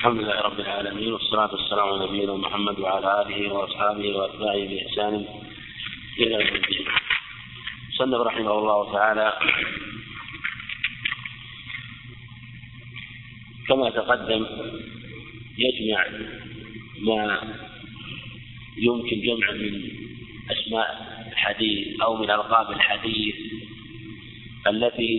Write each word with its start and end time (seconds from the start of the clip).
الحمد 0.00 0.20
لله 0.20 0.40
رب 0.40 0.60
العالمين 0.60 1.12
والصلاة 1.12 1.52
والسلام 1.52 1.88
على 1.88 2.06
نبينا 2.06 2.34
محمد 2.34 2.78
وعلى 2.78 3.22
آله 3.22 3.52
وأصحابه 3.52 4.16
وأتباعه 4.16 4.66
بإحسان 4.68 5.14
إلى 6.18 6.34
يوم 6.34 6.56
الدين. 6.56 6.84
صنف 7.98 8.20
رحمه 8.20 8.58
الله 8.58 8.92
تعالى 8.92 9.32
كما 13.68 13.90
تقدم 13.90 14.46
يجمع 15.58 16.04
ما 17.06 17.40
يمكن 18.78 19.20
جمع 19.20 19.52
من 19.52 19.90
أسماء 20.50 20.88
الحديث 21.32 22.00
أو 22.00 22.16
من 22.16 22.30
ألقاب 22.30 22.70
الحديث 22.70 23.34
التي 24.66 25.12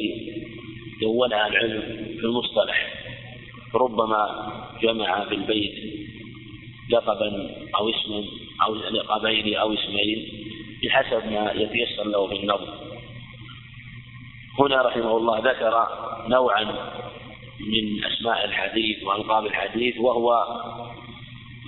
دونها 1.02 1.48
العلم 1.48 1.82
في 2.20 2.26
المصطلح 2.26 3.01
ربما 3.76 4.52
جمع 4.82 5.26
في 5.26 5.36
البيت 5.36 5.74
لقبا 6.90 7.56
أو 7.76 7.90
اسما 7.90 8.24
أو 8.66 8.76
لقبين 8.76 9.56
أو 9.56 9.74
اسمين 9.74 10.28
بحسب 10.84 11.32
ما 11.32 11.52
يتيسر 11.56 12.04
له 12.04 12.28
في 12.28 12.36
النظر 12.36 12.74
هنا 14.60 14.82
رحمه 14.82 15.18
الله 15.18 15.40
ذكر 15.40 15.88
نوعا 16.28 16.64
من 17.60 18.04
أسماء 18.04 18.46
الحديث 18.46 19.04
وألقاب 19.04 19.46
الحديث 19.46 19.98
وهو 19.98 20.46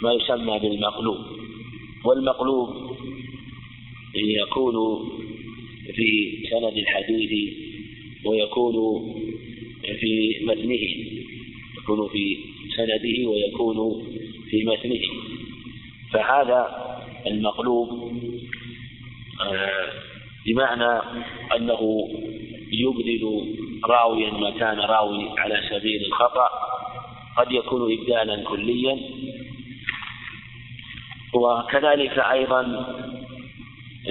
ما 0.03 0.13
يسمى 0.13 0.59
بالمقلوب. 0.59 1.17
والمقلوب 2.05 2.97
يكون 4.15 4.75
في 5.95 6.37
سند 6.51 6.77
الحديث 6.77 7.53
ويكون 8.25 8.75
في 9.99 10.39
متنه. 10.45 11.12
يكون 11.83 12.09
في 12.09 12.37
سنده 12.75 13.29
ويكون 13.29 14.03
في 14.49 14.63
متنه. 14.63 15.01
فهذا 16.13 16.67
المقلوب 17.27 17.89
آه، 19.41 19.89
بمعنى 20.45 21.01
أنه 21.55 22.09
يبدل 22.71 23.55
راويا 23.85 24.31
مكان 24.33 24.79
راوي 24.79 25.39
على 25.39 25.61
سبيل 25.69 26.05
الخطأ 26.05 26.49
قد 27.37 27.51
يكون 27.51 27.93
إبدالا 27.93 28.43
كليا. 28.43 28.99
وكذلك 31.33 32.19
أيضا 32.19 32.61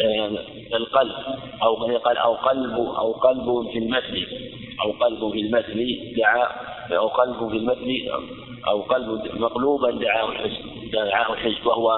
آه، 0.04 0.28
القلب 0.76 1.14
أو 1.62 1.74
قال 1.74 2.16
أو 2.16 2.34
قلب 2.34 2.72
أو 2.72 3.12
قلب 3.12 3.70
في 3.72 3.78
المتن 3.78 4.26
أو 4.84 4.92
قلب 4.92 5.32
في 5.32 5.40
المتن 5.40 5.86
دعا 6.16 6.71
أو 6.92 7.08
قلب 7.08 7.50
في 7.50 7.56
المتن 7.56 8.08
أو 8.68 8.82
قلب 8.82 9.40
مقلوبا 9.40 9.90
دعاه 9.90 10.28
الحزب 10.32 10.90
دعاه 10.92 11.32
الحزب 11.32 11.66
وهو 11.66 11.90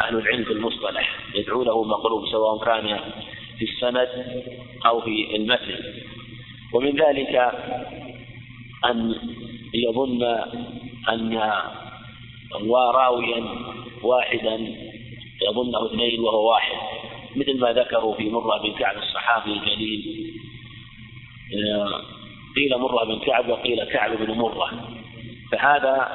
أهل 0.00 0.16
العلم 0.16 0.44
في 0.44 0.52
المصطلح 0.52 1.18
يدعو 1.34 1.62
له 1.62 1.84
مقلوب 1.84 2.26
سواء 2.26 2.64
كان 2.64 2.98
في 3.58 3.64
السند 3.64 4.08
أو 4.86 5.00
في 5.00 5.36
المتن 5.36 5.78
ومن 6.74 6.96
ذلك 6.96 7.52
أن 8.84 9.14
يظن 9.74 10.22
أن 11.08 11.52
راويا 12.72 13.44
واحدا 14.02 14.74
يظنه 15.42 15.86
اثنين 15.86 16.20
وهو 16.20 16.50
واحد 16.50 16.76
مثل 17.36 17.60
ما 17.60 17.72
ذكروا 17.72 18.14
في 18.14 18.30
مرة 18.30 18.62
بن 18.62 18.72
كعب 18.72 18.96
الصحابي 18.96 19.52
الجليل. 19.52 20.32
قيل 22.56 22.78
مرة 22.78 23.04
بن 23.04 23.18
كعب 23.18 23.48
وقيل 23.48 23.84
كعب 23.84 24.16
بن 24.16 24.32
مرة. 24.32 24.70
فهذا 25.52 26.08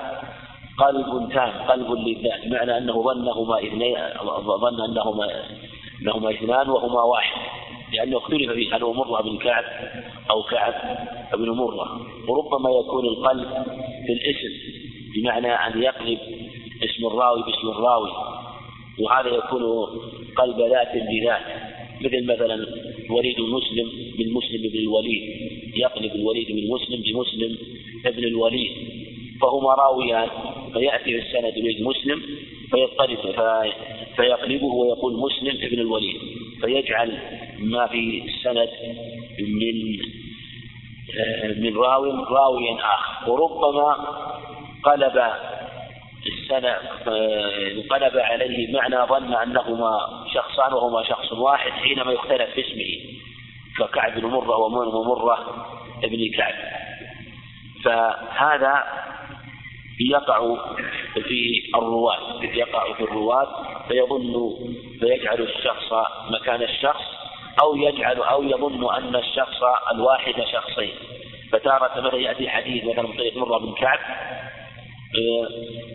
قلب 0.77 1.29
تام 1.33 1.49
قلب 1.49 1.91
للذات 1.91 2.47
معنى 2.47 2.77
أنه 2.77 3.03
ظنهما 3.03 3.59
اثنين 3.59 3.97
ظن 4.61 4.81
أنهما 4.89 5.27
أنهما 6.01 6.31
اثنان 6.31 6.69
وهما 6.69 7.01
واحد 7.01 7.41
لأنه 7.93 8.17
اختلف 8.17 8.51
فيه 8.51 8.75
هل 8.75 8.83
هو 8.83 8.93
مرة 8.93 9.21
بن 9.21 9.37
كعب 9.37 9.63
أو 10.29 10.43
كعب 10.43 10.73
بن 11.33 11.49
مرة. 11.49 12.01
وربما 12.27 12.69
يكون 12.69 13.05
القلب 13.05 13.47
في 14.05 14.13
الاسم 14.13 14.77
بمعنى 15.15 15.53
أن 15.53 15.81
يقلب 15.81 16.19
اسم 16.83 17.07
الراوي 17.07 17.43
باسم 17.43 17.67
الراوي 17.67 18.11
وهذا 18.99 19.29
يكون 19.29 19.63
قلب 20.37 20.59
ذات 20.59 20.91
بذات 20.93 21.66
مثل 22.01 22.25
مثلا 22.25 22.67
وليد 23.09 23.41
مسلم 23.41 23.87
من 24.19 24.33
مسلم 24.33 24.61
بن 24.61 24.79
الوليد 24.79 25.23
يقلب 25.75 26.15
الوليد 26.15 26.51
من 26.51 26.69
مسلم 26.69 27.01
بمسلم 27.01 27.57
ابن 28.05 28.23
الوليد 28.23 28.71
فهما 29.41 29.73
راويان 29.73 30.29
فيأتي 30.73 31.03
في 31.03 31.17
السند 31.17 31.53
وليد 31.57 31.81
مسلم 31.81 32.21
فيضطرب 32.71 33.17
فيقلبه 34.15 34.65
ويقول 34.65 35.13
مسلم 35.13 35.57
ابن 35.61 35.79
الوليد 35.79 36.17
فيجعل 36.61 37.17
ما 37.59 37.87
في 37.87 38.23
السند 38.25 38.69
من 39.39 39.97
من 41.63 41.77
راوي 41.77 42.11
راويا 42.11 42.75
آخر. 42.75 43.31
وربما 43.31 43.95
قلب 44.83 45.17
انقلب 47.77 48.17
عليه 48.17 48.73
معنى 48.73 48.95
ظن 48.95 49.33
أنهما 49.33 49.99
شخصان 50.33 50.73
وهما 50.73 51.03
شخص 51.03 51.31
واحد 51.31 51.71
حينما 51.71 52.11
يختلف 52.11 52.49
في 52.49 52.61
اسمه 52.61 53.17
ككعب 53.79 54.19
بن 54.19 54.25
مرة 54.25 54.57
ومرة 54.57 55.65
ابن 56.03 56.31
كعب. 56.37 56.53
فهذا 57.83 58.83
يقع 59.99 60.55
في 61.13 61.71
الرواة 61.75 62.43
يقع 62.43 62.93
في 62.93 63.03
الرواة 63.03 63.47
فيظن 63.87 64.53
فيجعل 64.99 65.41
الشخص 65.41 65.93
مكان 66.29 66.61
الشخص 66.61 67.03
أو 67.61 67.75
يجعل 67.75 68.17
أو 68.17 68.43
يظن 68.43 68.95
أن 68.95 69.15
الشخص 69.15 69.63
الواحد 69.91 70.33
شخصين. 70.51 70.93
فتارة 71.51 72.01
مثلا 72.01 72.15
يأتي 72.15 72.49
حديث 72.49 72.83
مثلا 72.83 73.07
من 73.07 73.17
طريق 73.17 73.37
مرة 73.37 73.57
بن 73.57 73.73
كعب 73.73 73.99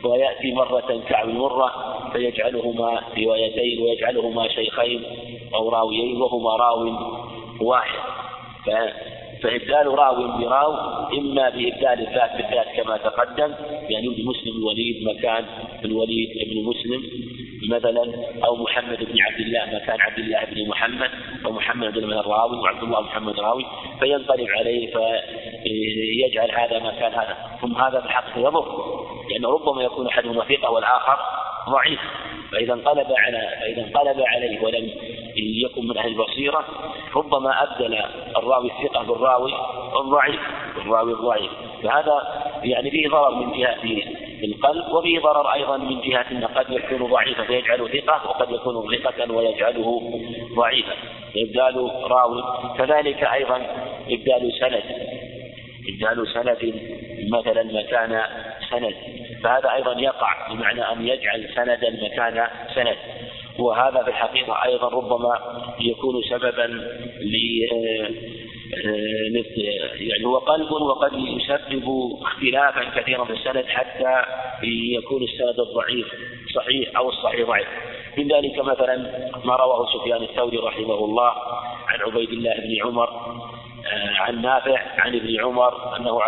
ويأتي 0.04 0.52
مرة 0.52 1.02
كعب 1.08 1.28
مرة 1.28 1.72
فيجعلهما 2.12 3.02
روايتين 3.18 3.82
ويجعلهما 3.82 4.48
شيخين 4.48 5.02
أو 5.54 5.68
راويين 5.68 6.22
وهما 6.22 6.56
راو 6.56 6.96
واحد. 7.60 8.00
فإبدال 9.42 9.86
راو 9.86 10.38
براو 10.38 10.72
إما 11.18 11.48
بإبدال 11.48 12.08
الذات 12.08 12.36
بالذات 12.36 12.66
كما 12.76 12.96
تقدم 12.96 13.54
يعني 13.90 14.08
بمسلم 14.08 14.56
الوليد 14.58 15.08
مكان 15.08 15.44
الوليد 15.84 16.28
بن 16.50 16.64
مسلم 16.64 17.02
مثلا 17.70 18.12
أو 18.44 18.56
محمد 18.56 18.98
بن 18.98 19.20
عبد 19.20 19.40
الله 19.40 19.66
مكان 19.66 20.00
عبد 20.00 20.18
الله 20.18 20.44
بن 20.44 20.68
محمد 20.68 21.10
أو 21.46 21.52
محمد 21.52 21.92
بن 21.92 22.12
الراوي 22.12 22.58
وعبد 22.58 22.82
الله 22.82 23.00
محمد 23.00 23.40
راوي 23.40 23.66
فينقلب 24.00 24.48
عليه 24.58 24.86
فيجعل 24.86 26.50
هذا 26.50 26.78
مكان 26.78 27.12
هذا. 27.12 27.36
ثم 27.60 27.74
هذا 27.76 27.98
الحق 28.04 28.38
يضر. 28.38 29.01
لأنه 29.30 29.50
ربما 29.50 29.82
يكون 29.82 30.06
أحدهما 30.06 30.44
ثقة 30.44 30.70
والآخر 30.70 31.18
ضعيف. 31.68 32.00
فإذا 32.52 32.72
انقلب 32.72 33.06
على 33.16 33.48
فإذا 33.60 33.86
انقلب 33.86 34.22
عليه 34.26 34.62
ولم 34.62 34.90
يكن 35.36 35.88
من 35.88 35.98
أهل 35.98 36.08
البصيرة 36.08 36.64
ربما 37.16 37.62
أبدل 37.62 37.98
الراوي 38.36 38.70
الثقة 38.70 39.02
بالراوي 39.02 39.52
الضعيف 40.00 40.40
بالراوي 40.76 41.12
الضعيف. 41.12 41.50
فهذا 41.82 42.42
يعني 42.62 42.90
فيه 42.90 43.08
ضرر 43.08 43.34
من 43.34 43.58
جهة 43.58 43.76
القلب 44.44 44.92
وفيه 44.92 45.20
ضرر 45.20 45.52
أيضا 45.52 45.76
من 45.76 46.00
جهة 46.00 46.26
أنه 46.30 46.46
قد 46.46 46.70
يكون 46.70 47.10
ضعيفا 47.10 47.44
فيجعله 47.44 47.88
ثقة 47.88 48.28
وقد 48.28 48.50
يكون 48.50 48.96
ثقة 48.96 49.32
ويجعله 49.32 50.02
ضعيفا. 50.56 50.92
إبدال 51.36 51.90
راوي 52.02 52.44
كذلك 52.78 53.24
أيضا 53.24 53.56
إبدال 54.10 54.52
سند. 54.60 54.82
إبدال 55.88 56.28
سند 56.34 56.74
مثلا 57.32 57.62
مكان 57.62 58.22
سند. 58.70 58.94
فهذا 59.42 59.72
أيضا 59.72 60.00
يقع 60.00 60.48
بمعنى 60.48 60.92
أن 60.92 61.08
يجعل 61.08 61.48
سندا 61.54 61.90
مكان 61.90 62.46
سند. 62.74 62.96
وهذا 63.58 64.02
في 64.02 64.10
الحقيقة 64.10 64.64
أيضا 64.64 64.88
ربما 64.88 65.38
يكون 65.80 66.22
سببا 66.30 66.66
ل 67.20 67.34
يعني 70.00 70.24
هو 70.24 70.38
قلب 70.38 70.72
وقد 70.72 71.12
يسبب 71.14 72.18
اختلافا 72.22 73.00
كثيرا 73.00 73.24
في 73.24 73.32
السند 73.32 73.64
حتى 73.66 74.22
يكون 74.98 75.22
السند 75.22 75.60
الضعيف 75.60 76.06
صحيح 76.54 76.96
أو 76.96 77.08
الصحيح 77.08 77.48
ضعيف. 77.48 77.68
من 78.18 78.28
ذلك 78.28 78.58
مثلا 78.58 78.96
ما 79.44 79.56
رواه 79.56 79.86
سفيان 79.98 80.22
الثوري 80.22 80.56
رحمه 80.56 81.04
الله 81.04 81.32
عن 81.88 82.00
عبيد 82.00 82.28
الله 82.28 82.54
بن 82.54 82.86
عمر 82.86 83.10
عن 84.20 84.42
نافع 84.42 84.80
عن 84.98 85.14
ابن 85.14 85.40
عمر 85.40 85.96
أنه 85.96 86.22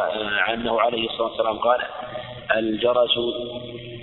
أنه 0.55 0.81
عليه 0.81 1.09
الصلاة 1.09 1.29
والسلام 1.29 1.59
قال 1.59 1.81
الجرس 2.57 3.19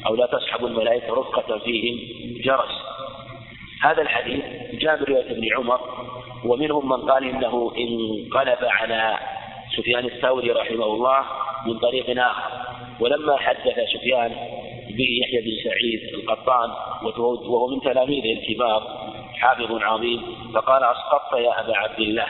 أو 0.08 0.16
لا 0.16 0.26
تسحب 0.26 0.66
الملائكة 0.66 1.14
رفقه 1.14 1.58
فيهم 1.58 2.00
جرس. 2.44 2.72
هذا 3.82 4.02
الحديث 4.02 4.44
جاء 4.74 5.04
بروايه 5.04 5.32
ابن 5.32 5.48
عمر 5.58 5.80
ومنهم 6.46 6.90
من 6.90 7.12
قال 7.12 7.24
إنه 7.24 7.72
انقلب 7.78 8.58
على 8.62 9.18
سفيان 9.78 10.06
الثوري 10.06 10.52
رحمه 10.52 10.86
الله 10.86 11.26
من 11.66 11.80
طريق 11.80 12.24
آخر. 12.26 12.52
ولما 13.00 13.38
حدث 13.38 13.80
سفيان 13.94 14.32
يحيى 15.00 15.42
بن 15.42 15.52
سعيد 15.64 16.14
القطان 16.14 16.70
وهو 17.48 17.68
من 17.68 17.82
تلاميذه 17.82 18.40
الكبار 18.40 19.12
حافظ 19.34 19.72
عظيم 19.72 20.22
فقال 20.54 20.84
أسقطت 20.84 21.34
يا 21.34 21.60
أبا 21.60 21.78
عبد 21.78 22.00
الله. 22.00 22.28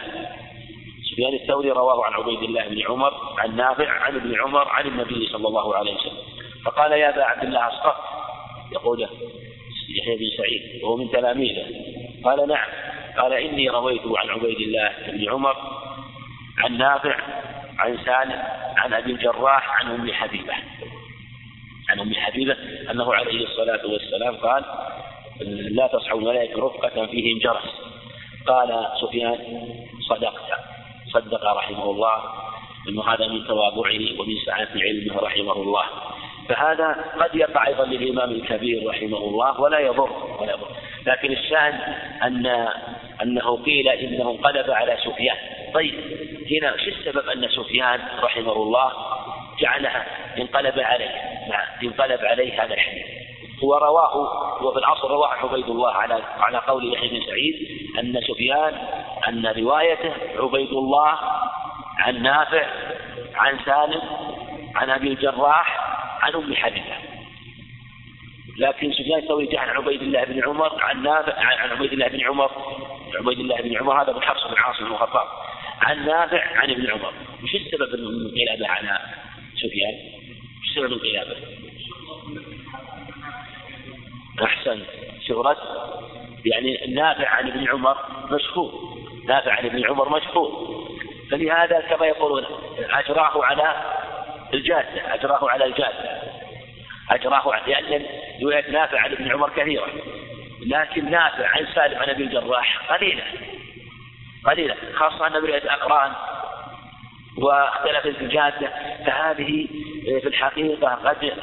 سفيان 1.11 1.33
الثوري 1.33 1.71
رواه 1.71 2.05
عن 2.05 2.13
عبيد 2.13 2.43
الله 2.43 2.67
بن 2.67 2.81
عمر 2.89 3.13
عن 3.37 3.55
نافع 3.55 3.89
عن 3.89 4.15
ابن 4.15 4.41
عمر 4.41 4.67
عن 4.67 4.87
النبي 4.87 5.27
صلى 5.27 5.47
الله 5.47 5.75
عليه 5.75 5.95
وسلم. 5.95 6.17
فقال 6.65 6.91
يا 6.91 7.09
أبا 7.09 7.23
عبد 7.23 7.43
الله 7.43 7.67
أسقطت 7.67 8.03
يقول 8.71 9.01
يحيى 9.97 10.15
بن 10.15 10.37
سعيد 10.37 10.83
وهو 10.83 10.97
من 10.97 11.11
تلاميذه. 11.11 11.65
قال 12.23 12.47
نعم. 12.47 12.67
قال 13.17 13.33
إني 13.33 13.69
رويت 13.69 14.01
عن 14.05 14.29
عبيد 14.29 14.59
الله 14.59 14.93
بن 15.07 15.29
عمر 15.29 15.55
عن 16.57 16.77
نافع 16.77 17.15
عن 17.79 17.97
سالم 18.05 18.43
عن 18.77 18.93
أبي 18.93 19.11
الجراح 19.11 19.81
عن 19.81 19.91
أم 19.91 20.13
حبيبة. 20.13 20.53
عن 21.89 21.99
أم 21.99 22.13
حبيبة 22.13 22.57
أنه 22.91 23.13
عليه 23.13 23.43
الصلاة 23.43 23.85
والسلام 23.85 24.35
قال 24.35 24.63
لا 25.75 25.87
تصحوا 25.87 26.19
الملائكة 26.19 26.65
رفقة 26.65 27.05
فيهم 27.05 27.39
جرس. 27.39 27.81
قال 28.47 28.87
سفيان 29.01 29.37
صدقت. 30.09 30.51
صدق 31.13 31.45
رحمه 31.45 31.83
الله 31.83 32.23
إنه 32.89 33.13
هذا 33.13 33.27
من 33.27 33.47
تواضعه 33.47 34.19
ومن 34.19 34.35
سعة 34.45 34.67
علمه 34.75 35.21
رحمه 35.21 35.53
الله. 35.53 35.85
فهذا 36.49 37.05
قد 37.19 37.35
يقع 37.35 37.67
أيضا 37.67 37.85
للإمام 37.85 38.31
الكبير 38.31 38.89
رحمه 38.89 39.17
الله 39.17 39.61
ولا 39.61 39.79
يضر 39.79 40.37
ولا 40.39 40.51
يضر. 40.51 40.67
لكن 41.07 41.31
الشان 41.31 41.73
أن 42.23 42.67
أنه 43.21 43.63
قيل 43.63 43.89
إنه 43.89 44.31
انقلب 44.31 44.71
على 44.71 44.97
سفيان. 45.05 45.37
طيب 45.73 45.93
هنا 46.51 46.77
شو 46.77 46.89
السبب 46.89 47.29
أن 47.29 47.47
سفيان 47.47 47.99
رحمه 48.23 48.53
الله 48.53 48.91
جعلها 49.59 50.05
انقلب 50.37 50.79
عليه؟ 50.79 51.11
نعم 51.49 51.67
انقلب 51.83 52.25
عليه 52.25 52.63
هذا 52.63 52.73
الحديث. 52.73 53.05
هو 53.63 53.73
رواه 53.73 54.17
وفي 54.63 54.79
العصر 54.79 55.11
رواه 55.11 55.27
عبيد 55.27 55.69
الله 55.69 55.91
على 55.91 56.23
على 56.39 56.57
قول 56.57 56.93
يحيى 56.93 57.09
بن 57.09 57.25
سعيد 57.25 57.55
أن 57.99 58.21
سفيان 58.27 58.73
أن 59.27 59.45
روايته 59.45 60.13
عبيد 60.35 60.71
الله 60.71 61.17
عن 61.99 62.23
نافع 62.23 62.65
عن 63.35 63.59
سالم 63.65 64.01
عن 64.75 64.89
أبي 64.89 65.07
الجراح 65.07 65.77
عن 66.21 66.33
أم 66.33 66.55
حبيبة 66.55 66.95
لكن 68.57 68.91
سفيان 68.91 69.19
الثوري 69.19 69.57
عن 69.57 69.69
عبيد 69.69 70.01
الله 70.01 70.23
بن 70.23 70.43
عمر 70.43 70.83
عن 70.83 71.03
نافع 71.03 71.33
عن 71.39 71.69
عبيد 71.69 71.93
الله 71.93 72.07
بن 72.07 72.21
عمر 72.21 72.51
عبيد 73.15 73.39
الله 73.39 73.61
بن 73.61 73.77
عمر 73.77 74.03
هذا 74.03 74.13
من 74.13 74.21
حفص 74.21 74.47
بن 74.47 74.57
عاصم 74.57 74.85
بن 74.85 74.91
الخطاب 74.91 75.27
عن 75.81 76.05
نافع 76.05 76.57
عن 76.57 76.71
ابن 76.71 76.91
عمر 76.91 77.13
وش 77.43 77.55
السبب 77.55 77.93
الانقلاب 77.93 78.71
على 78.71 78.99
سفيان؟ 79.55 79.93
وش 80.61 80.75
سبب 80.75 80.93
انقلابه؟ 80.93 81.35
أحسن. 84.43 84.83
شهرة 85.27 85.57
يعني 86.45 86.93
نافع 86.95 87.29
عن 87.29 87.47
ابن 87.47 87.69
عمر 87.69 87.97
مشهور 88.31 88.71
نافع 89.27 89.51
عن 89.51 89.65
ابن 89.65 89.85
عمر 89.85 90.09
مشهور 90.09 90.81
فلهذا 91.31 91.79
كما 91.79 92.05
يقولون 92.05 92.45
أجراه 92.79 93.45
على 93.45 93.75
الجادة 94.53 95.13
أجراه 95.13 95.49
على 95.49 95.65
الجادة. 95.65 96.21
أجراه 97.11 97.53
على 97.53 97.73
لأن 97.73 98.05
رواية 98.43 98.71
نافع 98.71 98.99
عن 98.99 99.11
ابن 99.11 99.31
عمر 99.31 99.49
كثيرة. 99.49 99.88
لكن 100.65 101.11
نافع 101.11 101.47
عن 101.47 101.67
سالم 101.75 101.99
عن 101.99 102.09
أبي 102.09 102.23
الجراح 102.23 102.94
قليلة. 102.94 103.23
قليلة 104.45 104.75
خاصة 104.94 105.27
أن 105.27 105.33
رواية 105.33 105.73
أقران 105.73 106.11
واختلفت 107.37 108.21
الجادة. 108.21 108.69
فهذه 109.05 109.67
في 110.03 110.27
الحقيقة 110.27 110.95
قد 110.95 111.33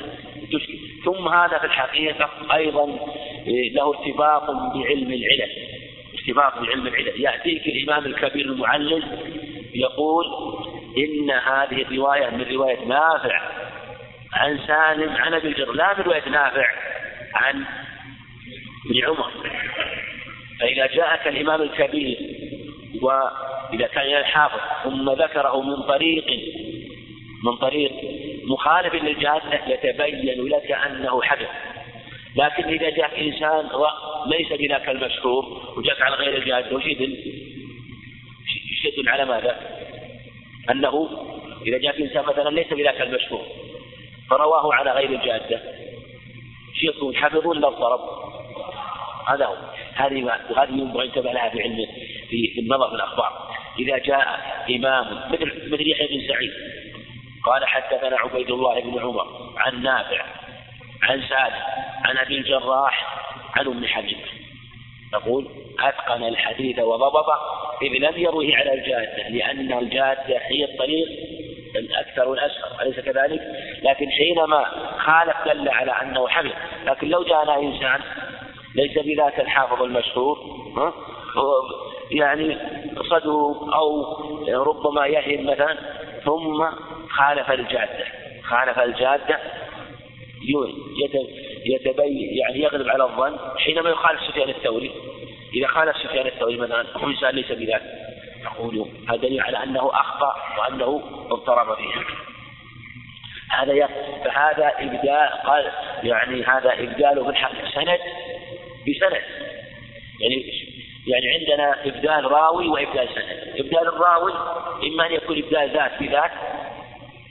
ثم 1.05 1.29
هذا 1.29 1.59
في 1.59 1.65
الحقيقة 1.65 2.31
أيضا 2.55 2.87
له 3.47 3.89
ارتباط 3.89 4.51
بعلم 4.51 5.13
العلل. 5.13 5.53
ارتباط 6.15 6.59
بعلم 6.59 6.87
العلل. 6.87 7.21
يأتيك 7.21 7.67
الإمام 7.67 8.07
الكبير 8.07 8.47
المعلل 8.47 9.03
يقول 9.75 10.27
إن 10.99 11.31
هذه 11.31 11.83
الرواية 11.83 12.31
من 12.31 12.47
رواية 12.53 12.85
نافع. 12.85 13.41
عن 14.33 14.59
سالم 14.67 15.13
عن 15.13 15.35
أبي 15.35 15.49
الجر. 15.49 15.73
لا 15.73 15.99
من 15.99 16.05
رواية 16.05 16.29
نافع 16.29 16.67
عن 17.35 17.65
ابن 18.87 19.05
عمر. 19.05 19.33
فإذا 20.61 20.87
جاءك 20.87 21.29
الإمام 21.29 21.63
الكبير 21.63 22.19
وإذا 23.03 23.87
كان 23.87 24.19
الحافظ 24.19 24.61
ثم 24.85 25.11
ذكره 25.11 25.63
من 25.63 25.83
طريق 25.83 26.27
من 27.45 27.57
طريق 27.57 27.88
مخالف 28.49 28.95
للجادة 28.95 29.61
يتبين 29.67 30.49
لك 30.49 30.73
أنه 30.73 31.23
حدث 31.23 31.49
لكن 32.37 32.65
إذا 32.65 32.91
جاء 32.91 33.29
إنسان 33.29 33.69
ليس 34.27 34.53
بذاك 34.53 34.89
المشهور 34.89 35.75
وجاءك 35.77 36.03
على 36.03 36.17
غير 36.17 36.37
الجادة 36.37 36.77
وش 36.77 36.87
يدل؟ 36.87 37.17
يدل 38.85 39.09
على 39.09 39.25
ماذا؟ 39.25 39.61
أنه 40.71 41.09
إذا 41.67 41.79
جاء 41.79 42.03
إنسان 42.03 42.25
مثلا 42.25 42.51
ليس 42.51 42.73
بذاك 42.73 43.01
المشهور 43.01 43.43
فرواه 44.31 44.75
على 44.75 44.91
غير 44.91 45.11
الجادة 45.11 45.61
يكون 46.83 47.17
حفظ 47.17 47.47
ولا 47.47 47.69
اضطرب؟ 47.69 48.01
هذا 49.29 49.47
هو 49.47 49.57
هذه 49.95 50.41
هذه 50.57 50.71
ينبغي 50.71 51.07
انتبه 51.07 51.33
لها 51.33 51.49
في 51.49 51.63
علم 51.63 51.87
في 52.31 52.61
النظر 52.61 52.89
في 52.89 52.95
الأخبار 52.95 53.49
إذا 53.79 53.99
جاء 53.99 54.41
إمام 54.71 55.33
مثل 55.33 55.73
مثل 55.73 55.91
يحيى 55.91 56.07
بن 56.07 56.29
سعيد 56.29 56.51
قال 57.49 57.67
حدثنا 57.67 58.19
عبيد 58.19 58.51
الله 58.51 58.81
بن 58.81 58.99
عمر 58.99 59.27
عن 59.57 59.83
نافع 59.83 60.25
عن 61.03 61.23
سالم 61.29 61.63
عن 62.05 62.19
أبي 62.19 62.35
الجراح 62.35 63.19
عن 63.57 63.67
أم 63.67 63.87
حبيبة. 63.87 64.29
نقول 65.15 65.49
أتقن 65.81 66.25
الحديث 66.25 66.79
وضبطه 66.79 67.39
إذ 67.83 67.89
لم 67.89 68.19
يروه 68.19 68.57
على 68.57 68.75
الجادة 68.75 69.29
لأن 69.29 69.79
الجادة 69.79 70.39
هي 70.43 70.65
الطريق 70.65 71.09
الأكثر 71.77 72.29
والاشهر 72.29 72.83
أليس 72.83 73.01
كذلك؟ 73.01 73.41
لكن 73.83 74.11
حينما 74.11 74.65
خالف 74.99 75.37
دل 75.47 75.69
على 75.69 75.93
أنه 75.93 76.29
حفظ 76.29 76.51
لكن 76.85 77.09
لو 77.09 77.25
جاءنا 77.25 77.59
إنسان 77.59 78.01
ليس 78.75 78.99
بذاك 78.99 79.41
الحافظ 79.41 79.83
المشهور 79.83 80.39
ها؟ 80.77 80.93
يعني 82.11 82.59
صدوق 83.11 83.75
أو 83.75 84.17
ربما 84.49 85.07
يهم 85.07 85.47
مثلا 85.47 85.77
ثم 86.25 86.65
خالف 87.09 87.51
الجادة. 87.51 88.05
خالف 88.43 88.79
الجادة 88.79 89.41
يتبين 91.67 92.39
يعني 92.39 92.61
يغلب 92.61 92.89
على 92.89 93.05
الظن 93.05 93.39
حينما 93.59 93.91
يخالف 93.91 94.21
سفيان 94.21 94.49
الثوري. 94.49 94.91
إذا 95.55 95.67
خالف 95.67 95.97
سفيان 95.97 96.27
الثوري 96.27 96.57
مثلا 96.57 96.85
وإنسان 97.03 97.35
ليس 97.35 97.53
بذلك. 97.53 97.83
نقول 98.45 98.89
هذا 99.09 99.17
دليل 99.17 99.41
على 99.41 99.63
أنه 99.63 99.91
أخطأ 99.93 100.35
وأنه 100.59 101.03
اضطرب 101.31 101.77
فيه. 101.77 101.93
هذا 103.51 103.89
فهذا 104.25 104.73
إبدال 104.79 105.31
قال 105.47 105.73
يعني 106.03 106.43
هذا 106.43 106.73
إبداله 106.73 107.23
بالحق 107.25 107.53
سند 107.75 107.99
بسند. 108.89 109.23
يعني 110.21 110.69
يعني 111.07 111.29
عندنا 111.29 111.87
إبدال 111.87 112.33
راوي 112.33 112.69
وإبدال 112.69 113.09
سند. 113.09 113.55
إبدال 113.57 113.89
الراوي 113.89 114.33
إما 114.89 115.07
أن 115.07 115.13
يكون 115.13 115.39
إبدال 115.39 115.71
ذات 115.71 115.93
بذات 116.01 116.31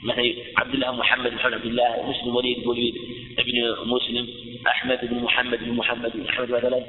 مثل 0.02 0.34
عبد 0.56 0.74
الله 0.74 0.92
محمد 0.92 1.30
بن 1.30 1.38
عبد 1.38 1.64
الله 1.64 2.10
مسلم 2.10 2.36
وليد 2.36 2.66
وليد 2.66 2.94
ابن 3.38 3.76
مسلم 3.86 4.28
أحمد 4.66 4.98
بن 5.02 5.22
محمد 5.22 5.58
بن 5.58 5.72
محمد 5.72 6.12
بن 6.14 6.28
أحمد 6.28 6.50
مثلا. 6.50 6.84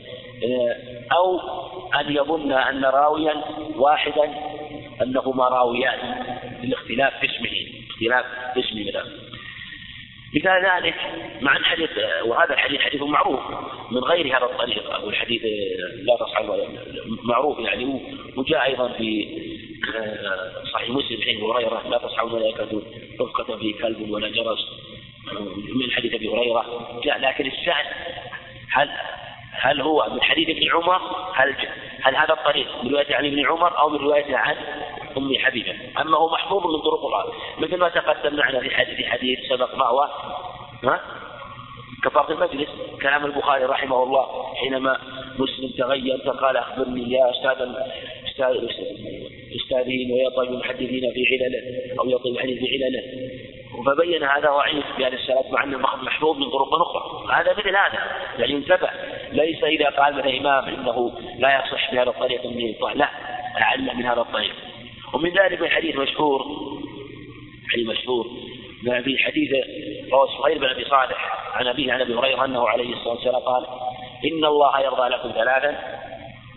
أو 1.11 1.39
أن 1.99 2.15
يظن 2.15 2.51
أن 2.51 2.85
راويا 2.85 3.33
واحدا 3.75 4.33
أنهما 5.01 5.47
راويان 5.47 5.99
للاختلاف 6.63 7.13
في 7.19 7.25
اسمه 7.25 7.49
اختلاف 7.89 8.25
في 8.53 8.59
اسمه 8.59 8.87
مثلا 8.87 9.03
مثال 10.35 10.65
ذلك 10.65 10.95
مع 11.41 11.57
الحديث 11.57 11.89
وهذا 12.25 12.53
الحديث 12.53 12.81
حديث 12.81 13.01
معروف 13.01 13.39
من 13.91 13.97
غير 13.97 14.37
هذا 14.37 14.45
الطريق 14.45 14.91
أو 14.91 15.09
الحديث 15.09 15.41
لا 16.03 16.15
تصح 16.15 16.41
معروف 17.23 17.59
يعني 17.59 18.01
وجاء 18.37 18.65
أيضا 18.65 18.87
في 18.87 19.27
صحيح 20.73 20.89
مسلم 20.89 21.21
حين 21.21 21.41
هريرة 21.41 21.89
لا 21.89 21.97
تصحب 21.97 22.27
الملائكه 22.27 22.81
رفقة 23.21 23.57
في 23.57 23.73
كلب 23.73 24.11
ولا 24.11 24.29
جرس 24.29 24.67
من 25.75 25.91
حديث 25.91 26.13
أبي 26.13 26.29
هريرة 26.29 26.99
جاء 27.03 27.19
لكن 27.19 27.47
الشأن 27.47 27.85
هل 28.71 28.89
هل 29.51 29.81
هو 29.81 30.09
من 30.11 30.21
حديث 30.21 30.49
ابن 30.49 30.71
عمر؟ 30.73 31.01
هل 31.35 31.55
هل 32.01 32.15
هذا 32.15 32.33
الطريق 32.33 32.67
من 32.83 32.91
رواية 32.91 33.15
عن 33.15 33.25
ابن 33.25 33.45
عمر 33.45 33.79
أو 33.79 33.89
من 33.89 33.97
رواية 33.97 34.35
عن 34.35 34.55
أم 35.17 35.37
حبيبة؟ 35.39 35.75
أما 36.01 36.17
هو 36.17 36.29
محفوظ 36.29 36.65
من 36.65 36.81
طرق 36.81 37.05
أخرى 37.05 37.33
مثل 37.59 37.77
ما 37.77 37.89
تقدم 37.89 38.35
معنا 38.35 38.59
في 38.59 38.69
حديث 38.75 39.05
حديث 39.05 39.39
سبق 39.49 39.75
ما 39.75 39.85
هو 39.85 40.09
ها؟ 40.83 41.01
كفارة 42.03 42.31
المجلس 42.31 42.69
كلام 43.01 43.25
البخاري 43.25 43.65
رحمه 43.65 44.03
الله 44.03 44.53
حينما 44.55 44.99
مسلم 45.39 45.69
تغير 45.77 46.17
فقال 46.25 46.57
أخبرني 46.57 47.11
يا 47.11 47.31
أستاذ 47.31 47.67
أستاذ 48.27 48.69
أستاذين 49.55 50.11
ويطلب 50.11 50.53
المحدثين 50.53 51.13
في 51.13 51.43
علله 51.43 51.99
أو 51.99 52.09
يطلب 52.09 52.33
الحديث 52.35 52.59
في 52.59 52.83
علله 52.85 53.29
فبين 53.85 54.23
هذا 54.23 54.49
ضعيف 54.49 54.85
بهذا 54.97 55.15
السند 55.15 55.45
مع 55.51 55.63
أنه 55.63 55.77
محفوظ 55.77 56.37
من 56.37 56.49
طرق 56.49 56.73
أخرى. 56.73 57.33
هذا 57.33 57.51
مثل 57.51 57.69
هذا 57.69 57.99
يعني 58.39 58.55
انتبه. 58.55 58.89
ليس 59.31 59.63
إذا 59.63 59.89
قال 59.89 60.15
مثلا 60.15 60.37
امام 60.37 60.63
إنه 60.63 61.11
لا 61.37 61.59
يصح 61.59 61.91
بهذا 61.91 62.09
الطريق 62.09 62.45
من 62.45 62.75
لا 62.95 63.09
اعل 63.61 63.95
من 63.95 64.05
هذا 64.05 64.21
الطريق. 64.21 64.55
ومن 65.13 65.29
ذلك 65.29 65.61
الحديث 65.61 65.95
مشهور 65.95 66.45
حديث 67.73 67.87
مشهور 67.87 68.27
في 68.83 69.17
حديث 69.17 69.51
رواه 70.11 70.27
سهيل 70.41 70.59
بن 70.59 70.65
أبي 70.65 70.85
صالح 70.85 71.49
عن 71.53 71.67
أبيه 71.67 71.93
عن 71.93 72.01
أبي 72.01 72.15
هريرة 72.15 72.45
أنه 72.45 72.69
عليه 72.69 72.93
الصلاة 72.93 73.13
والسلام 73.13 73.41
قال 73.41 73.65
إن 74.25 74.45
الله 74.45 74.79
يرضى 74.79 75.07
لكم 75.09 75.31
ثلاثا 75.31 75.99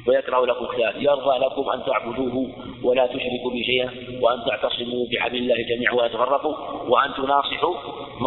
ويكره 0.06 0.46
لكم 0.46 0.66
ثلاث 0.76 0.94
يرضى 0.96 1.38
لكم 1.38 1.70
أن 1.70 1.84
تعبدوه 1.84 2.50
ولا 2.84 3.06
تشركوا 3.06 3.50
به 3.50 3.62
شيئا 3.66 3.90
وأن 4.20 4.44
تعتصموا 4.46 5.06
بحبل 5.12 5.36
الله 5.36 5.56
جميعا 5.62 5.94
ولا 5.94 6.08
تفرقوا 6.08 6.54
وأن 6.88 7.14
تناصحوا 7.14 7.74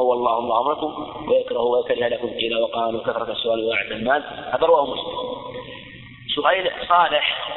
والله 0.02 0.40
الله 0.40 0.62
أمركم 0.62 1.22
ويكره 1.30 1.62
ويكره 1.62 2.08
لكم 2.08 2.28
قيل 2.28 2.56
وقال 2.56 2.96
وكثره 2.96 3.32
السؤال 3.32 3.64
وأعد 3.64 3.92
المال 3.92 4.24
هذا 4.54 4.66
رواه 4.66 4.86
مسلم. 4.86 5.16
سهيل 6.36 6.72
صالح 6.88 7.50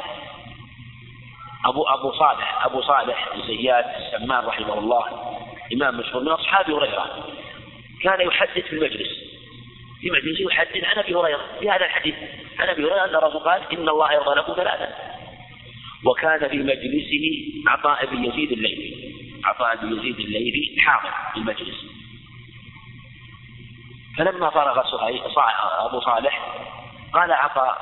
أبو 1.65 1.83
أبو 1.83 2.11
صالح 2.11 2.65
أبو 2.65 2.81
صالح 2.81 3.29
زياد 3.47 3.85
السمان 3.97 4.45
رحمه 4.45 4.79
الله 4.79 5.03
إمام 5.73 5.97
مشهور 5.97 6.23
من 6.23 6.31
أصحاب 6.31 6.71
هريرة. 6.71 7.25
كان 8.03 8.27
يحدث 8.27 8.65
في 8.65 8.73
المجلس. 8.73 9.09
في 10.01 10.09
مجلس 10.11 10.39
يحدث 10.39 10.83
عن 10.83 10.97
أبي 10.97 11.15
هريرة. 11.15 11.41
في 11.59 11.69
هذا 11.69 11.85
الحديث 11.85 12.15
عن 12.59 12.69
أبي 12.69 12.83
هريرة 12.83 13.05
أن 13.05 13.15
الرسول 13.15 13.41
قال 13.41 13.61
إن 13.73 13.89
الله 13.89 14.13
يرضى 14.13 14.39
لكم 14.39 14.53
ثلاثا 14.53 14.89
وكان 16.05 16.49
في 16.49 16.57
مجلسه 16.57 17.25
عطاء 17.67 18.05
بن 18.05 18.25
يزيد 18.25 18.51
الليثي. 18.51 19.13
عطاء 19.45 19.75
بن 19.75 19.97
يزيد 19.97 20.19
الليثي 20.19 20.81
حاضر 20.81 21.13
في 21.33 21.39
المجلس. 21.39 21.98
فلما 24.19 24.49
فرغ 24.49 24.79
أبو 25.85 25.99
صالح 25.99 26.55
قال 27.13 27.31
عطاء 27.31 27.77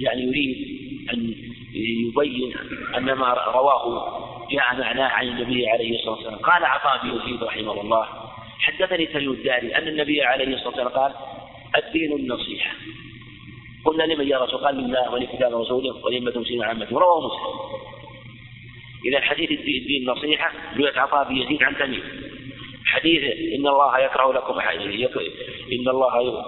يعني 0.00 0.22
يريد 0.22 0.56
أن 1.12 1.34
يبين 1.74 2.54
أن 2.96 3.12
ما 3.12 3.34
رواه 3.34 4.16
جاء 4.50 4.76
معناه 4.76 5.08
عن 5.08 5.28
النبي 5.28 5.68
عليه 5.68 5.98
الصلاة 5.98 6.14
والسلام. 6.14 6.38
قال 6.38 6.64
عطاء 6.64 7.02
بن 7.02 7.16
يزيد 7.16 7.42
رحمه 7.42 7.80
الله 7.80 8.08
حدثني 8.60 9.06
تميم 9.06 9.30
الداري 9.30 9.76
أن 9.76 9.88
النبي 9.88 10.22
عليه 10.22 10.54
الصلاة 10.54 10.68
والسلام 10.68 10.88
قال 10.88 11.14
الدين 11.76 12.12
النصيحة. 12.12 12.74
قلنا 13.84 14.02
لمن 14.02 14.28
يا 14.28 14.38
رسول 14.38 14.60
قال 14.60 14.76
لله 14.76 15.10
ولكتاب 15.12 15.60
رسوله 15.60 16.04
ولأمة 16.04 16.30
المسلمين 16.30 16.62
عامة 16.62 16.86
رواه 16.92 17.26
مسلم. 17.26 17.86
إذا 19.04 19.20
حديث 19.20 19.50
الدين 19.50 20.08
النصيحة 20.08 20.52
رواية 20.76 20.98
عطاء 21.00 21.28
بن 21.28 21.36
يزيد 21.36 21.62
عن 21.62 21.76
تميم. 21.76 22.02
حديث 22.86 23.22
إن 23.58 23.66
الله 23.66 23.98
يكره 23.98 24.32
لكم 24.32 24.60
إن 25.72 25.88
الله 25.88 26.44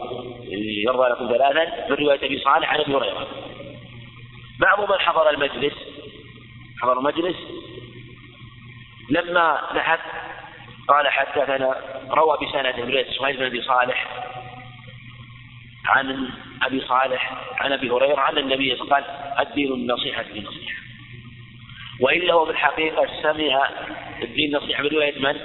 يرضى 0.87 1.09
لكم 1.09 1.29
ثلاثا 1.29 1.89
من 1.91 1.97
رواية 1.97 2.27
أبي 2.27 2.39
صالح 2.39 2.73
عن 2.73 2.81
أبي 2.81 2.95
هريرة. 2.95 3.27
بعض 4.61 4.93
من 4.93 4.99
حضر 4.99 5.31
المجلس 5.31 5.75
حضر 6.83 6.99
المجلس 6.99 7.37
لما 9.11 9.61
ذهب 9.75 9.99
قال 10.89 11.09
حدثنا 11.09 11.77
روى 12.11 12.39
بسند 12.43 12.91
رواية 12.91 13.11
إسماعيل 13.11 13.37
بن 13.37 13.45
أبي 13.45 13.63
صالح 13.63 14.25
عن 15.87 16.29
أبي 16.63 16.81
صالح 16.81 17.45
عن 17.61 17.73
أبي 17.73 17.91
هريرة 17.91 18.21
عن 18.21 18.39
النبي 18.39 18.75
قال 18.75 19.05
الدين 19.41 19.73
النصيحة 19.73 20.21
الدين 20.21 20.47
النصيحة. 20.47 20.79
وإلا 22.01 22.35
هو 22.35 22.45
في 22.45 22.51
الحقيقة 22.51 23.07
سمع 23.23 23.69
الدين 24.23 24.57
النصيحة 24.57 24.83
من 24.83 24.89
رواية 24.89 25.19
من؟ 25.19 25.41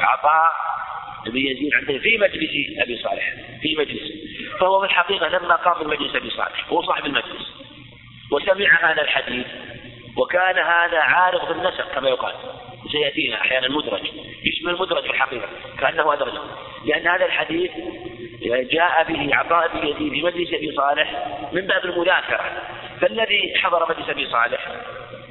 عطاء 0.00 0.52
بن 1.26 1.36
يزيد 1.36 1.74
عنده 1.74 1.98
في 1.98 2.18
مجلس 2.18 2.80
أبي 2.82 2.96
صالح. 2.96 3.34
في 3.62 3.76
مجلس. 3.78 4.12
فهو 4.60 4.80
في 4.80 4.86
الحقيقة 4.86 5.28
لما 5.28 5.54
قام 5.54 5.84
من 5.84 5.90
مجلس 5.90 6.16
أبي 6.16 6.30
صالح 6.30 6.68
هو 6.68 6.82
صاحب 6.82 7.06
المجلس. 7.06 7.54
وسمع 8.32 8.90
هذا 8.90 9.02
الحديث 9.02 9.46
وكان 10.16 10.58
هذا 10.58 10.98
عارض 10.98 11.48
بالنسق 11.48 11.94
كما 11.94 12.08
يقال. 12.08 12.34
سيأتينا 12.92 13.40
أحيانا 13.40 13.68
مدرج 13.68 14.02
يشمل 14.44 14.74
المدرج 14.74 15.02
في 15.02 15.10
الحقيقة 15.10 15.48
كأنه 15.78 16.12
أدرج 16.12 16.32
لأن 16.84 17.08
هذا 17.08 17.26
الحديث 17.26 17.70
جاء 18.44 19.04
به 19.08 19.36
عطاء 19.36 19.68
بن 19.68 19.88
يزيد 19.88 20.12
في 20.12 20.22
مجلس 20.22 20.54
أبي 20.54 20.72
صالح 20.76 21.26
من 21.52 21.60
باب 21.60 21.84
المذاكرة 21.84 22.62
فالذي 23.00 23.54
حضر 23.56 23.94
مجلس 23.94 24.08
أبي 24.08 24.26
صالح 24.26 24.68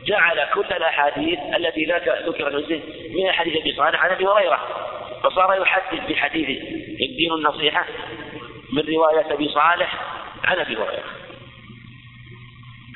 جعل 0.07 0.47
كل 0.53 0.73
الأحاديث 0.73 1.39
التي 1.55 1.85
ذكرت 2.27 2.83
من 3.09 3.31
حديث 3.31 3.57
أبي 3.57 3.73
صالح 3.75 4.03
عن 4.03 4.09
أبي 4.09 4.25
هريرة. 4.25 4.59
فصار 5.23 5.61
يحدث 5.61 6.11
بحديث 6.11 6.49
الدين 7.01 7.33
النصيحة 7.33 7.85
من 8.73 8.83
رواية 8.95 9.33
أبي 9.33 9.49
صالح 9.49 10.01
عن 10.43 10.59
أبي 10.59 10.75
هريرة. 10.75 11.03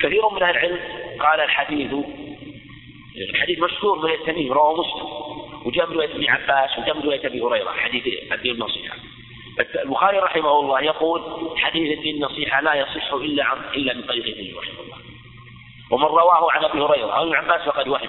كثير 0.02 0.28
من 0.28 0.42
أهل 0.42 0.50
العلم 0.50 0.78
قال 1.20 1.40
الحديث 1.40 1.92
الحديث 3.30 3.58
مشهور 3.58 3.98
من 3.98 4.14
التميم 4.14 4.52
رواه 4.52 4.72
مسلم. 4.80 5.08
وجاء 5.66 5.86
من 5.86 5.94
رواية 5.94 6.14
ابن 6.14 6.30
عباس 6.30 6.78
وجاء 6.78 6.96
من 6.96 7.02
رواية 7.02 7.26
أبي 7.26 7.40
هريرة 7.40 7.70
حديث 7.70 8.32
الدين 8.32 8.52
النصيحة. 8.52 8.96
البخاري 9.84 10.18
رحمه 10.18 10.60
الله 10.60 10.80
يقول 10.80 11.22
حديث 11.58 11.98
الدين 11.98 12.14
النصيحة 12.16 12.60
لا 12.60 12.74
يصح 12.74 13.12
إلا 13.12 13.44
عن 13.44 13.58
إلا 13.74 13.94
من 13.94 14.02
طريق 14.02 14.24
النبي 14.24 14.54
رحمه 14.58 14.80
الله. 14.80 15.07
ومن 15.90 16.04
رواه 16.04 16.52
عن 16.52 16.64
أبي 16.64 16.80
هريرة 16.80 17.16
أو 17.16 17.22
ابن 17.22 17.34
عباس 17.34 17.60
فقد 17.60 17.88
وهم. 17.88 18.08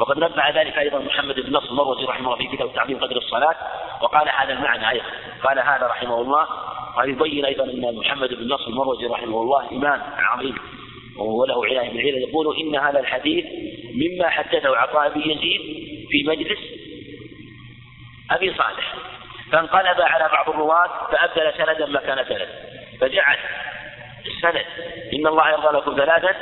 وقد 0.00 0.18
نبع 0.18 0.50
ذلك 0.50 0.78
أيضا 0.78 0.98
محمد 0.98 1.40
بن 1.40 1.56
نصر 1.56 1.70
المروزي 1.70 2.04
رحمه 2.04 2.34
الله 2.34 2.36
في 2.36 2.56
كتاب 2.56 2.74
تعظيم 2.74 2.98
قدر 2.98 3.16
الصلاة 3.16 3.56
وقال 4.02 4.28
هذا 4.28 4.52
المعنى 4.52 4.90
أيضا. 4.90 5.06
قال 5.44 5.58
هذا 5.58 5.86
رحمه 5.86 6.20
الله 6.20 6.44
قال 6.96 7.10
يبين 7.10 7.44
أيضا 7.44 7.64
أن 7.64 7.96
محمد 7.96 8.34
بن 8.34 8.48
نصر 8.48 8.66
المروزي 8.66 9.06
رحمه 9.06 9.42
الله 9.42 9.70
إمام 9.72 10.02
عظيم 10.18 10.54
وله 11.16 11.66
عناية 11.66 11.90
بالعلم 11.90 12.28
يقول 12.28 12.56
إن 12.56 12.76
هذا 12.76 13.00
الحديث 13.00 13.44
مما 13.94 14.28
حدثه 14.28 14.76
عطاء 14.76 15.12
بن 15.14 15.20
يزيد 15.20 15.60
في 16.10 16.24
مجلس 16.26 16.58
أبي 18.30 18.54
صالح. 18.54 18.94
فانقلب 19.52 20.00
على 20.00 20.28
بعض 20.28 20.48
الرواة 20.50 20.88
فأبدل 21.12 21.52
سندا 21.58 21.86
مكان 21.86 22.24
سند 22.24 22.48
فجعل 23.00 23.38
السند. 24.26 24.64
إن 25.14 25.26
الله 25.26 25.50
يرضى 25.50 25.76
لكم 25.76 25.96
ثلاثا 25.96 26.34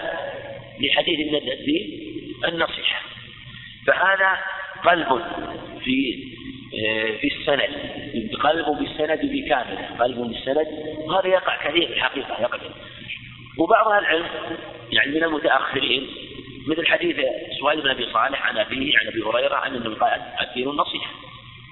لحديث 0.80 1.32
من 1.32 1.52
الدين 1.52 2.00
النصيحة. 2.48 3.02
فهذا 3.86 4.38
قلب 4.84 5.22
في 5.84 6.30
في 7.20 7.26
السند. 7.36 7.70
قلب 8.40 8.66
بالسند 8.78 9.20
بكامل. 9.22 9.78
قلب 10.00 10.18
بالسند. 10.18 10.66
وهذا 11.06 11.28
يقع 11.28 11.68
كثير 11.68 11.86
في 11.86 11.94
الحقيقة 11.94 12.40
يقع. 12.40 12.58
وبعض 13.58 13.88
أهل 13.88 14.04
العلم 14.04 14.26
يعني 14.92 15.10
من 15.10 15.24
المتأخرين 15.24 16.06
مثل 16.66 16.86
حديث 16.86 17.16
سؤال 17.60 17.80
بن 17.80 17.90
أبي 17.90 18.06
صالح 18.12 18.46
عن 18.46 18.58
أبيه 18.58 18.98
عن 18.98 19.06
أبي 19.06 19.22
هريرة 19.22 19.54
عن 19.54 19.74
النبي 19.74 19.94
قال 19.94 20.20
الدين 20.40 20.68
النصيحة. 20.68 21.10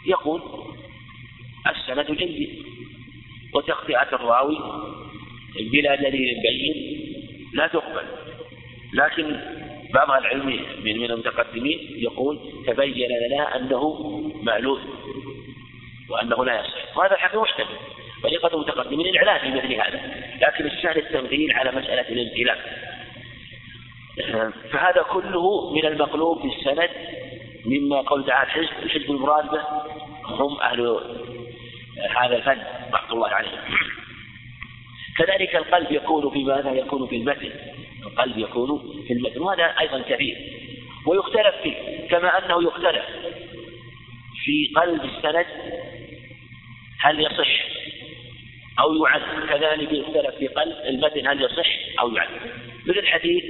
يقول 0.07 0.43
السند 1.67 2.11
جيد 2.11 2.65
وتخطئة 3.55 4.09
الراوي 4.12 4.59
بلا 5.73 5.95
دليل 5.95 6.37
بين 6.43 6.75
لا 7.55 7.67
تقبل. 7.67 8.05
لكن 8.95 9.40
بعض 9.95 10.11
العلم 10.11 10.47
من 10.85 10.99
من 10.99 11.11
المتقدمين 11.11 11.78
يقول 11.97 12.38
تبين 12.67 13.09
لنا 13.26 13.57
أنه 13.57 13.99
معلول 14.43 14.81
وأنه 16.11 16.45
لا 16.45 16.61
يصح. 16.61 16.99
وهذا 16.99 17.14
الحق 17.14 17.37
محتمل. 17.37 17.76
طريقة 18.23 18.55
المتقدمين 18.55 19.07
الإعلان 19.07 19.38
في 19.38 19.59
مثل 19.59 19.75
هذا. 19.75 20.00
لكن 20.40 20.67
السهل 20.67 20.99
التمثيل 20.99 21.52
على 21.52 21.71
مسألة 21.71 22.09
الامتلاك 22.09 22.59
فهذا 24.71 25.02
كله 25.02 25.73
من 25.75 25.87
المقلوب 25.87 26.40
في 26.40 26.59
السند 26.59 26.90
مما 27.67 28.00
قول 28.00 28.26
تعالى 28.26 28.49
الحزب 28.49 28.83
الحزب 28.83 29.11
المراد 29.11 29.50
به 29.50 29.62
هم 30.25 30.61
أهل 30.61 31.00
هذا 32.17 32.37
الفن 32.37 32.59
رحمة 32.93 33.12
الله 33.12 33.28
عليهم. 33.28 33.59
كذلك 35.19 35.57
القلب 35.57 35.93
يكون 35.93 36.31
في 36.31 36.45
ماذا؟ 36.45 36.73
يكون 36.73 37.07
في 37.07 37.17
المتن. 37.17 37.51
القلب 38.03 38.39
يكون 38.39 39.03
في 39.07 39.13
المتن. 39.13 39.41
وهذا 39.41 39.75
أيضا 39.81 40.03
كثير 40.09 40.37
ويختلف 41.07 41.55
فيه 41.63 42.09
كما 42.11 42.39
أنه 42.39 42.63
يختلف 42.63 43.05
في 44.45 44.73
قلب 44.77 45.05
السند 45.05 45.47
هل 47.01 47.21
يصح 47.21 47.49
أو 48.81 48.95
يعد. 48.95 49.23
كذلك 49.49 49.93
يختلف 49.93 50.35
في 50.35 50.47
قلب 50.47 50.77
المتن 50.89 51.27
هل 51.27 51.43
يصح 51.43 52.01
أو 52.01 52.15
يعد. 52.15 52.29
مثل 52.87 53.07
حديث 53.07 53.45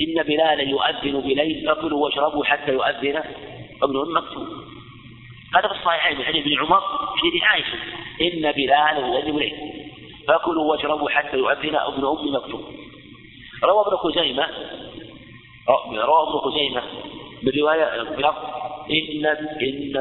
إن 0.00 0.22
بلالا 0.22 0.62
يؤذن 0.62 1.20
بليل 1.20 1.66
فكلوا 1.66 2.04
واشربوا 2.04 2.44
حتى 2.44 2.72
يؤذن 2.72 3.22
ابن 3.82 4.12
مكتوب 4.14 4.48
هذا 5.54 5.68
في 5.68 5.74
الصحيحين 5.74 6.18
من 6.18 6.24
حديث 6.24 6.46
ابن 6.46 6.58
عمر 6.58 6.80
في 6.80 7.28
حديث 7.30 7.42
عائشة. 7.42 7.78
إن 8.20 8.52
بلالا 8.52 8.98
يؤذن 8.98 9.32
بليل 9.32 9.54
فكلوا 10.28 10.70
واشربوا 10.70 11.10
حتى 11.10 11.36
يؤذن 11.36 11.76
ابن 11.76 12.06
أم 12.06 12.34
مكتوب 12.34 12.64
روى 13.64 13.86
ابن 13.86 13.96
خزيمة 13.96 14.46
روى 15.92 16.22
ابن 16.28 16.38
خزيمة 16.38 16.82
بالرواية 17.42 18.02
بلفظ 18.02 18.44
إن 18.90 19.26
إن 19.26 19.96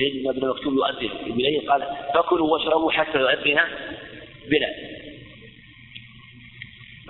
إن 0.00 0.28
ابن 0.28 0.48
مكتوم 0.48 0.74
يؤذن. 0.74 1.10
إليه 1.26 1.68
قال 1.68 1.96
فكلوا 2.14 2.52
واشربوا 2.52 2.92
حتى 2.92 3.18
يؤذن 3.18 3.60
بلال. 4.50 4.74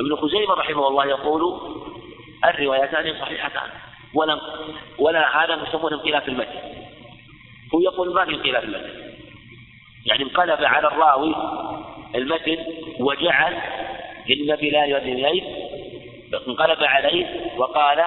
ابن 0.01 0.17
خزيمة 0.17 0.55
رحمه 0.55 0.89
الله 0.89 1.07
يقول 1.07 1.61
الروايتان 2.45 3.21
صحيحتان. 3.21 3.71
ولا 4.15 4.41
ولا 4.99 5.45
هذا 5.45 5.69
يسمونه 5.69 5.97
انقلاب 5.97 6.29
المتن. 6.29 6.59
هو 7.75 7.81
يقول 7.81 8.15
ما 8.15 8.25
في 8.25 8.31
انقلاب 8.31 8.65
المتن. 8.65 9.08
يعني 10.09 10.23
انقلب 10.23 10.65
على 10.65 10.87
الراوي 10.87 11.35
المتن 12.15 12.59
وجعل 13.01 13.55
إن 14.31 14.57
بلال 14.57 14.91
يؤذن 14.91 15.13
إليه 15.13 15.43
انقلب 16.49 16.85
عليه 16.85 17.27
وقال 17.59 18.05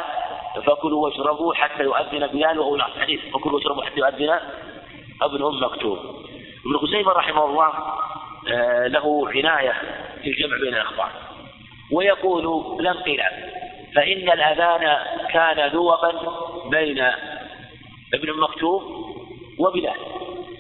فكلوا 0.66 1.04
واشربوا 1.04 1.54
حتى 1.54 1.84
يؤذن 1.84 2.28
بلال 2.28 2.60
وهو 2.60 2.76
الحديث 2.76 3.20
فكلوا 3.34 3.56
واشربوا 3.56 3.84
حتى 3.84 4.00
يؤذن 4.00 4.40
ابن 5.22 5.44
أم 5.44 5.64
مكتوب 5.64 5.98
ابن 6.66 6.78
خزيمة 6.78 7.12
رحمه 7.12 7.46
الله 7.46 7.74
آه، 8.48 8.88
له 8.88 9.30
عناية 9.30 9.74
في 10.24 10.30
الجمع 10.30 10.58
بين 10.58 10.74
الأخبار. 10.74 11.12
ويقول 11.92 12.84
لا 12.84 12.92
انقلاب 12.92 13.32
فإن 13.96 14.32
الأذان 14.32 14.98
كان 15.30 15.70
ذوبا 15.70 16.14
بين 16.70 17.00
ابن 18.14 18.40
مكتوب 18.40 18.84
وبلال. 19.60 19.96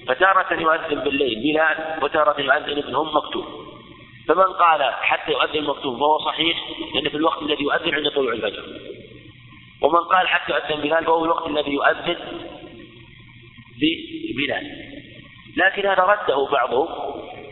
فتارة 0.07 0.61
يؤذن 0.61 0.99
بالليل 1.03 1.39
بلال 1.43 2.03
وتارة 2.03 2.41
يؤذن 2.41 2.77
ابن 2.77 2.95
أم 2.95 3.15
مكتوب. 3.15 3.45
فمن 4.27 4.43
قال 4.43 4.93
حتى 4.93 5.31
يؤذن 5.31 5.63
مكتوب 5.63 5.99
فهو 5.99 6.17
صحيح 6.17 6.57
لأن 6.95 7.09
في 7.09 7.17
الوقت 7.17 7.41
الذي 7.41 7.63
يؤذن 7.63 7.95
عند 7.95 8.09
طلوع 8.09 8.33
الفجر. 8.33 8.63
ومن 9.81 9.99
قال 9.99 10.27
حتى 10.27 10.53
يؤذن 10.53 10.81
بلال 10.81 11.05
فهو 11.05 11.25
الوقت 11.25 11.47
الذي 11.47 11.71
يؤذن 11.71 12.17
ببلال. 13.81 14.67
لكن 15.57 15.87
هذا 15.87 16.03
رده 16.03 16.47
بعضهم 16.51 16.87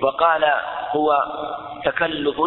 وقال 0.01 0.43
هو 0.95 1.11
تكلف 1.85 2.39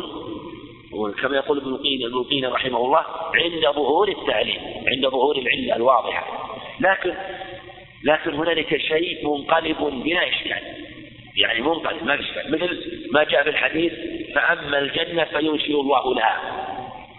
وكما 0.92 1.37
يقول 1.37 1.59
ابن 1.59 1.68
القيم 1.68 2.06
ابن 2.06 2.14
القيم 2.14 2.44
رحمه 2.44 2.78
الله 2.78 3.04
عند 3.35 3.75
ظهور 3.75 4.09
التعليم 4.09 4.61
عند 4.87 5.06
ظهور 5.09 5.38
العلة 5.38 5.76
الواضحة. 5.76 6.26
لكن 6.80 7.14
لكن 8.04 8.35
هنالك 8.35 8.76
شيء 8.76 9.28
منقلب 9.28 9.78
بلا 9.78 10.28
إشكال. 10.28 10.62
يعني 11.37 11.61
منقلب 11.61 12.04
ما 12.04 12.21
إشكال. 12.21 12.52
مثل 12.52 13.09
ما 13.12 13.25
جاء 13.25 13.42
في 13.42 13.50
الحديث 13.50 13.92
فأما 14.35 14.78
الجنة 14.78 15.25
فينشئ 15.25 15.80
الله 15.80 16.14
لها. 16.14 16.38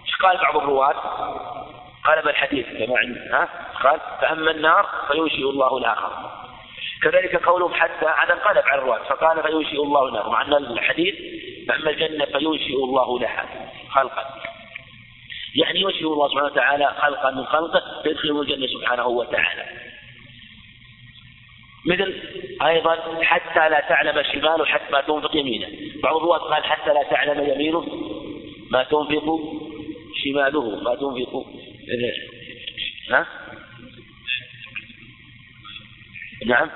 إيش 0.06 0.16
قال 0.16 0.36
بعض 0.36 0.56
الرواة؟ 0.56 0.94
قلب 2.04 2.28
الحديث 2.28 2.66
كما 2.66 2.98
عند 2.98 3.16
ها؟ 3.16 3.48
قال؟ 3.82 4.00
فأما 4.20 4.50
النار 4.50 4.88
فينشئ 5.08 5.50
الله 5.50 5.80
لها. 5.80 5.94
خلقا 5.94 6.44
كذلك 7.02 7.36
قولهم 7.36 7.74
حتى 7.74 8.06
هذا 8.06 8.34
انقلب 8.34 8.64
على 8.66 8.82
الرواة. 8.82 9.02
فقال 9.02 9.42
فينشئ 9.42 9.82
الله 9.82 10.08
النار 10.08 10.28
مع 10.28 10.42
أن 10.42 10.52
الحديث 10.52 11.14
فأما 11.68 11.90
الجنة 11.90 12.24
فينشئ 12.24 12.74
الله 12.74 13.20
لها. 13.20 13.70
خلقا. 13.90 14.24
يعني 15.54 15.80
ينشئ 15.80 16.04
الله 16.04 16.28
سبحانه 16.28 16.46
وتعالى 16.46 16.94
خلقا 16.98 17.30
من 17.30 17.44
خلقه 17.44 18.02
فيدخله 18.02 18.42
الجنة 18.42 18.66
سبحانه 18.66 19.06
وتعالى. 19.06 19.64
مثل 21.86 22.14
أيضا 22.62 23.22
حتى 23.22 23.68
لا 23.68 23.80
تعلم 23.80 24.22
شماله 24.32 24.64
حتى 24.64 24.92
ما 24.92 25.00
تنفق 25.00 25.36
يمينه. 25.36 25.68
بعض 26.02 26.16
الرواة 26.16 26.38
قال 26.38 26.64
حتى 26.64 26.94
لا 26.94 27.02
تعلم 27.02 27.50
يمينه 27.50 27.86
ما 28.70 28.82
تنفق 28.82 29.40
شماله 30.24 30.82
ما 30.82 30.94
تنفق 30.94 31.46
ها؟ 33.10 33.26
نعم. 36.46 36.70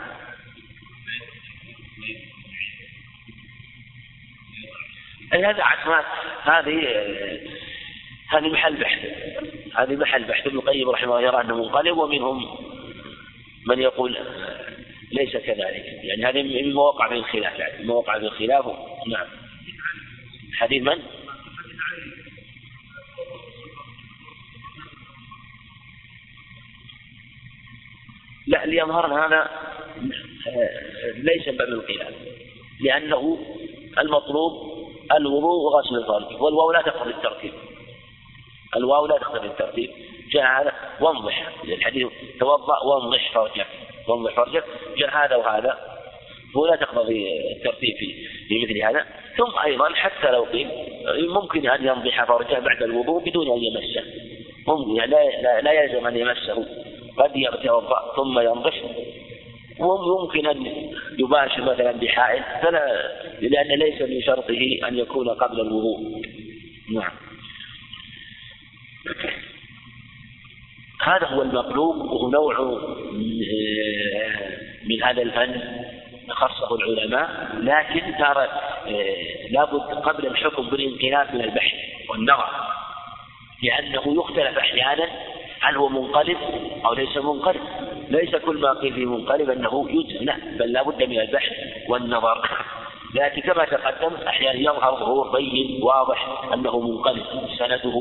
أي 5.35 5.45
هذا 5.45 5.63
عشان 5.63 6.05
هذه 6.43 6.89
هذه 8.29 8.49
محل 8.49 8.77
بحث. 8.77 8.99
هذه 9.77 9.97
محل 9.97 10.25
بحث. 10.25 10.47
ابن 10.47 10.59
القيم 10.59 10.91
رحمه 10.91 11.19
الله 11.19 11.29
يرى 11.29 11.41
أنه 11.41 11.57
منقلب 11.57 11.97
ومنهم 11.97 12.59
من 13.67 13.79
يقول 13.79 14.17
ليس 15.13 15.37
كذلك. 15.37 15.85
يعني 16.03 16.25
هذه 16.25 16.43
من 16.43 16.75
مواقع 16.75 17.09
في 17.09 17.15
الخلاف 17.15 17.59
يعني. 17.59 17.87
مواقع 17.87 18.19
في 18.19 18.25
الخلاف. 18.25 18.65
نعم. 19.07 19.27
حديث 20.59 20.83
من؟ 20.83 21.03
لا 28.47 28.67
ليظهر 28.67 29.27
هذا 29.27 29.51
ليس 31.17 31.49
باب 31.49 31.69
الخلاف. 31.69 32.15
لأنه 32.81 33.39
المطلوب 33.99 34.53
الوضوء 35.13 35.65
وغسل 35.65 35.97
الفرج 35.97 36.43
والواو 36.43 36.73
لا 36.73 36.83
تقتضي 36.83 37.11
الترتيب. 37.11 37.53
الواو 38.77 39.07
لا 39.07 39.19
تقتضي 39.19 39.47
الترتيب. 39.47 39.91
جاء 40.33 40.63
هذا 40.63 40.73
وانضح. 41.01 41.53
الحديث 41.65 42.09
توضأ 42.41 42.85
وانضح 42.85 43.33
فرجك 43.35 43.67
وانضح 44.09 44.35
فرجك 44.37 44.65
جاء 44.99 45.11
هذا 45.11 45.37
وهذا. 45.37 45.79
هو 46.57 46.67
لا 46.67 46.77
تقتضي 46.77 47.41
الترتيب 47.53 47.97
في 48.49 48.65
مثل 48.65 48.83
هذا. 48.83 49.07
ثم 49.37 49.59
أيضا 49.65 49.95
حتى 49.95 50.31
لو 50.31 50.45
قيل 50.45 50.69
ممكن 51.29 51.69
أن 51.69 51.87
ينضح 51.87 52.25
فرجه 52.25 52.59
بعد 52.59 52.83
الوضوء 52.83 53.25
بدون 53.25 53.51
أن 53.51 53.65
يمسه. 53.65 54.05
ممكن 54.69 54.97
يعني 54.97 55.11
لا, 55.11 55.43
لا, 55.43 55.61
لا 55.61 55.73
يلزم 55.73 56.07
أن 56.07 56.17
يمسه. 56.17 56.67
قد 57.17 57.31
يتوضا 57.37 58.13
ثم 58.17 58.39
ينضح. 58.39 58.83
وممكن 59.79 60.47
أن 60.47 60.67
يباشر 61.19 61.63
مثلا 61.63 61.93
بحائل 61.93 62.43
فلا 62.63 63.13
لأن 63.41 63.79
ليس 63.79 64.03
من 64.03 64.23
شرطه 64.23 64.89
أن 64.89 64.99
يكون 64.99 65.29
قبل 65.29 65.61
الوضوء. 65.61 66.23
نعم. 66.95 67.13
هذا 71.09 71.27
هو 71.27 71.43
المطلوب 71.43 71.97
وهو 71.97 72.31
نوع 72.31 72.81
من 74.89 75.03
هذا 75.03 75.23
الفن 75.23 75.61
خصه 76.31 76.75
العلماء. 76.75 77.57
لكن 77.59 78.15
ترى 78.19 78.45
آه، 78.87 79.49
لابد 79.51 80.05
قبل 80.05 80.27
الحكم 80.27 80.63
بالانقلاب 80.63 81.35
من 81.35 81.41
البحث 81.41 81.75
والنظر 82.11 82.51
لأنه 83.63 84.03
يختلف 84.07 84.59
أحيانا 84.59 85.09
هل 85.61 85.77
هو 85.77 85.89
منقلب 85.89 86.37
أو 86.85 86.95
ليس 86.95 87.17
منقلب. 87.17 87.61
ليس 88.11 88.37
كل 88.37 88.61
ما 88.61 88.73
قيل 88.73 88.95
فيه 88.95 89.07
منقلب 89.07 89.51
أنه 89.51 89.87
يجزم 89.91 90.33
بل 90.59 90.73
لا 90.73 90.83
بد 90.83 91.03
من 91.03 91.21
البحث 91.21 91.53
والنظر. 91.89 92.49
لكن 93.15 93.41
كما 93.41 93.65
تقدم 93.65 94.15
أحيانا 94.27 94.59
يظهر 94.59 94.97
ظهور 95.01 95.31
بين 95.37 95.83
واضح 95.83 96.53
أنه 96.55 96.81
منقلب 96.81 97.25
سنده 97.59 97.95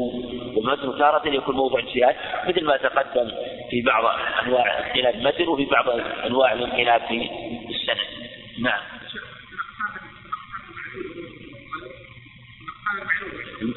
ومتن 0.56 0.98
تارة 1.00 1.28
يكون 1.28 1.56
موضوع 1.56 1.80
اجتهاد 1.80 2.15
مثل 2.48 2.65
ما 2.65 2.78
تقدم 2.78 3.32
في 3.70 3.82
بعض 3.82 4.20
أنواع 4.46 4.80
اختلاف 4.80 5.15
المتن 5.15 5.48
وفي 5.48 5.65
بعض 5.65 5.89
أنواع 6.26 6.54
الانقلاب 6.54 7.02
في 7.02 7.30
السند 7.70 7.98
نعم. 8.60 8.82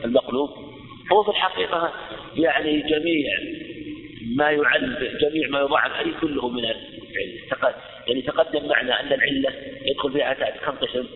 المقلوب 0.05 0.51
هو 1.13 1.23
في 1.23 1.31
الحقيقة 1.31 1.93
يعني 2.37 2.81
جميع 2.81 3.31
ما 4.37 4.51
يعل 4.51 5.19
جميع 5.21 5.49
ما 5.49 5.61
يضاعف 5.61 5.93
عليه 5.93 6.13
كله 6.21 6.49
من 6.49 6.65
العلة 7.11 7.75
يعني 8.07 8.23
تقدم 8.23 8.69
معنا 8.69 9.01
أن 9.01 9.13
العلة 9.13 9.53
يدخل 9.83 10.13
فيها 10.13 10.33
كم 10.51 10.73
قسم 10.73 11.07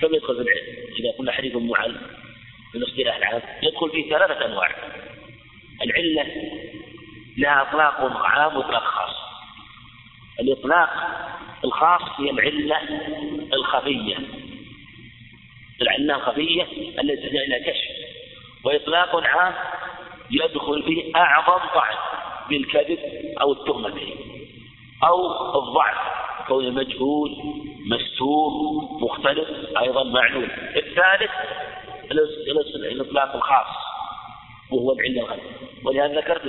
كم 0.00 0.14
يدخل 0.14 0.34
في 0.34 0.42
العلم؟ 0.42 0.86
إذا 1.00 1.10
قلنا 1.18 1.32
حديث 1.32 1.56
معل 1.56 1.96
في 2.72 2.78
الاصطلاح 2.78 3.16
العام 3.16 3.42
يدخل 3.62 3.90
فيه 3.90 4.10
ثلاثة 4.10 4.46
أنواع. 4.46 4.70
العلة 5.82 6.26
لها 7.38 7.62
إطلاق 7.62 8.16
عام 8.26 8.56
وإطلاق 8.56 8.84
خاص. 8.84 9.16
الإطلاق 10.40 10.90
الخاص 11.64 12.20
هي 12.20 12.30
العلة 12.30 12.78
الخفية. 13.52 14.16
العلة 15.82 16.16
الخفية 16.16 16.62
التي 17.00 17.16
تحتاج 17.16 17.36
إلى 17.36 17.60
كشف. 17.60 17.88
وإطلاق 18.64 19.16
عام 19.16 19.54
يدخل 20.30 20.82
فيه 20.82 21.16
أعظم 21.16 21.66
طعن 21.74 21.96
بالكذب 22.48 22.98
أو 23.40 23.52
التهمة 23.52 23.88
به. 23.88 24.14
أو 25.04 25.58
الضعف 25.58 25.96
كون 26.48 26.74
مجهول 26.74 27.36
مستور 27.86 28.50
مختلف 29.00 29.48
أيضا 29.78 30.04
معلوم. 30.04 30.48
الثالث 30.76 31.30
الإطلاق 32.74 33.36
الخاص 33.36 33.66
وهو 34.70 34.92
العلة 34.92 35.20
الغيب. 35.20 35.42
ولهذا 35.84 36.20
ذكرت 36.20 36.46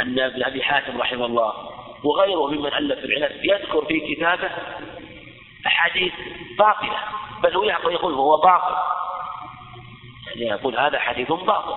أن 0.00 0.18
ابن 0.18 0.42
أبي 0.42 0.62
حاتم 0.62 1.00
رحمه 1.00 1.26
الله 1.26 1.52
وغيره 2.04 2.46
ممن 2.46 2.66
ألف 2.66 2.98
في 2.98 3.04
العلل 3.04 3.50
يذكر 3.50 3.84
في 3.84 4.14
كتابه 4.14 4.50
أحاديث 5.66 6.12
باطلة. 6.58 6.98
بل 7.42 7.56
هو 7.56 7.64
يقول 7.64 8.14
هو 8.14 8.36
باطل. 8.36 8.74
يعني 10.26 10.50
يقول 10.50 10.78
هذا 10.78 10.98
حديث 10.98 11.32
باطل. 11.32 11.74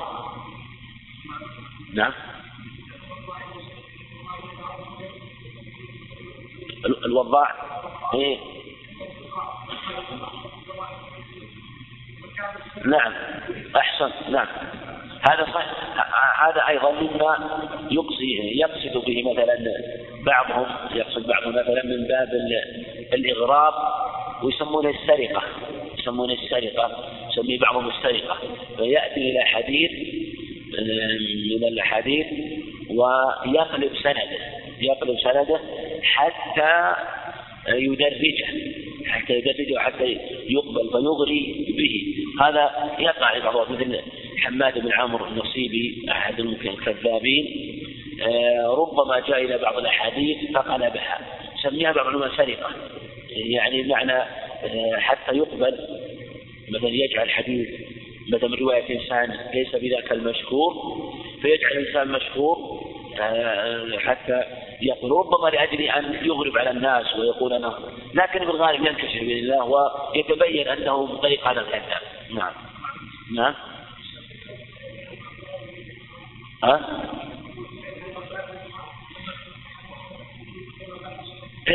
نعم. 1.94 2.14
الوضاع 6.86 7.56
إيه؟ 8.14 8.38
نعم. 12.86 13.14
أحسن. 13.76 14.12
نعم. 14.32 14.48
هذا 15.30 15.46
صحيح. 15.54 15.88
هذا 16.48 16.68
أيضا 16.68 16.92
مما 16.92 17.62
يقصي 17.92 18.60
يقصد 18.60 19.06
به 19.06 19.32
مثلا 19.32 19.58
بعضهم 20.26 20.66
يقصد 20.96 21.28
بعضهم 21.28 21.56
مثلا 21.56 21.86
من 21.86 22.08
باب 22.08 22.30
الإغراب 23.14 23.74
ويسمونه 24.44 24.90
السرقة. 24.90 25.44
يسمونه 26.00 26.34
السرقة. 26.34 27.04
يسميه 27.32 27.60
بعضهم 27.60 27.90
السرقة. 27.90 28.38
فيأتي 28.78 29.32
إلى 29.32 29.44
حديث 29.46 29.92
من 31.62 31.68
الأحاديث 31.68 32.28
ويقلب 32.90 33.92
سنده. 34.04 34.38
يقلب 34.80 35.20
سنده 35.20 35.60
حتى 36.16 36.94
يدرجه 37.68 38.48
حتى 39.08 39.34
يدرجه 39.34 39.80
حتى 39.80 40.18
يقبل 40.50 40.90
فيغري 40.92 41.66
به. 41.78 42.16
هذا 42.46 42.92
يقع 43.00 43.40
بعض 43.40 43.72
مثل 43.72 44.02
حماد 44.38 44.80
بن 44.80 44.92
عمرو 44.92 45.26
النصيبي 45.26 46.06
أحد 46.12 46.40
الكذابين. 46.40 47.74
آه، 48.22 48.76
ربما 48.78 49.20
جاء 49.20 49.46
إلى 49.46 49.58
بعض 49.58 49.78
الأحاديث 49.78 50.38
فقلبها 50.54 51.20
سميها 51.64 51.92
بعض 51.92 52.08
العلماء 52.08 52.38
سرقة 52.38 52.72
يعني 53.30 53.82
بمعنى 53.82 54.14
آه، 54.64 54.96
حتى 54.98 55.38
يقبل 55.38 55.78
مثلا 56.70 56.90
يجعل 56.90 57.30
حديث 57.30 57.70
مثلا 58.34 58.56
رواية 58.56 59.00
إنسان 59.00 59.38
ليس 59.54 59.76
بذاك 59.76 60.12
المشهور 60.12 60.74
فيجعل 61.42 61.72
الإنسان 61.72 62.08
مشهور 62.08 62.82
آه، 63.20 63.98
حتى 63.98 64.44
يقول 64.82 65.12
ربما 65.12 65.50
لأجل 65.50 65.82
أن 65.82 66.26
يغرب 66.26 66.58
على 66.58 66.70
الناس 66.70 67.16
ويقول 67.16 67.54
أنه 67.54 67.74
لكن 68.14 68.40
في 68.40 68.52
الغالب 68.52 68.86
ينكشف 68.86 69.20
بإذن 69.20 69.32
الله 69.32 69.64
ويتبين 69.64 70.68
أنه 70.68 71.06
من 71.06 71.18
طريق 71.18 71.48
هذا 71.48 71.62
الكذاب 71.62 72.02
نعم. 72.34 72.54
نعم. 73.36 73.54
ها؟ 76.64 76.80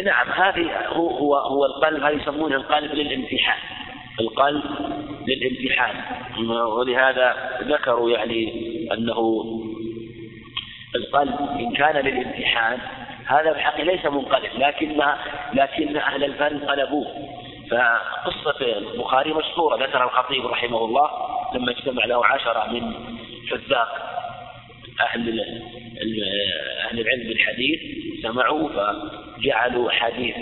نعم 0.04 0.28
هذه 0.28 0.86
هو 0.86 1.08
هو 1.10 1.36
هو 1.36 1.64
القلب 1.64 2.02
هذه 2.02 2.22
يسمونه 2.22 2.56
القلب 2.56 2.92
للامتحان. 2.94 3.58
القلب 4.20 4.62
للامتحان. 5.26 5.94
ولهذا 6.48 7.58
ذكروا 7.62 8.10
يعني 8.10 8.52
أنه 8.92 9.44
القلب 10.94 11.34
إن 11.60 11.72
كان 11.72 11.96
للامتحان 11.96 12.78
هذا 13.26 13.52
بحق 13.52 13.80
ليس 13.80 14.06
منقلب 14.06 14.50
لكن 14.54 15.02
لكن 15.54 15.96
أهل 15.96 16.24
الفن 16.24 16.58
قلبوه. 16.58 17.06
فقصة 17.70 18.60
البخاري 18.60 19.32
مشهورة 19.32 19.86
ذكر 19.86 20.04
الخطيب 20.04 20.46
رحمه 20.46 20.84
الله 20.84 21.10
لما 21.54 21.70
اجتمع 21.70 22.04
له 22.04 22.26
عشرة 22.26 22.66
من 22.72 22.94
حذاق 23.50 24.12
أهل 25.00 25.40
أهل 26.90 27.00
العلم 27.00 27.28
بالحديث 27.28 27.80
سمعوا 28.22 28.68
فجعلوا 28.68 29.90
حديث 29.90 30.36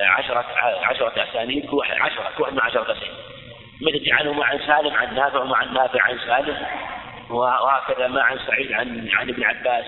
عشرة 0.00 0.44
عشرة 0.82 1.12
أسانيد 1.30 1.66
عشرة 2.00 2.32
كل 2.38 2.60
عشرة 2.60 2.82
أسانيد. 2.82 3.18
مثل 3.80 4.04
جعلوا 4.04 4.34
مع 4.34 4.58
سالم 4.66 4.94
عن 4.94 5.14
نافع 5.14 5.42
ومع 5.42 5.64
نافع 5.64 6.02
عن 6.02 6.18
سالم. 6.26 6.56
وهكذا 7.30 8.08
ما 8.08 8.22
عن 8.22 8.38
سعيد 8.46 8.72
عن 8.72 9.08
عن 9.12 9.28
ابن 9.28 9.44
عباس 9.44 9.84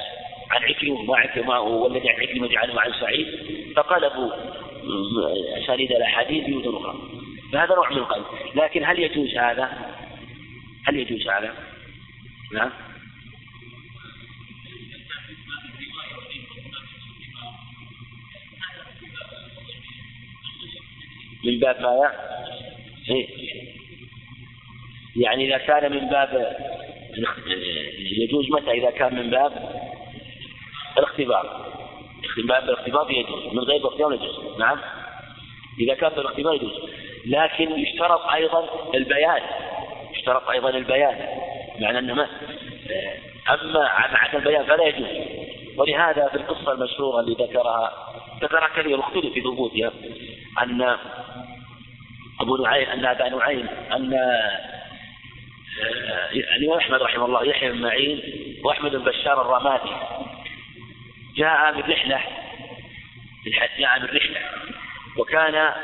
عن 0.51 0.65
عكرمة 0.65 1.03
ما 1.03 1.17
عكرمة 1.17 1.61
والذي 1.61 2.11
عن 2.11 2.21
عكرمة 2.21 2.49
جعلوا 2.49 2.81
عن 2.81 2.93
سعيد 3.01 3.27
فقلبوا 3.77 4.33
أسانيد 5.65 5.93
الأحاديث 5.93 6.45
بوجوه 6.47 6.81
أخرى 6.81 6.95
فهذا 7.53 7.75
نوع 7.75 7.91
من 7.91 7.97
القلب 7.97 8.25
لكن 8.55 8.85
هل 8.85 8.99
يجوز 8.99 9.37
هذا؟ 9.37 9.71
هل 10.87 10.97
يجوز 10.97 11.29
هذا؟ 11.29 11.55
نعم 12.53 12.71
من 21.45 21.59
باب 21.59 21.81
ماذا؟ 21.81 22.13
إيه؟ 23.09 23.29
يعني 25.17 25.47
إذا 25.49 25.59
كان 25.59 25.93
من 25.93 26.09
باب 26.09 26.57
يجوز 27.99 28.51
متى 28.51 28.71
إذا 28.71 28.91
كان 28.91 29.15
من 29.15 29.31
باب 29.31 29.53
الاختبار. 30.99 31.67
من 32.39 32.47
باب 32.47 32.65
الاختبار 32.65 33.11
يجوز 33.11 33.55
من 33.55 33.59
غير 33.59 33.77
الاختبار 33.77 34.13
يجوز. 34.13 34.59
نعم؟ 34.59 34.79
إذا 35.81 35.95
كان 35.95 36.11
بالاختبار 36.11 36.55
يجوز. 36.55 36.73
لكن 37.27 37.79
يشترط 37.79 38.21
أيضا 38.21 38.69
البيان. 38.95 39.43
يشترط 40.15 40.49
أيضا 40.49 40.71
البيان. 40.71 41.29
معنى 41.81 41.99
أنه 41.99 42.15
ما 42.15 42.29
أما 43.51 43.89
عن 43.89 44.37
البيان 44.39 44.65
فلا 44.65 44.85
يجوز. 44.85 45.41
ولهذا 45.77 46.29
في 46.29 46.35
القصة 46.35 46.73
المشهورة 46.73 47.21
اللي 47.21 47.33
ذكرها 47.45 47.93
ذكرها 48.43 48.69
كثير 48.77 48.99
واختلف 48.99 49.33
في 49.35 49.41
ثبوتها 49.41 49.93
أن 50.63 50.97
أبو 52.41 52.57
نعيم 52.57 52.89
أن 52.89 53.05
أبا 53.05 53.29
نعيم 53.29 53.67
أن 53.93 54.19
الإمام 56.57 56.79
أحمد 56.79 57.03
رحمه 57.03 57.25
الله 57.25 57.45
يحيى 57.45 57.73
بن 57.73 57.83
معين 57.83 58.23
وأحمد 58.65 58.97
بن 58.97 59.05
بشار 59.05 59.41
الرمادي. 59.43 59.91
جاء 61.37 61.75
من 61.75 61.81
رحلة 61.81 62.21
جاء 63.79 64.01
من 64.01 64.07
رحلة 64.07 64.41
وكان 65.19 65.75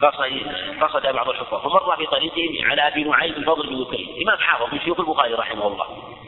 قصد 0.00 0.42
قصد 0.80 1.06
بعض 1.06 1.28
الحفاظ. 1.28 1.62
فمر 1.62 1.96
في 1.96 2.06
طريقه 2.06 2.68
على 2.70 2.88
أبي 2.88 3.04
نعيم 3.04 3.34
الفضل 3.34 3.66
بن 3.66 3.82
ذكري 3.82 4.22
إمام 4.22 4.38
حافظ 4.38 4.74
من 4.74 4.80
شيوخ 4.80 5.00
البخاري 5.00 5.34
رحمه 5.34 5.66
الله. 5.66 6.18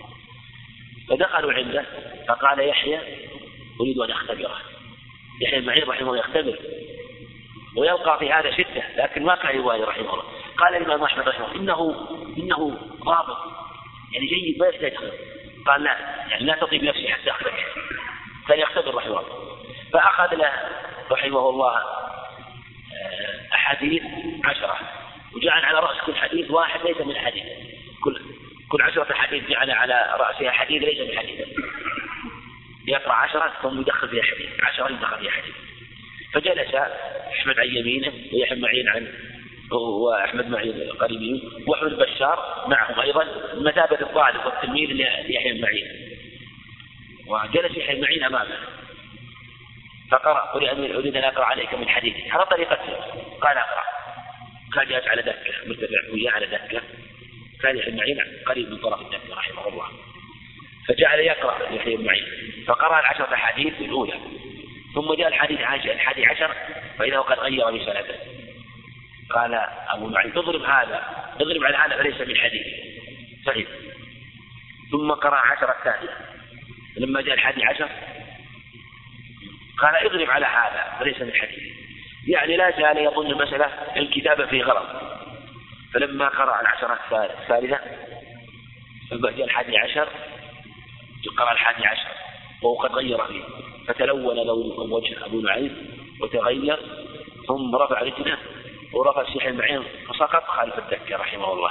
فدخلوا 1.10 1.52
عنده 1.52 1.84
فقال 2.28 2.68
يحيى 2.68 3.00
أريد 3.80 3.98
أن 3.98 4.10
أختبره. 4.10 4.56
يحيى 5.42 5.60
بن 5.60 5.66
معين 5.66 5.84
رحمه 5.88 6.10
الله 6.10 6.18
يختبر 6.18 6.58
ويلقى 7.76 8.18
في 8.18 8.32
هذا 8.32 8.50
شدة 8.50 8.82
لكن 8.96 9.22
ما 9.22 9.34
كان 9.34 9.58
يبالي 9.58 9.84
رحمه 9.84 10.14
الله. 10.14 10.24
قال 10.58 10.76
الإمام 10.76 11.02
أحمد 11.02 11.28
رحمه 11.28 11.52
الله 11.52 11.60
إنه 11.60 12.08
إنه 12.38 12.78
ضابط. 13.04 13.38
يعني 14.12 14.26
جيد 14.26 14.58
ما 14.58 14.66
يحتاج 14.66 14.94
قال 15.66 15.82
لا 15.82 15.98
يعني 16.28 16.44
لا 16.44 16.56
تطيب 16.60 16.84
نفسي 16.84 17.08
حتى 17.08 17.30
أخرج. 17.30 17.52
كان 18.48 18.58
يختبر 18.58 18.94
رحمه 18.94 19.20
الله. 19.20 19.58
فأخذ 19.92 20.34
له 20.34 20.52
رحمه 21.10 21.48
الله 21.48 21.76
آه، 21.76 23.54
أحاديث 23.54 24.02
عشرة. 24.44 24.78
وجعل 25.36 25.64
على 25.64 25.78
رأس 25.78 26.00
كل 26.06 26.14
حديث 26.14 26.50
واحد 26.50 26.80
ليس 26.86 27.00
من 27.00 27.16
حديث 27.16 27.44
كل 28.04 28.20
كل 28.68 28.82
عشرة 28.82 29.14
حديث 29.14 29.48
جعل 29.48 29.70
على 29.70 30.16
رأسها 30.18 30.50
حديث 30.50 30.82
ليس 30.82 30.98
من 30.98 31.46
يقرأ 32.88 33.12
عشرة 33.12 33.52
ثم 33.62 33.80
يدخل 33.80 34.08
فيها 34.08 34.22
حديث. 34.22 34.64
عشرة 34.64 34.92
يدخل 34.92 35.18
فيها 35.18 35.30
حديث. 35.30 35.54
فجلس 36.32 36.74
أحمد 37.32 37.58
عن 37.58 37.66
يمينه 37.66 38.12
ويحيى 38.32 38.60
معين 38.60 38.88
عن 38.88 39.12
وأحمد 39.76 40.50
معين 40.50 40.90
قريب 41.00 41.42
وأحمد 41.66 41.98
بشار 41.98 42.64
معهم 42.68 43.00
أيضا 43.00 43.24
مثابة 43.54 44.00
الطالب 44.00 44.46
والتلميذ 44.46 44.88
ليحيى 44.88 45.62
معين 45.62 46.08
وجلس 47.26 47.76
يحيى 47.76 48.00
معين 48.00 48.24
أمامه. 48.24 48.58
فقرأ 50.10 50.40
قل 50.40 50.68
أريد 50.94 51.16
أن 51.16 51.24
أقرأ 51.24 51.44
عليك 51.44 51.74
من 51.74 51.88
حديثي 51.88 52.30
على 52.30 52.46
طريقته. 52.46 52.94
قال 53.40 53.58
أقرأ. 53.58 53.82
كان 54.74 54.88
جالس 54.88 55.08
على 55.08 55.22
دكة 55.22 55.54
مرتفع 55.66 56.12
وياه 56.12 56.30
على 56.30 56.46
دكة. 56.46 56.82
كان 57.62 57.78
يحيى 57.78 57.94
معين 57.94 58.20
قريب 58.46 58.70
من 58.70 58.76
طرف 58.76 59.00
الدكة 59.00 59.36
رحمه 59.36 59.68
الله. 59.68 59.88
فجعل 60.88 61.18
يقرأ 61.18 61.72
يحيى 61.72 61.96
معين 61.96 62.26
فقرأ 62.66 63.00
العشرة 63.00 63.34
أحاديث 63.34 63.80
الأولى. 63.80 64.14
ثم 64.94 65.14
جاء 65.14 65.28
الحديث 65.28 65.60
الحادي 65.86 66.26
عشر 66.26 66.54
فإنه 66.98 67.20
قد 67.20 67.38
غير 67.38 67.66
رسالته 67.66 68.14
قال 69.30 69.54
أبو 69.88 70.08
نعيم 70.08 70.30
تضرب 70.30 70.62
هذا 70.62 71.02
اضرب 71.40 71.64
على 71.64 71.76
هذا 71.76 72.02
فليس 72.02 72.20
من 72.28 72.36
حديث. 72.36 72.66
صحيح. 73.46 73.68
ثم 74.90 75.10
قرأ 75.10 75.36
عشر 75.36 75.70
الثانية. 75.70 76.16
لما 76.96 77.20
جاء 77.20 77.34
الحادي 77.34 77.64
عشر 77.64 77.88
قال 79.78 79.96
اضرب 79.96 80.30
على 80.30 80.46
هذا 80.46 80.96
فليس 81.00 81.20
من 81.20 81.32
حديث. 81.32 81.62
يعني 82.28 82.56
لا 82.56 82.70
زال 82.70 82.98
يظن 82.98 83.30
المسألة 83.30 83.66
الكتابة 83.96 84.46
في 84.46 84.62
غلط. 84.62 84.86
فلما 85.94 86.28
قرأ 86.28 86.60
العشرة 86.60 86.98
الثالثة 87.12 87.80
لما 89.12 89.30
جاء 89.30 89.44
الحادي 89.44 89.78
عشر 89.78 90.08
قرأ 91.38 91.52
الحادي 91.52 91.86
عشر 91.86 92.08
وهو 92.62 92.74
قد 92.74 92.92
غير 92.92 93.24
فيه. 93.24 93.42
فتلون 93.88 94.36
لون 94.36 94.92
وجه 94.92 95.26
أبو 95.26 95.40
نعيم 95.40 95.76
وتغير 96.20 96.78
ثم 97.48 97.76
رفع 97.76 98.00
رجله 98.00 98.38
ورفع 98.92 99.20
الشيخ 99.20 99.42
المعين 99.42 99.82
فسقط 100.08 100.44
خلف 100.44 100.78
الدكة 100.78 101.16
رحمه 101.16 101.52
الله. 101.52 101.70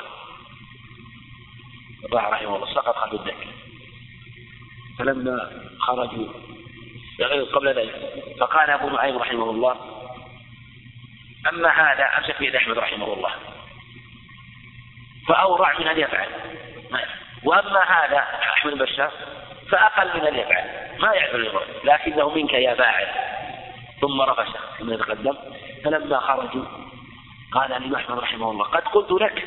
رحمه 2.14 2.56
الله 2.56 2.74
سقط 2.74 2.96
خلف 2.96 3.14
الدكة. 3.14 3.48
فلما 5.00 5.62
خرجوا 5.80 6.28
قبل 7.54 7.68
ذلك 7.68 8.24
فقال 8.40 8.70
أبو 8.70 8.90
نعيم 8.90 9.18
رحمه 9.18 9.50
الله 9.50 9.76
أما 11.50 11.70
هذا 11.70 12.04
أمسك 12.04 12.40
بيد 12.40 12.56
أحمد 12.56 12.78
رحمه 12.78 13.14
الله. 13.14 13.32
فأورع 15.28 15.80
من 15.80 15.88
أن 15.88 16.00
يفعل. 16.00 16.28
وأما 17.44 17.84
هذا 17.84 18.18
أحمد 18.54 18.74
بشار 18.74 19.12
فأقل 19.70 20.20
من 20.20 20.28
أن 20.28 20.36
يفعل. 20.36 20.98
ما 21.00 21.14
يعمل 21.14 21.52
لكنه 21.84 22.30
منك 22.30 22.54
يا 22.54 22.76
فاعل. 22.76 23.08
ثم 24.02 24.22
رفس 24.22 24.54
كما 24.80 24.94
يتقدم 24.94 25.38
فلما 25.84 26.20
خرجوا 26.20 26.66
قال 27.58 27.74
الإمام 27.74 27.96
أحمد 27.96 28.20
رحمه 28.20 28.52
الله 28.52 28.66
قد 28.66 28.84
قلت 28.84 29.12
لك 29.12 29.46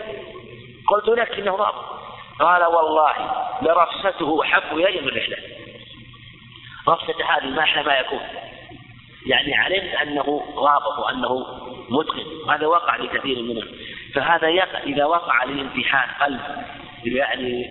قلت 0.86 1.08
لك 1.08 1.38
إنه 1.38 1.56
ضابط 1.56 1.84
قال 2.40 2.64
والله 2.64 3.14
لرفسته 3.62 4.42
أحب 4.42 4.78
إلي 4.78 5.00
من 5.00 5.08
رحلة. 5.08 5.36
رفسة 6.88 7.14
هذه 7.24 7.46
ما 7.46 7.62
أحلى 7.62 7.82
ما 7.82 7.98
يكون. 7.98 8.20
يعني 9.26 9.54
علمت 9.54 9.94
أنه 9.94 10.42
ضابط 10.54 10.98
وأنه 10.98 11.46
متقن. 11.90 12.50
هذا 12.50 12.66
وقع 12.66 12.96
لكثير 12.96 13.42
منهم. 13.42 13.68
فهذا 14.14 14.48
يقع 14.48 14.78
إذا 14.78 15.04
وقع 15.04 15.44
لامتحان 15.44 16.08
قلب 16.20 16.40
يعني 17.04 17.66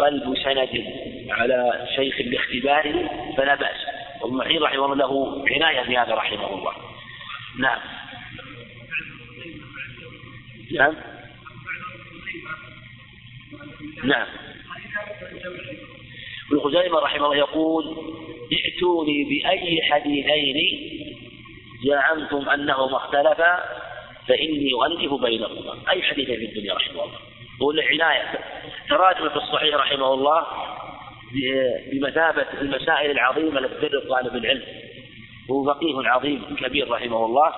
قلب 0.00 0.36
سند 0.44 0.84
على 1.30 1.88
شيخ 1.96 2.14
باختباره 2.30 3.10
فلا 3.36 3.54
بأس. 3.54 3.76
والمعين 4.22 4.62
رحمه 4.62 4.84
الله 4.84 4.94
له 4.94 5.44
عناية 5.50 5.82
في 5.82 5.98
هذا 5.98 6.14
رحمه 6.14 6.54
الله. 6.54 6.72
نعم. 7.58 7.80
نعم. 10.72 10.94
نعم. 14.04 14.26
ابن 16.52 16.60
خزيمة 16.60 16.98
رحمه 16.98 17.24
الله 17.24 17.36
يقول 17.36 17.84
ائتوني 18.52 19.24
بأي 19.24 19.82
حديثين 19.82 20.56
زعمتم 21.86 22.48
أنهما 22.48 22.96
اختلفا 22.96 23.64
فإني 24.28 24.72
أؤلف 24.72 25.14
بينهما 25.14 25.90
أي 25.90 26.02
حديث 26.02 26.26
في 26.26 26.44
الدنيا 26.44 26.74
رحمه 26.74 27.04
الله. 27.04 27.18
والعناية 27.60 28.38
تراجم 28.88 29.28
في 29.28 29.36
الصحيح 29.36 29.74
رحمه 29.74 30.14
الله 30.14 30.46
بمثابة 31.92 32.46
المسائل 32.60 33.10
العظيمة 33.10 33.58
التي 33.58 33.88
تدر 33.88 34.00
طالب 34.08 34.36
العلم. 34.36 34.62
هو 35.50 35.64
فقيه 35.64 36.08
عظيم 36.08 36.56
كبير 36.60 36.90
رحمه 36.90 37.26
الله. 37.26 37.52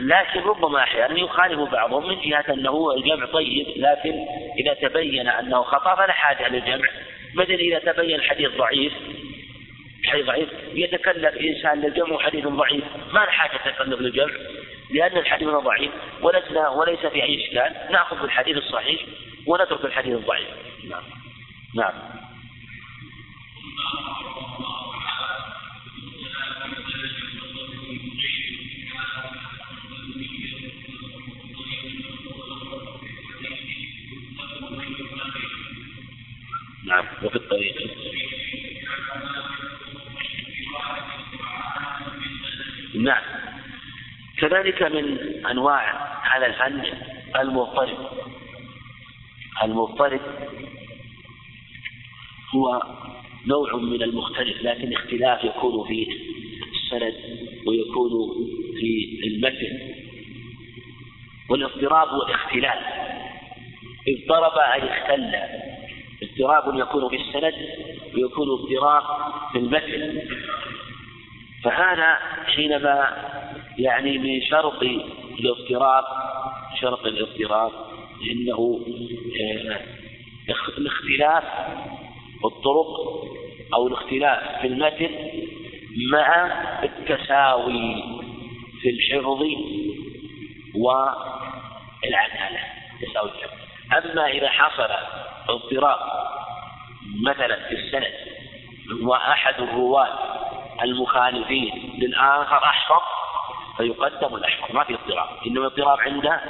لكن 0.00 0.40
ربما 0.40 0.78
أحيانا 0.82 1.18
يخالف 1.18 1.70
بعضهم 1.70 2.08
من 2.08 2.20
جهة 2.20 2.44
أنه 2.48 2.94
الجمع 2.94 3.26
طيب 3.26 3.66
لكن 3.76 4.26
إذا 4.58 4.74
تبين 4.74 5.28
أنه 5.28 5.62
خطأ 5.62 5.94
فلا 5.94 6.12
حاجة 6.12 6.48
للجمع. 6.48 6.88
مثل 7.34 7.52
إذا 7.52 7.78
تبين 7.78 8.14
الحديث 8.14 8.50
ضعيف 8.56 8.92
حديث 10.04 10.26
ضعيف 10.26 10.48
يتكلف 10.74 11.34
إنسان 11.34 11.80
للجمع 11.80 12.18
حديث 12.18 12.46
ضعيف. 12.46 12.84
ما 13.12 13.20
حاجة 13.20 13.56
تكلف 13.56 14.00
للجمع 14.00 14.32
لأن 14.90 15.16
الحديث 15.16 15.48
ضعيف 15.48 15.90
ولسنا 16.22 16.68
وليس 16.68 17.00
في 17.00 17.22
أي 17.22 17.44
إشكال. 17.44 17.92
نأخذ 17.92 18.22
بالحديث 18.22 18.56
الصحيح 18.56 19.00
ونترك 19.46 19.84
الحديث 19.84 20.14
الضعيف. 20.14 20.48
نعم. 20.90 21.02
نعم. 21.74 21.92
كذلك 44.66 44.82
من 44.82 45.46
أنواع 45.46 46.16
هذا 46.22 46.46
الفن 46.46 46.82
المضطرب. 47.36 47.98
المضطرب 49.62 50.20
هو 52.54 52.82
نوع 53.46 53.76
من 53.76 54.02
المختلف 54.02 54.62
لكن 54.62 54.92
اختلاف 54.92 55.44
يكون 55.44 55.88
في 55.88 56.06
السند 56.72 57.14
ويكون 57.66 58.10
في 58.80 59.20
المتن 59.24 59.94
والاضطراب 61.50 62.12
والاختلاف 62.12 62.78
اضطرب 64.08 64.58
أي 64.58 64.90
اختل. 64.90 65.34
اضطراب 66.22 66.78
يكون 66.78 67.08
في 67.08 67.16
السند 67.16 67.54
ويكون 68.14 68.48
اضطراب 68.50 69.02
في 69.52 69.58
المتن. 69.58 70.22
فهذا 71.64 72.18
حينما 72.46 73.05
يعني 73.78 74.18
من 74.18 74.42
شرط 74.42 74.82
الاضطراب 75.38 76.04
شرط 76.80 77.06
الاضطراب 77.06 77.72
إنه 78.30 78.80
آه، 79.40 79.80
الاختلاف 80.78 81.44
الطرق 82.44 82.86
أو 83.74 83.86
الاختلاف 83.86 84.60
في 84.60 84.66
المتن 84.66 85.10
مع 86.12 86.46
التساوي 86.82 88.02
في 88.80 88.90
الحفظ 88.90 89.42
والعدالة 90.74 92.60
تساوي 93.00 93.30
الحفظ. 93.30 93.56
أما 93.92 94.26
إذا 94.26 94.48
حصل 94.48 94.88
اضطراب 95.48 95.98
مثلا 97.22 97.68
في 97.68 97.74
السند 97.74 98.14
وأحد 99.02 99.54
الرواة 99.60 100.18
المخالفين 100.82 101.94
للآخر 101.98 102.64
أحفظ 102.64 103.15
فيقدم 103.76 104.36
الأحفظ 104.36 104.74
ما 104.74 104.84
في 104.84 104.94
اضطراب 104.94 105.28
إنما 105.46 105.66
اضطراب 105.66 105.98
عنده 106.00 106.40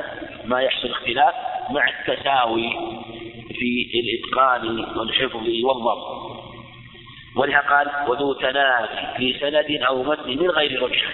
ما 0.45 0.61
يحصل 0.61 0.91
اختلاف 0.91 1.35
مع 1.71 1.89
التساوي 1.89 2.71
في 3.59 3.91
الإتقان 3.95 4.79
والحفظ 4.99 5.49
والضبط. 5.65 6.37
ولها 7.37 7.61
قال 7.61 8.11
وذو 8.11 8.33
تنافي 8.33 9.17
في 9.17 9.39
سند 9.41 9.83
أو 9.83 10.03
متن 10.03 10.31
من 10.31 10.51
غير 10.51 10.83
رجحة 10.83 11.13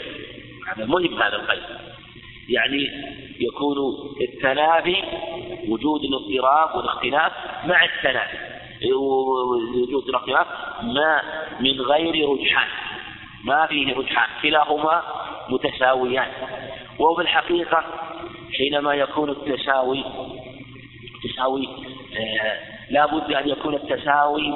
هذا 0.69 0.85
مهم 0.85 1.23
هذا 1.23 1.37
القيد. 1.37 1.63
يعني 2.49 2.89
يكون 3.41 3.77
التنافي 4.21 4.97
وجود 5.69 6.01
الاضطراب 6.05 6.77
والاختلاف 6.77 7.33
مع 7.65 7.85
التنافي. 7.85 8.39
وجود 9.83 10.09
الاختلاف 10.09 10.47
ما 10.83 11.23
من 11.61 11.81
غير 11.81 12.29
رجحان 12.29 12.69
ما 13.45 13.67
فيه 13.67 13.95
رجحان 13.95 14.29
كلاهما 14.43 15.03
متساويان. 15.49 16.29
وهو 16.99 17.15
في 17.15 17.23
الحقيقة 17.23 17.85
حينما 18.59 18.95
يكون 18.95 19.31
التساوي 19.31 20.05
تساوي 21.25 21.69
آه 22.17 22.59
لا 22.91 23.07
بد 23.07 23.33
أن 23.33 23.49
يكون 23.49 23.75
التساوي 23.75 24.55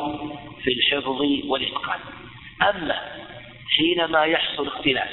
في 0.62 0.72
الحفظ 0.72 1.20
والإتقان. 1.48 2.00
أما 2.62 3.00
حينما 3.76 4.24
يحصل 4.24 4.66
اختلاف 4.66 5.08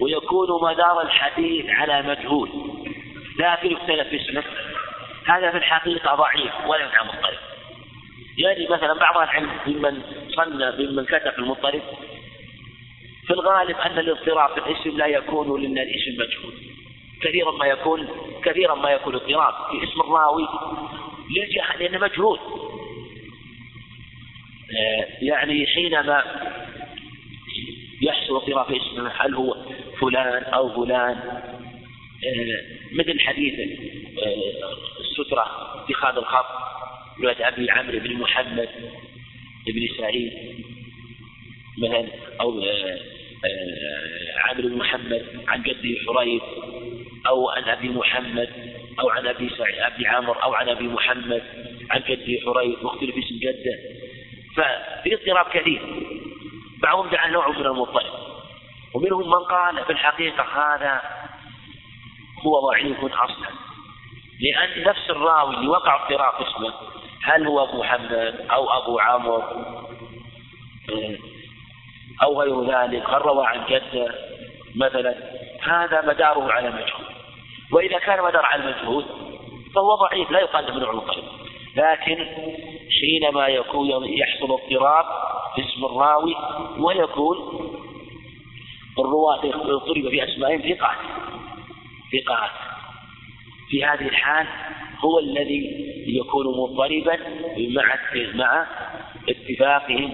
ويكون 0.00 0.48
مدار 0.62 1.02
الحديث 1.02 1.66
على 1.68 2.02
مجهول 2.02 2.50
لكن 3.38 3.72
يختلف 3.72 4.08
في 4.08 4.16
اسمه 4.16 4.42
هذا 5.26 5.50
في 5.50 5.56
الحقيقة 5.56 6.14
ضعيف 6.14 6.52
ولا 6.66 6.86
يدعى 6.86 7.04
مضطرب 7.04 7.38
يعني 8.38 8.66
مثلا 8.70 8.94
بعض 8.94 9.16
العلم 9.16 9.50
ممن 9.66 10.02
صنف 10.36 10.80
ممن 10.80 11.04
كتب 11.04 11.32
المضطرب 11.38 11.82
في 13.28 13.34
الغالب 13.34 13.76
أن 13.76 13.98
الاضطراب 13.98 14.50
في 14.50 14.70
الاسم 14.70 14.98
لا 14.98 15.06
يكون 15.06 15.62
لأن 15.62 15.78
الاسم 15.78 16.12
مجهول. 16.12 16.54
كثيرا 17.22 17.50
ما 17.50 17.66
يكون 17.66 18.08
كثيرا 18.44 18.74
ما 18.74 18.90
يكون 18.90 19.14
اضطراب 19.14 19.54
في 19.70 19.84
اسم 19.84 20.00
الراوي 20.00 20.48
للجهة 21.30 21.76
لأنه 21.76 21.98
مجهول. 21.98 22.38
آه، 24.78 25.06
يعني 25.22 25.66
حينما 25.66 26.22
يحصل 28.02 28.36
اضطراب 28.36 28.66
في 28.66 28.76
اسمه 28.76 29.08
هل 29.08 29.34
هو 29.34 29.56
فلان 30.00 30.42
أو 30.44 30.84
فلان؟ 30.84 31.16
آه، 32.24 32.62
مثل 32.92 33.20
حديث 33.20 33.54
آه، 34.22 34.40
السترة 35.00 35.46
اتخاذ 35.84 36.16
الخط 36.16 36.46
رواية 37.22 37.48
أبي 37.48 37.70
عمرو 37.70 37.98
بن 37.98 38.14
محمد 38.14 38.68
بن 39.66 39.88
سعيد 39.98 40.32
مثلا 41.78 42.08
أو 42.40 42.60
عامر 44.36 44.60
بن 44.60 44.76
محمد 44.78 45.44
عن 45.48 45.62
جده 45.62 45.96
حريث 46.06 46.42
أو 47.26 47.50
عن 47.50 47.64
أبي 47.64 47.88
محمد 47.88 48.48
أو 49.00 49.10
عن 49.10 49.26
أبي 49.26 49.50
سعيد 49.58 49.78
أبي 49.78 50.06
عامر 50.06 50.42
أو 50.42 50.54
عن 50.54 50.68
أبي 50.68 50.88
محمد 50.88 51.42
عن 51.90 52.00
جده 52.08 52.38
حريث 52.46 52.82
مختلف 52.82 53.14
اسم 53.16 53.38
جده. 53.42 53.78
ففي 54.56 55.14
اضطراب 55.14 55.46
كثير. 55.52 55.82
بعضهم 56.82 57.10
جعل 57.10 57.32
نوع 57.32 57.48
من 57.48 57.66
المضطرب. 57.66 58.28
ومنهم 58.94 59.26
من 59.26 59.44
قال 59.44 59.84
في 59.84 59.92
الحقيقة 59.92 60.42
هذا 60.42 61.02
هو 62.46 62.70
ضعيف 62.70 63.04
أصلا. 63.04 63.48
لأن 64.40 64.84
نفس 64.84 65.10
الراوي 65.10 65.54
اللي 65.54 65.68
وقع 65.68 66.04
اضطراب 66.04 66.46
اسمه 66.46 66.74
هل 67.22 67.46
هو 67.46 67.64
أبو 67.64 67.80
محمد 67.80 68.46
أو 68.50 68.70
أبو 68.70 68.98
عمرو؟ 68.98 69.42
أو 72.22 72.40
غير 72.40 72.62
ذلك 72.64 73.04
قد 73.04 73.22
روى 73.22 73.46
عن 73.46 73.64
جدة 73.68 74.14
مثلا؟ 74.76 75.14
هذا 75.62 76.02
مداره 76.06 76.52
على 76.52 76.68
مجهول. 76.68 77.18
وإذا 77.72 77.98
كان 77.98 78.24
مدار 78.24 78.44
على 78.44 78.62
المجهول 78.62 79.04
فهو 79.74 79.94
ضعيف 79.94 80.30
لا 80.30 80.40
يقال 80.40 80.74
من 80.74 80.82
المضطرب 80.82 81.24
لكن 81.76 82.26
حينما 83.00 83.48
يكون 83.48 84.04
يحصل 84.04 84.52
اضطراب 84.52 85.04
في 85.54 85.60
اسم 85.60 85.84
الراوي 85.84 86.34
ويكون 86.78 87.36
الرواة 88.98 89.44
اضطرب 89.44 90.08
في 90.10 90.24
أسمائهم 90.24 90.60
ثقات 90.60 90.96
ثقات 92.12 92.50
في 93.70 93.84
هذه 93.84 94.08
الحال 94.08 94.46
هو 94.98 95.18
الذي 95.18 95.94
يكون 96.06 96.46
مضطربا 96.46 97.18
مع 97.58 97.98
مع 98.34 98.66
اتفاقهم 99.28 100.12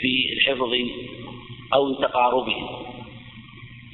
في 0.00 0.32
الحفظ 0.32 0.72
أو 1.74 1.94
تقاربهم 1.94 2.68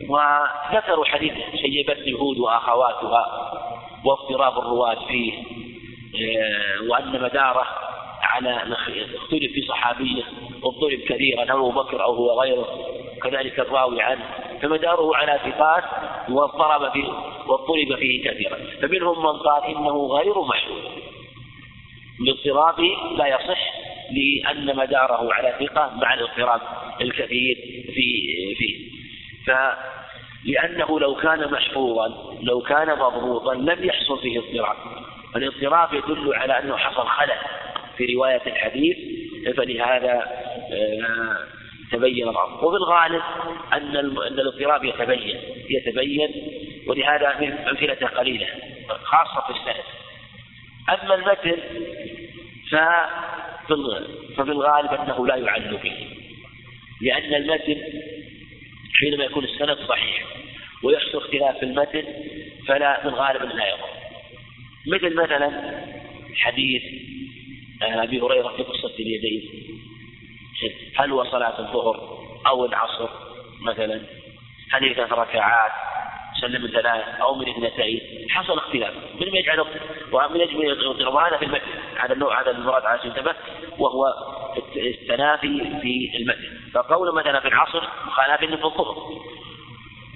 وذكروا 0.08 1.04
حديث 1.04 1.32
شيبت 1.62 1.98
اليهود 1.98 2.38
وأخواتها 2.38 3.52
واضطراب 4.04 4.58
الرواة 4.58 5.06
فيه 5.08 5.32
آه، 6.14 6.90
وأن 6.90 7.22
مدارة 7.22 7.66
على 8.22 8.76
اختلف 9.14 9.52
في 9.52 9.62
صحابية 9.68 10.22
واضطرب 10.62 10.98
كثيرا 11.08 11.54
أبو 11.54 11.70
بكر 11.70 12.04
أو 12.04 12.14
هو 12.14 12.40
غيره؟ 12.40 12.66
كذلك 13.22 13.60
الراوي 13.60 14.02
عنه. 14.02 14.24
فمداره 14.62 15.16
على 15.16 15.40
ثقات 15.44 15.84
واضطرب 16.30 16.92
فيه 16.92 17.08
واضطرب 17.46 17.98
فيه 17.98 18.30
كثيرا. 18.30 18.58
فمنهم 18.82 19.18
من 19.18 19.38
قال 19.38 19.64
إنه 19.64 20.06
غير 20.06 20.40
محمود 20.40 20.82
الاضطراب 22.20 22.80
لا 23.16 23.26
يصح 23.26 23.67
لأن 24.10 24.76
مداره 24.76 25.32
على 25.32 25.54
ثقة 25.60 25.94
مع 25.96 26.14
الاضطراب 26.14 26.60
الكثير 27.00 27.56
في 27.94 28.34
فيه. 28.58 28.88
فلأنه 29.46 31.00
لو 31.00 31.14
كان 31.14 31.50
محفوظا 31.52 32.38
لو 32.42 32.60
كان 32.60 32.98
مضبوطا 32.98 33.54
لم 33.54 33.84
يحصل 33.84 34.22
فيه 34.22 34.38
اضطراب. 34.38 34.76
الاضطراب 35.36 35.94
يدل 35.94 36.34
على 36.34 36.58
أنه 36.58 36.76
حصل 36.76 37.06
خلل 37.06 37.38
في 37.96 38.14
رواية 38.14 38.42
الحديث 38.46 38.96
فلهذا 39.56 40.12
آه، 40.72 41.36
تبين 41.92 42.28
الأمر. 42.28 42.64
وفي 42.64 42.76
الغالب 42.76 43.22
أن 43.72 43.96
أن 43.96 44.38
الاضطراب 44.38 44.84
يتبين 44.84 45.40
يتبين 45.70 46.30
ولهذا 46.86 47.28
أمثلة 47.70 48.06
قليلة 48.06 48.46
خاصة 49.04 49.46
في 49.46 49.58
السند. 49.58 49.84
أما 50.88 51.14
المتن 51.14 51.56
ففي 54.36 54.50
الغالب 54.50 54.92
أنه 54.92 55.26
لا 55.26 55.36
يعل 55.36 55.76
به 55.76 56.08
لأن 57.00 57.34
المتن 57.34 57.82
حينما 59.00 59.24
يكون 59.24 59.44
السند 59.44 59.78
صحيح 59.88 60.24
ويحصل 60.84 61.18
اختلاف 61.18 61.58
في 61.58 61.62
المتن 61.62 62.04
فلا 62.66 63.00
في 63.00 63.08
الغالب 63.08 63.42
لا 63.42 63.68
يضر. 63.68 63.88
مثل 64.86 65.14
مثلا 65.14 65.80
حديث 66.34 66.82
آه، 67.82 68.02
أبي 68.02 68.20
هريرة 68.20 68.48
في 68.56 68.62
قصة 68.62 68.94
اليدين. 68.98 69.42
هل 70.96 71.10
هو 71.10 71.24
صلاة 71.24 71.58
الظهر 71.58 72.18
أو 72.46 72.64
العصر 72.64 73.08
مثلا؟ 73.60 74.00
هل 74.70 74.84
هي 74.84 74.94
ثلاث 74.94 75.12
ركعات؟ 75.12 75.87
سلم 76.40 76.62
من 76.62 76.70
ثلاث 76.70 77.20
أو 77.20 77.34
من 77.34 77.48
اثنتين. 77.48 78.00
حصل 78.30 78.58
اختلاف. 78.58 78.94
من 79.20 79.36
يجعل 79.36 79.60
ومن 80.12 80.40
يجب 80.40 80.58
وهذا 81.06 81.36
في 81.36 81.44
المتن. 81.44 81.66
هذا 81.98 82.12
النوع 82.12 82.42
هذا 82.42 82.50
المراد 82.50 82.84
على 82.84 83.00
سنتبه 83.02 83.34
وهو 83.78 84.06
التنافي 84.76 85.80
في 85.82 86.10
المتن. 86.14 86.70
فقول 86.74 87.14
مثلا 87.14 87.40
في 87.40 87.48
العصر 87.48 87.82
مخالف 88.06 88.40
في 88.40 88.64
الظهر. 88.64 88.96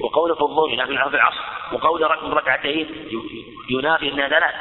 وقول 0.01 0.37
في 0.37 0.43
الظهر 0.43 0.69
ينافي 0.71 1.11
في 1.11 1.17
العصر. 1.17 1.45
وقول 1.73 2.03
ركعتين 2.33 3.09
ينافي 3.71 4.09
إنها 4.13 4.29
ثلاث. 4.29 4.55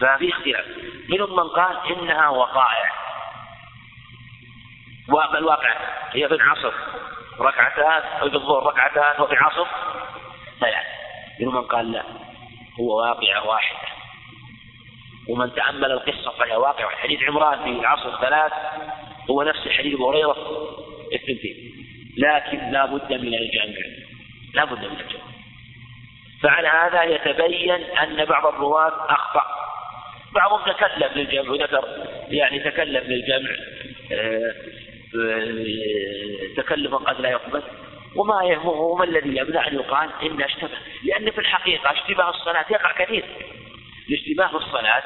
ففي 0.00 0.28
اختلاف. 0.28 0.64
منهم 1.08 1.36
من 1.36 1.48
قال 1.48 1.76
إنها 1.90 2.28
وقائع. 2.28 2.92
الواقع 5.38 5.74
هي 6.12 6.28
في 6.28 6.34
العصر. 6.34 6.72
ركعتان 7.40 8.02
أو 8.20 8.30
في 8.30 8.36
الظهر 8.36 8.66
ركعتان 8.66 9.22
وفي 9.22 9.32
العصر 9.32 9.66
ثلاث 10.62 10.86
منهم 11.40 11.54
من 11.54 11.62
قال 11.62 11.92
لا 11.92 12.02
هو 12.80 12.98
واقعة 12.98 13.48
واحدة 13.48 13.88
ومن 15.28 15.54
تأمل 15.54 15.92
القصة 15.92 16.30
فهي 16.30 16.56
واقعة. 16.56 16.96
حديث 16.96 17.22
عمران 17.22 17.62
في 17.64 17.80
العصر 17.80 18.20
ثلاث 18.20 18.52
هو 19.30 19.42
نفس 19.42 19.68
حديث 19.68 19.94
أبو 19.94 20.10
هريرة 20.10 20.36
الثنتين 21.12 21.72
لكن 22.18 22.70
لا 22.70 22.86
بد 22.86 23.12
من 23.12 23.34
الجمع. 23.34 23.74
لا 24.54 24.64
بد 24.64 24.78
من 24.78 25.00
الجمع. 25.00 25.22
فعلى 26.42 26.68
هذا 26.68 27.02
يتبين 27.02 27.70
أن 27.70 28.24
بعض 28.24 28.46
الرواة 28.46 29.06
أخطأ. 29.08 29.44
بعضهم 30.34 30.72
تكلم 30.72 31.10
للجمع 31.14 31.50
وذكر 31.50 31.88
يعني 32.28 32.58
تكلم 32.60 33.04
للجمع 33.04 33.50
آه، 34.12 34.54
تكلفا 36.56 36.96
قد 36.96 37.20
لا 37.20 37.30
يقبل. 37.30 37.62
وما 38.16 38.44
يهمه 38.44 38.70
وما 38.70 39.04
الذي 39.04 39.36
يمنع 39.36 39.68
أن 39.68 39.74
يقال 39.74 40.10
إن 40.22 40.42
اشتبه؟ 40.42 40.78
لأن 41.02 41.30
في 41.30 41.38
الحقيقة 41.38 41.92
اشتباه 41.92 42.30
الصلاة 42.30 42.64
يقع 42.70 42.92
كثير. 42.92 43.24
الاشتباه 44.08 44.48
في 44.48 44.56
الصلاة 44.56 45.02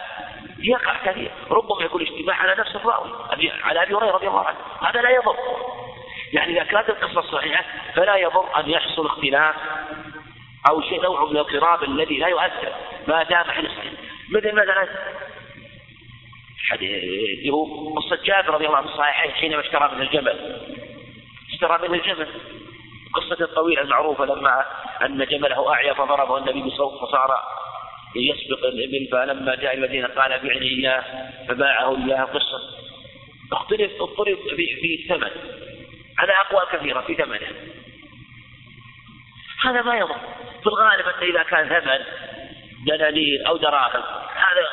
يقع 0.58 0.96
كثير. 1.04 1.30
ربما 1.50 1.84
يكون 1.84 2.02
اشتباه 2.02 2.34
على 2.34 2.54
نفس 2.58 2.76
الراوي 2.76 3.10
على 3.62 3.82
أبي 3.82 3.94
هريرة 3.94 4.10
رضي 4.10 4.28
الله 4.28 4.44
عنه. 4.44 4.58
هذا 4.80 5.02
لا 5.02 5.10
يضر. 5.10 5.36
يعني 6.32 6.52
إذا 6.52 6.64
كانت 6.64 6.88
القصة 6.88 7.20
صحيحة 7.20 7.64
فلا 7.94 8.16
يضر 8.16 8.60
أن 8.60 8.70
يحصل 8.70 9.06
اختلاف 9.06 9.54
أو 10.70 10.80
شيء 10.80 11.02
نوع 11.02 11.24
من 11.24 11.30
الاضطراب 11.30 11.82
الذي 11.82 12.18
لا 12.18 12.28
يؤثر. 12.28 12.72
ما 13.08 13.22
دام 13.22 13.44
حدث 13.44 13.70
مثل 14.30 14.52
مثلا 14.52 14.88
هو 17.50 17.94
قصة 17.94 18.18
جابر 18.24 18.54
رضي 18.54 18.66
الله 18.66 18.76
عنه 18.76 18.88
الصحيحين 18.88 19.32
حينما 19.32 19.60
اشترى 19.60 19.90
من 19.94 20.02
الجمل 20.02 20.60
اشترى 21.52 21.88
من 21.88 21.94
الجمل 21.94 22.28
قصة 23.16 23.44
الطويلة 23.44 23.82
المعروفة 23.82 24.24
لما 24.24 24.64
أن 25.02 25.26
جمله 25.26 25.72
أعيا 25.72 25.94
فضربه 25.94 26.38
النبي 26.38 26.62
بصوت 26.62 27.00
فصار 27.00 27.40
يسبق 28.16 28.66
الإبل 28.66 29.08
فلما 29.12 29.54
جاء 29.54 29.74
المدينة 29.74 30.06
قال 30.06 30.30
بعني 30.30 30.66
إياه 30.66 31.02
فباعه 31.48 31.96
إياه 32.06 32.24
قصة. 32.24 32.60
اختلف 33.52 33.92
اضطرب 34.02 34.38
في 34.56 35.02
الثمن 35.02 35.30
على 36.18 36.32
أقوال 36.32 36.66
كثيرة 36.72 37.00
في 37.00 37.14
ثمنه. 37.14 37.46
هذا 39.64 39.82
ما 39.82 39.98
يضر. 39.98 40.18
في 40.60 40.66
الغالب 40.66 41.06
أن 41.06 41.28
إذا 41.30 41.42
كان 41.42 41.68
ثمن 41.68 42.04
دنانير 42.86 43.46
أو 43.46 43.56
دراهم 43.56 44.02
هذا 44.34 44.66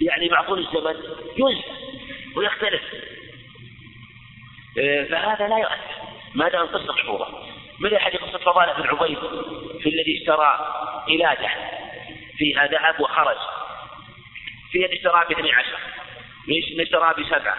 يعني 0.00 0.28
مع 0.28 0.42
طول 0.42 0.58
الزمن 0.58 0.94
ينسى 1.38 1.64
ويختلف. 2.36 2.82
إيه، 4.76 5.04
فهذا 5.04 5.48
لا 5.48 5.58
يؤثر. 5.58 6.00
ما 6.34 6.48
دام 6.48 6.62
القصة 6.62 6.92
محفوظة 6.92 7.49
مثل 7.80 7.98
حديث 7.98 8.20
قصة 8.20 8.38
فضالة 8.38 8.72
بن 8.72 8.88
عبيد 8.88 9.18
في 9.82 9.88
الذي 9.88 10.18
اشترى 10.20 10.74
قلادة؟ 11.08 11.50
فيها 12.36 12.66
ذهب 12.66 13.00
وخرج 13.00 13.36
في 14.72 14.78
الذي 14.78 14.96
اشترى 14.96 15.24
ب 15.28 15.32
12 15.32 15.66
من 16.48 16.80
اشترى 16.80 17.14
بسبعة 17.18 17.56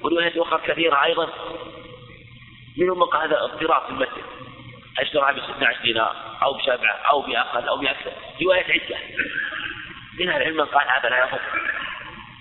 وروايات 0.00 0.36
أخرى 0.36 0.60
كثيرة 0.66 1.04
أيضا. 1.04 1.28
منهم 2.78 2.98
من 2.98 3.04
قال 3.04 3.28
هذا 3.28 3.40
اضطراب 3.40 3.82
في 3.82 3.90
المسجد. 3.90 4.24
اشترى 4.98 5.34
ب 5.34 5.38
16 5.38 5.82
دينار 5.82 6.16
أو 6.42 6.52
بسبعة 6.52 6.94
أو 7.10 7.20
بأقل 7.20 7.68
أو 7.68 7.76
بأكثر. 7.76 8.12
روايات 8.42 8.70
عدة. 8.70 8.98
من 10.18 10.28
أهل 10.28 10.42
العلم 10.42 10.64
قال 10.64 10.88
هذا 10.88 11.08
لا 11.08 11.18
يضر. 11.18 11.40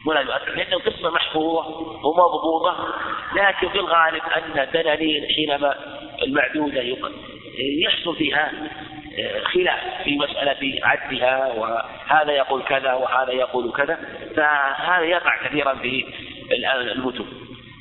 ولا 0.06 0.20
يؤثر 0.20 0.52
لأن 0.52 0.74
القصة 0.74 1.10
محفوظة 1.12 1.68
ومضبوطة 2.08 2.93
لكن 3.36 3.70
في 3.70 3.80
الغالب 3.80 4.24
أن 4.24 4.60
الدنانير 4.60 5.28
حينما 5.36 5.76
المعدودة 6.24 6.82
يحصل 7.59 8.15
فيها 8.15 8.51
آه، 9.19 9.43
خلاف 9.43 9.80
في 10.03 10.17
مسألة 10.17 10.80
عدها 10.84 11.53
وهذا 11.53 12.32
يقول 12.32 12.63
كذا 12.63 12.93
وهذا 12.93 13.32
يقول 13.32 13.71
كذا 13.71 13.99
فهذا 14.36 15.05
يقع 15.05 15.47
كثيرا 15.47 15.76
في 15.76 16.05
المتون 16.95 17.28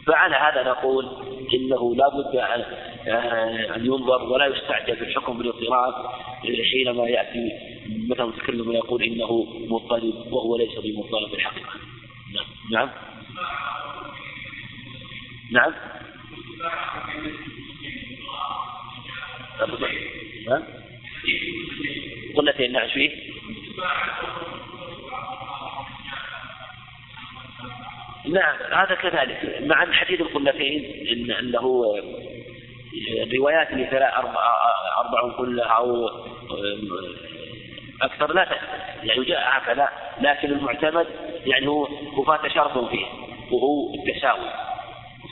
فعلى 0.07 0.37
هذا 0.37 0.63
نقول 0.63 1.07
إنه 1.55 1.95
لا 1.95 2.09
بد 2.09 2.37
آه، 2.37 3.77
أن 3.77 3.87
ينظر 3.87 4.23
ولا 4.23 4.47
يستعجل 4.47 4.97
في 4.97 5.05
الحكم 5.05 5.39
بالاضطراب 5.39 5.95
حينما 6.73 7.09
يأتي 7.09 7.53
مثلا 8.09 8.27
متكلم 8.27 8.69
ويقول 8.69 9.03
إنه 9.03 9.47
مضطرب 9.69 10.33
وهو 10.33 10.57
ليس 10.57 10.79
بمضطرب 10.79 11.29
في 11.29 11.35
الحقيقة. 11.35 11.71
نعم. 12.35 12.45
نعم. 12.73 12.91
نعم. 15.53 15.73
قلتين 22.37 22.73
نعم 22.73 22.89
فيه؟ 22.89 23.11
نعم 28.29 28.57
هذا 28.73 28.95
كذلك. 28.95 29.63
مع 29.63 29.93
حديث 29.93 30.21
القلتين 30.21 31.07
إن 31.09 31.31
أنه 31.31 31.95
الروايات 33.23 33.71
اللي 33.71 33.87
ثلاث 33.87 34.15
أربع, 34.15 34.55
أربع 34.99 35.37
كلها 35.37 35.67
أو 35.67 36.11
أكثر 38.03 38.33
لا 38.33 38.49
يعني 39.03 39.25
جاء 39.25 39.43
هكذا 39.45 39.89
لكن 40.21 40.49
المعتمد 40.49 41.07
يعني 41.47 41.69
هو 41.69 41.89
وفاة 42.17 42.49
شرط 42.49 42.91
فيه 42.91 43.07
وهو 43.51 43.95
التساوي. 43.95 44.51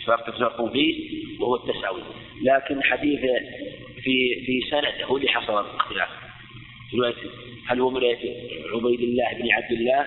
شرط 0.07 0.39
شرط 0.39 0.73
فيه 0.73 1.11
وهو 1.41 1.57
التساوي. 1.57 2.03
لكن 2.43 2.83
حديث 2.83 3.21
في 4.03 4.45
في 4.47 4.61
سنده 4.71 5.05
هو 5.05 5.17
اللي 5.17 5.29
حصل 5.29 5.61
الاختلاف. 5.61 6.09
هل 7.67 7.81
هو 7.81 7.91
من 7.91 7.97
رواية 7.97 8.17
عبيد 8.75 9.01
الله 9.01 9.33
بن 9.33 9.53
عبد 9.53 9.73
الله 9.73 10.07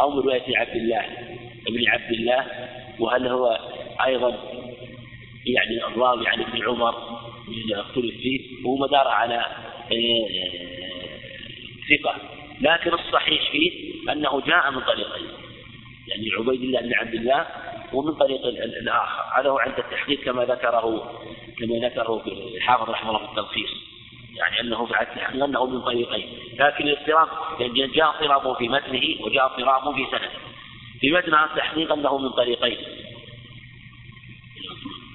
أو 0.00 0.10
من 0.10 0.18
رواية 0.18 0.58
عبد 0.58 0.76
الله 0.76 1.04
بن 1.66 1.88
عبد 1.88 2.12
الله؟ 2.12 2.46
وهل 2.98 3.26
هو 3.26 3.58
أيضا 4.06 4.30
يعني 5.46 5.84
الراوي 5.84 6.28
عن 6.28 6.40
ابن 6.40 6.62
عمر 6.62 6.94
اختلف 7.72 8.16
فيه؟ 8.16 8.40
وهو 8.64 8.76
مدار 8.76 9.08
على 9.08 9.44
آه، 9.92 10.28
ثقة. 11.90 12.16
لكن 12.60 12.92
الصحيح 12.94 13.50
فيه 13.50 13.72
أنه 14.12 14.40
جاء 14.40 14.70
من 14.70 14.80
طريقين. 14.80 15.26
يعني 16.08 16.30
عبيد 16.38 16.62
الله 16.62 16.80
بن 16.80 16.94
عبد 16.94 17.14
الله 17.14 17.46
ومن 17.92 18.14
طريق 18.14 18.46
الآخر. 18.46 19.40
هذا 19.40 19.50
هو 19.50 19.58
عند 19.58 19.78
التحقيق 19.78 20.20
كما 20.20 20.44
ذكره 20.44 21.12
كما 21.58 21.88
ذكره 21.88 22.22
الحافظ 22.26 22.90
رحمه 22.90 23.10
الله 23.10 23.26
في 23.26 23.32
التلخيص. 23.32 23.70
يعني 24.36 24.60
أنه 24.60 24.86
في 24.86 25.02
التحقيق 25.02 25.44
أنه 25.44 25.66
من 25.66 25.80
طريقين. 25.80 26.38
لكن 26.58 26.88
الاضطراب 26.88 27.28
يعني 27.60 27.86
جاء 27.86 28.08
اضطراب 28.08 28.56
في 28.56 28.68
متنه 28.68 29.26
وجاء 29.26 29.46
اضطراب 29.46 29.94
في 29.94 30.06
سنده. 30.10 30.30
في 31.00 31.10
متن 31.10 31.34
التحقيق 31.34 31.92
أنه 31.92 32.18
من 32.18 32.30
طريقين. 32.30 32.78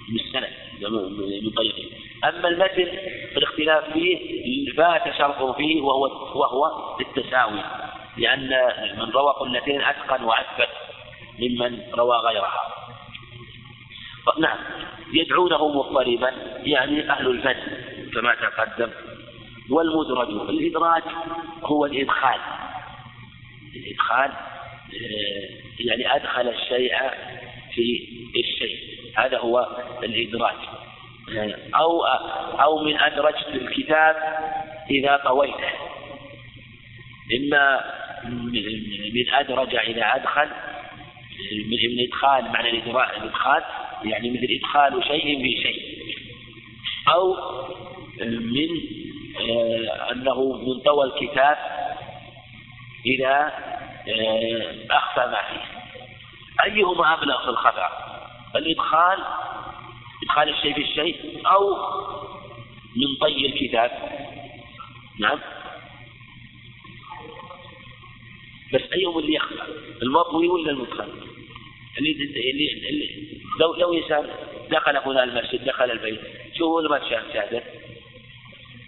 من 0.10 0.20
السند. 0.20 0.50
من 1.44 1.50
طريقين. 1.50 1.90
أما 2.24 2.48
المتن 2.48 2.92
في 3.34 3.38
الاختلاف 3.38 3.94
فيه 3.94 4.74
فات 4.78 5.18
شرط 5.18 5.56
فيه 5.56 5.82
وهو 5.82 6.06
وهو 6.40 6.96
التساوي 7.02 7.64
لأن 8.18 8.50
من 8.98 9.10
روى 9.12 9.34
قلتين 9.40 9.82
أتقن 9.82 10.24
وأثبت. 10.24 10.70
ممن 11.40 11.82
روى 11.94 12.18
غيرها. 12.18 12.62
نعم 14.40 14.58
يدعونه 15.14 15.68
مضطربا 15.68 16.32
يعني 16.64 17.12
أهل 17.12 17.28
الفن 17.28 17.56
كما 18.14 18.36
تقدم. 18.36 18.90
والمدرج 19.70 20.30
الإدراج 20.50 21.04
هو 21.64 21.86
الإدخال. 21.86 22.40
الإدخال 23.76 24.32
آه، 24.32 25.50
يعني 25.80 26.16
أدخل 26.16 26.50
الشيء 26.50 26.94
في 27.74 28.08
الشيء. 28.36 28.78
هذا 29.18 29.38
هو 29.38 29.68
الإدراج. 30.04 30.58
أو 31.76 32.04
أو 32.62 32.84
من 32.84 33.00
أدرجت 33.00 33.48
الكتاب 33.48 34.16
إذا 34.90 35.18
طويته 35.18 35.70
إما 37.38 37.82
من 39.14 39.34
أدرج 39.34 39.76
إذا 39.76 40.16
أدخل 40.16 40.50
من 41.66 42.08
إدخال 42.08 42.52
معنى 42.52 42.70
الإدخال 42.70 43.64
يعني 44.04 44.30
مثل 44.30 44.48
إدخال 44.60 45.04
شيء 45.04 45.44
في 45.44 45.62
شيء. 45.62 45.98
أو 47.14 47.36
من 48.22 48.70
آه، 49.40 50.12
أنه 50.12 50.54
من 50.54 50.80
طوى 50.80 51.06
الكتاب 51.06 51.58
إذا 53.06 53.54
آه، 54.08 54.76
أخفى 54.92 55.20
ما 55.20 55.42
فيه. 55.50 55.78
أيهما 56.64 57.14
أبلغ 57.14 57.44
في 57.44 57.50
الخفاء 57.50 57.92
الإدخال 58.56 59.20
إدخال 60.24 60.50
الشيء 60.50 60.74
في 60.74 60.82
الشيء 60.82 61.42
أو 61.48 61.76
من 62.96 63.16
طي 63.22 63.46
الكتاب؟ 63.46 63.92
نعم. 65.20 65.40
بس 68.74 68.82
أيهم 68.94 69.18
اللي 69.18 69.34
يخفى 69.34 69.64
المطوي 70.02 70.48
ولا 70.48 70.72
المدخل 70.72 71.10
اللي, 71.98 72.12
اللي, 72.12 72.90
اللي 72.90 73.10
لو 73.60 73.74
لو 73.76 73.94
إنسان 73.94 74.30
دخل 74.72 74.98
هنا 74.98 75.24
المسجد 75.24 75.66
دخل 75.66 75.92
البيت 75.92 76.20
شو 76.58 76.66
هو 76.66 76.82
ما 76.90 77.10
شاهد 77.10 77.34
شاهده 77.34 77.64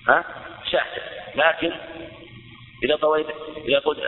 ها؟ 0.08 0.26
شاهده 0.72 1.02
لكن 1.36 1.72
إذا 2.84 2.96
طويت 2.96 3.26
إذا 3.68 3.80
قلت 3.80 4.00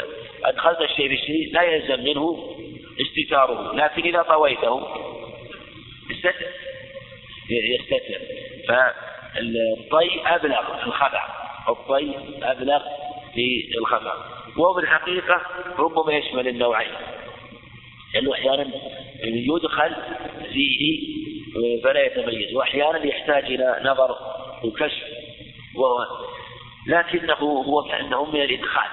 أدخلت 0.43 0.81
الشيء 0.81 1.07
في 1.07 1.13
الشيء 1.13 1.53
لا 1.53 1.61
يلزم 1.61 2.03
منه 2.03 2.55
استتاره. 3.01 3.75
لكن 3.75 4.01
إذا 4.01 4.21
طويته 4.21 4.87
استتر 6.11 6.45
يستتر. 7.49 8.21
فالطي 8.67 10.21
أبلغ 10.25 10.83
الخفع 10.83 11.27
الطي 11.69 12.15
أبلغ 12.43 12.83
في 13.33 13.71
الخفع 13.77 14.13
وهو 14.57 14.73
بالحقيقة 14.73 15.41
ربما 15.77 16.13
يشمل 16.13 16.47
النوعين. 16.47 16.91
لأنه 18.13 18.33
أحيانا 18.33 18.65
يدخل 19.23 19.95
فيه 20.53 21.01
فلا 21.83 22.05
يتميز 22.05 22.55
وأحيانا 22.55 23.05
يحتاج 23.05 23.43
إلى 23.43 23.81
نظر 23.83 24.15
وكشف 24.63 25.03
وهو 25.75 26.07
لكنه 26.87 27.33
هو 27.43 27.83
كأنه 27.83 28.25
من 28.25 28.41
الإدخال 28.41 28.89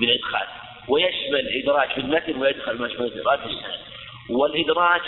من 0.00 0.08
الإدخال. 0.08 0.46
ويشمل 0.88 1.62
إدراج 1.62 1.88
في 1.88 2.00
المتن 2.00 2.42
ويدخل 2.42 2.78
ما 2.78 2.86
يشمل 2.86 3.06
الإدراج 3.06 3.38
في 3.38 3.46
السند 3.46 3.80
والإدراج 4.30 5.00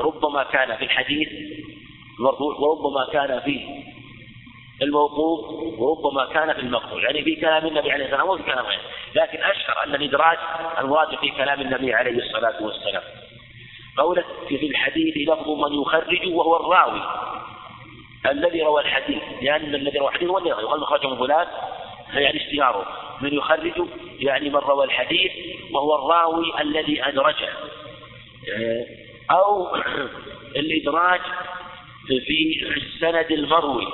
ربما 0.00 0.42
كان 0.42 0.76
في 0.76 0.84
الحديث 0.84 1.28
المرفوع 2.18 2.54
وربما 2.54 3.06
كان 3.12 3.40
في 3.40 3.60
الموقوف 4.82 5.44
وربما 5.78 6.26
كان 6.26 6.52
في 6.52 6.60
المقطوع 6.60 7.02
يعني 7.02 7.22
في 7.22 7.36
كلام 7.36 7.66
النبي 7.66 7.92
عليه 7.92 8.04
الصلاة 8.04 8.24
والسلام 8.24 8.28
وفي 8.28 8.52
كلام 8.52 8.66
غيره. 8.66 8.80
لكن 9.14 9.38
أشهر 9.42 9.84
أن 9.84 9.94
الإدراج 9.94 10.38
المراد 10.78 11.18
في 11.18 11.30
كلام 11.30 11.60
النبي 11.60 11.94
عليه 11.94 12.18
الصلاة 12.18 12.62
والسلام. 12.62 13.02
قوله 13.98 14.24
في 14.48 14.66
الحديث 14.66 15.28
لفظ 15.28 15.48
من 15.48 15.80
يخرج 15.80 16.34
وهو 16.34 16.56
الراوي. 16.56 17.02
الذي 18.26 18.62
روى 18.62 18.82
الحديث 18.82 19.22
لأن 19.42 19.74
الذي 19.74 19.98
روى 19.98 20.08
الحديث 20.08 20.28
هو 20.28 20.38
الذي 20.38 20.50
يقال 20.50 20.80
مخرج 20.80 21.06
من 21.06 21.18
فلان؟ 21.18 21.46
يعني 22.14 22.36
اشتهاره 22.36 22.86
من 23.20 23.34
يخرج 23.34 23.88
يعني 24.18 24.50
من 24.50 24.56
روى 24.56 24.84
الحديث 24.84 25.32
وهو 25.72 25.94
الراوي 25.94 26.60
الذي 26.60 27.08
أدرجه. 27.08 27.48
أو 29.30 29.76
الإدراج 30.60 31.20
في 32.06 32.66
السند 32.76 33.32
المروي. 33.32 33.86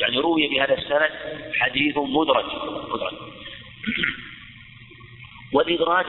يعني 0.00 0.18
روي 0.18 0.48
بهذا 0.48 0.74
السند 0.74 1.10
حديث 1.54 1.96
مدرج 1.96 2.44
مدرج 2.88 3.14
والإدراج 5.52 6.06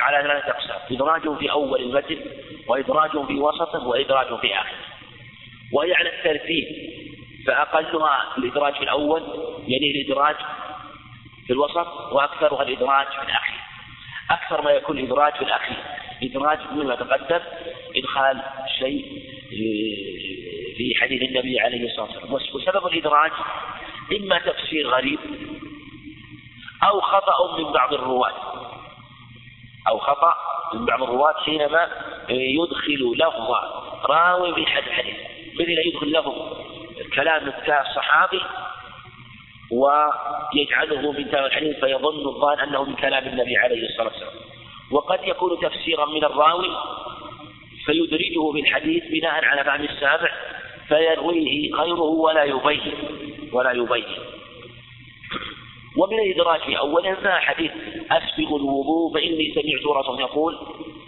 على 0.00 0.28
ثلاثة 0.28 0.50
أقسام 0.50 0.78
إدراج 0.90 1.38
في 1.38 1.50
أول 1.50 1.82
المتن 1.82 2.18
وإدراج 2.68 3.10
في 3.26 3.34
وسطه 3.34 3.86
وإدراج 3.86 4.40
في 4.40 4.54
آخره. 4.54 4.78
وهي 5.72 5.94
على 5.94 6.08
الترتيب 6.18 6.64
فأقلها 7.46 8.36
الإدراج 8.38 8.74
في 8.74 8.82
الأول 8.82 9.22
يعني 9.68 9.90
الإدراج 9.90 10.36
في 11.46 11.52
الوسط 11.52 12.12
وأكثرها 12.12 12.62
الإدراج 12.62 13.06
في 13.06 13.22
الأخير. 13.22 13.60
أكثر 14.30 14.62
ما 14.62 14.70
يكون 14.70 14.98
الإدراج 14.98 15.32
في 15.32 15.42
الأخير. 15.42 15.76
إدراج 16.22 16.58
مما 16.72 16.94
تقدم 16.94 17.40
إدخال 17.96 18.42
شيء 18.78 19.22
في 20.80 20.94
حديث 21.00 21.22
النبي 21.22 21.60
عليه 21.60 21.90
الصلاة 21.90 22.06
والسلام. 22.06 22.32
وسبب 22.32 22.86
الإدراج 22.86 23.30
إما 24.20 24.38
تفسير 24.38 24.88
غريب 24.88 25.18
أو 26.82 27.00
خطأ 27.00 27.58
من 27.58 27.72
بعض 27.72 27.94
الرواة. 27.94 28.32
أو 29.88 29.98
خطأ 29.98 30.34
من 30.74 30.84
بعض 30.84 31.02
الرواة 31.02 31.34
حينما 31.44 31.88
يدخل 32.28 33.14
لفظ 33.16 33.50
راوي 34.04 34.54
في 34.54 34.66
حد 34.66 34.82
حديث 34.82 35.16
مثل 35.54 35.74
يدخل 35.86 36.12
لفظ 36.12 36.34
كلام 37.14 37.52
الصحابي 37.68 38.40
ويجعله 39.72 41.12
من 41.12 41.24
كلام 41.24 41.44
الحديث 41.44 41.80
فيظن 41.80 42.28
الظان 42.28 42.60
أنه 42.60 42.84
من 42.84 42.94
كلام 42.94 43.28
النبي 43.28 43.56
عليه 43.56 43.88
الصلاة 43.88 44.06
والسلام. 44.06 44.32
وقد 44.90 45.20
يكون 45.24 45.60
تفسيرا 45.60 46.06
من 46.06 46.24
الراوي 46.24 46.70
فيدرجه 47.84 48.52
في 48.52 48.60
الحديث 48.60 49.04
بناء 49.04 49.44
على 49.44 49.64
فهم 49.64 49.82
السامع 49.82 50.30
فيرويه 50.90 51.74
غيره 51.74 52.00
ولا 52.00 52.44
يبين 52.44 52.94
ولا 53.52 53.72
يبين 53.72 54.04
ومن 55.96 56.18
الإدراج 56.18 56.60
في 56.60 56.78
أوله 56.78 57.16
ما 57.22 57.38
حديث 57.38 57.70
أسبغ 58.10 58.56
الوضوء 58.56 59.14
فإني 59.14 59.54
سمعت 59.54 59.96
رسول 59.96 60.20
يقول 60.20 60.58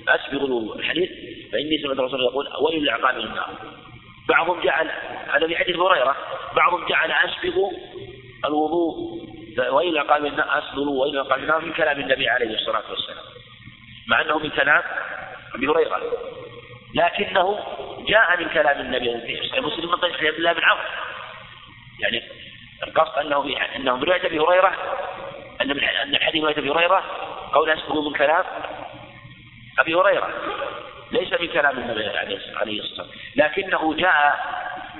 أسبغ 0.08 0.44
الوضوء 0.44 0.76
الحديث 0.76 1.10
فإني 1.52 1.78
سمعت 1.82 1.98
رسول 1.98 2.20
يقول 2.20 2.48
ويل 2.60 2.82
العقاب 2.82 3.18
النار. 3.18 3.50
بعضهم 4.28 4.60
جعل 4.60 4.90
هذا 5.34 5.46
في 5.46 5.56
حديث 5.56 5.76
هريرة 5.76 6.16
بعضهم 6.56 6.86
جعل 6.88 7.12
أسبغ 7.12 7.70
الوضوء 8.44 9.22
وإلى 9.70 10.00
قال 10.00 10.40
أسبغ 10.40 10.88
وإلى 10.88 11.20
قال 11.20 11.64
من 11.66 11.72
كلام 11.72 12.00
النبي 12.00 12.28
عليه 12.28 12.54
الصلاة 12.54 12.90
والسلام. 12.90 13.24
مع 14.08 14.20
أنه 14.20 14.38
من 14.38 14.50
كلام 14.50 14.82
أبي 15.54 15.66
هريرة. 15.66 16.00
لكنه 16.94 17.58
جاء 18.08 18.40
من 18.40 18.48
كلام 18.48 18.80
النبي 18.80 19.20
في 19.20 19.48
صحيح 19.48 19.64
مسلم 19.64 19.90
من 19.90 19.96
طريق 19.96 20.16
عبد 20.16 20.36
الله 20.36 20.52
بن 20.52 20.64
عمرو 20.64 20.88
يعني 22.00 22.22
القصد 22.82 23.18
أنه 23.18 23.56
أنه 23.76 23.96
من 23.96 24.12
أبي 24.12 24.38
هريرة 24.38 24.72
أن 25.60 25.68
من 25.68 25.84
أن 25.84 26.14
الحديث 26.14 26.42
رواية 26.42 26.58
أبي 26.58 26.70
هريرة 26.70 27.04
قول 27.52 27.70
اسكت 27.70 27.90
من 27.90 28.12
كلام 28.12 28.44
أبي 29.78 29.94
هريرة. 29.94 30.30
ليس 31.12 31.40
من 31.40 31.46
كلام 31.46 31.78
النبي 31.78 32.08
عليه 32.08 32.36
الصلاه 32.36 32.58
والسلام. 32.60 33.08
لكنه 33.36 33.94
جاء 33.94 34.38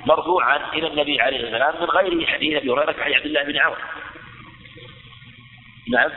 مرفوعا 0.05 0.73
إلى 0.73 0.87
النبي 0.87 1.21
عليه 1.21 1.37
الصلاة 1.37 1.67
والسلام 1.67 1.83
من 1.83 1.89
غير 1.89 2.27
حديث 2.27 2.57
أبي 2.57 2.69
هريرة 2.69 2.91
كحديث 2.91 3.15
عبد 3.15 3.25
الله 3.25 3.43
بن 3.43 3.57
عمرو 3.57 3.81
نعم. 5.89 6.11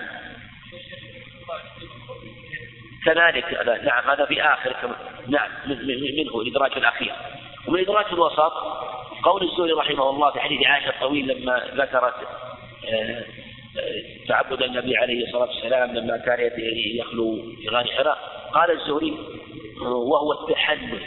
كذلك 3.07 3.45
نعم 3.85 4.11
هذا 4.11 4.25
في 4.25 4.43
آخر 4.43 4.97
نعم 5.29 5.51
منه 5.67 6.41
الإدراج 6.41 6.73
الأخير. 6.77 7.15
ومن 7.69 7.79
الإدراج 7.79 8.07
الوسط 8.13 8.53
قول 9.23 9.43
الزهري 9.43 9.73
رحمه 9.73 10.11
الله 10.11 10.31
في 10.31 10.41
حديث 10.41 10.67
عائشة 10.67 10.89
الطويل 10.89 11.29
لما 11.29 11.71
ذكرت 11.75 12.15
آه، 12.89 13.25
آه، 13.79 14.27
تعبد 14.29 14.63
النبي 14.63 14.97
عليه 14.97 15.27
الصلاة 15.27 15.49
والسلام 15.49 15.97
لما 15.97 16.17
كان 16.17 16.51
يخلو 16.99 17.37
في 17.63 17.69
غار 17.69 17.87
حراء. 17.87 18.19
قال 18.53 18.71
الزهري 18.71 19.19
وهو 19.83 20.33
التحنث. 20.33 21.03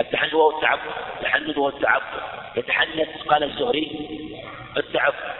التحنث 0.00 0.34
وهو 0.34 0.56
التعبد 0.56 0.90
التحنث 1.16 1.58
وهو 1.58 1.68
التعبد. 1.68 2.22
يتحنث 2.56 3.08
قال 3.28 3.44
الزهري 3.44 4.08
التعبد. 4.76 5.34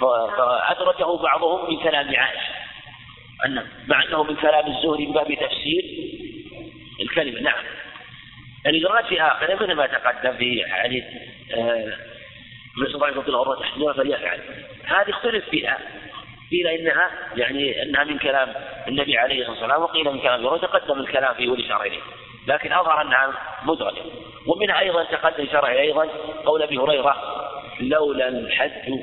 فأدرجه 0.00 1.22
بعضهم 1.22 1.70
من 1.70 1.82
كلام 1.82 2.16
عائشة. 2.16 2.63
أن 3.46 3.66
مع 3.88 4.04
أنه 4.04 4.22
من 4.22 4.36
كلام 4.36 4.66
الزهري 4.66 5.06
من 5.06 5.12
باب 5.12 5.34
تفسير 5.34 5.84
الكلمة 7.00 7.40
نعم. 7.40 7.64
الإدراج 8.66 9.04
في 9.04 9.22
آخره 9.22 9.54
مثل 9.54 9.72
ما 9.72 9.86
تقدم 9.86 10.36
في 10.36 10.64
حديث 10.68 11.04
من 12.76 12.86
استطاع 12.86 13.08
يفضل 13.08 13.28
العروة 13.28 13.60
تحديدها 13.60 13.92
فليفعل. 13.92 14.40
هذه 14.84 15.10
اختلف 15.10 15.48
فيها. 15.48 15.78
قيل 16.50 16.66
إنها 16.66 17.10
يعني 17.36 17.82
إنها 17.82 18.04
من 18.04 18.18
كلام 18.18 18.54
النبي 18.88 19.18
عليه 19.18 19.40
الصلاة 19.40 19.50
والسلام 19.50 19.82
وقيل 19.82 20.04
من 20.04 20.20
كلام 20.20 20.46
الرسول 20.46 20.68
تقدم 20.68 21.00
الكلام 21.00 21.34
فيه 21.34 21.48
والاشاره 21.48 21.82
اليه 21.82 22.00
لكن 22.46 22.72
أظهر 22.72 23.02
أنها 23.02 23.32
مدرجه 23.64 24.02
ومنها 24.46 24.80
أيضا 24.80 25.04
تقدم 25.04 25.46
شرعه 25.46 25.72
أيضا 25.72 26.08
قول 26.46 26.62
أبي 26.62 26.78
هريرة 26.78 27.16
لولا 27.80 28.28
الحج 28.28 28.98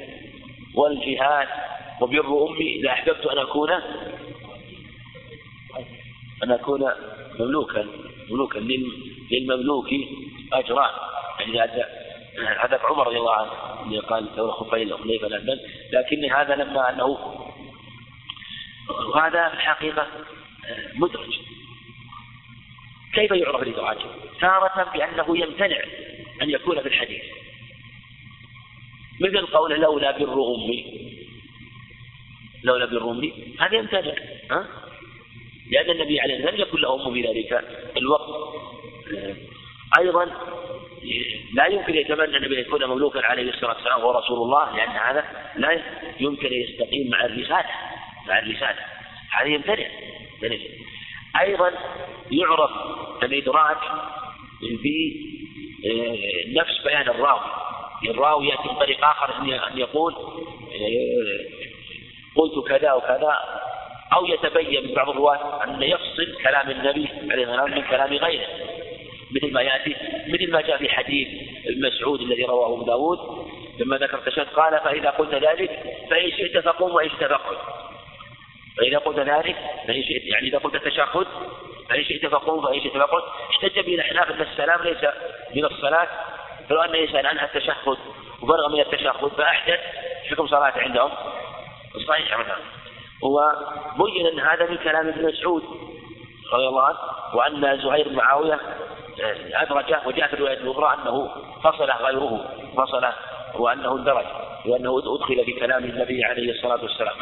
والجهاد 0.75 1.47
وبر 2.01 2.47
أمي 2.49 2.81
لأحببت 2.81 3.25
أن 3.25 3.37
أكون 3.37 3.69
أن 6.43 6.51
أكون 6.51 6.91
مملوكا 7.39 7.85
مملوكا 8.29 8.59
للمملوك 9.31 9.87
أجران 10.53 10.91
يعني 11.39 11.59
هذا 12.59 12.79
عمر 12.83 13.07
رضي 13.07 13.17
الله 13.17 13.33
عنه 13.33 13.51
اللي 13.85 13.99
قال 13.99 14.27
لولا 14.37 14.51
خفين 14.51 14.97
خليفة 14.97 15.27
الأهبل 15.27 15.59
لكن 15.93 16.31
هذا 16.31 16.55
لما 16.55 16.89
أنه 16.89 17.17
وهذا 18.89 19.49
في 19.49 19.53
الحقيقة 19.53 20.07
مدرج. 20.95 21.39
كيف 23.13 23.31
يعرف 23.31 23.63
الإدراج؟ 23.63 23.97
تارة 24.41 24.91
بأنه 24.93 25.37
يمتنع 25.37 25.77
أن 26.41 26.49
يكون 26.49 26.81
في 26.81 26.87
الحديث. 26.87 27.23
مثل 29.21 29.45
قول 29.45 29.81
لولا 29.81 30.17
بر 30.17 30.55
أمي. 30.55 31.11
لولا 32.63 32.85
بر 32.85 33.11
أمي. 33.11 33.55
هذا 33.59 33.75
يمتنع 33.75 34.13
ها؟ 34.51 34.80
لأن 35.71 35.89
النبي 35.89 36.19
عليه 36.19 36.33
الصلاة 36.33 36.51
والسلام 36.51 36.67
يكون 36.67 36.81
له 36.81 37.07
أم 37.07 37.13
في 37.13 37.21
ذلك 37.21 37.63
الوقت. 37.97 38.29
أيضا 39.99 40.25
لا 41.53 41.67
يمكن 41.67 41.95
يتمنى 41.95 42.37
النبي 42.37 42.55
أن 42.55 42.61
يكون 42.61 42.85
مملوكا 42.85 43.25
عليه 43.25 43.49
الصلاة 43.49 43.75
والسلام 43.75 43.99
وهو 43.99 44.11
رسول 44.11 44.37
الله 44.37 44.75
لأن 44.75 44.89
هذا 44.89 45.25
لا 45.55 45.81
يمكن 46.19 46.47
أن 46.47 46.53
يستقيم 46.53 47.09
مع 47.09 47.25
الرسالة 47.25 47.69
مع 48.27 48.39
الرسالة. 48.39 48.79
هذا 49.31 49.47
يمتنع 49.47 49.87
أيضا 51.41 51.71
يعرف 52.31 52.71
الإدراج 53.23 53.77
في 54.81 55.15
آه، 55.85 56.59
نفس 56.59 56.83
بيان 56.85 57.01
الراوي. 57.01 57.51
الراوي 58.09 58.47
يأتي 58.47 58.67
بطريق 58.67 59.05
آخر 59.05 59.41
أن 59.41 59.77
يقول 59.77 60.13
آه، 60.13 61.45
قلت 62.35 62.67
كذا 62.67 62.93
وكذا. 62.93 63.37
أو 64.13 64.25
يتبين 64.25 64.87
من 64.87 64.93
بعض 64.93 65.09
الرواة 65.09 65.63
أن 65.63 65.83
يفصل 65.83 66.37
كلام 66.43 66.69
النبي 66.69 67.09
عليه 67.31 67.43
الصلاة 67.43 67.63
والسلام 67.63 67.71
من 67.71 67.81
كلام 67.81 68.13
غيره. 68.13 68.47
مثل 69.31 69.53
ما 69.53 69.61
يأتي 69.61 69.95
مثل 70.27 70.51
ما 70.51 70.61
جاء 70.61 70.77
في 70.77 70.89
حديث 70.89 71.27
ابن 71.65 71.87
مسعود 71.87 72.21
الذي 72.21 72.43
رواه 72.43 72.73
أبو 72.73 72.83
داود 72.83 73.19
لما 73.79 73.97
ذكر 73.97 74.17
التشهد 74.17 74.47
قال 74.47 74.79
فإذا 74.79 75.09
قلت 75.09 75.33
ذلك 75.33 75.83
فإن 76.09 76.31
شئت 76.31 76.57
فقم 76.57 76.91
وإن 76.91 77.09
شئت 77.09 77.23
فقل 77.23 77.57
فإذا 78.77 78.97
قلت 78.97 79.19
ذلك 79.19 79.55
فإن 79.87 80.03
شئت 80.03 80.23
يعني 80.23 80.47
إذا 80.47 80.57
قلت 80.57 80.75
التشهد 80.75 81.27
فإن 81.89 82.03
شئت 82.03 82.25
فقم 82.25 82.65
وإن 82.65 82.81
شئت 82.81 82.97
فقل 82.97 83.21
احتج 83.49 83.79
به 83.79 83.95
الأحناف 83.95 84.31
أن 84.31 84.41
السلام 84.41 84.83
ليس 84.83 85.05
من 85.55 85.65
الصلاة. 85.65 86.07
فلو 86.69 86.81
أن 86.81 86.95
يسأل 86.95 87.27
عنها 87.27 87.45
التشهد 87.45 87.97
وبلغ 88.41 88.69
من 88.69 88.79
التشهد 88.79 89.27
فأحدث 89.37 89.79
حكم 90.29 90.47
صلاة 90.47 90.73
عندهم. 90.75 91.11
صحيح 92.07 92.39
مثلا 92.39 92.80
وبين 93.21 94.27
أن 94.27 94.39
هذا 94.39 94.69
من 94.69 94.77
كلام 94.77 95.07
ابن 95.07 95.27
مسعود 95.27 95.63
رضي 96.53 96.67
الله 96.67 96.83
عنه 96.83 96.97
وأن 97.33 97.81
زهير 97.81 98.09
بن 98.09 98.15
معاوية 98.15 98.59
آه، 99.21 99.63
أدرجه 99.63 100.01
وجاء 100.05 100.27
في 100.27 100.33
الرواية 100.33 100.57
الأخرى 100.57 100.97
أنه 101.01 101.29
فصل 101.63 101.91
غيره 101.91 102.49
فصل 102.77 103.05
وأنه 103.55 103.95
اندرج 103.95 104.25
وأنه 104.65 104.99
أدخل 104.99 105.45
في 105.45 105.51
كلام 105.51 105.83
النبي 105.83 106.23
عليه 106.23 106.51
الصلاة 106.51 106.81
والسلام. 106.81 107.15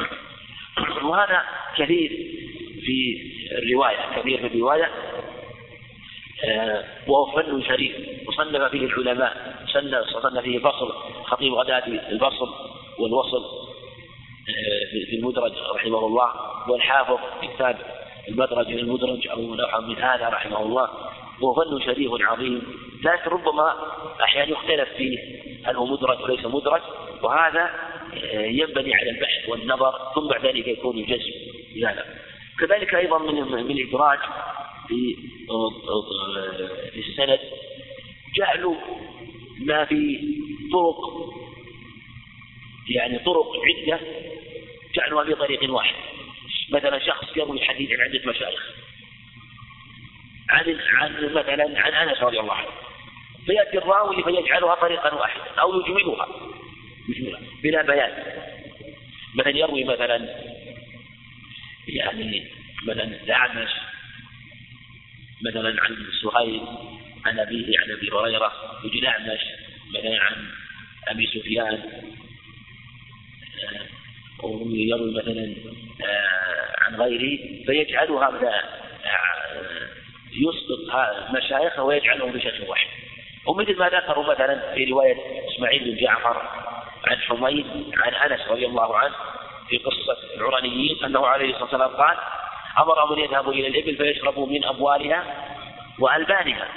وهذا 1.10 1.42
كثير 1.78 2.10
في 2.86 3.22
الرواية 3.52 3.98
كثير 4.16 4.38
في 4.40 4.48
الرواية 4.48 4.90
آه، 6.44 6.84
وهو 7.08 7.26
فن 7.26 7.62
شريف 7.62 7.96
وصنف 8.28 8.72
فيه 8.72 8.86
العلماء 8.86 9.56
صنف 10.24 10.40
فيه 10.40 10.60
فصل 10.60 10.94
خطيب 11.24 11.54
غداة 11.54 11.88
البصر 11.88 12.48
والوصل. 13.00 13.44
في 15.10 15.16
المدرج 15.16 15.54
رحمه 15.76 16.06
الله 16.06 16.32
والحافظ 16.70 17.18
في 17.42 17.48
كتاب 17.48 17.78
المدرج 18.28 18.72
المدرج 18.72 19.28
أو 19.28 19.56
نوع 19.56 19.80
من 19.80 19.96
هذا 19.96 20.30
رحمه 20.30 20.64
الله 20.64 20.90
وهو 21.42 21.54
فن 21.54 21.86
شريف 21.86 22.12
عظيم 22.22 22.62
لكن 23.04 23.32
ربما 23.32 23.76
أحيانا 24.24 24.52
يختلف 24.52 24.90
فيه 24.98 25.18
هل 25.66 25.76
هو 25.76 25.86
مدرج 25.86 26.22
وليس 26.22 26.46
مدرج 26.46 26.82
وهذا 27.22 27.70
آه، 28.24 28.46
ينبني 28.46 28.96
على 28.96 29.10
البحث 29.10 29.50
والنظر 29.50 29.94
ثم 30.16 30.28
بعد 30.28 30.46
ذلك 30.46 30.68
يكون 30.68 30.98
الجزم 30.98 31.32
لا 31.76 32.06
كذلك 32.60 32.96
أيضا 32.96 33.18
من 33.18 33.36
من 33.42 33.72
الإدراج 33.72 34.20
في 34.88 35.16
آه، 35.52 35.70
في 36.92 37.00
السند 37.00 37.40
جعل 38.36 38.76
ما 39.66 39.86
في 39.86 40.20
طرق 40.74 41.30
يعني 42.90 43.20
طرق 43.20 43.52
عدة 43.66 44.00
جعلها 44.96 45.24
في 45.24 45.36
طريق 45.36 45.72
واحد. 45.74 45.96
مثلا 46.70 47.00
شخص 47.00 47.38
يروي 47.38 47.62
حديث 47.62 47.92
عن 47.92 48.00
عدة 48.00 48.30
مشايخ. 48.30 48.60
عن 50.50 50.80
عن 50.94 51.34
مثلا 51.34 51.80
عن 51.82 52.10
أنس 52.10 52.18
رضي 52.24 52.40
الله 52.40 52.54
عنه. 52.54 52.70
فيأتي 53.46 53.78
الراوي 53.78 54.24
فيجعلها 54.24 54.76
طريقا 54.76 55.14
واحدا 55.14 55.62
أو 55.62 55.82
يجملها. 55.82 56.28
يجملها. 57.10 57.42
بلا 57.64 57.82
بيان. 57.82 58.24
مثلا 59.36 59.58
يروي 59.58 59.84
مثلا 59.84 60.30
يعني 61.88 62.52
مثلا 62.84 63.04
الأعمش 63.04 63.70
مثلا 65.46 65.84
عن 65.84 65.98
سهيل 66.24 66.62
عن 67.26 67.40
أبيه 67.40 67.80
عن 67.80 67.92
أبي 67.92 68.10
هريرة. 68.12 68.54
يجي 68.86 69.00
الأعمش 69.00 69.40
مثلا 69.90 70.24
عن 70.24 70.52
أبي 71.08 71.28
سفيان. 71.28 72.04
ويروي 74.44 75.12
مثلا 75.12 75.56
آه، 76.06 76.84
عن 76.84 76.96
غيره 76.96 77.66
فيجعلها 77.66 78.28
آه، 79.06 79.88
يسقط 80.34 81.34
مشايخه 81.34 81.84
ويجعلهم 81.84 82.32
بشكل 82.32 82.64
واحد. 82.68 82.88
ومثل 83.48 83.78
ما 83.78 83.90
ذكروا 83.90 84.34
مثلا 84.34 84.74
في 84.74 84.86
رواية 84.86 85.16
إسماعيل 85.50 85.84
بن 85.84 86.02
جعفر 86.02 86.42
عن 87.08 87.18
حميد 87.18 87.66
عن 87.98 88.32
أنس 88.32 88.48
رضي 88.48 88.66
الله 88.66 88.98
عنه 88.98 89.16
في 89.70 89.78
قصة 89.78 90.18
العرانيين 90.36 91.04
أنه 91.06 91.28
عليه 91.28 91.46
الصلاة 91.46 91.64
والسلام 91.64 91.90
قال 91.90 92.18
أمرهم 92.80 93.14
أن 93.14 93.20
يذهبوا 93.20 93.54
إلى 93.54 93.68
الإبل 93.68 93.98
فيشربوا 93.98 94.48
من 94.48 94.66
أبوالها 94.66 95.24
وألبانها 96.00 96.68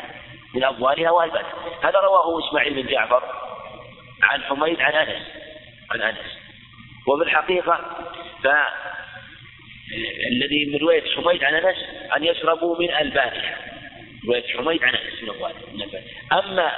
من 0.55 0.65
أبوالها 0.65 1.11
وألبانها. 1.11 1.53
هذا 1.83 1.99
رواه 1.99 2.49
إسماعيل 2.49 2.83
بن 2.83 2.89
جعفر 2.89 3.23
عن 4.23 4.43
حميد 4.43 4.81
عن 4.81 4.93
أنس 4.93 5.23
عن 5.91 6.03
أنس. 6.03 6.42
وفي 7.07 7.23
الحقيقة 7.23 8.07
فالذي 9.91 10.65
من 10.67 10.79
رواية 10.79 11.15
حميد 11.15 11.45
عن 11.45 11.55
أنس 11.55 11.77
أن 12.17 12.25
يشربوا 12.25 12.79
من 12.79 12.91
ألبانها 12.95 13.59
رواية 14.27 14.57
حميد 14.57 14.85
عن 14.85 14.95
أنس 14.95 15.21
بن 15.23 15.31
أما 16.33 16.73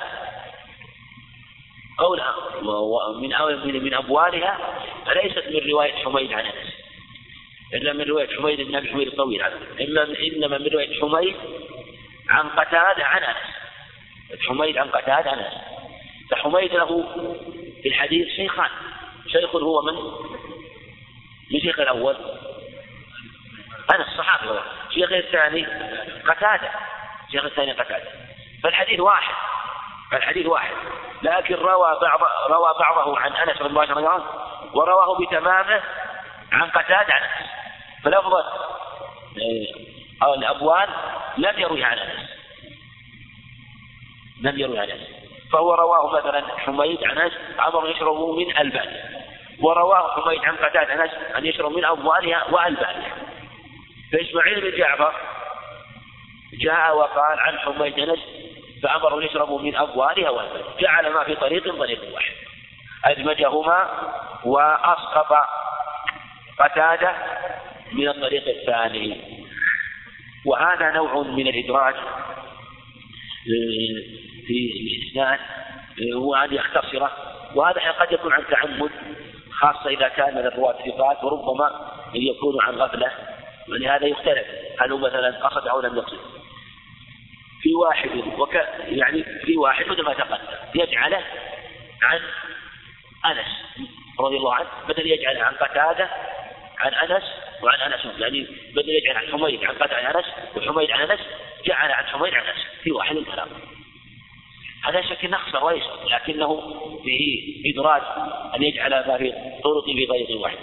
قولها 1.99 2.35
من 3.20 3.83
من 3.85 3.95
أبوالها 3.95 4.59
فليست 5.07 5.45
من 5.49 5.70
رواية 5.70 5.93
حميد 5.93 6.33
عن 6.33 6.45
أنس. 6.45 6.75
إلا 7.75 7.93
من 7.93 8.01
رواية 8.01 8.37
حميد 8.37 8.61
بن 8.61 8.75
أبي 8.75 8.89
حميد 8.89 9.09
الطويل 9.09 9.43
عنه 9.43 9.57
إنما 9.81 10.59
من 10.59 10.66
رواية 10.66 11.01
حميد 11.01 11.37
عن 12.29 12.49
قتادة 12.49 13.05
عن 13.05 13.22
أنس. 13.22 13.37
حميد 14.49 14.79
عن 14.79 14.89
قتادة 14.89 15.31
عن 15.31 15.39
أنس. 15.39 15.55
فحميد 16.31 16.72
له 16.72 17.14
في 17.83 17.89
الحديث 17.89 18.29
شيخان. 18.37 18.70
شيخ 19.33 19.57
هو 19.57 19.83
من؟ 19.83 19.95
من 21.51 21.61
شيخ 21.61 21.81
الأول 21.81 22.16
أنس 23.95 24.07
صحابي 24.18 24.61
شيخ 24.95 25.12
الثاني 25.12 25.66
قتادة. 26.27 26.70
شيخ 27.33 27.45
الثاني 27.45 27.72
قتادة. 27.72 28.11
فالحديث 28.62 29.01
واحد. 29.01 29.35
الحديث 30.12 30.47
واحد. 30.47 30.75
لكن 31.22 31.55
روى 31.55 31.99
بعض 32.03 32.20
روى 32.51 32.75
بعضه 32.81 33.18
عن 33.18 33.33
أنس 33.33 33.62
رضي 33.62 33.93
الله 33.93 34.25
ورواه 34.75 35.18
بتمامة 35.18 35.83
عن 36.53 36.70
قتادة 36.70 37.14
عن 37.14 37.22
أنس. 37.22 37.51
فلفظة 38.05 38.45
أو 40.22 40.35
الأبوان 40.35 40.89
لم 41.39 41.59
يروي 41.59 41.85
عن 41.85 41.99
أنس. 41.99 42.31
لم 44.41 44.59
يروي 44.59 44.79
عن 44.79 44.91
أنس. 44.91 45.24
فهو 45.55 45.75
رواه 45.75 46.19
مثلا 46.19 46.59
حميد 46.59 47.05
عن 47.05 47.19
أنس 47.19 47.33
أمر 47.69 47.91
يشرب 47.91 48.37
من 48.37 48.59
ألبانها 48.59 49.25
ورواه 49.61 50.21
حميد 50.21 50.45
عن 50.45 50.57
قتادة 50.57 50.93
عن 50.93 51.01
أنس 51.01 51.11
أن 51.39 51.47
يشرب 51.47 51.73
من 51.73 51.85
أبوالها 51.85 52.45
وألبانها 52.51 53.17
فإسماعيل 54.13 54.61
بن 54.61 54.79
جعفر 54.79 55.15
جاء 56.61 56.97
وقال 56.97 57.39
عن 57.41 57.59
حميد 57.59 57.99
أنس 57.99 58.19
فأمروا 58.83 59.23
يشربوا 59.23 59.61
من 59.61 59.77
أبوالها 59.77 60.31
وألبانها 60.31 60.79
جعل 60.81 61.13
ما 61.13 61.25
في 61.25 61.35
طريق 61.35 61.79
طريق 61.79 62.15
واحد. 62.15 62.35
أدمجهما 63.05 63.89
وأسقط 64.45 65.49
قتادة 66.59 67.15
من 67.93 68.09
الطريق 68.09 68.49
الثاني. 68.49 69.21
وهذا 70.47 70.91
نوع 70.91 71.23
من 71.23 71.47
الإدراج 71.47 71.95
في 74.47 74.73
الإسناد 74.81 75.39
هو 76.15 76.35
أن 76.35 76.55
يختصره. 76.55 77.13
وهذا 77.55 77.91
قد 77.91 78.13
يكون 78.13 78.33
عن 78.33 78.45
تعمد 78.51 78.91
خاصة 79.51 79.91
إذا 79.91 80.09
كان 80.09 80.35
من 80.35 80.47
الرواة 80.47 80.73
ثقات 80.73 81.25
وربما 81.25 81.93
يكون 82.15 82.63
عن 82.63 82.75
غفلة. 82.75 83.11
ولهذا 83.69 84.07
يختلف. 84.07 84.47
هل 84.81 84.93
هو 84.93 84.99
مثلا 84.99 85.47
قصد 85.47 85.69
أو 85.69 85.81
لم 85.81 85.97
يقصد. 85.97 86.19
في 87.63 87.75
واحد 87.75 88.11
وك 88.39 88.55
يعني 88.89 89.25
في 89.25 89.57
واحد 89.57 89.89
مثل 89.89 90.03
ما 90.03 90.15
تقدم 90.15 90.39
يجعله 90.75 91.25
عن 92.03 92.21
أنس 93.27 93.47
رضي 94.21 94.37
الله 94.37 94.55
عنه. 94.55 94.69
بدل 94.89 95.07
يجعله 95.07 95.45
عن 95.45 95.53
قتادة 95.55 96.11
عن 96.79 96.95
أنس 96.95 97.23
وعن 97.63 97.93
أنس. 97.93 98.21
يعني 98.21 98.47
بدل 98.75 98.89
يجعل 98.89 99.17
عن 99.17 99.33
حميد 99.33 99.65
عن 99.65 99.75
قتادة 99.75 99.97
عن 99.97 100.17
أنس 100.17 100.27
وحميد 100.57 100.91
عن 100.91 101.11
أنس 101.11 101.21
جعل 101.67 101.93
عن 101.93 102.05
حميد 102.05 102.35
عن 102.35 102.43
أنس. 102.43 102.65
في 102.83 102.93
واحد 102.93 103.17
الكلام. 103.17 103.49
هذا 104.85 105.03
شك 105.03 105.24
نقص 105.24 105.62
وليس 105.62 105.82
لكنه 106.12 106.61
فيه 107.05 107.72
إدراج 107.72 108.03
أن 108.57 108.62
يجعل 108.62 108.91
ما 108.91 109.18
في 109.18 109.32
طرق 109.64 109.85
في 109.85 110.07
غير 110.11 110.37
واحد. 110.37 110.59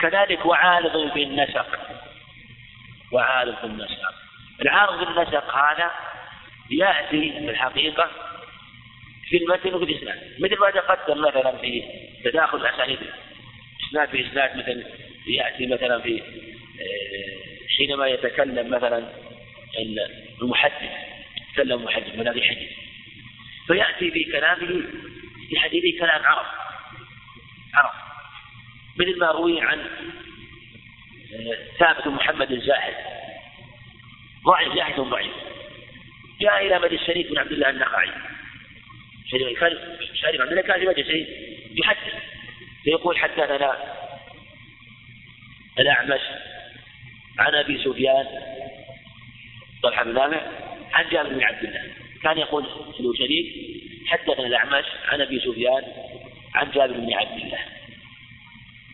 كذلك 0.00 0.46
وعارض 0.46 1.12
في 1.12 1.22
النسق 1.22 1.66
وعارض 3.12 3.54
في 3.54 3.64
النسق 3.64 4.14
العارض 4.62 5.04
في 5.04 5.10
النسق 5.10 5.56
هذا 5.56 5.90
يأتي 6.70 7.32
في 7.32 7.50
الحقيقة 7.50 8.10
في 9.28 9.36
المتن 9.36 9.74
وفي 9.74 9.84
الإسناد. 9.84 10.20
مثل 10.38 10.60
ما 10.60 10.70
تقدم 10.70 11.20
مثلا 11.20 11.56
في 11.56 11.82
تداخل 12.24 12.58
الأسانيد. 12.58 12.98
إسناد 13.88 14.08
في 14.08 14.26
إسناد 14.26 14.56
مثل 14.56 14.84
يأتي 15.26 15.66
مثلا 15.66 16.00
في 16.00 16.22
آه، 16.80 17.76
حينما 17.78 18.06
يتكلم 18.06 18.70
مثلا 18.70 19.08
المحدث 20.42 20.90
يتكلم 21.50 21.84
محدث 21.84 22.14
من 22.18 22.28
هذه 22.28 22.40
حديث. 22.40 22.85
فيأتي 23.66 24.10
في 24.10 24.24
كلامه 24.24 24.82
في 25.48 25.58
حديثه 25.58 25.98
كلام 25.98 26.22
عرب. 26.22 26.46
عرب. 27.74 27.90
مثل 28.96 29.18
ما 29.18 29.26
روي 29.26 29.60
عن 29.60 29.78
آه، 31.34 31.58
ثابت 31.78 32.06
محمد 32.06 32.52
الزاهد 32.52 32.94
ضعيف 34.44 34.74
زاهد 34.74 35.00
ضعيف. 35.00 35.32
جاء 36.40 36.66
إلى 36.66 36.78
مدى 36.78 36.94
الشريف 36.94 37.30
بن 37.30 37.38
عبد 37.38 37.52
الله 37.52 37.70
النخعي. 37.70 38.10
شريف 39.30 39.62
عبد 40.40 40.50
الله 40.50 40.62
كان 40.62 40.80
في 40.80 40.86
مجلس 40.86 41.28
يحدث. 41.84 42.14
فيقول 42.84 43.18
حدثنا 43.18 43.76
الأعمش 45.78 46.20
عن 47.38 47.54
أبي 47.54 47.84
سفيان 47.84 48.26
طلحة 49.82 50.04
بن 50.04 50.18
عن 50.92 51.08
جابر 51.10 51.28
بن 51.28 51.42
عبد 51.42 51.64
الله. 51.64 52.05
كان 52.26 52.38
يقول 52.38 52.66
ابن 53.00 53.14
شريف 53.18 53.46
حدثنا 54.06 54.46
الأعمش 54.46 54.84
عن 55.08 55.20
أبي 55.20 55.40
سفيان 55.40 55.82
عن 56.54 56.70
جابر 56.70 56.92
بن 56.92 57.12
عبد 57.12 57.42
الله 57.42 57.58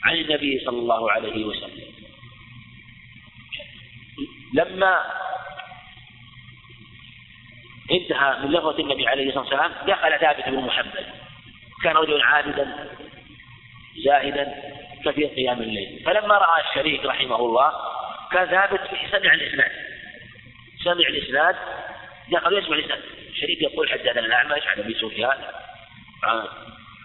عن 0.04 0.16
النبي 0.16 0.60
صلى 0.64 0.78
الله 0.78 1.12
عليه 1.12 1.44
وسلم. 1.44 1.82
لما 4.54 5.00
انتهى 7.90 8.38
من 8.42 8.50
لفظة 8.50 8.78
النبي 8.78 9.08
عليه 9.08 9.28
الصلاة 9.28 9.44
والسلام 9.44 9.72
دخل 9.86 10.18
ثابت 10.20 10.48
بن 10.48 10.64
محمد. 10.64 11.06
كان 11.84 11.96
رجلا 11.96 12.24
عابدا 12.24 12.90
زاهدا 14.04 14.62
كثير 15.04 15.26
قيام 15.26 15.62
الليل. 15.62 16.02
فلما 16.04 16.34
رأى 16.38 16.62
الشريك 16.70 17.04
رحمه 17.04 17.36
الله 17.36 17.72
كان 18.32 18.46
ثابت 18.46 18.80
سمع 19.10 19.34
الإسناد. 19.34 19.72
سمع 20.84 21.08
الإسناد 21.08 21.56
دخل 22.30 22.58
يسمع 22.58 22.76
الإسناد. 22.76 23.21
الشريك 23.32 23.62
يقول 23.62 23.90
حدثنا 23.90 24.20
الأعمش 24.20 24.66
عن 24.66 24.78
أبي 24.78 24.94
سفيان 24.94 25.38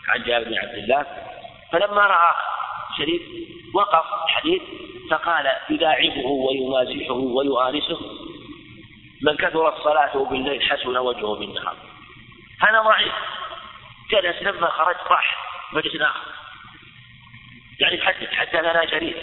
عن 0.07 0.23
جابر 0.23 0.49
بن 0.49 0.57
عبد 0.57 0.73
الله 0.73 1.05
فلما 1.71 2.01
رأى 2.01 2.33
شريك 2.97 3.21
وقف 3.73 4.05
الحديث 4.25 4.61
فقال 5.11 5.51
يداعبه 5.69 6.25
ويمازحه 6.25 7.13
ويؤانسه 7.13 7.99
من 9.21 9.35
كثرت 9.37 9.83
صلاته 9.83 10.25
بالليل 10.25 10.61
حسن 10.61 10.97
وجهه 10.97 11.35
بالنهار 11.35 11.75
هذا 12.61 12.81
ضعيف 12.81 13.13
جلس 14.11 14.41
لما 14.41 14.67
خرج 14.67 14.95
راح 15.09 15.37
مجلس 15.73 16.01
آخر. 16.01 16.31
يعني 17.79 18.01
حدث 18.01 18.33
حدثنا 18.33 18.85
شريف. 18.85 19.17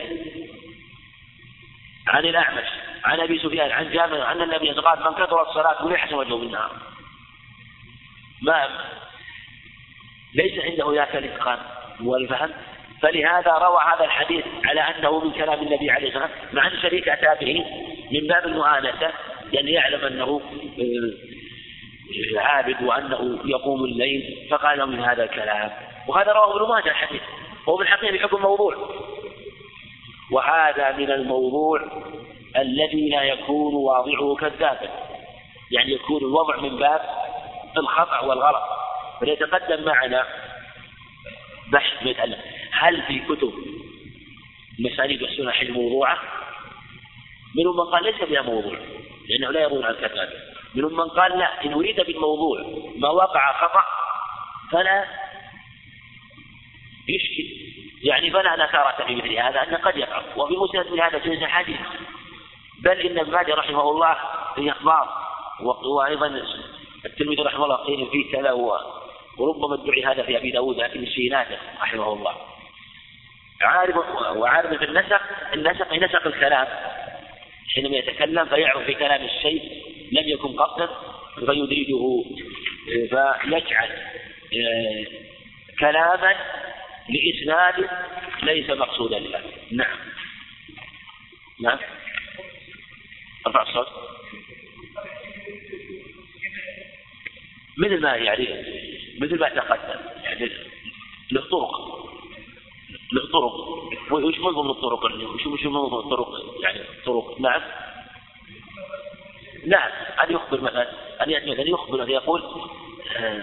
عن 2.06 2.24
الأعمش 2.24 2.68
عن 3.04 3.20
أبي 3.20 3.38
سفيان 3.38 3.70
عن 3.70 3.92
جابر 3.92 4.20
عن 4.20 4.40
النبي 4.42 4.70
وسلم 4.70 5.06
من 5.06 5.12
كثرت 5.12 5.48
الصلاة 5.48 5.84
وليحسن 5.84 6.14
وجهه 6.14 6.38
بالنهار 6.38 6.93
ما 8.44 8.68
ليس 10.34 10.64
عنده 10.64 10.94
ذاك 10.94 11.16
الإتقان 11.16 11.58
والفهم 12.04 12.50
فلهذا 13.02 13.52
روى 13.52 13.78
هذا 13.94 14.04
الحديث 14.04 14.44
على 14.64 14.80
أنه 14.80 15.24
من 15.24 15.30
كلام 15.30 15.62
النبي 15.62 15.90
عليه 15.90 16.08
الصلاة 16.08 16.22
والسلام 16.22 16.54
مع 16.54 16.66
أن 16.66 16.82
شريك 16.82 17.08
أتى 17.08 17.44
به 17.44 17.64
من 18.12 18.26
باب 18.26 18.46
المؤانسة 18.46 19.10
لأن 19.52 19.68
يعلم 19.68 20.04
أنه 20.04 20.40
عابد 22.36 22.82
وأنه 22.82 23.38
يقوم 23.44 23.84
الليل 23.84 24.48
فقال 24.50 24.86
من 24.86 25.00
هذا 25.00 25.24
الكلام. 25.24 25.70
وهذا 26.08 26.32
رواه 26.32 26.56
ابن 26.56 26.68
ماجه 26.68 26.88
الحديث. 26.88 27.22
وهو 27.66 27.76
بالحقيقة 27.76 28.16
بحكم 28.16 28.42
موضوع. 28.42 28.76
وهذا 30.32 30.96
من 30.96 31.10
الموضوع 31.10 31.80
الذي 32.56 33.08
لا 33.08 33.22
يكون 33.22 33.74
واضعه 33.74 34.34
كذابا. 34.34 34.88
يعني 35.70 35.92
يكون 35.92 36.20
الوضع 36.22 36.60
من 36.60 36.76
باب 36.76 37.00
الخطأ 37.78 38.20
والغلط. 38.20 38.62
فليتقدم 39.20 39.84
معنا 39.84 40.26
بحث 41.72 42.02
يتألف 42.02 42.38
هل 42.72 43.02
في 43.02 43.20
كتب 43.20 43.52
مسانيد 44.78 45.22
يحسنون 45.22 45.52
حل 45.52 45.72
موضوعة؟ 45.72 46.18
منهم 47.56 47.76
من 47.76 47.92
قال 47.92 48.04
ليس 48.04 48.22
فيها 48.22 48.42
موضوع 48.42 48.78
لأنه 49.28 49.50
لا 49.50 49.60
يروون 49.60 49.84
عن 49.84 49.94
كذابه 49.94 50.32
منهم 50.74 50.92
من 50.92 51.08
قال 51.08 51.38
لا 51.38 51.64
إن 51.64 51.72
أريد 51.72 52.00
بالموضوع 52.00 52.58
ما 52.96 53.08
وقع 53.08 53.52
خطأ 53.52 53.84
فلا 54.70 55.04
يشكل. 57.08 57.64
يعني 58.02 58.30
فلا 58.30 58.56
نكارة 58.56 59.06
في 59.06 59.14
مثل 59.14 59.32
هذا 59.32 59.62
أن 59.62 59.74
قد 59.74 59.96
يقع. 59.96 60.22
وفي 60.36 60.56
مسند 60.56 60.92
من 60.92 61.00
هذا 61.00 61.18
جنس 61.18 61.42
حديث. 61.44 61.80
بل 62.82 63.00
إن 63.00 63.18
ابن 63.18 63.52
رحمه 63.52 63.90
الله 63.90 64.16
في 64.54 64.70
أخبار 64.70 65.08
وأيضا 65.84 66.28
التلميذ 67.06 67.40
رحمه 67.40 67.64
الله 67.64 67.76
قيل 67.76 68.06
فيه 68.12 68.32
كذا 68.32 68.52
وربما 69.38 69.74
ادعي 69.74 70.04
هذا 70.04 70.22
في 70.22 70.36
أبي 70.36 70.50
داود 70.50 70.80
لكن 70.80 71.02
الشيء 71.02 71.30
نادر 71.30 71.58
رحمه 71.82 72.12
الله. 72.12 72.36
عارف 73.62 73.96
وعارف 74.36 74.78
في 74.78 74.84
النسق 74.84 75.20
النسق 75.54 75.92
نسق 75.92 76.26
الكلام. 76.26 76.66
حينما 77.74 77.96
يتكلم 77.96 78.44
فيعرف 78.44 78.84
في 78.84 78.94
كلام 78.94 79.24
الشيء 79.24 79.82
لم 80.12 80.28
يكن 80.28 80.48
قصدا 80.48 80.88
فيدرجه 81.34 82.24
فيجعل 83.48 83.90
آه، 84.54 85.04
كلاما 85.80 86.34
لإسناد 87.08 87.88
ليس 88.42 88.70
مقصودا 88.70 89.18
له. 89.18 89.40
نعم. 89.72 89.96
نعم. 91.60 91.78
أرفع 93.46 93.62
الصوت. 93.62 93.88
مثل 97.78 98.00
ما 98.00 98.16
يعني 98.16 98.48
مثل 99.20 99.38
ما 99.38 99.48
تقدم. 99.48 100.00
يعني 100.24 100.50
له 101.32 101.40
طرق 101.40 102.04
له 103.12 103.26
طرق 103.32 103.54
وش 104.12 104.38
من 104.38 104.70
الطرق 104.70 105.04
وش 105.04 105.46
وش 105.46 105.66
من 105.66 105.76
الطرق؟ 105.76 106.28
يعني 106.62 106.80
طرق 107.06 107.40
نعم. 107.40 107.62
نعم. 109.66 109.90
أن 110.24 110.34
يخبر 110.34 110.60
مثلا 110.60 110.88
أن 111.24 111.30
يأتي 111.30 111.50
مثلا 111.50 111.68
يخبر 111.68 112.02
أن 112.02 112.10
يقول 112.10 112.42
آه، 113.16 113.42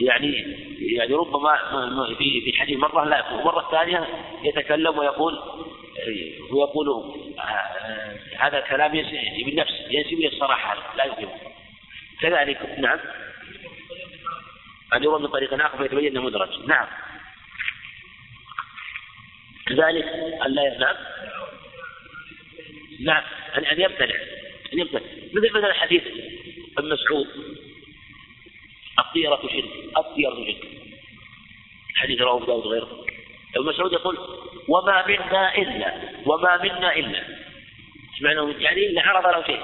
يعني 0.00 0.56
يعني 0.80 1.14
ربما 1.14 1.56
في 2.18 2.40
في 2.40 2.50
الحديث 2.50 2.78
مرة 2.78 3.04
لا 3.04 3.18
يقول 3.18 3.40
المرة 3.40 3.60
الثانية 3.60 4.08
يتكلم 4.44 4.98
ويقول 4.98 5.38
ويقول 6.52 7.14
آه، 7.38 8.18
هذا 8.38 8.60
كلام 8.60 8.92
بالنفس 9.44 9.72
ينسب 9.90 10.12
إلى 10.12 10.28
الصراحة 10.28 10.96
لا 10.96 11.04
يمكن. 11.04 11.28
كذلك 12.20 12.78
نعم. 12.78 12.98
أن 14.94 15.02
يروى 15.02 15.20
من 15.20 15.26
طريق 15.26 15.54
آخر 15.54 15.78
فيتبين 15.78 16.06
أنه 16.06 16.22
مدرج. 16.22 16.66
نعم. 16.66 16.86
كذلك 19.66 20.04
لا 20.46 20.78
نعم 20.78 20.96
نعم. 23.00 23.22
أن 23.56 23.80
يمتنع 23.80 24.14
أن 24.72 24.78
يمتنع 24.78 25.00
مثل 25.32 25.50
مثلا 25.58 25.72
حديث 25.72 26.02
ابن 26.78 26.88
مسعود. 26.88 27.26
الطيرة 28.98 29.40
شرك 29.42 29.96
الطيرة 29.98 30.34
شرك 30.34 30.68
حديث 31.94 32.20
رواه 32.20 32.46
داود 32.46 32.66
وغيره. 32.66 33.06
ابن 33.56 33.66
مسعود 33.66 33.92
يقول 33.92 34.18
وما 34.68 35.06
منا 35.06 35.56
إلا 35.56 35.94
وما 36.26 36.62
منا 36.62 36.96
إلا. 36.96 37.22
معنى 38.20 38.62
يعني 38.62 38.86
إلا 38.86 39.02
عرض 39.02 39.26
له 39.26 39.46
شيء. 39.46 39.62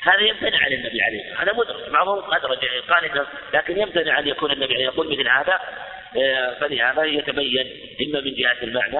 هذا 0.00 0.20
يمتنع 0.20 0.58
عن 0.58 0.72
النبي 0.72 1.02
عليه 1.02 1.42
هذا 1.42 1.52
مدرك 1.52 1.77
بعضهم 1.92 2.34
أدرج 2.34 2.58
قال 2.90 3.04
إنه 3.04 3.26
لكن 3.54 3.80
يمتنع 3.80 4.18
أن 4.18 4.28
يكون 4.28 4.50
النبي 4.50 4.74
يقول 4.74 5.12
مثل 5.12 5.28
هذا. 5.28 5.60
آه، 6.16 6.54
فلهذا 6.60 7.04
يتبين 7.04 7.66
إما 8.06 8.20
من 8.20 8.34
جهة 8.34 8.56
المعنى 8.62 8.98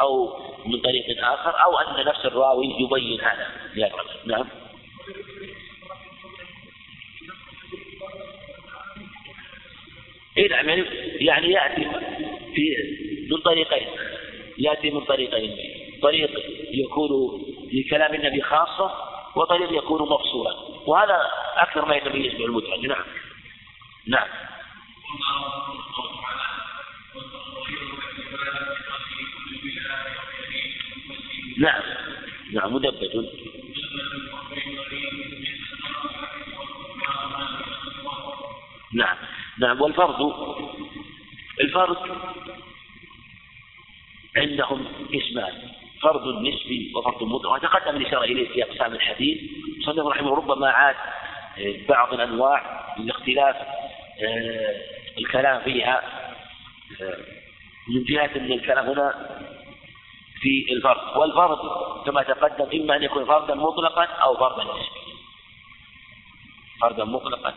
أو 0.00 0.38
من 0.66 0.80
طريق 0.80 1.24
آخر 1.24 1.64
أو 1.64 1.78
أن 1.78 2.06
نفس 2.06 2.26
الراوي 2.26 2.66
يبين 2.66 3.20
هذا. 3.20 3.46
نعم. 4.26 4.48
إيه 10.38 10.48
نعم 10.48 10.68
يعني, 10.68 10.84
يعني 11.20 11.52
يأتي 11.52 11.88
في 12.54 12.76
من 13.30 13.40
طريقين. 13.40 13.86
يأتي 14.58 14.90
من 14.90 15.00
طريقين. 15.00 15.56
طريق 16.02 16.30
يكون 16.70 17.42
لكلام 17.72 18.14
النبي 18.14 18.42
خاصة 18.42 18.92
وطريق 19.36 19.72
يكون 19.72 20.02
مفصولا. 20.02 20.52
وهذا 20.86 21.30
أكثر 21.62 21.84
ما 21.84 21.96
يتميز 21.96 22.34
به 22.34 22.44
المدرج 22.44 22.86
نعم. 22.86 23.04
نعم. 24.06 24.28
نعم. 31.58 31.82
نعم 32.52 32.74
مدبج 32.74 33.26
نعم. 38.94 39.16
نعم 39.58 39.80
والفرض 39.80 40.34
الفرض 41.60 41.96
عندهم 44.36 44.86
اسمان 45.14 45.52
فرض 46.02 46.42
نسبي 46.42 46.92
وفرض 46.96 47.22
مطلق 47.22 47.52
وتقدم 47.52 47.96
الإشارة 47.96 48.24
إليه 48.24 48.48
في 48.48 48.64
أقسام 48.64 48.92
الحديث. 48.92 49.38
صنف 49.86 50.06
رحمه 50.06 50.34
ربما 50.34 50.68
عاد 50.68 50.96
بعض 51.88 52.14
الأنواع 52.14 52.86
لاختلاف 52.98 53.56
آه، 54.22 54.74
الكلام 55.18 55.60
فيها. 55.60 56.02
آه، 57.02 57.16
من 57.88 58.04
جهة 58.04 58.30
أن 58.36 58.52
الكلام 58.52 58.86
هنا 58.86 59.38
في 60.40 60.66
الفرض. 60.72 61.16
والفرض 61.16 61.58
كما 62.06 62.22
تقدم 62.22 62.80
إما 62.82 62.96
أن 62.96 63.02
يكون 63.02 63.24
فرضا 63.24 63.54
مطلقا 63.54 64.04
أو 64.04 64.36
فرضا 64.36 64.64
نسبيا. 64.64 65.16
فرضا 66.80 67.04
مطلقا 67.04 67.54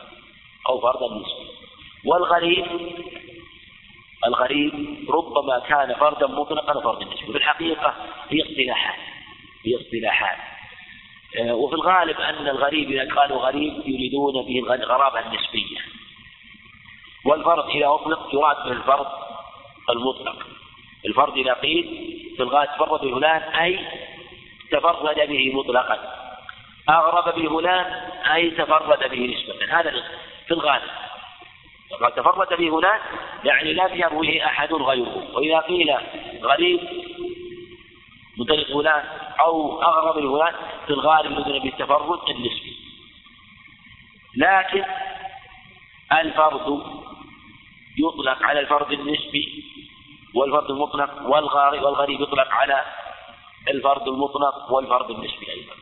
أو 0.69 0.81
فرضا 0.81 1.15
نسبيا. 1.15 1.49
والغريب 2.05 2.65
الغريب 4.25 4.73
ربما 5.09 5.59
كان 5.59 5.95
فردا 5.95 6.27
مطلقا 6.27 6.77
وفردا 6.77 7.05
نسبيا. 7.05 7.31
في 7.31 7.37
الحقيقة 7.37 7.95
هي 8.29 8.41
اصطلاحات 8.41 8.99
هي 9.65 9.75
اصطلاحات. 9.75 10.58
وفي 11.37 11.75
الغالب 11.75 12.19
أن 12.19 12.47
الغريب 12.47 12.91
إذا 12.91 13.15
قالوا 13.15 13.37
غريب 13.37 13.73
يريدون 13.85 14.33
به 14.33 14.73
الغرابة 14.75 15.19
النسبية 15.19 15.77
والفرد 17.25 17.69
إذا 17.69 17.87
أطلق 17.87 18.29
يراد 18.33 18.55
به 18.65 18.71
الفرد 18.71 19.07
المطلق. 19.89 20.35
الفرد 21.05 21.37
إذا 21.37 21.53
قيل 21.53 21.83
في 22.37 22.43
الغالب 22.43 22.69
تفرد 22.75 23.01
بفلان 23.01 23.41
أي 23.41 23.79
تفرد 24.71 25.29
به 25.29 25.51
مطلقا. 25.55 25.99
أغرب 26.89 27.39
بفلان 27.39 27.85
أي 28.33 28.51
تفرد 28.51 29.11
به 29.11 29.35
نسبة. 29.35 29.79
هذا 29.79 29.91
في 30.47 30.53
الغالب. 30.53 30.91
وقد 31.91 32.11
تفرد 32.11 32.57
به 32.57 32.69
هناك 32.69 33.01
يعني 33.43 33.73
لم 33.73 33.89
يروه 33.93 34.45
أحد 34.45 34.73
غيره. 34.73 35.27
وإذا 35.33 35.59
قيل 35.59 35.95
غريب 36.43 36.79
من 38.39 38.45
طريق 38.45 38.67
أو 39.39 39.81
أغرب 39.81 40.15
فلان 40.15 40.53
في 40.85 40.93
الغالب 40.93 41.39
يدرك 41.39 41.61
بالتفرد 41.61 42.29
النسبي. 42.29 42.75
لكن 44.35 44.85
الفرد 46.13 46.81
يطلق 47.97 48.43
على 48.43 48.59
الفرد 48.59 48.91
النسبي 48.91 49.63
والفرد 50.35 50.71
المطلق 50.71 51.21
والغريب 51.25 52.21
يطلق 52.21 52.51
على 52.51 52.85
الفرد 53.67 54.07
المطلق 54.07 54.71
والفرد 54.71 55.09
النسبي 55.11 55.51
أيضا. 55.51 55.73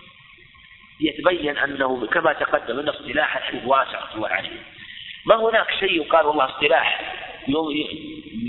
يتبين 1.00 1.58
أنه 1.58 2.08
كما 2.08 2.34
تقدم 2.34 2.80
أن 2.80 2.90
اصطلاح 2.90 3.38
الحديث 3.38 3.66
واسع 3.66 4.00
الله 4.16 4.30
عليه 4.30 4.64
ما 5.26 5.36
هناك 5.36 5.72
شيء 5.80 5.92
يقال 5.92 6.26
والله 6.26 6.46
اصطلاح 6.46 7.14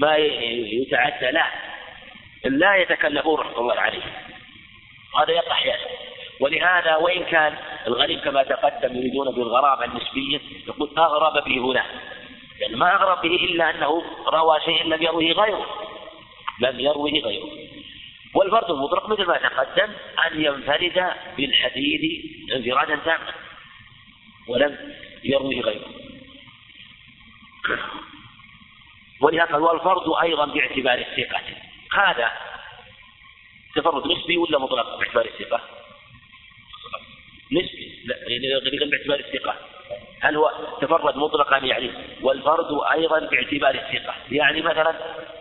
ما 0.01 0.17
يتعدى 0.17 1.31
له. 1.31 1.47
لا 2.45 2.76
يتكلفون 2.76 3.41
رحمة 3.41 3.59
الله 3.59 3.80
عليه. 3.80 4.03
هذا 5.22 5.32
يقع 5.32 5.53
أحيانا 5.53 5.84
ولهذا 6.41 6.97
وإن 6.97 7.24
كان 7.24 7.59
الغريب 7.86 8.20
كما 8.20 8.43
تقدم 8.43 8.97
يريدون 8.97 9.34
بالغرابة 9.34 9.84
النسبية 9.84 10.41
يقول 10.66 10.91
أغرب 10.99 11.45
به 11.45 11.59
هنا؟ 11.59 11.84
يعني 12.61 12.76
ما 12.76 12.95
أغرب 12.95 13.22
به 13.22 13.34
إلا 13.34 13.70
أنه 13.70 14.03
روى 14.26 14.61
شيء 14.64 14.84
لم 14.84 15.03
يروه 15.03 15.22
غيره. 15.22 15.66
لم 16.61 16.80
يروه 16.80 17.11
غيره. 17.11 17.49
والفرد 18.34 18.70
المطلق 18.70 19.09
مثل 19.09 19.26
ما 19.26 19.39
تقدم 19.39 19.93
أن 20.26 20.45
ينفرد 20.45 21.12
بالحديث 21.36 22.24
انفرادا 22.57 22.97
تاما 22.97 23.32
ولم 24.49 24.95
يروه 25.24 25.61
غيره. 25.61 25.89
ولهذا 29.20 29.57
هو 29.57 29.72
الفرض 29.72 30.14
أيضا 30.22 30.47
باعتبار 30.47 30.99
الثقة. 30.99 31.41
هذا 31.99 32.30
تفرد 33.76 34.07
نسبي 34.07 34.36
ولا 34.36 34.59
مطلق 34.59 34.99
باعتبار 34.99 35.24
الثقة؟ 35.24 35.61
نسبي 37.53 38.03
لا 38.05 38.16
يعني 38.28 38.90
باعتبار 38.90 39.18
الثقة 39.18 39.55
هل 40.20 40.36
هو 40.36 40.53
تفرد 40.80 41.16
مطلقا 41.16 41.59
يعني 41.59 41.90
والفرد 42.22 42.66
أيضا 42.92 43.18
باعتبار 43.18 43.74
الثقة 43.74 44.14
يعني 44.30 44.62
مثلا 44.62 44.94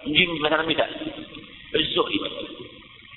نجيب 0.08 0.30
مثلا 0.30 0.62
مثال 0.62 0.96
الزهري 1.76 2.20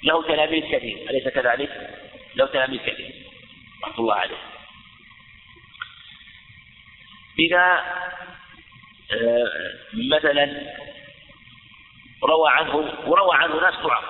له 0.04 0.22
تلاميذ 0.22 0.62
كثير 0.72 1.10
أليس 1.10 1.28
كذلك؟ 1.28 1.98
له 2.34 2.46
تلاميذ 2.46 2.80
كثير 2.80 3.10
رحمة 3.82 3.98
الله 3.98 4.14
عليه 4.14 4.36
إذا 7.38 7.82
مثلا 10.10 10.60
روى 12.24 12.50
عنه 12.50 12.74
وروى 13.06 13.36
عنه 13.36 13.60
ناس 13.60 13.74
ضعف 13.74 14.04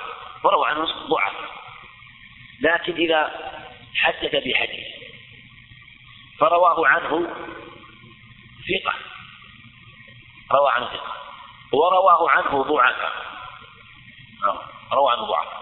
وروى 0.45 0.69
عنه 0.69 0.81
ناس 0.81 0.89
ضعف. 0.89 1.33
لكن 2.61 2.93
إذا 2.93 3.31
حدث 3.95 4.31
بحديث 4.31 4.87
فرواه 6.39 6.87
عنه 6.87 7.37
ثقة 8.69 8.95
روى 10.53 10.71
عنه 10.71 10.87
ثقة 10.87 11.13
ورواه 11.73 12.31
عنه 12.31 12.63
ضعفاء 12.63 13.13
روى 14.93 15.13
عنه 15.13 15.23
ضعفاء 15.23 15.61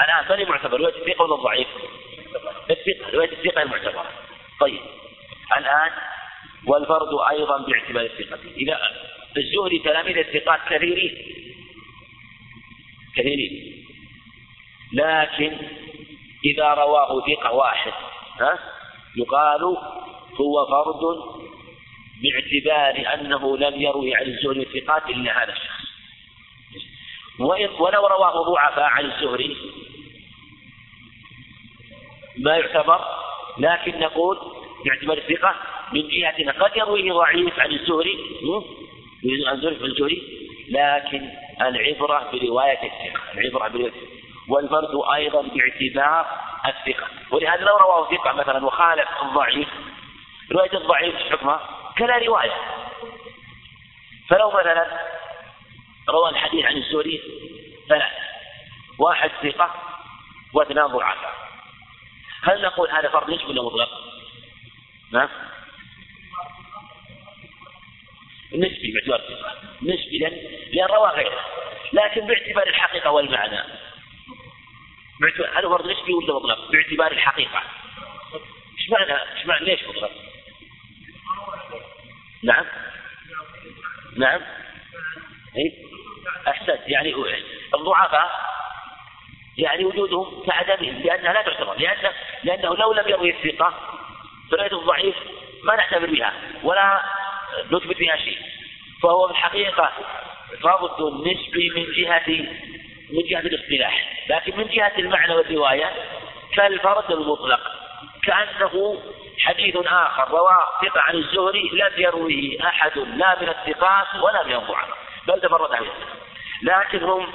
الآن 0.00 0.38
من 0.38 0.48
معتبر 0.48 0.80
رواية 0.80 0.96
الثقة 0.96 1.24
ولا 1.24 1.34
الضعيف؟ 1.34 1.68
الثقة 2.70 3.10
رواية 3.14 3.32
الثقة 3.32 3.62
المعتبرة. 3.62 4.10
طيب 4.60 4.80
الآن 5.56 5.90
والفرد 6.66 7.08
أيضا 7.30 7.58
باعتبار 7.58 8.04
الثقة. 8.04 8.38
إذا 8.56 8.80
الزهري 9.38 9.78
تلاميذ 9.78 10.18
الثقات 10.18 10.60
كثيرين. 10.70 11.16
كثيرين. 13.16 13.84
لكن 14.92 15.56
إذا 16.44 16.74
رواه 16.74 17.20
ثقة 17.26 17.52
واحد 17.52 17.92
ها؟ 18.40 18.58
يقال 19.16 19.62
هو 20.40 20.66
فرد 20.66 21.02
باعتبار 22.22 23.14
أنه 23.14 23.56
لم 23.56 23.80
يروي 23.80 24.14
عن 24.14 24.22
الزهري 24.22 24.62
الثقات 24.62 25.10
إلا 25.10 25.42
هذا 25.44 25.52
الشخص. 25.52 25.88
ولو 27.80 28.06
رواه 28.06 28.42
ضعفاء 28.42 28.84
عن 28.84 29.04
الزهري 29.04 29.56
ما 32.38 32.56
يعتبر 32.56 33.00
لكن 33.58 33.98
نقول 34.00 34.38
باعتبار 34.84 35.18
الثقة 35.18 35.54
من 35.92 36.08
جهة 36.08 36.52
قد 36.52 36.76
يرويه 36.76 37.12
ضعيف 37.12 37.58
عن 37.58 37.70
الزهري 37.70 38.18
عن 39.24 39.54
الزهري 39.54 40.38
لكن 40.68 41.30
العبرة 41.60 42.30
برواية 42.32 42.78
الثقة 42.82 43.32
العبرة 43.34 43.68
برواية 43.68 43.92
والفرد 44.48 44.90
أيضا 45.14 45.42
باعتبار 45.42 46.26
الثقة. 46.66 47.06
ولهذا 47.30 47.60
لو 47.60 47.76
رواه 47.76 48.10
ثقة 48.10 48.32
مثلا 48.32 48.66
وخالف 48.66 49.08
الضعيف 49.22 49.68
رواية 50.52 50.76
الضعيف 50.76 51.14
حكمها؟ 51.14 51.60
كلا 51.98 52.18
رواية. 52.18 52.54
فلو 54.28 54.50
مثلا 54.50 54.86
روى 56.08 56.30
الحديث 56.30 56.64
عن 56.64 56.76
الزهري 56.76 57.22
ثلاث 57.88 58.12
واحد 58.98 59.30
ثقة 59.42 59.74
واثنان 60.54 60.86
ضعفاء. 60.86 61.34
هل 62.42 62.62
نقول 62.62 62.90
هذا 62.90 63.08
فرد 63.08 63.30
نسبي 63.30 63.46
ولا 63.46 63.62
مطلق؟ 63.62 63.88
نعم 65.12 65.28
نسبي 68.52 68.92
باعتبار 68.92 69.20
الثقة 69.20 69.54
نسبي 69.82 70.18
لأن 70.18 70.32
لأن 70.72 70.86
روى 70.86 71.08
غيره. 71.08 71.44
لكن 71.92 72.26
باعتبار 72.26 72.68
الحقيقة 72.68 73.10
والمعنى. 73.10 73.62
هذا 75.56 75.68
فرد 75.68 75.86
نسبي 75.86 76.12
ولا 76.12 76.34
مطلق؟ 76.34 76.70
باعتبار 76.70 77.12
الحقيقة. 77.12 77.62
إيش 78.78 78.90
معنى 78.90 79.12
إيش 79.12 79.46
معنى 79.46 79.64
ليش 79.64 79.80
مطلق؟ 79.88 80.10
نعم. 82.42 82.64
نعم. 84.16 84.40
إيه؟ 85.56 85.72
أحسنت. 86.48 86.80
يعني 86.86 87.14
الضعفاء 87.74 88.48
يعني 89.58 89.84
وجودهم 89.84 90.42
كعدمهم 90.46 91.02
لأنها 91.02 91.32
لا 91.32 91.42
تعتبر. 91.42 91.78
لأن 91.78 92.12
لأنه 92.44 92.76
لو 92.76 92.92
لم 92.92 93.08
يروي 93.08 93.30
الثقة 93.30 93.98
فرأيت 94.50 94.72
الضعيف 94.72 95.16
ما 95.64 95.76
نعتبر 95.76 96.10
بها 96.10 96.32
ولا 96.62 97.02
نثبت 97.72 97.98
بها 97.98 98.16
شيء. 98.16 98.38
فهو 99.02 99.26
في 99.26 99.32
الحقيقة 99.32 99.92
فرض 100.62 101.26
نسبي 101.26 101.70
من 101.70 101.86
جهة 101.96 102.46
من 103.10 103.22
جهة 103.28 103.40
الاصطلاح. 103.40 104.24
لكن 104.30 104.56
من 104.56 104.66
جهة 104.66 104.92
المعنى 104.98 105.34
والرواية 105.34 105.92
كالفرد 106.54 107.10
المطلق. 107.10 107.60
كأنه 108.24 109.02
حديث 109.40 109.76
آخر 109.76 110.30
روى 110.30 110.58
ثقة 110.82 111.00
عن 111.00 111.14
الزهري 111.14 111.70
لم 111.72 111.92
يرويه 111.96 112.68
أحد 112.68 112.98
لا 112.98 113.42
من 113.42 113.48
الثقات 113.48 114.06
ولا 114.22 114.44
من 114.46 114.54
الضعفاء. 114.54 114.98
بل 115.26 115.40
تفرد 115.40 115.72
عنه 115.72 115.90
لكن 116.62 117.02
هم 117.02 117.32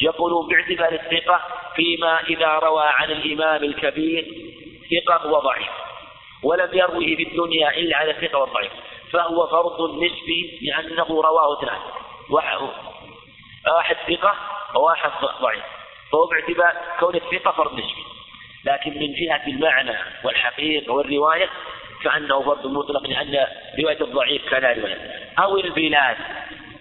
يقولون 0.00 0.48
باعتبار 0.48 0.92
الثقة 0.92 1.40
فيما 1.76 2.20
إذا 2.20 2.48
روى 2.48 2.84
عن 2.86 3.10
الإمام 3.10 3.64
الكبير 3.64 4.26
ثقة 4.90 5.26
وضعيف. 5.32 5.68
ولم 6.42 6.70
يرويه 6.72 7.16
في 7.16 7.22
الدنيا 7.22 7.70
إلا 7.70 7.96
على 7.96 8.10
الثقة 8.10 8.38
والضعيف 8.38 8.72
فهو 9.12 9.46
فرض 9.46 9.94
نسبي 9.94 10.58
لأنه 10.62 11.06
رواه 11.08 11.58
اثنان 11.58 11.80
واحد 12.30 13.96
ثقة 14.08 14.34
وواحد 14.74 15.10
ضعيف. 15.42 15.64
فهو 16.12 16.26
باعتبار 16.26 16.72
كون 17.00 17.14
الثقة 17.14 17.52
فرض 17.52 17.72
نسبي. 17.72 18.04
لكن 18.64 18.90
من 18.90 19.14
جهة 19.14 19.46
المعنى 19.46 19.96
والحقيقة 20.24 20.92
والرواية 20.92 21.48
كأنه 22.02 22.42
فرض 22.42 22.66
مطلق 22.66 23.06
لأن 23.06 23.46
رواية 23.80 24.00
الضعيف 24.00 24.48
كان 24.50 24.80
رواية. 24.80 25.30
أو 25.38 25.56
البلاد. 25.56 26.16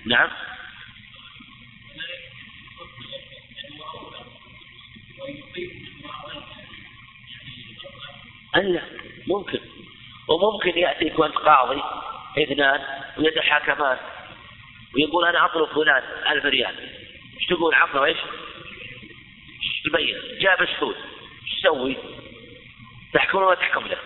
نعم. 0.06 0.30
ألا 8.56 8.82
ممكن. 9.28 9.60
وممكن 10.28 10.80
يأتي 10.80 11.06
يكون 11.06 11.32
قاضي. 11.32 11.82
اثنان 12.38 12.82
ويتحاكمان 13.18 13.98
ويقول 14.96 15.26
أنا 15.28 15.46
أطلب 15.46 15.68
فلان 15.68 16.04
ألف 16.30 16.46
ريال 16.46 16.76
إيش 17.40 17.46
تقول 17.50 17.74
عفوا 17.74 18.06
إيش؟ 18.06 18.18
تبين؟ 19.86 20.18
جاب 20.40 20.66
شهود 20.66 20.96
إيش 21.44 21.62
تسوي؟ 21.62 21.98
تحكم 23.14 23.38
ولا 23.38 23.56
تحكم 23.56 23.88
له؟ 23.88 23.98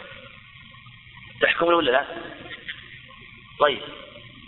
تحكم 1.41 1.65
له 1.65 1.75
ولا 1.75 1.91
لا؟ 1.91 2.05
طيب 3.59 3.81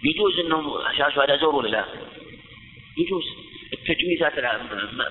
يجوز 0.03 0.39
إنهم 0.39 0.93
شهداء 0.97 1.37
زور 1.37 1.55
ولا 1.55 1.67
لا؟ 1.67 1.85
يجوز 2.97 3.23
التجويزات 3.73 4.39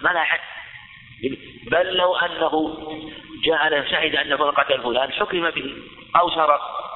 ما 0.03 0.09
لها 0.12 0.25
حد 0.25 0.41
بل 1.71 1.97
لو 1.97 2.16
أنه 2.16 2.87
جاء 3.45 3.91
شهد 3.91 4.16
أن 4.16 4.33
قتل 4.37 4.83
فلان 4.83 5.12
حكم 5.12 5.51
به 5.51 5.75
أو 6.16 6.31
سرق 6.31 6.89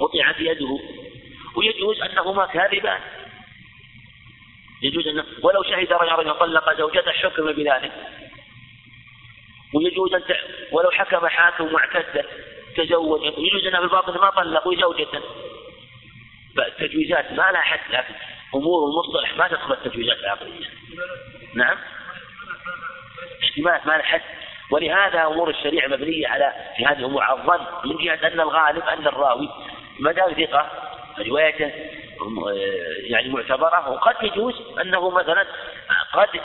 قطعت 0.00 0.40
يده 0.40 0.78
ويجوز 1.56 2.02
أنهما 2.02 2.46
كاذبان. 2.46 3.00
يجوز 4.82 5.08
أنه 5.08 5.24
ولو 5.42 5.62
شهد 5.62 5.92
رجل 5.92 6.34
طلق 6.34 6.78
زوجته 6.78 7.12
حكم 7.12 7.52
بذلك. 7.52 7.92
ويجوز 9.74 10.14
أن 10.14 10.22
ولو 10.72 10.90
حكم 10.90 11.26
حاكم 11.26 11.74
واعتد 11.74 12.24
تزوج. 12.76 13.20
يجوز 13.38 13.62
في 13.62 13.78
الباطن 13.78 14.20
ما 14.20 14.30
طلق 14.30 14.74
زوجته 14.80 15.20
فالتجويزات 16.56 17.32
ما 17.32 17.52
لها 17.52 17.60
حد 17.60 17.80
لكن 17.90 18.14
أمور 18.54 18.88
المصطلح 18.88 19.36
ما 19.36 19.48
تدخل 19.48 19.72
التجويزات 19.72 20.18
العقلية. 20.18 20.66
نعم؟ 21.54 21.78
احتمالات 23.42 23.86
ما 23.86 23.92
لها 23.92 24.02
حد. 24.02 24.22
ولهذا 24.70 25.26
أمور 25.26 25.50
الشريعة 25.50 25.88
مبنية 25.88 26.28
على 26.28 26.54
في 26.76 26.86
هذه 26.86 26.98
الأمور. 26.98 27.22
على 27.22 27.40
الظن 27.40 27.88
من 27.88 28.04
جهة 28.04 28.26
أن 28.26 28.40
الغالب 28.40 28.82
أن 28.82 29.06
الراوي 29.06 29.48
ما 30.00 30.12
دام 30.12 30.32
ثقة 30.32 30.70
روايته 31.18 31.72
يعني 33.02 33.28
معتبرة 33.28 33.90
وقد 33.90 34.16
يجوز 34.22 34.54
أنه 34.80 35.10
مثلا 35.10 35.46
قد 36.12 36.40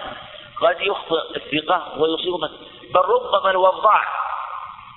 قد 0.61 0.81
يخطئ 0.81 1.35
الثقة 1.35 1.99
ويصيب 1.99 2.49
بل 2.93 2.99
ربما 2.99 3.51
الوضاع 3.51 4.01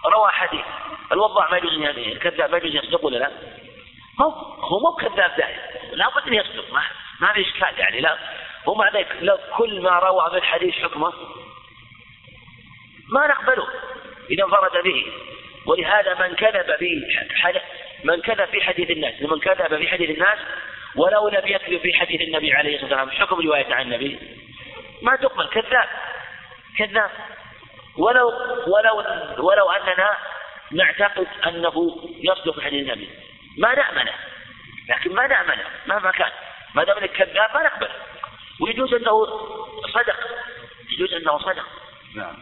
روى 0.07 0.29
حديث 0.29 0.65
الوضاع 1.13 1.51
ما 1.51 1.57
يجوز 1.57 1.73
يعني 1.73 2.13
الكذاب 2.13 2.51
ما 2.51 2.57
يجوز 2.57 2.75
يصدق 2.75 3.05
ولا 3.05 3.19
لا؟ 3.19 3.31
هو 4.21 4.31
هو 4.61 4.79
مو 4.81 4.97
كذاب 4.97 5.37
دائم 5.37 5.59
لابد 5.93 6.27
ان 6.27 6.35
يصدق 6.35 6.73
ما 6.73 6.83
ما 7.21 7.33
في 7.33 7.41
إشكال 7.41 7.79
يعني 7.79 8.01
لا. 8.01 8.19
ومع 8.67 8.89
ذلك 8.89 9.17
لو 9.21 9.39
كل 9.57 9.81
ما 9.83 9.91
روى 9.91 10.31
من 10.31 10.39
الحديث 10.39 10.75
حكمه 10.75 11.13
ما 13.13 13.27
نقبله 13.27 13.67
إذا 14.31 14.45
انفرد 14.45 14.85
به. 14.85 15.07
ولهذا 15.67 16.15
من 16.15 16.35
كذب 16.35 16.77
في 16.77 17.07
من 18.05 18.21
كذب 18.21 18.45
في 18.45 18.63
حديث 18.63 18.91
الناس 18.91 19.23
من 19.23 19.41
كذب 19.41 19.77
في 19.77 19.89
حديث 19.89 20.11
الناس 20.11 20.39
ولو 20.97 21.29
لم 21.29 21.43
يكذب 21.47 21.81
في 21.81 21.93
حديث 21.95 22.21
النبي 22.21 22.53
عليه 22.53 22.75
الصلاة 22.75 23.05
والسلام. 23.05 23.29
حكم 23.29 23.47
رواية 23.47 23.75
عن 23.75 23.83
النبي؟ 23.83 24.19
ما 25.03 25.17
تقبل 25.17 25.49
كذاب 25.49 25.89
كذاب. 26.79 27.11
ولو 27.97 28.29
ولو 28.67 28.97
ولو 29.39 29.71
أننا 29.71 30.11
نعتقد 30.73 31.27
أنه 31.47 31.97
يصدق 32.23 32.61
حديث 32.61 32.83
النبي. 32.83 33.09
ما 33.59 33.75
نأمنه 33.75 34.15
لكن 34.89 35.15
ما 35.15 35.27
نأمنه 35.27 35.65
مهما 35.87 36.11
كان. 36.11 36.31
ما 36.75 36.85
دام 36.85 36.99
إنك 36.99 37.11
كذاب 37.11 37.51
ما 37.55 37.63
نقبل. 37.63 37.89
ويجوز 38.61 38.95
أنه 38.95 39.27
صدق 39.93 40.17
يجوز 40.93 41.13
أنه 41.13 41.39
صدق. 41.39 41.67
نعم. 42.17 42.37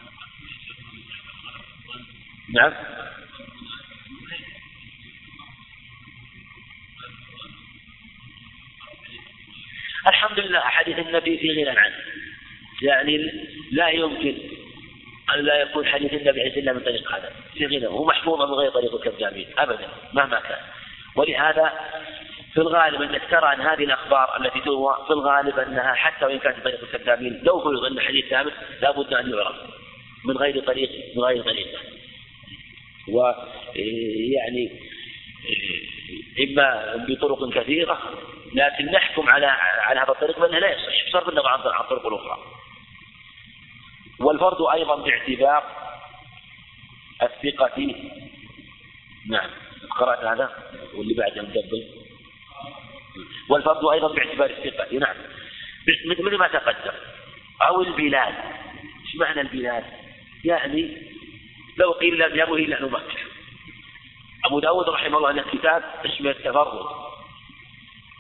نعم. 2.55 2.73
الحمد 10.07 10.41
لله 10.41 10.61
حديث 10.61 10.99
النبي 10.99 11.39
في 11.39 11.53
غنى 11.53 11.79
عنه. 11.79 11.95
يعني 12.83 13.33
لا 13.73 13.89
يمكن 13.89 14.35
أن 15.35 15.41
لا 15.41 15.55
يكون 15.55 15.87
حديث 15.87 16.13
النبي 16.13 16.41
عليه 16.41 16.51
السلام 16.51 16.77
من 16.77 16.83
طريق 16.83 17.13
هذا. 17.13 17.33
في 17.55 17.67
غنى 17.67 17.87
هو 17.87 18.05
محفوظ 18.05 18.43
من 18.43 18.55
غير 18.55 18.71
طريق 18.71 18.95
الكذابين 18.95 19.47
أبدا 19.59 19.89
مهما 20.13 20.41
كان. 20.41 20.59
ولهذا 21.17 21.73
في 22.55 22.63
الغالب 22.63 23.03
إنك 23.03 23.23
ترى 23.31 23.53
أن 23.55 23.61
هذه 23.61 23.85
الأخبار 23.85 24.41
التي 24.41 24.61
تروى 24.61 24.95
في 25.07 25.13
الغالب 25.13 25.59
أنها 25.59 25.95
حتى 25.95 26.25
وإن 26.25 26.39
كانت 26.39 26.65
طريق 26.65 26.81
الكذابين 26.83 27.41
لو 27.43 27.61
فرض 27.61 27.85
أن 27.85 28.01
حديث 28.01 28.27
ثابت 28.27 28.53
لابد 28.83 29.15
أن 29.15 29.31
يعرف 29.31 29.57
من 30.25 30.37
غير 30.37 30.61
طريق 30.61 30.91
من 31.17 31.23
غير 31.23 31.43
طريقه 31.43 31.79
ويعني 33.09 34.71
إما 36.41 36.97
بطرق 37.09 37.55
كثيرة 37.55 37.99
لكن 38.55 38.87
نحكم 38.93 39.29
على 39.31 39.47
على 39.47 40.01
هذا 40.01 40.09
الطريق 40.09 40.41
بأنه 40.41 40.59
لا 40.59 40.73
يصح 40.73 41.09
بصرف 41.09 41.29
النظر 41.29 41.49
عن 41.49 41.61
الطرق 41.61 42.07
الأخرى. 42.07 42.39
والفرد 44.21 44.57
أيضا 44.75 44.97
باعتبار 44.97 45.65
الثقة 47.23 47.95
نعم 49.29 49.51
قرأت 49.91 50.25
هذا 50.25 50.51
واللي 50.95 51.15
بعده 51.15 51.43
مدبل 51.43 52.07
والفرد 53.49 53.85
أيضا 53.93 54.15
باعتبار 54.15 54.51
الثقة 54.51 54.99
نعم. 54.99 55.17
مثل 56.07 56.37
ما 56.37 56.49
تقدم؟ 56.49 56.97
أو 57.63 57.83
البلاد. 57.83 58.35
إيش 59.07 59.17
معنى 59.17 59.41
البلاد؟ 59.41 59.85
يعني 60.45 61.03
لو 61.77 61.93
قيل 61.93 62.19
لم 62.19 62.39
يروه 62.39 62.59
إلا 62.59 62.87
مكة 62.87 63.19
أبو 64.45 64.61
داود 64.61 64.89
رحمه 64.89 65.19
الله 65.19 65.33
له 65.33 65.43
كتاب 65.53 65.83
اسمه 66.05 66.31
التفرد. 66.31 67.06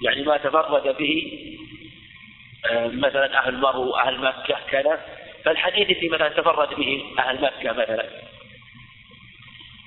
يعني 0.02 0.22
ما 0.22 0.36
تفرد 0.36 0.96
به 0.96 1.32
آه، 2.70 2.86
مثلا 2.86 3.38
أهل 3.38 3.56
مرو 3.56 3.96
أهل 3.96 4.20
مكة 4.20 4.56
كذا 4.70 5.00
فالحديث 5.44 5.90
اللي 5.90 6.08
مثلا 6.08 6.28
تفرد 6.28 6.74
به 6.74 7.04
أهل 7.18 7.42
مكة 7.42 7.72
مثلا. 7.72 8.06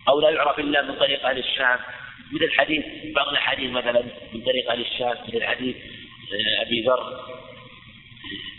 أو 0.09 0.21
لا 0.21 0.29
يعرف 0.29 0.59
إلا 0.59 0.81
من 0.81 0.95
طريق 0.95 1.25
أهل 1.25 1.37
الشام. 1.37 1.79
مثل 2.31 2.51
حديث 2.51 2.85
بعض 3.15 3.27
الحديث 3.27 3.71
مثلا 3.71 4.01
من 4.33 4.41
طريق 4.41 4.71
أهل 4.71 4.81
الشام 4.81 5.17
مثل 5.27 5.43
حديث 5.43 5.75
آه، 5.75 6.61
أبي 6.61 6.81
ذر 6.81 7.19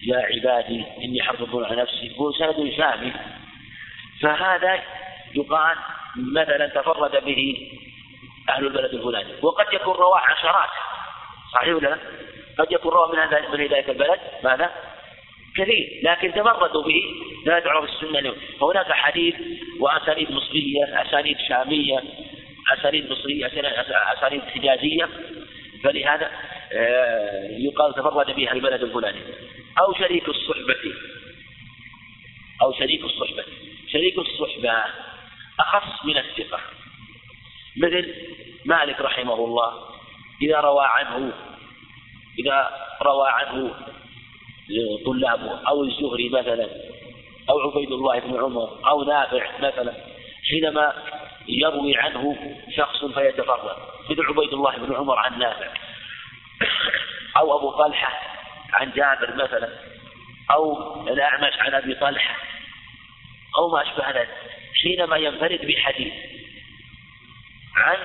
يا 0.06 0.18
عبادي 0.18 0.84
إني 1.04 1.22
حرصت 1.22 1.54
على 1.54 1.82
نفسي. 1.82 2.14
هو 2.18 2.32
سند 2.32 2.72
شامي 2.76 3.12
فهذا 4.20 4.82
يقال 5.34 5.76
مثلا 6.16 6.66
تفرد 6.66 7.24
به 7.24 7.70
أهل 8.48 8.66
البلد 8.66 8.94
الفلاني. 8.94 9.32
وقد 9.42 9.66
يكون 9.72 9.94
رواة 9.94 10.20
عشرات. 10.20 10.70
صحيح 11.54 11.74
ولا 11.74 11.88
لا؟ 11.88 11.98
قد 12.58 12.72
يكون 12.72 12.92
رواه 12.92 13.12
من 13.12 13.18
من 13.52 13.60
هداية 13.60 13.90
البلد. 13.90 14.20
ماذا؟ 14.44 14.70
كثير. 15.56 16.00
لكن 16.02 16.32
تفردوا 16.32 16.82
به. 16.82 17.02
لا 17.46 17.60
تعرف 17.60 17.84
السنة 17.84 18.18
اليوم. 18.18 18.36
فهناك 18.60 18.92
حديث 18.92 19.34
وأسانيد 19.80 20.30
مصرية 20.30 21.02
أسانيد 21.02 21.36
شامية 21.48 22.02
أسانيد 22.78 23.10
مصرية 23.10 23.46
أسانيد 24.16 24.42
حجازية. 24.42 25.08
فلهذا 25.84 26.30
آه، 26.72 27.48
يقال 27.58 27.94
تفرد 27.94 28.36
بها 28.36 28.52
البلد 28.52 28.82
الفلاني. 28.82 29.20
أو 29.80 29.94
شريك 29.94 30.28
الصحبة. 30.28 30.76
أو 32.62 32.72
شريك 32.72 33.04
الصحبة. 33.04 33.44
شريك 33.92 34.18
الصحبة 34.18 34.84
أخص 35.60 36.04
من 36.04 36.16
الثقة. 36.16 36.60
مثل 37.76 38.14
مالك 38.64 39.00
رحمه 39.00 39.44
الله. 39.44 39.89
إذا 40.42 40.60
روى 40.60 40.84
عنه 40.84 41.32
إذا 42.38 42.70
روى 43.02 43.28
عنه 43.28 43.74
طلابه 45.06 45.68
أو 45.68 45.82
الزهري 45.82 46.28
مثلا 46.28 46.68
أو 47.50 47.60
عبيد 47.60 47.92
الله 47.92 48.18
بن 48.18 48.36
عمر 48.36 48.88
أو 48.88 49.04
نافع 49.04 49.58
مثلا 49.60 49.92
حينما 50.50 50.94
يروي 51.48 51.96
عنه 51.96 52.36
شخص 52.76 53.04
فيتفرد 53.04 53.76
مثل 54.10 54.26
عبيد 54.26 54.52
الله 54.52 54.76
بن 54.76 54.94
عمر 54.94 55.18
عن 55.18 55.38
نافع 55.38 55.74
أو 57.36 57.58
أبو 57.58 57.70
طلحة 57.70 58.12
عن 58.72 58.92
جابر 58.92 59.34
مثلا 59.34 59.68
أو 60.50 60.92
الأعمش 61.08 61.52
عن 61.58 61.74
أبي 61.74 61.94
طلحة 61.94 62.36
أو 63.58 63.70
ما 63.72 63.82
أشبه 63.82 64.10
ذلك 64.10 64.28
حينما 64.82 65.16
ينفرد 65.16 65.66
بحديث 65.66 66.12
عن 67.76 67.96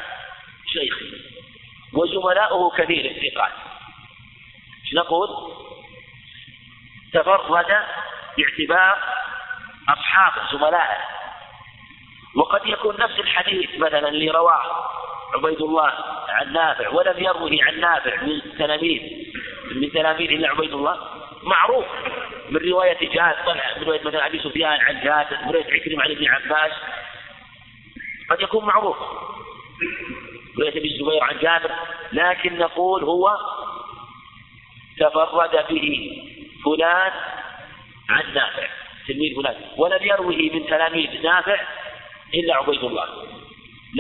شيخه. 0.74 1.35
وزملاؤه 1.96 2.78
كثير 2.78 3.06
الثقات. 3.06 3.52
نقول؟ 4.94 5.30
تفرد 7.14 7.66
باعتبار 8.38 8.98
أصحابه 9.90 10.52
زملائه. 10.52 10.98
وقد 12.36 12.66
يكون 12.66 12.96
نفس 13.00 13.20
الحديث 13.20 13.70
مثلا 13.80 14.08
اللي 14.08 14.30
رواه 14.30 14.90
عبيد 15.36 15.62
الله 15.62 15.94
عن 16.30 16.54
نافع 16.54 16.90
ولم 16.90 17.24
يروه 17.24 17.58
عن 17.62 17.80
نافع 17.80 18.22
من 18.22 18.42
تلاميذ 18.60 19.02
من 19.76 19.92
تلاميذ 19.92 20.30
إلا 20.32 20.50
عبيد 20.50 20.74
الله. 20.74 21.00
معروف 21.44 21.86
من 22.50 22.72
رواية 22.72 23.10
جاد 23.10 23.46
طلع 23.46 23.78
من 23.78 23.84
رواية 23.84 24.04
مثلا 24.04 24.26
أبي 24.26 24.40
سفيان 24.40 24.82
عن 24.82 25.02
جاد 25.04 25.46
من 25.46 25.52
رواية 25.52 25.74
عكرمة 25.74 26.04
عن 26.04 26.12
ابن 26.12 26.28
عباس. 26.28 26.72
قد 28.30 28.42
يكون 28.42 28.66
معروف. 28.66 28.98
رواية 30.60 30.80
أبي 30.80 30.88
الزبير 30.94 31.24
عن 31.24 31.40
جابر 31.40 31.72
لكن 32.14 32.58
نقول 32.58 33.04
هو 33.04 33.38
تفرد 35.00 35.66
به 35.70 36.22
فلان 36.66 37.12
عن 38.10 38.34
نافع 38.34 38.68
تلميذ 39.08 39.36
فلان. 39.36 39.56
ولم 39.78 40.06
يروه 40.06 40.36
من 40.36 40.68
تلاميذ 40.68 41.22
نافع 41.24 41.62
إلا 42.34 42.56
عبيد 42.56 42.84
الله. 42.84 43.08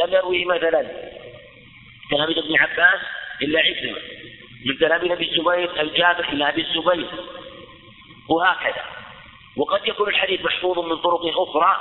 لم 0.04 0.14
يروه 0.14 0.46
مثلا 0.46 0.92
تلاميذ 2.12 2.38
ابن 2.38 2.58
عباس 2.58 3.02
إلا 3.42 3.60
عكرمة. 3.60 4.02
من 4.66 4.78
تلاميذ 4.78 5.12
أبي 5.12 5.32
الزبير 5.32 5.82
الجابر 5.82 6.30
إلا 6.30 6.50
أبي 6.50 6.62
الزبير. 6.62 7.08
وهكذا. 8.30 8.84
وقد 9.58 9.88
يكون 9.88 10.10
الحديث 10.10 10.42
محفوظ 10.42 10.80
من 10.80 10.98
طرق 10.98 11.22
أخرى 11.26 11.76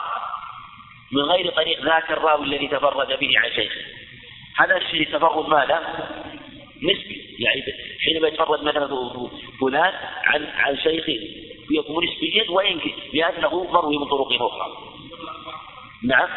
من 1.13 1.23
غير 1.23 1.51
طريق 1.51 1.85
ذاك 1.85 2.11
الراوي 2.11 2.45
الذي 2.45 2.69
تفرد 2.69 3.19
به 3.19 3.33
عن 3.39 3.51
شيخه. 3.51 3.81
هذا 4.57 4.77
الشيء 4.77 5.13
تفرد 5.13 5.49
ماذا؟ 5.49 5.81
نسبي. 6.83 7.37
يعني 7.39 7.63
حينما 8.05 8.29
يتفرد 8.29 8.63
مثلا 8.63 8.89
فلان 9.61 9.93
عن 10.25 10.47
عن 10.47 10.77
شيخه 10.77 11.19
يكون 11.71 12.05
نسبيا 12.05 12.51
وإن 12.51 12.81
لأنه 13.13 13.65
مروي 13.73 13.99
من 13.99 14.05
طرق 14.05 14.43
أخرى. 14.43 14.77
نعم. 16.05 16.29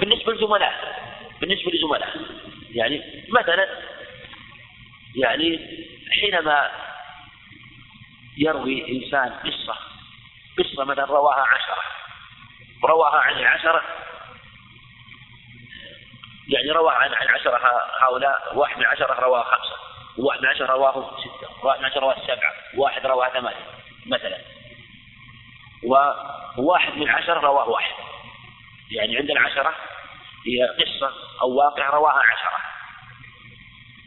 بالنسبة 0.00 0.32
للزملاء. 0.32 1.00
بالنسبة 1.40 1.70
للزملاء. 1.72 2.16
يعني 2.74 3.02
مثلا 3.28 3.68
يعني 5.16 5.58
حينما 6.20 6.70
يروي 8.38 8.88
إنسان 8.88 9.32
قصة 9.32 9.76
قصة 10.58 10.84
مثلا 10.84 11.04
رواها 11.04 11.40
عشرة 11.40 11.82
رواها 12.84 13.16
عن 13.16 13.32
العشرة 13.38 13.82
يعني 16.50 16.70
روى 16.70 16.92
عن 16.94 17.14
عن 17.14 17.28
عشرة 17.28 17.60
هؤلاء 18.00 18.52
واحد 18.54 18.78
من 18.78 18.86
عشرة 18.86 19.20
رواه 19.20 19.42
خمسة 19.42 19.76
وواحد 20.18 20.40
من 20.40 20.46
عشرة 20.46 20.66
رواه 20.66 21.18
ستة 21.20 21.64
وواحد 21.64 21.78
من 21.78 21.84
عشرة 21.84 22.00
رواه 22.00 22.16
سبعة 22.26 22.52
وواحد 22.76 23.06
رواه 23.06 23.28
ثمانية 23.28 23.66
مثلا. 24.06 24.38
وواحد 26.58 26.92
من 26.96 27.08
عشرة 27.08 27.40
رواه 27.40 27.68
واحد. 27.68 27.94
يعني 28.90 29.16
عندنا 29.16 29.40
عشرة 29.40 29.74
هي 30.46 30.84
قصة 30.84 31.12
أو 31.42 31.54
واقع 31.54 31.90
رواها 31.90 32.22
عشرة. 32.22 32.60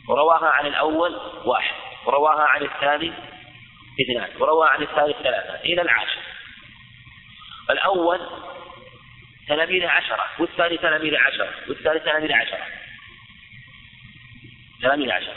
ورواها 0.10 0.50
عن 0.50 0.66
الأول 0.66 1.20
واحد 1.46 1.76
ورواها 2.06 2.44
عن 2.44 2.62
الثاني 2.62 3.14
اثنان 4.02 4.41
وروى 4.41 4.70
عن 4.70 4.82
الثالث 4.84 5.18
ثلاثة 5.18 5.56
إلى 5.56 5.82
العاشر. 5.82 6.22
الأول 7.70 8.20
تلاميذ 9.48 9.86
عشرة 9.86 10.26
والثاني 10.39 10.78
تلاميذ 10.78 11.16
عشرة 11.16 11.50
والثالث 11.70 12.04
تلاميذ 12.04 12.32
عشرة. 12.32 12.66
تلاميذ 14.82 15.12
عشرة. 15.12 15.36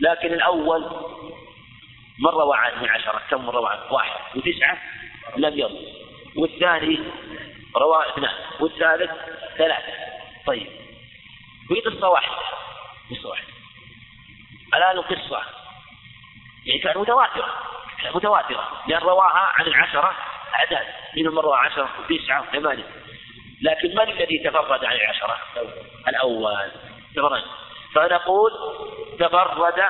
لكن 0.00 0.32
الأول 0.32 0.80
من 2.18 2.30
روى 2.30 2.56
عنه 2.56 2.82
من 2.82 2.88
عشرة 2.88 3.22
كم 3.30 3.50
روى 3.50 3.70
عنه؟ 3.70 3.92
واحد 3.92 4.36
وتسعة 4.36 4.78
لم 5.36 5.58
يروي 5.58 5.92
والثاني 6.36 6.98
روى 7.76 8.08
اثنان 8.08 8.34
والثالث 8.60 9.10
ثلاثة 9.58 9.92
طيب 10.46 10.66
في 11.68 11.80
قصة 11.80 12.08
واحدة 12.08 12.36
قصة 13.10 13.28
واحدة. 13.28 13.48
الآن 14.74 14.98
القصة 14.98 15.42
يعني 16.66 16.78
كانت 16.80 16.96
متواترة 16.96 17.54
متواترة. 18.14 18.82
لأن 18.86 19.00
رواها 19.00 19.52
عن 19.58 19.66
العشرة 19.66 20.16
أعداد 20.54 20.86
منهم 21.16 21.34
من 21.34 21.38
روى 21.38 21.58
عشرة 21.58 21.90
وتسعة 22.00 22.42
وثمانية 22.42 23.01
لكن 23.62 23.88
من 23.88 24.08
الذي 24.08 24.38
تفرد 24.38 24.84
عن 24.84 24.96
العشرة؟ 24.96 25.36
الأول. 26.08 26.70
تفرد. 27.16 27.42
فنقول 27.94 28.50
تفرد 29.18 29.82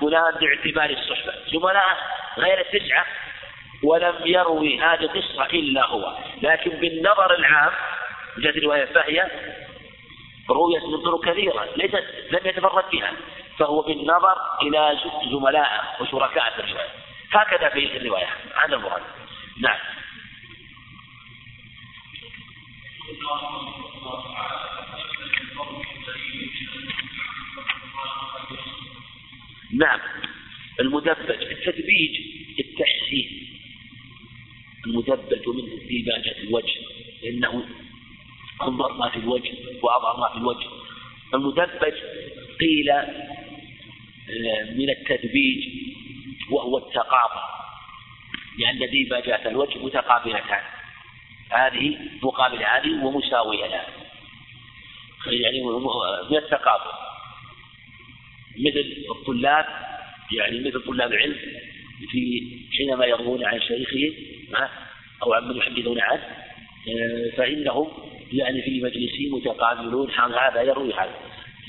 فلان 0.00 0.34
باعتبار 0.40 0.90
الصحبة. 0.90 1.32
زملاء 1.52 1.96
غير 2.38 2.60
التسعة 2.60 3.06
ولم 3.84 4.14
يروي 4.24 4.80
هذه 4.80 5.00
القصة 5.00 5.44
إلا 5.44 5.86
هو. 5.86 6.16
لكن 6.42 6.70
بالنظر 6.70 7.34
العام 7.34 7.72
جاءت 8.38 8.56
رواية 8.56 8.84
فهي 8.84 9.30
رويت 10.50 10.84
من 10.84 11.02
طرق 11.04 11.24
كثيرة 11.24 11.68
ليست 11.76 12.04
لم 12.30 12.40
يتفرد 12.44 12.84
بها 12.92 13.12
فهو 13.58 13.82
بالنظر 13.82 14.36
إلى 14.62 14.98
زملائه 15.30 15.80
وشركائه 16.00 16.50
في 16.50 16.60
الرواية. 16.60 16.88
هكذا 17.32 17.68
في 17.68 17.96
الرواية. 17.96 18.28
هذا 18.64 18.74
المراد. 18.74 19.02
نعم. 19.62 19.78
نعم. 29.72 30.00
المدبج 30.80 31.42
التدبيج 31.42 32.20
التحسين. 32.60 33.46
المدبج 34.86 35.48
منه 35.48 35.88
ديباجة 35.88 36.38
الوجه. 36.42 36.80
لأنه 37.22 37.64
أنظر 38.62 38.92
ما 38.92 39.10
في 39.10 39.16
الوجه 39.16 39.52
وأضع 39.82 40.20
ما 40.20 40.28
في 40.32 40.38
الوجه. 40.38 40.68
المدبج 41.34 41.94
قيل 42.60 42.90
آه، 42.90 43.14
من 44.76 44.90
التدبيج 44.90 45.68
وهو 46.50 46.78
التقابل. 46.78 47.40
لأن 48.58 48.90
ديباجات 48.90 49.46
الوجه 49.46 49.78
متقابلتان. 49.78 50.79
هذه 51.50 51.98
مقابل 52.22 52.62
هذه 52.64 53.04
ومساوية 53.04 53.66
لها. 53.66 53.86
يعني 55.26 55.62
من 56.30 56.36
التقابل. 56.36 56.90
مثل 58.58 59.06
الطلاب 59.10 59.66
يعني 60.32 60.60
مثل 60.60 60.84
طلاب 60.86 61.12
العلم 61.12 61.36
في 62.10 62.42
حينما 62.78 63.06
يروون 63.06 63.44
عن 63.44 63.60
شيخهم 63.60 64.12
أو 65.22 65.32
عمن 65.32 65.56
يحدثون 65.56 66.00
عنه 66.00 66.22
آه، 66.88 67.36
فإنهم 67.36 67.88
يعني 68.32 68.62
في 68.62 68.80
مجلسهم 68.80 69.34
متقابلون 69.34 70.10
هذا 70.10 70.62
يروي 70.62 70.92
هذا. 70.94 71.14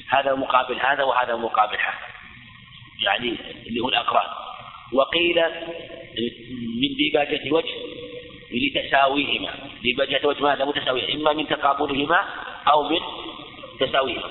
هذا 0.09 0.35
مقابل 0.35 0.79
هذا 0.79 1.03
وهذا 1.03 1.35
مقابل 1.35 1.77
هذا. 1.77 2.07
يعني 3.03 3.35
اللي 3.67 3.79
هو 3.79 3.89
الأقران. 3.89 4.27
وقيل 4.93 5.41
من 6.81 6.95
ديباجة 6.97 7.51
وجه 7.51 8.00
لتساويهما 8.53 9.49
ديباجة 9.81 10.27
وجه 10.27 10.43
ماذا 10.43 10.65
متساوية 10.65 11.15
إما 11.15 11.33
من 11.33 11.47
تقابلهما 11.47 12.25
أو 12.67 12.89
من 12.89 12.99
تساويهما. 13.79 14.29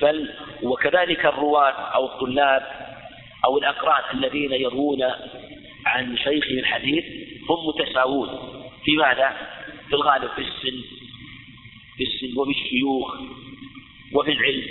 فل 0.00 0.30
وكذلك 0.62 1.26
الرواة 1.26 1.72
أو 1.72 2.06
الطلاب 2.06 2.62
أو 3.44 3.58
الأقران 3.58 4.18
الذين 4.18 4.52
يروون 4.52 5.02
عن 5.86 6.16
شيخ 6.16 6.44
الحديث 6.44 7.04
هم 7.50 7.68
متساوون. 7.68 8.28
في 8.84 8.96
ماذا؟ 8.96 9.36
في 9.88 9.94
الغالب 9.94 10.30
في 10.30 10.40
السن 10.40 10.80
في 11.96 12.04
السن 12.04 12.38
وفي 12.38 12.50
الشيوخ 12.50 13.16
وفي 14.14 14.32
العلم. 14.32 14.66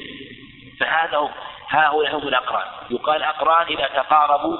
فهذا 0.79 1.29
هؤلاء 1.69 2.17
هم 2.17 2.27
الأقران. 2.27 2.67
يقال 2.91 3.23
أقران 3.23 3.67
إذا 3.67 3.87
تقاربوا 3.87 4.57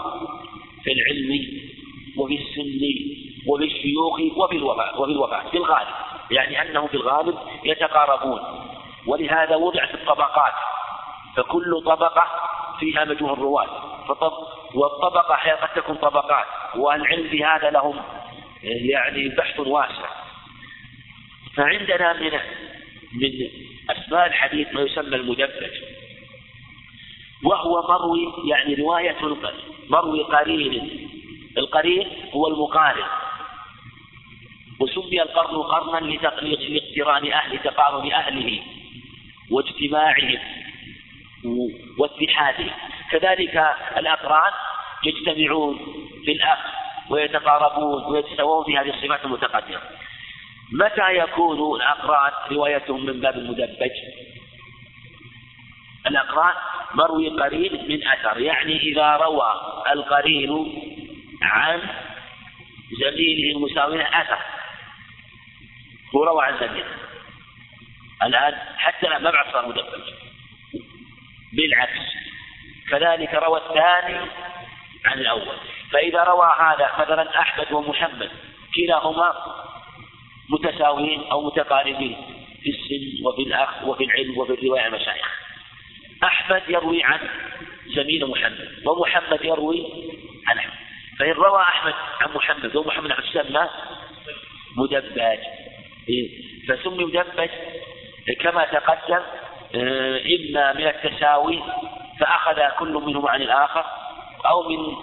في 0.84 0.92
العلم 0.92 1.62
وفي 2.18 2.36
السن. 2.36 3.29
وفي 3.48 3.64
الشيوخ 3.64 4.20
وفي 4.38 4.56
الوفاء 4.56 5.02
وفي 5.02 5.12
الوفاء 5.12 5.50
في 5.52 5.58
الغالب 5.58 5.88
يعني 6.32 6.62
أنهم 6.62 6.88
في 6.88 6.94
الغالب 6.94 7.38
يتقاربون. 7.64 8.40
ولهذا 9.08 9.56
وضعت 9.56 9.94
الطبقات 9.94 10.54
فكل 11.36 11.82
طبقة 11.86 12.28
فيها 12.80 13.06
مجموع 13.06 13.34
الرواة 13.34 13.68
والطبقة 14.76 15.36
قد 15.62 15.70
تكون 15.76 15.96
طبقات 15.96 16.46
والعلم 16.76 17.30
في 17.30 17.46
هذا 17.46 17.70
لهم 17.70 18.02
يعني 18.64 19.30
بحث 19.30 19.60
واسع. 19.60 20.10
فعندنا 21.56 22.14
من 22.14 22.32
من 23.14 23.32
أسماء 23.90 24.28
الحديث 24.28 24.74
ما 24.74 24.82
يسمى 24.82 25.16
المدبج 25.16 25.72
وهو 27.44 27.82
مروي 27.88 28.34
يعني 28.50 28.76
رواية 28.76 29.16
مروي 29.90 30.24
قرين 30.24 31.10
القرين 31.58 32.08
هو 32.34 32.48
المقارن. 32.48 33.08
وسمي 34.80 35.22
القرن 35.22 35.58
قرنا 35.58 36.06
لاقتران 36.06 37.32
أهل 37.32 37.60
تقارن 37.60 38.12
أهله 38.12 38.62
واجتماعهم 39.52 40.40
واتحادهم 41.98 42.72
كذلك 43.12 43.76
الأقران 43.98 44.52
يجتمعون 45.04 45.80
في 46.26 46.32
الأخ 46.32 46.60
ويتقاربون 47.10 48.04
ويتساوون 48.04 48.66
في 48.66 48.78
هذه 48.78 48.90
الصفات 48.90 49.26
المتقدمة. 49.26 49.82
متى 50.74 51.18
يكون 51.18 51.82
الأقران 51.82 52.32
روايتهم 52.52 53.06
من 53.06 53.20
باب 53.20 53.38
المدبج؟ 53.38 53.92
الأقران 56.08 56.54
مروي 56.94 57.30
قرين 57.30 57.90
من 57.90 58.08
أثر 58.08 58.40
يعني 58.42 58.78
إذا 58.78 59.16
روى 59.16 59.54
القرين 59.92 60.82
عن 61.42 61.82
زميله 63.02 63.58
المساوي 63.58 64.02
أثر. 64.02 64.39
هو 66.16 66.24
روى 66.24 66.46
عن 66.46 66.58
زميله 66.60 66.94
الآن 68.24 68.56
حتى 68.78 69.08
ما 69.08 69.32
بعد 69.32 69.54
صار 69.54 69.68
مدبج 69.68 70.14
بالعكس. 71.54 72.00
كذلك 72.90 73.34
روى 73.34 73.60
الثاني 73.60 74.20
عن 75.06 75.20
الأول. 75.20 75.58
فإذا 75.92 76.24
روى 76.24 76.56
هذا 76.60 76.92
مثلا 77.00 77.40
أحمد 77.40 77.72
ومحمد 77.72 78.32
كلاهما 78.76 79.34
متساويين 80.50 81.24
أو 81.32 81.48
متقاربين 81.48 82.18
في 82.64 82.70
السن 82.70 83.26
وفي 83.26 83.42
الأخ 83.42 83.84
وفي 83.84 84.04
العلم 84.04 84.38
وفي 84.38 84.54
الرواية 84.54 84.82
عن 84.82 84.94
المشايخ 84.94 85.40
أحمد 86.24 86.64
يروي 86.68 87.04
عن 87.04 87.20
زميل 87.96 88.28
محمد 88.28 88.84
ومحمد 88.86 89.46
يروي 89.46 89.86
عن 90.48 90.58
أحمد. 90.58 90.74
فإن 91.20 91.32
روى 91.32 91.62
أحمد 91.62 91.94
عن 92.22 92.34
محمد 92.34 92.76
ومحمد 92.76 93.12
عن 93.12 93.24
تسمى 93.24 93.70
مدبج. 94.78 95.40
فسمي 96.68 97.06
مدبج 97.06 97.50
كما 98.42 98.66
تقدم 98.66 99.22
آه، 99.76 100.22
إما 100.40 100.74
من 100.74 100.88
التساوي 100.88 101.60
فأخذ 102.20 102.78
كل 102.80 102.94
منهما 102.94 103.30
عن 103.30 103.42
الآخر 103.42 103.86
أو 104.46 104.70
من 104.70 104.96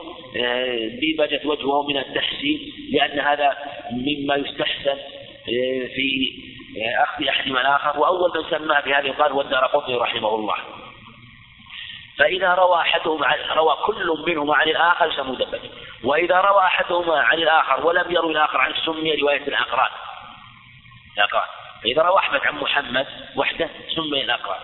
آه، 0.42 0.88
ديبجة 1.00 1.40
وجهه 1.44 1.86
من 1.88 1.96
التحسين 1.96 2.72
لأن 2.92 3.20
هذا 3.20 3.56
مما 3.92 4.34
يستحسن 4.34 4.98
آه، 5.48 5.86
في 5.94 6.32
أخذ 7.02 7.24
أحدهما 7.24 7.60
الآخر. 7.60 8.00
وأول 8.00 8.30
من 8.36 8.50
سماه 8.50 8.80
بهذه 8.80 9.10
قال 9.10 9.32
والدار 9.32 9.66
قطني 9.66 9.94
رحمه 9.94 10.34
الله. 10.34 10.54
فإذا 12.18 12.54
روى 12.54 12.76
أحدهما 12.76 13.26
روى 13.56 13.76
كل 13.86 14.24
منهما 14.26 14.54
عن 14.54 14.68
الآخر 14.68 15.06
يسمى 15.06 15.30
مدبج 15.30 15.60
وإذا 16.04 16.40
روى 16.40 16.60
أحدهما 16.60 17.20
عن 17.20 17.38
الآخر 17.38 17.86
ولم 17.86 18.10
يروي 18.10 18.32
الآخر 18.32 18.58
عن 18.58 18.72
سمي 18.84 19.14
رواية 19.14 19.46
الأقران 19.48 19.90
الأقران 21.16 21.48
فإذا 21.82 22.02
روى 22.02 22.18
أحمد 22.18 22.40
عن 22.46 22.54
محمد 22.54 23.06
وحده 23.36 23.70
سمي 23.96 24.24
الأقران 24.24 24.60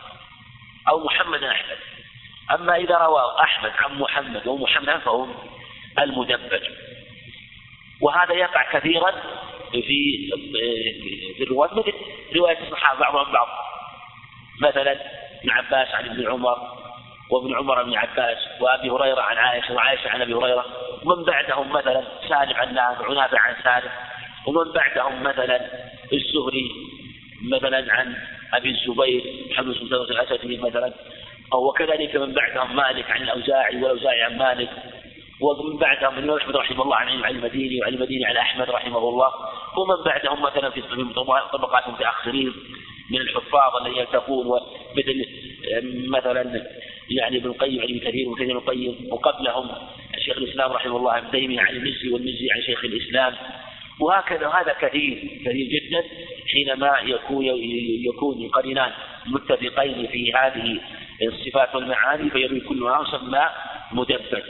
أو 0.88 1.04
محمد 1.04 1.44
عن 1.44 1.50
أحمد. 1.50 1.78
أما 2.50 2.76
إذا 2.76 2.98
روى 2.98 3.22
أحمد 3.40 3.72
عن 3.78 3.98
محمد 3.98 4.46
ومحمد 4.46 4.98
فهو 4.98 5.26
المدبج 5.98 6.68
وهذا 8.00 8.34
يقع 8.34 8.72
كثيرا 8.72 9.10
في 9.72 10.30
في 11.36 11.42
الرواة 11.42 11.74
مثل 11.74 11.92
رواية 12.36 12.58
الصحابة 12.58 13.00
بعضهم 13.00 13.32
بعض. 13.32 13.48
مثلا 14.60 14.92
ابن 15.40 15.50
عباس 15.50 15.94
عن 15.94 16.04
ابن 16.04 16.30
عمر 16.30 16.58
وابن 17.30 17.56
عمر 17.56 17.82
بن 17.82 17.94
عباس 17.96 18.38
وأبي 18.60 18.90
هريرة 18.90 19.20
عن 19.20 19.38
عائشة 19.38 19.74
وعائشة 19.74 20.10
عن 20.10 20.22
أبي 20.22 20.34
هريرة. 20.34 20.64
ومن 21.04 21.24
بعدهم 21.24 21.72
مثلا 21.72 22.04
سالم 22.28 22.56
عن 22.56 22.74
نافع 22.74 23.08
ونافع 23.08 23.40
عن 23.40 23.56
سالم. 23.64 23.90
ومن 24.46 24.72
بعدهم 24.72 25.22
مثلا 25.22 25.70
الزهري 26.12 26.70
مثلا 27.42 27.92
عن 27.92 28.16
أبي 28.54 28.70
الزبير 28.70 29.22
محمد 29.50 29.74
بن 29.78 29.94
الاسدي 29.94 30.56
مثلا. 30.56 30.94
وكذلك 31.54 32.16
من 32.16 32.32
بعدهم 32.32 32.76
مالك 32.76 33.10
عن 33.10 33.22
الأوزاعي 33.22 33.76
والأوزاعي 33.76 34.22
عن 34.22 34.38
مالك. 34.38 34.70
ومن 35.40 35.76
بعدهم 35.76 36.18
الامام 36.18 36.36
احمد 36.36 36.56
رحمه 36.56 36.82
الله 36.82 36.96
عن 36.96 37.22
علي 37.22 37.38
المديني 37.38 37.80
وعلي 37.80 37.96
المديني 37.96 38.26
عن 38.26 38.36
أحمد 38.36 38.70
رحمه 38.70 39.08
الله. 39.08 39.30
ومن 39.78 40.04
بعدهم 40.04 40.42
مثلا 40.42 40.70
في 40.70 40.82
طبقات 41.52 41.88
متاخرين 41.88 42.52
من 43.10 43.20
الحفاظ 43.20 43.76
الذين 43.82 43.98
يلتقون 43.98 44.60
مثل 44.96 45.26
مثلا 46.08 46.66
يعني 47.10 47.36
ابن 47.36 47.46
القيم 47.46 47.80
عن 47.80 47.88
ابن 47.88 47.98
كثير 47.98 48.28
وكثير 48.28 48.46
ابن 48.46 48.56
القيم. 48.56 49.08
وقبلهم 49.10 49.70
شيخ 50.18 50.36
الإسلام 50.36 50.72
رحمه 50.72 50.96
الله 50.96 51.18
ابن 51.18 51.30
تيميه 51.30 51.60
عن 51.60 51.76
المزي 51.76 52.08
والمزي 52.12 52.48
عن 52.54 52.62
شيخ 52.62 52.84
الإسلام. 52.84 53.34
وهكذا 54.02 54.48
هذا 54.48 54.76
كثير 54.80 55.40
كثير 55.44 55.66
جدا 55.66 56.04
حينما 56.52 56.98
يكون 57.02 57.44
يكون 58.04 58.42
القرينان 58.42 58.92
متفقين 59.26 60.06
في 60.06 60.34
هذه 60.34 60.80
الصفات 61.22 61.74
والمعاني 61.74 62.30
فيروي 62.30 62.60
كل 62.60 62.76
ما 62.76 63.04
يسمى 63.08 63.50
مدبر. 63.92 64.44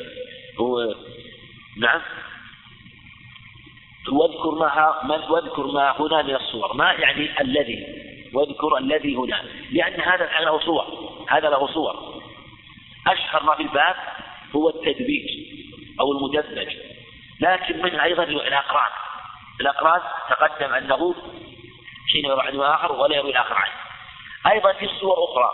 هو 0.60 0.94
نعم. 1.78 2.00
واذكر 4.12 4.50
ما 4.50 5.26
واذكر 5.30 5.66
ما 5.66 5.94
هنا 6.00 6.22
من 6.22 6.34
الصور. 6.34 6.76
ما 6.76 6.92
يعني 6.92 7.40
الذي؟ 7.40 7.86
واذكر 8.34 8.78
الذي 8.78 9.16
هنا. 9.16 9.42
لأن 9.70 10.00
هذا 10.00 10.30
له 10.40 10.58
صور. 10.58 10.84
هذا 11.28 11.48
له 11.48 11.66
صور. 11.66 12.22
أشهر 13.06 13.42
ما 13.42 13.54
في 13.54 13.62
الباب 13.62 13.96
هو 14.56 14.68
التدبيج 14.68 15.28
أو 16.00 16.12
المدبج 16.12 16.76
لكن 17.40 17.82
منها 17.82 18.04
أيضا 18.04 18.24
الأقران. 18.24 18.92
الأقران 19.60 20.00
تقدم 20.30 20.74
أنه 20.74 21.14
حين 22.12 22.24
يروي 22.24 22.42
عن 22.42 22.60
آخر 22.60 22.92
ولا 22.92 23.16
يروي 23.16 23.30
الآخر 23.30 23.54
عنه. 23.54 23.72
أيضا 24.52 24.72
في 24.72 24.88
صور 24.88 25.16
أخرى 25.24 25.52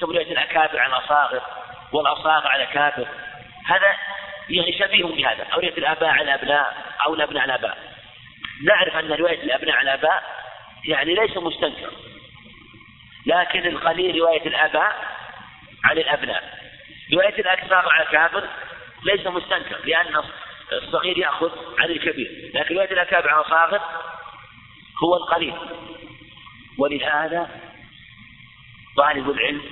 سميت 0.00 0.28
الأكابر 0.28 0.78
عن 0.78 0.90
الأصاغر 0.90 1.42
والأصاغر 1.92 2.46
على 2.48 2.62
الأكابر 2.62 3.08
هذا 3.66 3.96
يعني 4.48 4.78
شبيه 4.78 5.04
بهذا 5.04 5.44
أو 5.44 5.60
رواية 5.60 5.78
الآباء 5.78 6.08
على 6.08 6.22
الأبناء 6.22 6.76
أو 7.06 7.14
الأبناء 7.14 7.42
على 7.42 7.54
الآباء 7.54 7.78
نعرف 8.64 8.96
أن 8.96 9.12
رواية 9.12 9.42
الأبناء 9.42 9.76
على 9.76 9.94
الآباء 9.94 10.22
يعني 10.84 11.14
ليس 11.14 11.36
مستنكر 11.36 11.90
لكن 13.26 13.66
القليل 13.66 14.18
رواية 14.18 14.46
الآباء 14.46 14.96
عن 15.84 15.98
الأبناء. 15.98 16.58
رواية 17.12 17.40
الأكثر 17.40 17.74
على 17.74 18.02
الكافر 18.02 18.48
ليس 19.02 19.26
مستنكر 19.26 19.76
لأن 19.84 20.22
الصغير 20.72 21.18
يأخذ 21.18 21.50
عن 21.78 21.90
الكبير 21.90 22.50
لكن 22.54 22.74
رواية 22.74 22.92
الأكابر 22.92 23.30
عن 23.30 23.40
الصاغر 23.40 23.80
هو 25.02 25.16
القليل. 25.16 25.54
ولهذا 26.78 27.60
طالب 28.96 29.30
العلم 29.30 29.62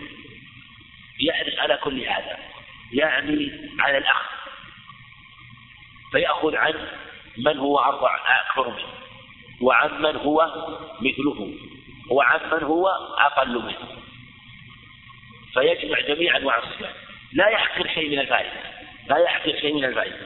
يحرص 1.20 1.58
على 1.58 1.76
كل 1.76 2.00
هذا 2.00 2.38
يعني 2.92 3.50
على 3.80 3.98
الأخذ 3.98 4.38
فيأخذ 6.12 6.56
عن 6.56 6.74
من 7.38 7.58
هو 7.58 7.78
أربع 7.78 8.20
أكثر 8.40 8.68
منه 8.68 8.88
وعن 9.60 10.02
من 10.02 10.16
هو 10.16 10.46
مثله 11.00 11.54
وعن 12.10 12.40
من 12.52 12.62
هو 12.62 12.88
أقل 13.18 13.62
منه. 13.62 14.02
فيجمع 15.54 16.00
جميع 16.00 16.36
أنواع 16.36 16.58
الصفات 16.58 16.94
لا 17.32 17.48
يحقر 17.48 17.88
شيء 17.88 18.10
من 18.10 18.18
الفائدة. 18.18 18.77
لا 19.08 19.18
يحقر 19.18 19.52
شيء 19.60 19.74
من 19.74 19.84
الفائدة 19.84 20.16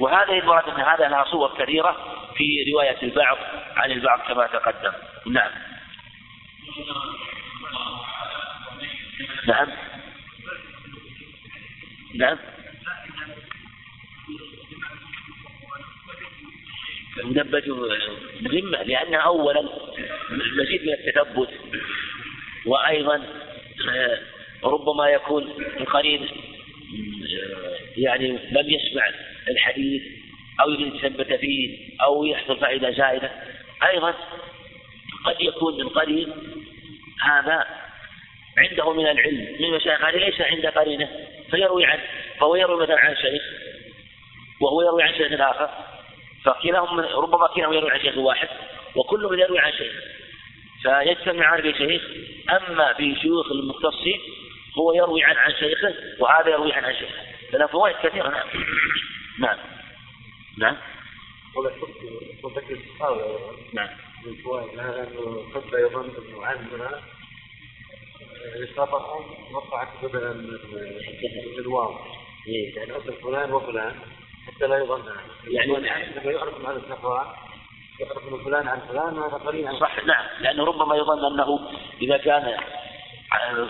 وهذه 0.00 0.38
المراد 0.38 0.68
أن 0.68 0.80
هذا 0.80 1.08
لها 1.08 1.24
صور 1.24 1.54
كثيرة 1.58 1.96
في 2.36 2.72
رواية 2.72 2.96
البعض 3.02 3.38
عن 3.76 3.90
البعض 3.90 4.20
كما 4.20 4.46
تقدم. 4.46 4.92
نعم. 5.26 5.50
نعم. 9.46 9.68
نعم. 12.14 12.38
مدبج 17.24 17.68
مهمة 18.40 18.82
لأنها 18.82 19.20
أولا 19.20 19.62
مزيد 20.30 20.82
من 20.82 20.92
التثبت 20.92 21.48
وأيضا 22.66 23.22
آه، 23.90 24.18
ربما 24.64 25.08
يكون 25.08 25.42
القرين 25.80 26.28
يعني 27.96 28.28
لم 28.28 28.70
يسمع 28.70 29.10
الحديث 29.48 30.02
أو 30.60 30.70
يريد 30.70 30.94
يثبت 30.94 31.32
فيه 31.32 31.78
أو 32.02 32.24
يحصل 32.24 32.60
فائدة 32.60 32.90
زائدة 32.90 33.30
أيضا 33.90 34.14
قد 35.24 35.36
يكون 35.40 35.76
من 35.76 35.88
قرين. 35.88 36.32
هذا 37.22 37.64
عنده 38.58 38.92
من 38.92 39.06
العلم 39.06 39.56
من 39.60 39.70
مشايخ 39.70 40.04
هذه 40.04 40.16
ليس 40.16 40.40
عند 40.40 40.66
قرينة 40.66 41.08
فيروي 41.50 41.84
عنه 41.84 42.02
فهو 42.40 42.56
يروي 42.56 42.82
مثلا 42.82 42.98
عن 42.98 43.16
شيخ 43.16 43.42
وهو 44.60 44.82
يروي 44.82 45.02
عن 45.02 45.14
شيخ 45.14 45.40
آخر 45.40 45.70
فكلاهم 46.44 47.00
ربما 47.00 47.46
كلاهم 47.46 47.72
يروي 47.72 47.90
عن 47.90 48.00
شيخ 48.00 48.16
واحد 48.16 48.48
وكلهم 48.96 49.38
يروي 49.38 49.58
عن 49.58 49.72
شيخ. 49.72 49.92
فيجتمعان 50.82 51.62
في 51.62 51.78
شيخ 51.78 52.02
أما 52.50 52.92
في 52.92 53.16
شيوخ 53.22 53.52
المختصين 53.52 54.20
هو 54.78 54.92
يروي 54.92 55.24
عن 55.24 55.36
عن 55.36 55.52
شيخه 55.52 55.94
وهذا 56.20 56.48
يروي 56.48 56.72
عن 56.72 56.84
عن 56.84 56.94
شيخه. 56.94 57.22
فلا 57.52 57.66
فوائد 57.66 57.96
كثيرة 58.02 58.28
نعم. 58.28 58.46
نعم. 59.38 59.56
نعم. 60.58 60.76
نعم. 63.72 63.88
من 64.26 64.34
فوائد 64.44 64.78
هذا 64.78 65.08
أنه 65.08 65.44
قد 65.54 65.62
يظن 65.72 66.10
أنه 66.18 66.46
عندنا 66.46 67.00
إصابة 68.64 69.04
وقعت 69.52 69.88
بدلا 70.02 70.30
الواو 71.58 71.94
يعني 72.46 72.92
أصل 72.92 73.12
فلان 73.12 73.52
وفلان 73.52 73.94
حتى 74.46 74.66
لا 74.66 74.78
يظن. 74.78 75.04
يعني 75.46 75.72
لما 75.72 76.32
يعرف 76.32 76.66
عن 76.66 76.76
الصفوان 76.76 77.26
يعرف 78.00 78.28
أن 78.28 78.44
فلان 78.44 78.68
عن 78.68 78.80
فلان 78.80 79.18
وهذا 79.18 79.34
قليل. 79.34 79.68
عن 79.68 79.78
صح 79.80 80.04
نعم. 80.04 80.24
لأنه 80.40 80.64
ربما 80.64 80.96
يظن 80.96 81.32
أنه 81.32 81.70
إذا 82.02 82.16
كان 82.16 82.56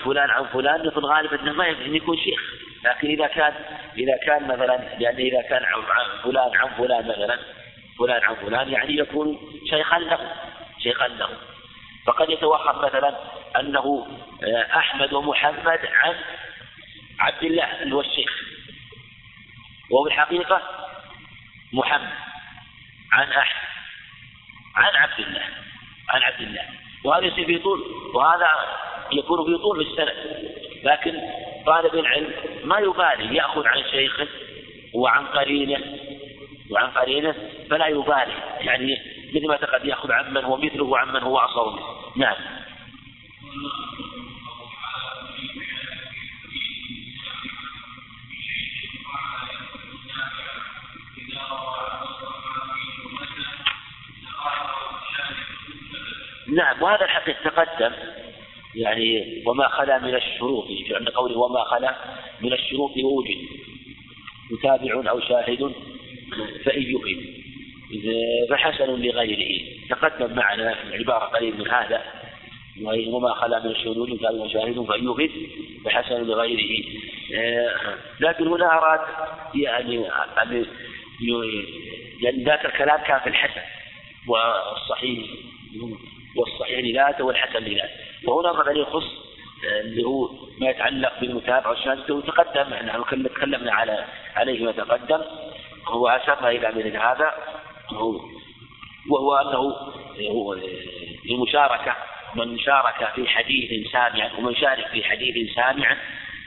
فلان 0.04 0.30
عن 0.30 0.44
فلان 0.44 0.90
في 0.90 0.96
الغالب 0.96 1.34
إنه 1.34 1.52
ما 1.52 1.66
يمكن 1.66 1.94
يكون 1.94 2.16
شيخ. 2.16 2.40
لكن 2.84 3.08
إذا 3.08 3.26
كان 3.26 3.54
إذا 3.96 4.16
كان 4.26 4.48
مثلا 4.48 4.76
لأن 4.98 5.16
إذا 5.16 5.42
كان 5.42 5.64
عن 5.64 6.22
فلان 6.24 6.56
عن 6.56 6.68
فلان 6.78 7.08
مثلا 7.08 7.38
فلان 7.98 8.24
عن 8.24 8.34
فلان 8.34 8.68
يعني 8.68 8.98
يكون 8.98 9.38
شيخا 9.70 9.98
له 9.98 10.34
شيخا 10.82 11.08
له. 11.08 11.28
فقد 12.06 12.30
يتوهم 12.30 12.78
مثلا 12.78 13.16
أنه 13.60 14.06
آه، 14.42 14.78
أحمد 14.78 15.12
ومحمد 15.12 15.80
عن 15.92 16.14
عبد 17.20 17.42
الله 17.42 17.82
اللي 17.82 17.94
هو 17.94 18.00
الشيخ. 18.00 18.30
وهو 19.90 20.06
الحقيقة 20.06 20.62
محمد 21.72 22.14
عن 23.12 23.32
أحمد 23.32 23.68
عن 24.76 24.96
عبد 24.96 25.20
الله 25.20 25.44
عن 26.08 26.22
عبد 26.22 26.40
الله. 26.40 26.62
وهذا 27.04 27.26
يصير 27.26 27.46
في 27.46 27.58
طول 27.58 27.80
وهذا 28.14 28.46
يكون 29.12 29.44
في 29.44 29.62
طول 29.62 29.80
السنة. 29.80 30.12
لكن 30.84 31.20
طالب 31.66 31.94
العلم 31.94 32.30
ما 32.64 32.78
يبالي 32.78 33.36
يأخذ 33.36 33.66
عن 33.66 33.82
شيخه 33.90 34.28
وعن 34.94 35.26
قرينه 35.26 35.80
وعن 36.70 36.90
قرينه 36.90 37.34
فلا 37.70 37.86
يبالي. 37.86 38.32
يعني 38.60 38.98
مثل 39.34 39.46
ما 39.46 39.56
قد 39.56 39.84
يأخذ 39.84 40.12
عمن 40.12 40.44
هو 40.44 40.56
مثله 40.56 40.84
وعمن 40.84 41.22
هو 41.22 41.38
أصغر 41.38 41.70
منه. 41.70 41.82
نعم. 42.16 42.36
نعم 56.48 56.82
وهذا 56.82 57.04
الحقيقة 57.04 57.50
تقدم 57.50 57.92
يعني 58.78 59.42
وما 59.46 59.68
خلا 59.68 59.98
من 59.98 60.14
الشروط 60.14 60.66
عند 60.90 61.08
قوله 61.08 61.38
وما 61.38 61.64
خلا 61.64 61.96
من 62.40 62.52
الشروط 62.52 62.96
ووجد 62.96 63.36
متابع 64.50 65.10
أو 65.10 65.20
شاهد 65.20 65.72
فإن 66.64 66.82
يفيد 66.82 67.38
فحسن 68.50 69.02
لغيره. 69.02 69.60
تقدم 69.90 70.36
معنا 70.36 70.76
عبارة 70.92 71.24
قليل 71.24 71.58
من 71.58 71.68
هذا. 71.68 72.02
وما 73.08 73.34
خلا 73.34 73.64
من 73.64 73.70
الشهود 73.70 74.10
متابع 74.10 74.44
وشاهد 74.44 74.86
يفيد 74.90 75.30
فحسن 75.84 76.22
لغيره. 76.22 76.84
لكن 78.20 78.46
هنا 78.46 78.78
أراد 78.78 79.00
يعني 79.54 80.08
أن 80.42 80.66
يعني 82.22 82.44
ذاك 82.44 82.66
الكلام 82.66 83.00
كان 83.06 83.20
في 83.20 83.28
الحسن. 83.28 83.62
والصحيح. 84.28 85.24
والصحيح 86.36 86.78
لذاته 86.78 87.24
والحسن 87.24 87.58
لذاته 87.58 87.94
وهنا 88.26 88.52
مثلا 88.52 88.78
يخص 88.78 89.28
آه، 89.64 89.80
اللي 89.80 90.04
هو 90.04 90.30
ما 90.60 90.70
يتعلق 90.70 91.20
بالمتابعة 91.20 91.70
والشهادة 91.70 92.14
وتقدم 92.14 92.74
نحن 92.74 93.24
تكلمنا 93.24 93.72
على 93.72 94.04
عليه 94.36 94.64
ما 94.64 94.72
تقدم. 94.72 95.20
هو 95.86 96.08
أشرنا 96.08 96.50
إلى 96.50 96.68
مثل 96.68 96.96
هذا. 96.96 97.32
وهو 99.10 99.36
أنه 99.36 99.76
هو 100.30 100.56
المشاركة 101.30 101.96
من 102.34 102.58
شارك 102.58 103.12
في 103.14 103.28
حديث 103.28 103.92
سامع 103.92 104.30
ومن 104.38 104.54
شارك 104.54 104.86
في 104.86 105.04
حديث 105.04 105.54
سامع 105.54 105.96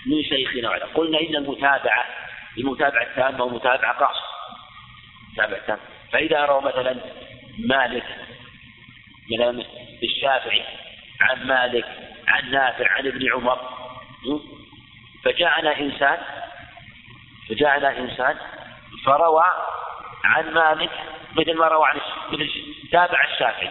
من 0.06 0.24
شيخنا 0.24 0.70
وعلا 0.70 0.86
قلنا 0.86 1.20
إن 1.22 1.36
المتابعة 1.36 2.06
المتابعة 2.58 3.04
التامة 3.04 3.44
ومتابعة 3.44 3.94
قاصرة 3.94 4.32
متابعة 5.34 5.66
تامة. 5.68 5.80
فإذا 6.12 6.46
روى 6.46 6.62
مثلا 6.62 6.96
مالك 7.60 8.04
من 9.32 9.66
الشافعي 10.04 10.64
عن 11.22 11.48
مالك 11.48 11.86
عن 12.28 12.52
نافع 12.52 12.92
عن 12.92 13.08
ابن 13.08 13.34
عمر. 13.34 13.60
فجاءنا 15.24 15.80
إنسان 15.80 16.18
فجاءنا 17.50 17.98
إنسان 17.98 18.38
فروى 19.06 19.44
عن 20.24 20.54
مالك 20.54 20.90
مثل 21.36 21.58
ما 21.58 21.68
روى 21.68 21.88
عن 21.88 22.00
مثل 22.32 22.52
تابع 22.92 23.24
الشافعي. 23.24 23.70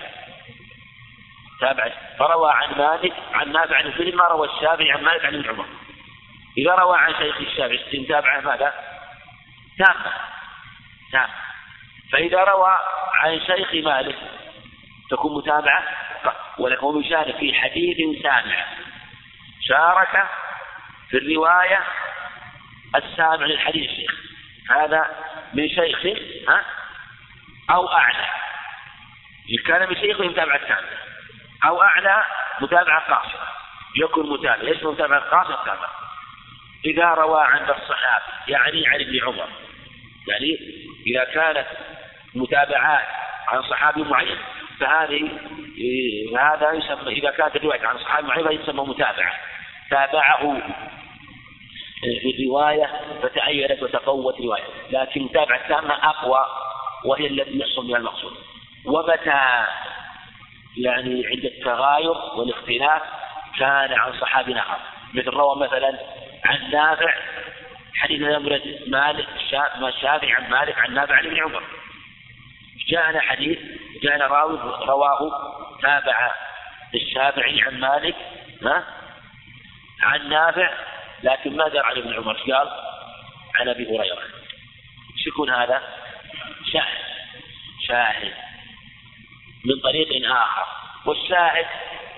تابع 1.60 1.92
فروى 2.18 2.52
عن 2.52 2.78
مالك 2.78 3.12
عن 3.32 3.52
نافع 3.52 3.76
عن 3.76 3.86
مثل 3.86 4.16
ما 4.16 4.24
روى 4.24 4.48
الشافعي 4.48 4.92
عن 4.92 5.02
مالك 5.02 5.24
عن 5.24 5.34
ابن 5.34 5.48
عمر. 5.48 5.66
إذا 6.58 6.74
روى 6.74 6.98
عن 6.98 7.14
شيخ 7.14 7.36
الشافعي 7.36 8.06
تابعه 8.08 8.40
ماذا؟ 8.40 8.74
تامة 9.78 10.12
تامة 11.12 11.34
فإذا 12.12 12.44
روى 12.44 12.78
عن 13.14 13.40
شيخ 13.40 13.84
مالك 13.84 14.16
تكون 15.10 15.38
متابعة؟ 15.38 15.84
ولكن 16.58 17.00
يشارك 17.00 17.36
في 17.36 17.54
حديث 17.54 18.22
سامع. 18.22 18.66
شارك 19.68 20.26
في 21.10 21.16
الرواية 21.16 21.80
السامع 22.96 23.46
للحديث 23.46 23.90
الشيخ. 23.90 24.10
هذا 24.70 25.10
من 25.54 25.68
شيخ 25.68 26.06
ها؟ 26.48 26.64
أو 27.70 27.92
أعلى. 27.92 28.26
إن 29.50 29.66
كان 29.66 29.88
من 29.88 29.94
شيخ 29.94 30.20
متابعة 30.20 30.58
كاملة 30.58 30.98
أو 31.64 31.82
أعلى 31.82 32.24
متابعة 32.60 33.00
قاصرة. 33.00 33.48
يكون 33.96 34.30
متابع. 34.30 34.68
إيش 34.68 34.82
متابعة 34.82 35.20
قاصرة 35.20 35.64
تابعة 35.64 35.90
إذا 36.84 37.04
روى 37.04 37.44
عند 37.44 37.70
الصحابي 37.70 38.32
يعني 38.48 38.88
عن 38.88 39.00
ابن 39.00 39.20
عمر. 39.26 39.48
يعني 40.28 40.58
إذا 41.06 41.24
كانت 41.24 41.66
متابعات 42.34 43.06
عن 43.48 43.62
صحابي 43.62 44.02
معين 44.02 44.38
فهذه 44.81 45.28
هذا 46.39 46.73
يسمى 46.73 47.12
إذا 47.12 47.31
كانت 47.31 47.57
الرواية 47.57 47.86
عن 47.86 47.98
صحابي 47.98 48.28
معين 48.28 48.59
فيسمى 48.59 48.85
متابعة. 48.85 49.32
تابعه 49.90 50.62
في 52.01 52.35
الرواية 52.39 52.90
فتأيدت 53.23 53.82
وتقوت 53.82 54.40
رواية. 54.40 54.65
لكن 54.90 55.20
المتابعة 55.20 55.57
التامة 55.57 55.94
أقوى 55.94 56.47
وهي 57.05 57.27
التي 57.27 57.59
يحصل 57.59 57.86
بها 57.89 57.97
المقصود. 57.97 58.32
ومتى 58.85 59.65
يعني 60.77 61.27
عند 61.27 61.44
التغاير 61.44 62.15
والاختلاف 62.36 63.02
كان 63.59 63.93
عن 63.93 64.12
صحابي 64.20 64.59
آخر. 64.59 64.78
مثل 65.15 65.31
روى 65.31 65.57
مثلا 65.57 65.98
عن 66.44 66.70
نافع 66.70 67.15
حديث 67.94 68.20
مالك 68.89 69.27
الشافعي 69.89 70.32
عن 70.32 70.51
مالك 70.51 70.78
عن 70.78 70.94
نافع 70.94 71.15
عن 71.15 71.27
ابن 71.27 71.40
عمر. 71.40 71.62
جاءنا 72.89 73.20
حديث 73.20 73.59
جاءنا 74.02 74.27
راوي 74.27 74.59
رواه 74.86 75.31
تابع 75.82 76.31
الشافعي 76.94 77.61
عن 77.62 77.81
مالك 77.81 78.16
ها؟ 78.62 78.85
عن 80.02 80.28
نافع 80.28 80.70
لكن 81.23 81.57
ما 81.57 81.69
دار 81.69 81.85
عن 81.85 81.97
ابن 81.97 82.15
عمر 82.15 82.32
قال؟ 82.32 82.69
عن 83.55 83.69
أبي 83.69 83.86
هريرة. 83.86 84.19
إيش 85.16 85.27
يكون 85.27 85.51
هذا؟ 85.51 85.82
شاهد. 86.73 86.98
شاهد. 87.89 88.32
من 89.65 89.81
طريق 89.82 90.31
آخر. 90.31 90.66
والشاهد 91.07 91.66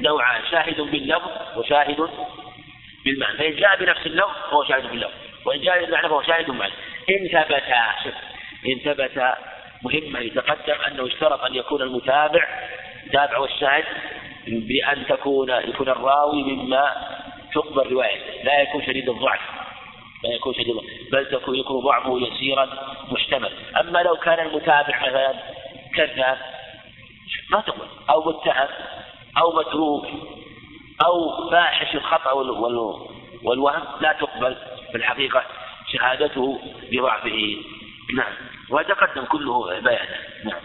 نوعان 0.01 0.43
شاهد 0.51 0.81
باللفظ 0.81 1.59
وشاهد 1.59 2.11
بالمعنى. 3.05 3.39
فإن 3.39 3.57
جاء 3.57 3.77
بنفس 3.77 4.07
اللفظ 4.07 4.51
فهو 4.51 4.65
شاهد 4.65 4.91
باللفظ 4.91 5.15
وإن 5.45 5.61
جاء 5.61 5.81
بالمعنى 5.81 6.09
فهو 6.09 6.23
شاهد 6.23 6.47
بالمعنى. 6.47 6.73
إن 7.11 7.29
ثبت 7.29 7.63
إن 8.67 8.79
ثبت 8.85 9.37
مهمة. 9.85 10.21
يتقدم 10.21 10.75
أنه 10.89 11.07
اشترط 11.07 11.45
أن 11.45 11.55
يكون 11.55 11.83
المتابع 11.83 12.69
تابع 13.13 13.39
والشاهد 13.39 13.85
بأن 14.47 15.07
تكون 15.09 15.51
يكون 15.51 15.89
الراوي 15.89 16.43
مما 16.43 16.95
تقبل 17.55 17.93
روايته 17.93 18.43
لا 18.45 18.63
يكون 18.63 18.83
شديد 18.83 19.09
الضعف. 19.09 19.41
لا 20.25 20.35
يكون 20.35 20.55
شديد 20.55 20.77
بل 21.13 21.27
تكون 21.31 21.57
يكون 21.57 21.81
ضعفه 21.81 22.21
يسيرا 22.21 22.69
محتمل. 23.11 23.53
أما 23.81 23.99
لو 23.99 24.17
كان 24.17 24.47
المتابع 24.47 25.01
مثلا 25.01 25.35
كذاب 25.97 26.39
ما 27.51 27.61
تقبل. 27.61 27.87
أو 28.11 28.31
متهم 28.31 28.69
أو 29.39 29.53
متروك 29.53 30.07
أو 31.05 31.51
فاحش 31.51 31.95
الخطأ 31.95 32.33
والوهم 33.43 33.83
لا 34.01 34.13
تقبل. 34.13 34.57
في 34.91 34.99
الحقيقة 34.99 35.43
شهادته 35.93 36.61
بضعفه. 36.93 37.57
نعم. 38.15 38.33
وتقدم 38.73 39.25
كله 39.25 39.81
بيانه 39.81 40.17
نعم. 40.45 40.61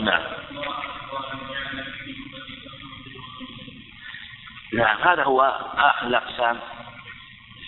نعم. 0.00 0.22
نعم 4.72 5.02
هذا 5.02 5.24
هو 5.24 5.40
آخر 5.74 6.06
الأقسام 6.06 6.60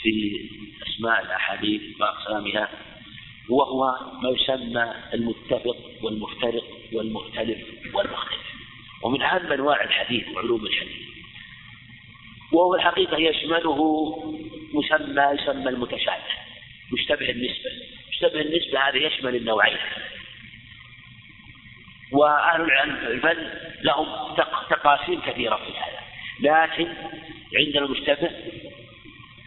في 0.03 0.41
أسماء 0.83 1.23
الأحاديث 1.23 2.01
وأقسامها. 2.01 2.69
وهو 3.49 3.95
ما 4.23 4.31
يسمى 4.31 4.95
المتفق 5.15 5.77
والمفترق 6.03 6.65
والمختلف 6.93 7.59
والمختلف. 7.95 8.51
ومن 9.03 9.23
أهم 9.23 9.53
أنواع 9.53 9.85
الحديث 9.85 10.29
وعلوم 10.29 10.67
الحديث. 10.67 11.11
وهو 12.53 12.75
الحقيقة 12.75 13.17
يشمله 13.17 13.79
مسمى 14.73 15.23
يسمى 15.23 15.69
المتشابه 15.69 16.25
مشتبه 16.93 17.31
النسبة. 17.31 17.71
مشتبه 18.11 18.41
النسبة 18.41 18.81
هذا 18.89 18.97
يشمل 18.97 19.37
النوعين. 19.37 19.79
وأهل 22.13 22.71
الفن 23.07 23.51
لهم 23.83 24.37
تقاسيم 24.71 25.21
كثيرة 25.21 25.57
في 25.57 25.73
هذا. 25.73 26.01
لكن 26.41 26.89
عندنا 27.59 27.85
المشتبه 27.85 28.31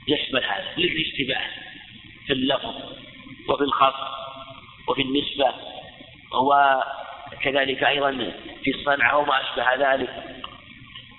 يشمل 0.08 0.44
هذا. 0.44 0.74
للاشتباه 0.78 1.48
في 2.28 2.34
اللفظ 2.34 2.76
وفي 3.50 3.64
الخط 3.64 3.94
وفي 4.88 5.02
النسبة 5.02 5.54
وكذلك 6.34 7.84
أيضا 7.84 8.12
في 8.64 8.72
الصنعة 8.72 9.18
وما 9.18 9.42
أشبه 9.42 9.94
ذلك. 9.94 10.10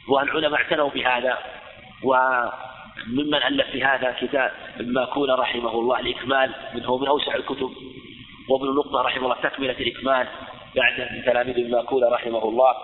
والعلماء 0.09 0.61
اعتنوا 0.61 0.91
بهذا 0.91 1.39
وممن 2.03 3.35
ألف 3.35 3.71
في 3.71 3.85
هذا 3.85 4.17
كتاب 4.21 4.53
ماكون 4.81 5.31
رحمه 5.31 5.71
الله 5.71 6.01
الإكمال 6.01 6.55
منه 6.75 6.97
من 6.97 7.07
أوسع 7.07 7.35
الكتب 7.35 7.71
وابن 8.49 8.75
نقطة 8.75 9.03
رحمه 9.03 9.25
الله 9.25 9.37
تكملة 9.43 9.73
الإكمال 9.73 10.29
بعد 10.77 11.01
من 11.13 11.25
تلاميذ 11.25 11.71
ماكون 11.71 12.05
رحمه 12.05 12.45
الله. 12.45 12.75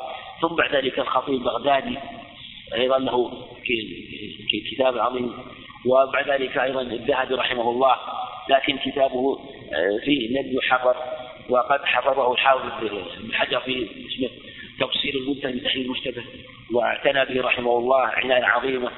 ثم 0.40 0.54
بعد 0.54 0.74
ذلك 0.74 0.98
الخطيب 0.98 1.34
البغدادي 1.34 1.98
أيضا 2.74 2.98
له 2.98 3.46
كتاب 4.70 4.98
عظيم. 4.98 5.32
وبعد 5.86 6.30
ذلك 6.30 6.58
أيضا 6.58 6.82
الذهبي 6.82 7.34
رحمه 7.34 7.70
الله 7.70 7.96
لكن 8.48 8.78
كتابه 8.78 9.38
آه، 9.72 10.04
فيه 10.04 10.28
لم 10.40 10.56
يحرر 10.56 10.96
وقد 11.48 11.84
حرره 11.84 12.32
الحافظ 12.32 12.70
بن 13.20 13.34
حجر 13.34 13.60
في 13.60 13.88
اسمه 14.06 14.28
تفسير 14.80 15.14
المنتهى 15.14 15.52
بتحليل 15.52 15.84
المشتبه 15.84 16.22
واعتنى 16.74 17.24
به 17.24 17.42
رحمه 17.46 17.78
الله 17.78 18.00
عناية 18.00 18.44
عظيمة. 18.44 18.90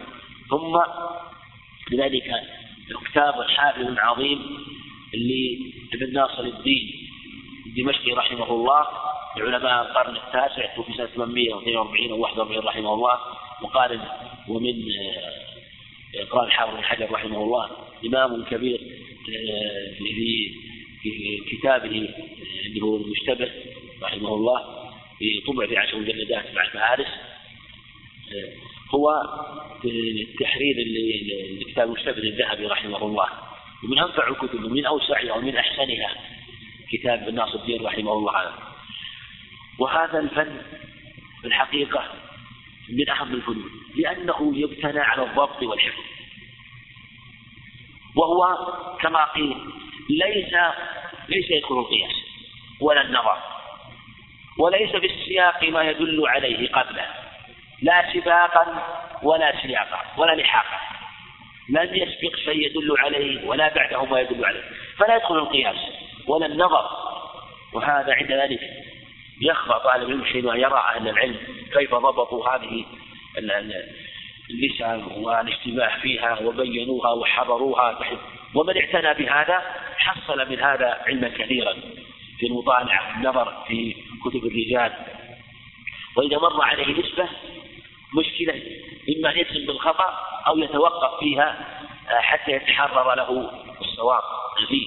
ثم 0.51 0.81
لذلك 1.91 2.33
كتاب 3.11 3.41
الحافظ 3.41 3.87
العظيم 3.87 4.39
لابن 5.15 6.13
ناصر 6.13 6.43
الدين 6.43 7.09
الدمشقي 7.67 8.13
رحمه 8.13 8.51
الله 8.51 8.87
علماء 9.37 9.83
القرن 9.83 10.17
التاسع 10.17 10.75
توفي 10.77 10.93
سنة 10.93 11.07
842 11.07 12.11
أو 12.11 12.21
41 12.21 12.65
رحمه 12.67 12.95
الله 12.95 13.19
وقال 13.63 14.01
ومن 14.49 14.75
آه، 16.21 16.25
قال 16.31 16.47
الحافظ 16.47 16.75
بن 16.75 16.85
حجر 16.85 17.13
رحمه 17.13 17.43
الله 17.43 17.71
إمام 18.07 18.45
كبير. 18.45 18.81
في 21.03 21.41
كتابه 21.51 22.09
اللي 22.67 22.81
هو 22.83 22.97
المشتبه 22.97 23.51
رحمه 24.03 24.35
الله 24.35 24.91
في 25.19 25.41
طبع 25.47 25.67
في 25.67 25.77
عشر 25.77 25.99
مجلدات 25.99 26.55
مع 26.55 26.65
المعارس 26.65 27.07
هو 28.95 29.09
تحرير 30.41 30.77
الكتاب 31.61 31.89
المشتبه 31.89 32.23
للذهبي 32.23 32.67
رحمه 32.67 33.07
الله. 33.07 33.29
ومن 33.85 33.99
أنفع 33.99 34.29
الكتب 34.29 34.65
ومن 34.65 34.87
أوسعها 34.87 35.33
ومن 35.33 35.57
أحسنها 35.57 36.15
كتاب 36.93 37.29
ناصر 37.29 37.61
الدين 37.61 37.83
رحمه 37.83 38.13
الله. 38.13 38.53
وهذا 39.79 40.19
الفن 40.19 40.57
في 41.41 41.47
الحقيقة 41.47 42.05
من 42.89 43.09
أهم 43.11 43.35
الفنون 43.35 43.71
لأنه 43.97 44.53
يبتنى 44.57 45.01
على 45.01 45.23
الضبط 45.23 45.63
والحفظ. 45.63 46.03
وهو 48.17 48.57
كما 49.01 49.25
قيل 49.25 49.57
ليس 50.11 50.55
ليس 51.29 51.51
يدخل 51.51 51.79
القياس 51.79 52.13
ولا 52.81 53.03
النظر 53.03 53.39
وليس 54.59 54.91
في 54.91 55.07
السياق 55.07 55.65
ما 55.65 55.83
يدل 55.83 56.27
عليه 56.27 56.73
قبله 56.73 57.07
لا 57.83 58.13
سباقا 58.13 58.87
ولا 59.23 59.63
سياقا 59.63 60.01
ولا 60.17 60.33
لحاقا 60.33 60.81
لم 61.69 61.95
يسبق 61.95 62.37
شيء 62.37 62.67
يدل 62.67 62.95
عليه 62.99 63.49
ولا 63.49 63.75
بعده 63.75 64.05
ما 64.05 64.21
يدل 64.21 64.45
عليه 64.45 64.63
فلا 64.99 65.17
يدخل 65.17 65.39
القياس 65.39 65.77
ولا 66.27 66.47
النظر 66.47 66.91
وهذا 67.73 68.15
عند 68.15 68.33
ذلك 68.33 68.61
يخفى 69.43 69.81
طالب 69.85 70.09
العلم 70.09 70.25
شيء 70.25 70.55
يرى 70.55 70.85
أهل 70.95 71.09
العلم 71.09 71.37
كيف 71.73 71.95
ضبطوا 71.95 72.49
هذه 72.49 72.85
اللسان 74.53 75.05
والاشتباه 75.05 75.99
فيها 76.03 76.39
وبينوها 76.41 77.11
وحضروها 77.11 77.99
ومن 78.55 78.77
اعتنى 78.77 79.25
بهذا 79.25 79.63
حصل 79.97 80.51
من 80.51 80.61
هذا 80.61 81.01
علما 81.07 81.29
كثيرا 81.29 81.75
في 82.39 82.47
المطالعة 82.47 83.17
النظر 83.17 83.65
في 83.69 83.97
كتب 84.25 84.47
الرجال. 84.47 84.93
وإذا 86.17 86.39
مر 86.39 86.63
عليه 86.63 87.01
نسبة 87.01 87.29
مشكلة 88.19 88.63
إما 89.17 89.31
يجزم 89.31 89.67
بالخطأ 89.67 90.19
أو 90.47 90.59
يتوقف 90.59 91.21
فيها 91.21 91.57
حتى 92.09 92.53
يتحرر 92.53 93.15
له 93.15 93.51
الصواب 93.81 94.23
فيه 94.69 94.87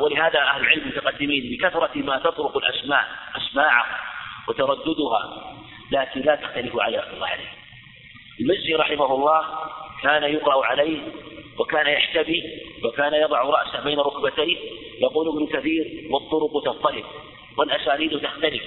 ولهذا 0.00 0.40
أهل 0.42 0.60
العلم 0.60 0.82
المتقدمين 0.82 1.56
بكثرة 1.56 1.90
ما 1.94 2.18
تطرق 2.18 2.56
الأسماء 2.56 3.08
أسماعه 3.36 3.86
وترددها 4.48 5.54
لكن 5.92 6.20
لا 6.20 6.34
تختلف 6.34 6.76
على 6.76 7.12
الله 7.12 7.26
عليه. 7.26 7.57
المزي 8.40 8.74
رحمه 8.74 9.14
الله 9.14 9.42
كان 10.02 10.22
يقرأ 10.22 10.66
عليه 10.66 11.00
وكان 11.58 11.86
يحتبي 11.86 12.42
وكان 12.84 13.14
يضع 13.14 13.42
رأسه 13.42 13.84
بين 13.84 14.00
ركبتيه. 14.00 14.58
يقول 15.00 15.28
ابن 15.28 15.46
كثير 15.46 16.08
والطرق 16.10 16.64
تضطرب 16.64 17.04
والأسانيد 17.58 18.20
تختلف 18.20 18.62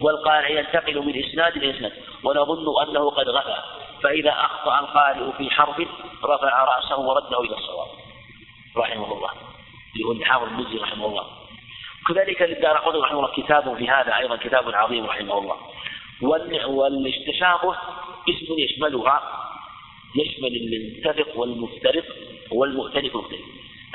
والقارئ 0.00 0.58
ينتقل 0.58 1.06
من 1.06 1.24
إسناد 1.24 1.56
إلى 1.56 1.70
إسناد 1.70 1.92
ونظن 2.24 2.88
أنه 2.88 3.10
قد 3.10 3.28
غفى. 3.28 3.56
فإذا 4.02 4.30
أخطأ 4.30 4.80
القارئ 4.80 5.32
في 5.38 5.50
حرف 5.50 5.80
رفع 6.24 6.64
رأسه 6.64 7.00
ورده 7.00 7.40
إلى 7.40 7.56
الصواب. 7.56 7.88
رحمه 8.76 9.12
الله. 9.12 9.30
يقول 10.00 10.16
الحافظ 10.16 10.46
المزي 10.46 10.78
رحمه 10.78 11.06
الله. 11.06 11.26
كذلك 12.08 12.42
للدار 12.42 12.74
رحمه 12.74 13.10
الله 13.10 13.32
كتاب 13.36 13.76
في 13.76 13.88
هذا 13.88 14.16
أيضا 14.16 14.36
كتاب 14.36 14.74
عظيم 14.74 15.06
رحمه 15.06 15.38
الله. 15.38 15.56
والتشابه 16.22 17.76
اسم 18.28 18.58
يشملها 18.58 19.48
يشمل 20.16 20.56
المتفق 20.56 21.38
والمفترق 21.38 22.04
والمؤتلف 22.50 23.16
المختلف 23.16 23.40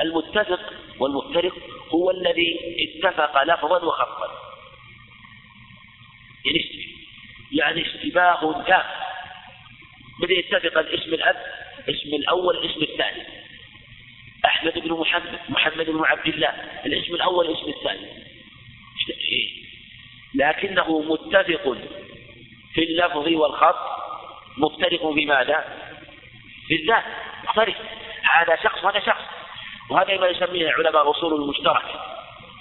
المتفق 0.02 0.74
والمفترق 1.00 1.54
هو 1.90 2.12
الذي 2.12 2.60
اتفق 2.80 3.44
لفظا 3.44 3.86
وخطأ. 3.86 4.30
يعني 6.46 6.64
يعني 7.52 7.82
اشتباه 7.82 8.64
تام 8.68 8.84
بدأ 10.22 10.34
يتفق 10.34 10.80
الاسم 10.80 11.14
الأب 11.14 11.36
اسم 11.90 12.10
الأول 12.10 12.58
الاسم 12.58 12.82
الثاني. 12.82 13.24
أحمد 14.46 14.80
بن 14.80 14.92
محمد 14.92 15.40
محمد 15.50 15.86
بن 15.86 16.04
عبد 16.06 16.28
الله 16.28 16.50
الاسم 16.86 17.16
الأول 17.16 17.50
الاسم 17.50 17.70
الثاني. 17.70 18.08
لكنه 20.36 21.02
متفق 21.02 21.78
في 22.78 22.84
اللفظ 22.84 23.28
والخط 23.28 23.76
مفترق 24.58 25.06
بماذا؟ 25.06 25.66
بالذات 26.70 27.04
مختلف. 27.44 27.78
هذا 28.24 28.56
شخص 28.64 28.84
وهذا 28.84 29.00
شخص. 29.00 29.22
وهذا 29.90 30.18
ما 30.18 30.28
يسميه 30.28 30.72
علماء 30.72 31.04
الأصول 31.04 31.42
المشترك. 31.42 31.84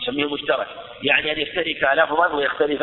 يسميه 0.02 0.24
المشترك 0.24 0.66
يعني 1.02 1.32
أن 1.32 1.40
يختلف 1.40 1.84
لفظا 1.84 2.26
ويختلف 2.26 2.82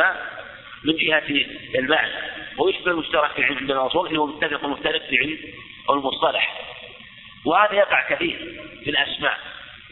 من 0.84 0.96
جهة 0.98 1.46
المعنى. 1.76 2.14
ويشبه 2.58 2.92
المشترك 2.92 3.32
في 3.32 3.44
علم 3.44 3.72
الأصول 3.72 4.08
اللي 4.08 4.20
هو 4.20 4.26
متفق 4.26 4.66
ومفترق 4.66 5.02
في 5.02 5.18
علم 5.18 5.38
المصطلح. 5.90 6.62
وهذا 7.46 7.74
يقع 7.74 8.10
كثير 8.10 8.62
في 8.84 8.90
الأسماء. 8.90 9.38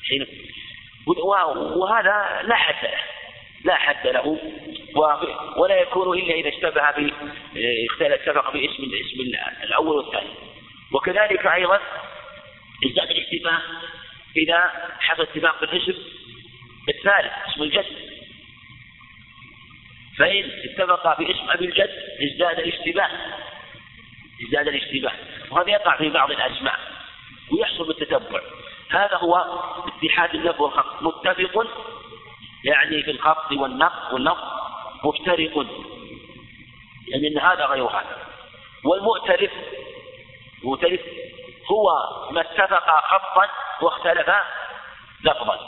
حين 0.10 0.28
وهذا 1.76 2.42
لا 2.44 2.56
حد 2.56 2.86
له. 2.86 3.21
لا 3.66 3.76
حد 3.76 4.08
له 4.08 4.40
ولا 5.58 5.82
يكون 5.82 6.20
إلا 6.20 6.34
إذا 6.34 6.50
اشتبه 6.50 6.92
ب 6.92 7.12
اتفق 8.02 8.54
باسم 8.54 8.84
الاسم 8.84 9.20
الأول 9.64 9.96
والثاني. 9.96 10.30
وكذلك 10.92 11.46
أيضا 11.46 11.80
ازداد 12.88 13.12
الاشتباه 13.12 13.62
إذا 14.38 14.72
حصل 15.00 15.22
اتفاق 15.22 15.58
في 15.58 15.64
الاسم 15.64 16.02
الثالث 16.90 17.32
اسم 17.48 17.64
الجد. 17.64 17.86
فإن 20.18 20.52
اتفق 20.64 21.20
باسم 21.20 21.50
أبي 21.50 21.66
الجد 21.66 21.90
ازداد 22.32 22.60
الاشتباه. 22.60 23.10
ازداد 24.46 24.68
الاشتباه. 24.68 25.14
وهذا 25.52 25.70
يقع 25.70 25.98
في 25.98 26.10
بعض 26.10 26.32
الأسماء 26.32 26.80
ويحصل 27.52 27.88
بالتتبع. 27.88 28.42
هذا 28.90 29.16
هو 29.16 29.36
اتحاد 29.88 30.36
اللفظ 30.36 30.62
والخط 30.62 31.04
متفق 31.04 31.68
يعني 32.66 33.04
في 33.04 33.12
الخط 33.12 33.52
والنقط 33.52 34.14
والنقط 34.14 34.62
مفترق. 35.04 35.68
يعني 37.08 37.28
إن 37.28 37.38
هذا 37.38 37.66
غير 37.66 37.88
هذا. 37.88 38.18
والمؤتلف 38.86 39.52
مؤتلف 40.64 41.02
هو 41.72 41.90
ما 42.32 42.42
اتفق 42.42 43.02
خطا 43.02 43.50
واختلف 43.82 44.30
لفظا. 45.24 45.60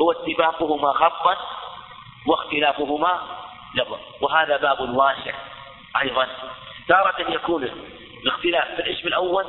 هو 0.00 0.12
اتفاقهما 0.12 0.92
خطا 0.92 1.36
واختلافهما 2.26 3.20
لفظا. 3.74 4.00
وهذا 4.20 4.56
باب 4.56 4.96
واسع 4.96 5.34
أيضا. 6.02 6.28
تارة 6.88 7.30
يكون 7.30 7.64
الاختلاف 8.22 8.74
في 8.74 8.82
الاسم 8.82 9.08
الأول 9.08 9.44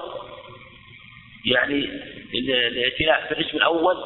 يعني 1.46 1.90
الائتلاف 2.34 3.28
في 3.28 3.32
الاسم 3.32 3.58
الأول 3.58 3.98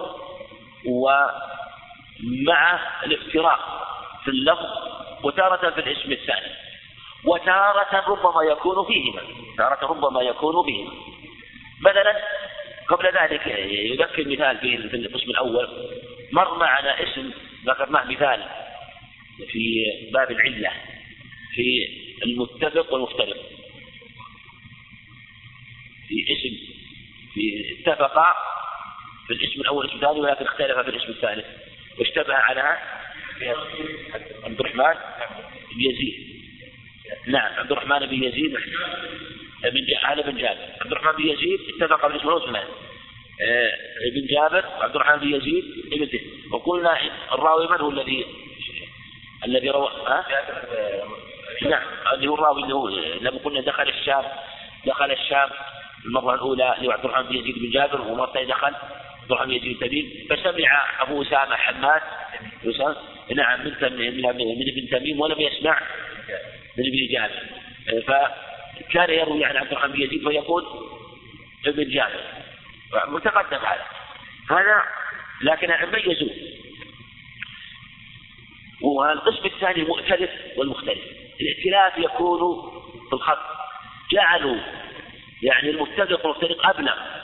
ومع 2.25 2.79
الافتراق 3.05 3.87
في 4.23 4.31
اللفظ 4.31 4.67
وتارة 5.23 5.69
في 5.69 5.79
الاسم 5.79 6.11
الثاني 6.11 6.51
وتارة 7.25 8.09
ربما 8.09 8.43
يكون 8.43 8.85
فيهما 8.85 9.21
تارة 9.57 9.85
ربما 9.85 10.21
يكون 10.21 10.65
فيهما 10.65 10.91
مثلا 11.81 12.21
قبل 12.87 13.05
ذلك 13.05 13.47
يذكر 13.67 14.27
مثال 14.27 14.57
في 14.57 14.95
القسم 14.95 15.29
الأول 15.29 15.67
مر 16.31 16.57
معنا 16.57 17.03
اسم 17.03 17.31
ذكرناه 17.65 18.03
مثال 18.03 18.43
في 19.51 19.85
باب 20.13 20.31
العلة 20.31 20.71
في 21.55 21.87
المتفق 22.23 22.93
والمفترق. 22.93 23.37
في 26.07 26.25
اسم 26.33 26.55
في 27.33 27.75
اتفق 27.79 28.35
في 29.27 29.33
الاسم 29.33 29.61
الأول 29.61 29.77
والاسم 29.77 29.95
الثاني 29.95 30.19
ولكن 30.19 30.45
اختلف 30.45 30.77
في 30.77 30.89
الاسم 30.89 31.09
الثالث. 31.09 31.45
واشتبه 31.99 32.33
على 32.33 32.77
عبد 34.43 34.59
الرحمن 34.59 34.93
بن 35.75 35.81
يزيد. 35.81 36.31
نعم 37.27 37.53
عبد 37.53 37.71
الرحمن 37.71 37.99
بن 37.99 38.23
يزيد 38.23 38.51
بن 39.63 39.85
هذا 40.05 40.21
بن 40.21 40.37
جابر. 40.37 40.59
عبد 40.81 40.91
الرحمن 40.91 41.11
بن 41.11 41.29
يزيد 41.29 41.59
اتفق 41.69 42.07
بالاسم 42.07 42.27
الأول 42.27 42.65
ابن 44.11 44.25
جابر 44.29 44.65
عبد 44.81 44.95
الرحمن 44.95 45.19
بن 45.19 45.33
يزيد 45.35 45.63
ابن 45.93 46.09
وقلنا 46.51 46.97
الراوي 47.33 47.67
من 47.67 47.77
هو 47.81 47.89
الذي 47.89 48.25
الذي 49.45 49.69
روى 49.69 49.91
ها؟ 50.07 50.25
نعم 51.61 51.83
اللي 52.13 52.27
هو 52.27 52.35
الراوي 52.35 52.63
اللي 52.63 52.73
هو 52.73 52.89
لما 53.21 53.39
قلنا 53.39 53.61
دخل 53.61 53.89
الشام 53.89 54.23
دخل 54.85 55.11
الشام 55.11 55.49
المرة 56.05 56.35
الأولى 56.35 56.75
اللي 56.77 56.87
هو 56.87 56.91
عبد 56.91 57.05
الرحمن 57.05 57.27
بن 57.27 57.35
يزيد 57.35 57.59
بن 57.59 57.69
جابر 57.69 58.01
ومرة 58.01 58.43
دخل 58.43 58.73
الرحمن 59.33 59.57
بن 59.57 59.79
تميم 59.79 60.27
فسمع 60.29 61.01
أبو 61.01 61.21
أسامة 61.21 61.55
حماد 61.55 62.01
نعم 63.35 63.59
من 63.63 63.71
من 64.59 64.69
ابن 64.69 64.89
تميم 64.91 65.19
ولم 65.19 65.41
يسمع 65.41 65.81
من 66.77 66.85
ابن 66.85 67.07
جابر. 67.11 67.43
فكان 68.01 69.09
يروي 69.09 69.45
عن 69.45 69.57
عبد 69.57 69.71
الرحمن 69.71 69.91
بن 69.91 70.01
يزيد 70.01 70.27
فيقول 70.27 70.63
ابن 71.67 71.89
جابر. 71.89 72.23
متقدم 73.07 73.57
هذا. 73.57 73.85
هذا 74.49 74.83
لكن 75.41 75.71
ميزوا 75.91 76.29
والقسم 78.81 79.45
الثاني 79.45 79.81
المؤتلف 79.81 80.31
والمختلف. 80.57 81.03
الائتلاف 81.41 81.97
يكون 81.97 82.71
في 83.09 83.13
الخط. 83.13 83.61
جعلوا 84.11 84.57
يعني 85.43 85.69
المتفق 85.69 86.25
والمختلف 86.25 86.57
أبلغ 86.65 87.20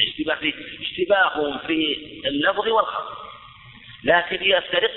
اشتباه 0.00 0.34
في 0.34 0.54
اشتباههم 0.80 1.58
في 1.58 1.96
اللفظ 2.26 2.68
والخط 2.68 3.26
لكن 4.04 4.38
يفترق 4.42 4.90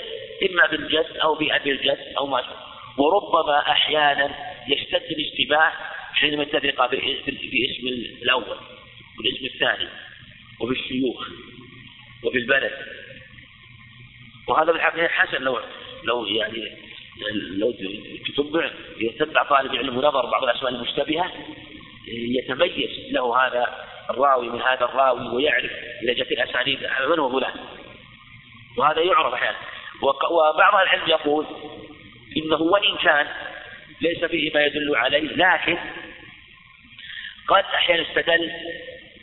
إما 0.49 0.65
بالجد 0.67 1.17
أو 1.23 1.35
بأبي 1.35 1.71
الجد 1.71 2.13
أو 2.17 2.27
ما 2.27 2.43
وربما 2.97 3.71
أحيانا 3.71 4.35
يشتد 4.67 5.03
الاشتباه 5.11 5.71
حينما 6.13 6.43
يتفق 6.43 6.89
باسم 6.91 7.87
الأول 8.21 8.57
والاسم 9.17 9.45
الثاني 9.45 9.89
وفي 10.59 10.79
الشيوخ 10.79 11.27
وفي 12.23 12.37
البلد 12.37 12.71
وهذا 14.47 14.71
بالحقيقة 14.71 15.07
حسن 15.07 15.41
لو 15.43 15.59
لو 16.03 16.25
يعني 16.25 16.77
لو 17.31 17.71
تتبع 18.27 18.71
يتبع 18.99 19.43
طالب 19.43 19.73
العلم 19.73 19.97
ونظر 19.97 20.25
بعض 20.25 20.43
الأسماء 20.43 20.71
المشتبهة 20.71 21.31
يتميز 22.07 23.11
له 23.11 23.47
هذا 23.47 23.85
الراوي 24.09 24.49
من 24.49 24.61
هذا 24.61 24.85
الراوي 24.85 25.35
ويعرف 25.35 25.71
إذا 26.03 26.13
جت 26.13 26.31
الأسانيد 26.31 26.79
من 27.09 27.19
هو 27.19 27.39
فلان. 27.39 27.53
وهذا 28.77 29.01
يعرف 29.01 29.33
أحيانا. 29.33 29.57
وبعض 30.31 30.75
العلم 30.75 31.09
يقول 31.09 31.45
إنه 32.37 32.61
وإن 32.61 32.97
كان 32.97 33.27
ليس 34.01 34.25
فيه 34.25 34.53
ما 34.53 34.65
يدل 34.65 34.95
عليه 34.95 35.19
لكن 35.19 35.77
قد 37.47 37.63
أحيانا 37.63 38.01
استدل 38.09 38.51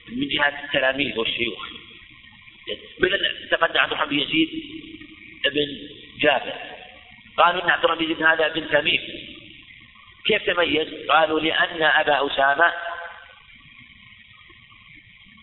من 0.08 0.28
جهة 0.28 0.64
التلاميذ 0.64 1.18
والشيوخ. 1.18 1.68
مثل 3.00 3.48
تقدم 3.50 3.80
عبد 3.80 3.92
الرحمن 3.92 4.08
بن 4.08 4.18
يزيد 4.18 4.48
بن 5.44 5.88
جابر. 6.20 6.52
قالوا 7.38 7.64
إن 7.64 7.70
عبد 7.70 7.84
الرحمن 7.84 8.04
بن 8.04 8.12
يزيد 8.12 8.22
هذا 8.26 8.48
بن 8.48 8.68
تميم. 8.68 9.00
كيف 10.26 10.50
تميز؟ 10.50 11.08
قالوا 11.10 11.40
لأن 11.40 11.82
أبا 11.82 12.26
أسامة 12.26 12.72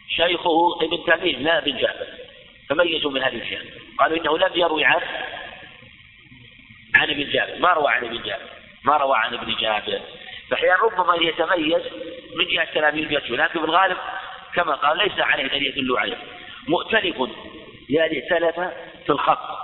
شيخه 0.10 0.78
ابن 0.82 1.04
تميم 1.06 1.44
لا 1.44 1.58
ابن 1.58 1.78
جابر 1.78 2.08
فميزوا 2.70 3.12
من 3.12 3.24
هذه 3.24 3.36
الجهة 3.36 3.62
قالوا 4.00 4.18
إنه 4.18 4.38
لم 4.38 4.52
يروي 4.56 4.86
عن 4.86 5.02
عن 6.96 7.10
ابن 7.10 7.30
جابر 7.30 7.60
ما 7.60 7.70
روى 7.70 7.92
عن 7.92 8.06
ابن 8.06 8.22
جابر 8.22 8.50
ما 8.84 8.98
روى 8.98 9.16
عن 9.18 9.34
ابن 9.34 9.56
جابر 9.56 10.02
فأحيانا 10.50 10.76
ربما 10.76 11.16
يتميز 11.16 11.82
من 12.36 12.46
جهة 12.46 12.74
تلاميذ 12.74 13.12
يرجو 13.12 13.36
لكن 13.36 13.60
في 13.60 13.66
الغالب 13.66 13.98
كما 14.54 14.76
قال 14.76 14.98
ليس 14.98 15.20
عليه 15.20 15.48
دليل 15.48 15.68
يدل 15.68 15.98
عليه. 15.98 16.18
مؤتلف 16.68 17.16
يعني 17.90 18.24
ائتلف 18.24 18.56
في 19.06 19.10
الخط. 19.10 19.58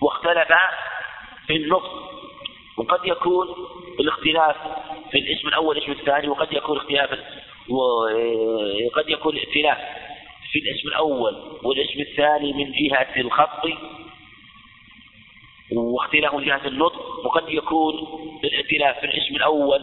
واختلف 0.00 0.48
في 1.46 1.56
النطق. 1.56 2.10
وقد 2.76 3.06
يكون 3.06 3.48
الاختلاف 4.00 4.56
في 5.10 5.18
الاسم 5.18 5.48
الأول 5.48 5.66
والاسم 5.66 5.92
الثاني 5.92 6.28
وقد 6.28 6.52
يكون 6.52 6.76
اختلاف 6.76 7.10
وقد 7.68 9.08
يكون 9.08 9.36
اختلاف 9.36 9.78
في 10.52 10.58
الاسم 10.58 10.88
الأول 10.88 11.58
والاسم 11.62 12.00
الثاني 12.00 12.52
من 12.52 12.72
جهة 12.72 13.20
الخط 13.20 13.66
واختلاف 15.72 16.34
من 16.34 16.44
جهة 16.44 16.66
النطق 16.66 17.26
وقد 17.26 17.48
يكون 17.48 17.94
الاختلاف 18.44 18.98
في 19.00 19.06
الاسم 19.06 19.36
الأول 19.36 19.80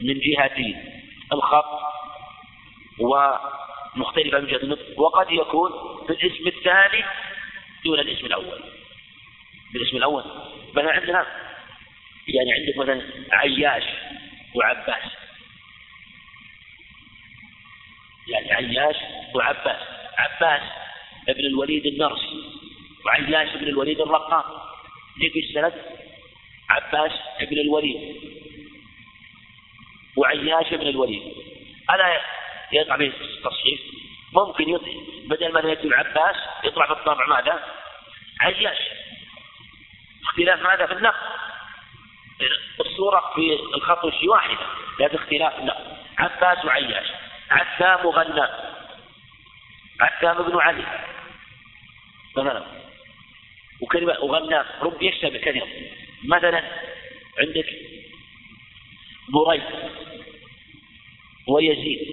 من 0.00 0.20
جهة 0.20 0.74
الخط 1.32 1.80
ومختلفة 3.00 4.40
من 4.40 4.46
جهة 4.46 4.62
النطق 4.62 5.00
وقد 5.00 5.30
يكون 5.30 5.70
في 6.06 6.12
الاسم 6.12 6.46
الثاني 6.46 7.04
دون 7.84 7.98
الاسم 7.98 8.26
الأول. 8.26 8.62
بالاسم 9.72 9.96
الأول 9.96 10.24
مثلا 10.74 10.92
عندنا 10.92 11.26
يعني 12.28 12.52
عندك 12.52 12.78
مثلا 12.78 13.02
عياش 13.32 13.84
وعباس. 14.54 15.02
يعني 18.28 18.52
عياش 18.52 18.96
وعباس 19.34 19.82
عباس 20.18 20.62
ابن 21.28 21.40
الوليد 21.40 21.86
النرسي 21.86 22.42
وعياش 23.06 23.54
ابن 23.54 23.68
الوليد 23.68 24.00
الرقام 24.00 24.44
ليك 25.20 25.36
السند؟ 25.36 25.74
عباس 26.70 27.12
ابن 27.40 27.58
الوليد 27.58 28.16
وعياش 30.16 30.72
ابن 30.72 30.86
الوليد. 30.86 31.22
ألا 31.90 32.20
يقع 32.72 32.96
به 32.96 33.12
التصحيف 33.20 33.80
ممكن 34.32 34.68
يطلع 34.68 34.92
بدل 35.26 35.52
ما 35.52 35.60
يكتب 35.60 35.92
عباس 35.92 36.36
يطلع 36.64 36.86
في 36.86 36.92
الطابع 36.92 37.26
ماذا؟ 37.26 37.64
عياش. 38.40 38.78
اختلاف 40.24 40.66
هذا 40.66 40.86
في 40.86 40.92
النقل 40.92 41.16
الصورة 42.80 43.32
في 43.34 43.58
الخط 43.74 44.04
واحدة 44.24 44.66
لكن 45.00 45.14
اختلاف 45.14 45.58
لا 45.60 45.76
عباس 46.18 46.64
وعياش. 46.64 47.06
عثام 47.50 48.06
وغنام 48.06 48.48
عثام 50.00 50.42
بن 50.42 50.58
علي. 50.58 50.84
مثلا. 52.36 52.62
وكلمة 53.80 54.20
وغنام 54.20 54.64
رب 54.80 55.02
يشتبه 55.02 55.38
كثيرا 55.38 55.66
مثلا 56.24 56.62
عندك 57.38 57.66
بريد 59.28 59.62
ويزيد. 61.48 62.08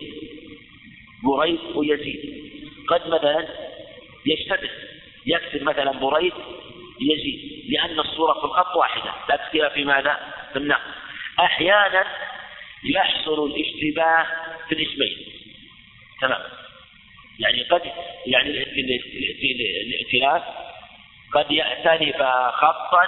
بريد 1.23 1.59
ويزيد. 1.75 2.45
قد 2.87 3.07
مثلا 3.07 3.47
يشتبه 4.25 4.69
يكتب 5.25 5.63
مثلا 5.63 5.91
بريد 5.91 6.33
يزيد 7.01 7.65
لأن 7.69 7.99
الصورة 7.99 8.33
في 8.39 8.45
الخط 8.45 8.75
واحدة. 8.75 9.13
لا 9.29 9.69
في 9.69 9.85
ماذا؟ 9.85 10.33
في 10.53 10.59
النقل 10.59 10.91
أحيانا 11.39 12.05
يحصل 12.84 13.45
الاشتباه 13.45 14.26
في 14.69 14.76
الاسمين. 14.76 15.18
تمام. 16.22 16.41
يعني 17.39 17.64
قد 17.64 17.81
يعني 18.26 18.49
الائتلاف 19.81 20.43
قد 21.34 21.52
يأتلف 21.52 22.18
خطا 22.53 23.07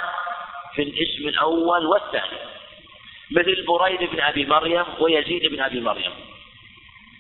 في 0.76 0.82
الاسم 0.82 1.28
الأول 1.28 1.86
والثاني. 1.86 2.38
مثل 3.32 3.66
بريد 3.66 4.10
بن 4.10 4.20
أبي 4.20 4.46
مريم 4.46 4.86
ويزيد 5.00 5.46
بن 5.46 5.62
أبي 5.62 5.80
مريم. 5.80 6.12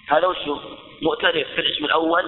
هذا 0.07 0.27
وشو 0.27 0.59
مؤتلف 1.01 1.47
في 1.47 1.61
الاسم 1.61 1.85
الأول 1.85 2.25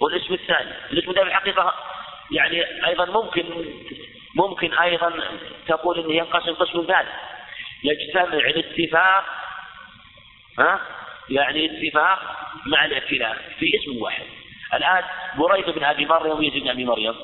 والاسم 0.00 0.34
الثاني. 0.34 0.72
الاسم 0.92 1.10
الثاني 1.10 1.28
الحقيقة 1.28 1.74
يعني 2.30 2.86
أيضا 2.86 3.04
ممكن 3.04 3.44
ممكن 4.34 4.72
أيضا 4.74 5.12
تقول 5.68 5.98
أنه 5.98 6.14
ينقسم 6.14 6.54
قسم 6.54 6.84
ثالث 6.86 7.08
يجتمع 7.84 8.38
الاتفاق 8.38 9.24
ها؟ 10.58 10.80
يعني 11.30 11.66
اتفاق 11.66 12.18
مع 12.66 12.84
الاختلاف 12.84 13.38
في 13.58 13.66
اسم 13.76 14.02
واحد. 14.02 14.24
الآن 14.74 15.04
بريد 15.36 15.70
بن 15.70 15.84
أبي 15.84 16.06
مريم 16.06 16.38
ويزيد 16.38 16.62
بن 16.62 16.68
أبي 16.68 16.84
مريم. 16.84 17.14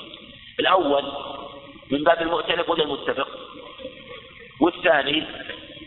الأول 0.60 1.12
من 1.90 2.04
باب 2.04 2.22
المؤتلف 2.22 2.68
ولا 2.68 2.82
المتفق؟ 2.82 3.28
والثاني 4.60 5.24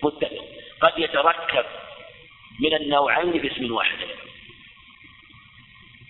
متفق. 0.04 0.46
قد 0.82 0.94
يتركب 0.98 1.66
من 2.60 2.74
النوعين 2.74 3.32
باسم 3.32 3.72
واحد. 3.72 3.98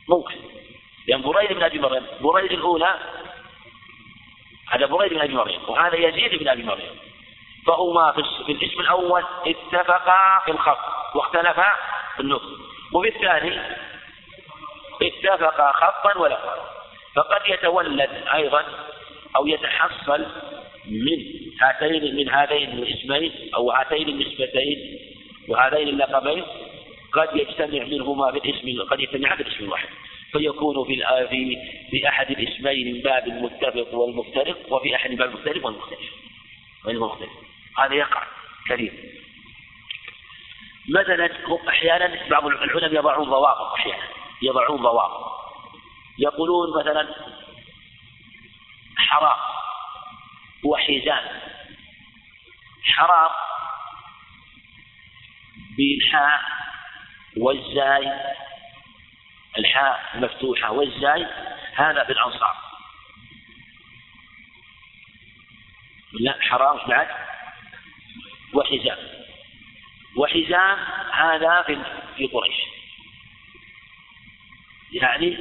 ممكن. 0.10 0.36
لأن 1.08 1.22
بريد 1.22 1.54
بن 1.54 1.64
أبي 1.64 1.80
مريم 1.80 2.04
بريد 2.22 2.52
الأولى 2.52 3.00
هذا 4.70 4.86
بريد 4.86 5.14
بن 5.14 5.22
أبي 5.22 5.34
مريم 5.34 5.62
وهذا 5.68 5.96
يزيد 5.96 6.40
بن 6.40 6.48
أبي 6.48 6.64
مريم. 6.64 7.11
فهما 7.68 8.12
في 8.46 8.52
الاسم 8.52 8.80
الأول 8.80 9.24
اتفقا 9.46 10.42
في 10.46 10.52
الخط 10.52 11.16
واختلفا 11.16 11.76
في 12.16 12.20
النطق. 12.20 12.50
وفي 12.94 13.08
الثاني 13.08 13.62
اتفقا 15.02 15.72
خطا 15.72 16.18
ولفظا. 16.20 16.56
فقد 17.16 17.42
يتولد 17.50 18.10
أيضا 18.34 18.64
أو 19.36 19.48
يتحصل 19.48 20.26
من 20.86 21.18
هاتين 21.62 22.16
من 22.16 22.30
هذين 22.30 22.70
الاسمين 22.70 23.52
أو 23.56 23.72
هاتين 23.72 24.10
النسبتين 24.10 25.00
وهذين 25.50 25.88
اللقبين 25.88 26.44
قد 27.14 27.30
يجتمع 27.36 27.84
منهما 27.84 28.32
بالاسم 28.32 28.82
قد 28.90 29.00
يجتمع 29.00 29.36
بالاسم 29.36 29.64
الواحد. 29.64 29.90
فيكون 30.32 30.86
في 30.86 30.96
في 31.30 31.58
في 31.92 32.08
أحد 32.08 32.32
الاسمين 32.32 32.94
من 32.94 33.02
باب 33.02 33.28
المتفق 33.28 33.94
والمفترق 33.94 34.58
وفي 34.74 34.96
أحد 34.96 35.10
باب 35.12 35.30
المختلف 35.30 35.66
والمختلف. 35.66 36.00
والمختلف. 36.86 37.51
هذا 37.78 37.94
يقع. 37.94 38.24
كثير 38.70 38.94
مثلا 40.90 41.30
أحيانا 41.70 42.30
بعض 42.30 42.46
العلماء 42.46 42.94
يضعون 42.94 43.30
ضوابط 43.30 43.74
أحيانا 43.74 44.04
يضعون 44.42 44.82
ضوابط. 44.82 45.32
يقولون 46.20 46.80
مثلا 46.80 47.16
حرام 48.98 49.38
وحزام. 50.66 51.42
حرام 52.84 53.32
بالحاء 55.78 56.42
والزاي. 57.38 58.12
الحاء 59.58 60.12
مفتوحة 60.16 60.72
والزاي 60.72 61.28
هذا 61.76 62.04
بالأنصار. 62.04 62.56
لا 66.14 66.38
حرام 66.42 66.88
بعد. 66.88 67.31
وحزام 68.54 68.98
وحزام 70.18 70.78
هذا 71.12 71.62
في 72.18 72.26
قريش. 72.28 72.56
يعني 74.94 75.38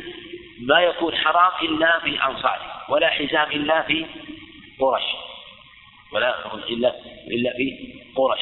ما 0.61 0.81
يكون 0.81 1.17
حرام 1.17 1.53
إلا 1.63 2.01
في 2.01 2.25
أنصاره 2.25 2.85
ولا 2.89 3.09
حزام 3.11 3.51
إلا 3.51 3.83
في 3.83 4.07
قرش 4.79 5.03
ولا 6.13 6.55
إلا 6.69 6.95
إلا 7.31 7.53
في 7.57 7.95
قرش 8.17 8.41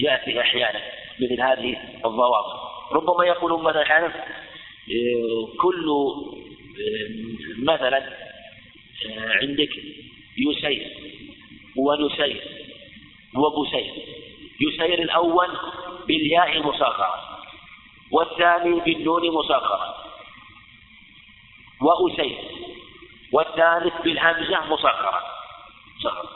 يأتي 0.00 0.40
أحيانا 0.40 0.80
مثل 1.20 1.40
هذه 1.40 1.76
الضوابط. 2.04 2.72
ربما 2.92 3.24
يقولون 3.26 3.64
مثلا 3.64 3.82
أحيانا 3.82 4.24
كل 5.60 5.86
مثلا 7.58 8.16
عندك 9.42 9.70
يسير 10.38 10.96
ونسير. 11.76 12.61
وبسير 13.34 13.94
يسير 14.60 15.02
الأول 15.02 15.48
بالياء 16.08 16.62
مصغرة 16.62 17.38
والثاني 18.12 18.80
بالنون 18.80 19.30
مصغرة 19.30 19.94
وأسير 21.82 22.38
والثالث 23.32 23.94
بالهمزة 24.04 24.66
مصغرة 24.72 25.22
صغرة 26.02 26.30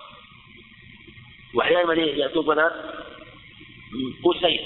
وأحيانا 1.55 1.95
يأتون 1.95 2.47
مثلا 2.47 2.71
أسير 4.37 4.61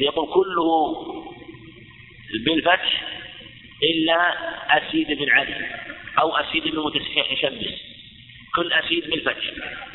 يقول 0.00 0.34
كله 0.34 0.96
بالفتح 2.44 3.02
إلا 3.82 4.34
أسيد 4.78 5.06
بن 5.06 5.30
علي 5.30 5.66
أو 6.20 6.36
أسيد 6.36 6.68
بن 6.68 6.78
متشمس 6.78 7.91
كل 8.54 8.72
أسيد 8.72 9.10
بالفتح 9.10 9.42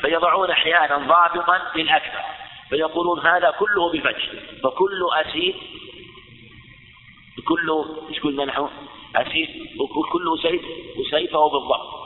فيضعون 0.00 0.50
أحيانا 0.50 0.96
ضابطا 0.96 1.60
للأكثر 1.76 2.20
فيقولون 2.68 3.26
هذا 3.26 3.50
كله 3.50 3.92
بالفتح 3.92 4.22
فكل 4.62 5.00
أسيد 5.14 5.54
كل 7.48 7.84
إيش 8.08 8.20
قلنا 8.20 8.44
نحن؟ 8.44 8.68
أسيد 9.16 9.48
وكل 9.80 10.38
أسيد 10.38 10.62
وسيفه 10.96 11.48
بالضبط. 11.48 11.98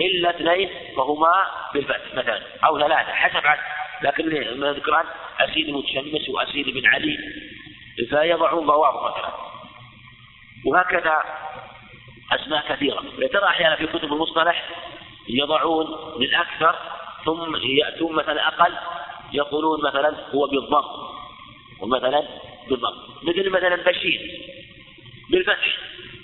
إلا 0.00 0.30
اثنين 0.30 0.70
فهما 0.96 1.46
بالفتح 1.74 2.14
مثلا 2.14 2.42
أو 2.64 2.78
ثلاثة 2.78 3.12
حسب 3.12 3.46
عدد. 3.46 3.62
لكن 4.02 4.28
ذكران 4.62 5.04
أسيد 5.40 5.70
متشمس 5.70 6.28
وأسيد 6.28 6.68
بن 6.68 6.86
علي 6.86 7.18
فيضعون 8.10 8.66
ضوابط 8.66 9.16
مثلا. 9.16 9.32
وهكذا 10.66 11.22
أسماء 12.32 12.64
كثيرة. 12.68 13.04
ترى 13.32 13.44
أحيانا 13.44 13.76
في 13.76 13.86
كتب 13.86 14.12
المصطلح 14.12 14.68
يضعون 15.28 15.86
للأكثر 16.20 16.76
ثم 17.24 17.56
يأتون 17.56 18.16
مثلا 18.16 18.48
أقل 18.48 18.74
يقولون 19.32 19.82
مثلا 19.82 20.16
هو 20.34 20.46
بالضم 20.46 20.84
ومثلا 21.80 22.28
بالضم 22.68 22.96
مثل 23.22 23.50
مثلا 23.50 23.76
بشير 23.76 24.20
بالفتح. 25.30 25.78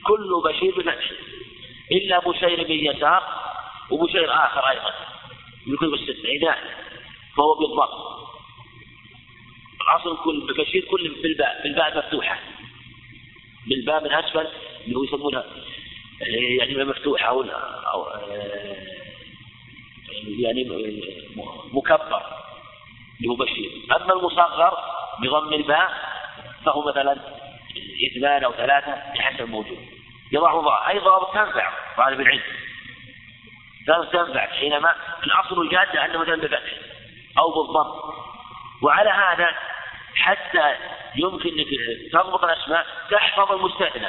كل 0.07 0.43
بشير 0.45 0.75
بالفتح 0.77 1.11
إلا 1.93 2.19
بشير 2.19 2.65
بن 2.65 2.73
يسار 2.73 3.23
وبشير 3.91 4.35
آخر 4.35 4.69
أيضا. 4.69 4.95
يكون 5.67 5.91
بالستة 5.91 6.29
إذا 6.29 6.57
فهو 7.37 7.55
بالضم 7.55 8.19
الأصل 9.81 10.17
كل 10.25 10.55
بشير 10.59 10.85
كل 10.85 11.17
بالباء 11.23 11.63
بالباء 11.63 11.99
مفتوحة. 11.99 12.39
بالباء 13.67 14.05
من 14.05 14.13
أسفل 14.13 14.49
اللي 14.85 14.97
هو 14.97 15.05
يسمونها 15.05 15.45
يعني 16.21 16.85
مفتوحة 16.85 17.27
أو 17.27 17.43
أو 17.93 18.07
يعني 20.39 20.65
مكبر 21.73 22.23
اللي 23.19 23.29
هو 23.29 23.35
بشير 23.35 23.71
أما 23.97 24.13
المصغر 24.13 24.79
بضم 25.21 25.53
الباء 25.53 25.91
فهو 26.65 26.89
مثلا 26.89 27.17
إثنان 28.07 28.45
أو 28.45 28.53
ثلاثة 28.53 28.95
بحسب 29.15 29.41
الموجود. 29.41 29.79
يضع 30.33 30.61
ضاء. 30.61 30.89
أي 30.89 30.99
ضابط 30.99 31.35
تنفع 31.35 31.73
طالب 31.97 32.21
العلم. 32.21 32.43
تنفع 34.13 34.47
حينما 34.47 34.95
الأصل 35.27 35.63
الجادة 35.63 36.05
أنه 36.05 36.19
مثلا 36.19 36.37
بفتح 36.37 36.73
أو 37.39 37.51
بالضم. 37.51 38.13
وعلى 38.83 39.11
هذا 39.11 39.55
حتى 40.15 40.75
يمكن 41.17 41.49
أنك 41.49 41.67
تضبط 42.13 42.45
الأسماء 42.45 42.87
تحفظ 43.11 43.53
المستثنى. 43.53 44.09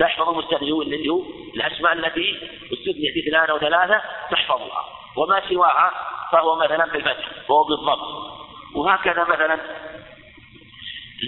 تحفظ 0.00 0.28
هو 0.28 1.22
الأسماء 1.54 1.92
التي 1.92 2.36
استثنيت 2.72 3.26
اثنان 3.26 3.50
أو 3.50 3.58
ثلاثة 3.58 4.02
تحفظها. 4.30 4.84
وما 5.16 5.42
سواها 5.48 5.90
فهو 6.32 6.56
مثلا 6.56 6.86
بالفتح 6.92 7.50
وهو 7.50 7.64
بالضبط. 7.64 8.30
وهكذا 8.74 9.24
مثلا 9.24 9.54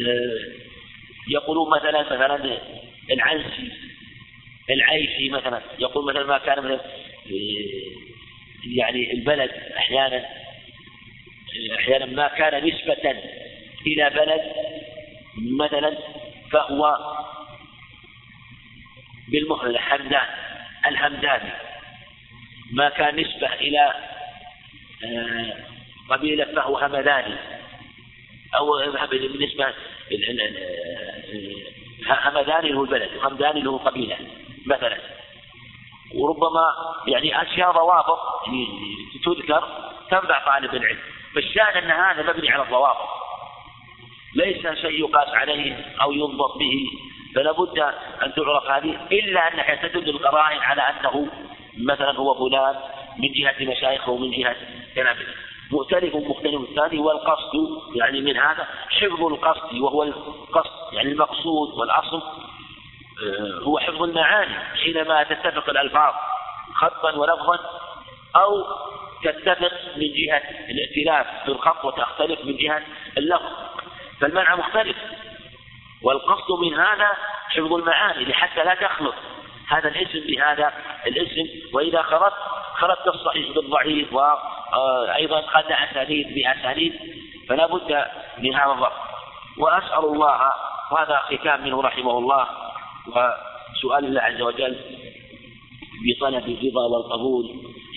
آه، 0.06 0.38
يقولون 1.28 1.70
مثلا 1.70 2.02
مثلا 2.02 2.58
العنسي 3.10 3.72
العيشي 4.70 5.30
مثلا. 5.30 5.60
يقول 5.78 6.12
مثلا 6.12 6.26
ما 6.26 6.38
كان 6.38 6.58
مثلا 6.58 6.74
آه، 6.74 8.02
يعني 8.76 9.12
البلد 9.12 9.50
أحيانا 9.76 10.24
أحيانا 11.78 12.06
ما 12.06 12.28
كان 12.28 12.66
نسبة 12.66 13.16
إلى 13.86 14.10
بلد 14.10 14.42
مثلا 15.36 15.96
فهو 16.50 16.96
الحمدان 19.64 20.26
الحمداني 20.86 21.52
ما 22.72 22.88
كان 22.88 23.16
نسبة 23.16 23.54
إلى 23.54 23.94
آه، 25.04 25.56
قبيلة 26.10 26.44
فهو 26.44 26.78
همداني. 26.78 27.34
أو 28.54 28.92
بالنسبة 29.10 29.66
همداني 32.08 32.74
هو 32.74 32.84
البلد 32.84 33.16
وهمداني 33.16 33.60
له 33.60 33.78
قبيلة 33.78 34.16
مثلا. 34.66 34.98
وربما 36.14 36.66
يعني 37.06 37.42
أشياء 37.42 37.72
ضوابط 37.72 38.18
تذكر 39.24 39.92
تنفع 40.10 40.44
طالب 40.46 40.74
العلم. 40.74 40.98
فالشأن 41.34 41.76
أن 41.76 41.90
هذا 41.90 42.32
مبني 42.32 42.50
على 42.50 42.62
الضوابط. 42.62 43.08
ليس 44.34 44.80
شيء 44.80 45.00
يقاس 45.00 45.28
عليه 45.28 45.94
أو 46.02 46.12
ينضب 46.12 46.58
به. 46.58 46.86
فلا 47.34 47.52
بد 47.52 47.78
أن 48.22 48.34
تعرف 48.34 48.70
هذه 48.70 49.06
إلا 49.12 49.54
أنها 49.54 49.88
تدل 49.88 50.10
القرائن 50.10 50.58
على 50.58 50.82
أنه 50.82 51.28
مثلا 51.78 52.12
هو 52.12 52.48
فلان 52.48 52.74
من 53.18 53.32
جهة 53.32 53.54
مشايخه 53.60 54.12
ومن 54.12 54.30
جهة 54.30 54.56
كلامه 54.94 55.20
مؤتلف 55.72 56.14
مختلف 56.14 56.60
الثاني 56.60 56.98
والقصد 56.98 57.82
يعني 57.94 58.20
من 58.20 58.36
هذا 58.36 58.68
حفظ 58.90 59.24
القصد 59.24 59.74
وهو 59.80 60.02
القصد 60.02 60.92
يعني 60.92 61.12
المقصود 61.12 61.68
والأصل 61.78 62.22
آه، 63.22 63.62
هو 63.62 63.78
حفظ 63.78 64.02
المعاني 64.02 64.54
حينما 64.84 65.22
تتفق 65.22 65.70
الألفاظ 65.70 66.14
خطا 66.74 67.12
ولفظا 67.16 67.58
أو 68.36 68.64
تتفق 69.24 69.72
من 69.96 70.12
جهة 70.12 70.42
الائتلاف 70.70 71.26
في 71.44 71.48
الخط 71.48 71.84
وتختلف 71.84 72.44
من 72.44 72.56
جهة 72.56 72.82
اللفظ. 73.18 73.52
فالمعنى 74.20 74.56
مختلف. 74.56 74.96
والقصد 76.04 76.52
من 76.60 76.74
هذا 76.74 77.10
حفظ 77.48 77.72
المعاني 77.72 78.32
حتى 78.32 78.64
لا 78.64 78.74
تخلط 78.74 79.14
هذا 79.68 79.88
الاسم 79.88 80.26
بهذا 80.26 80.72
الاسم. 81.06 81.48
وإذا 81.74 82.02
خلطت 82.02 82.34
خلطت 82.76 83.08
الصحيح 83.08 83.50
بالضعيف 83.54 84.12
وأيضا 84.12 85.40
قد 85.40 85.72
أسانيد 85.72 86.34
بأسانيد 86.34 86.92
فلا 87.48 87.66
بد 87.66 88.06
من 88.38 88.54
هذا 88.54 88.72
الضبط. 88.72 88.92
وأسأل 89.58 90.04
الله 90.04 90.52
وهذا 90.92 91.18
ختام 91.18 91.64
منه 91.64 91.82
رحمه 91.82 92.18
الله 92.18 92.46
وسؤال 93.08 94.04
الله 94.04 94.20
عز 94.20 94.40
وجل 94.40 94.76
بطلب 96.04 96.44
الرضا 96.44 96.86
والقبول 96.86 97.44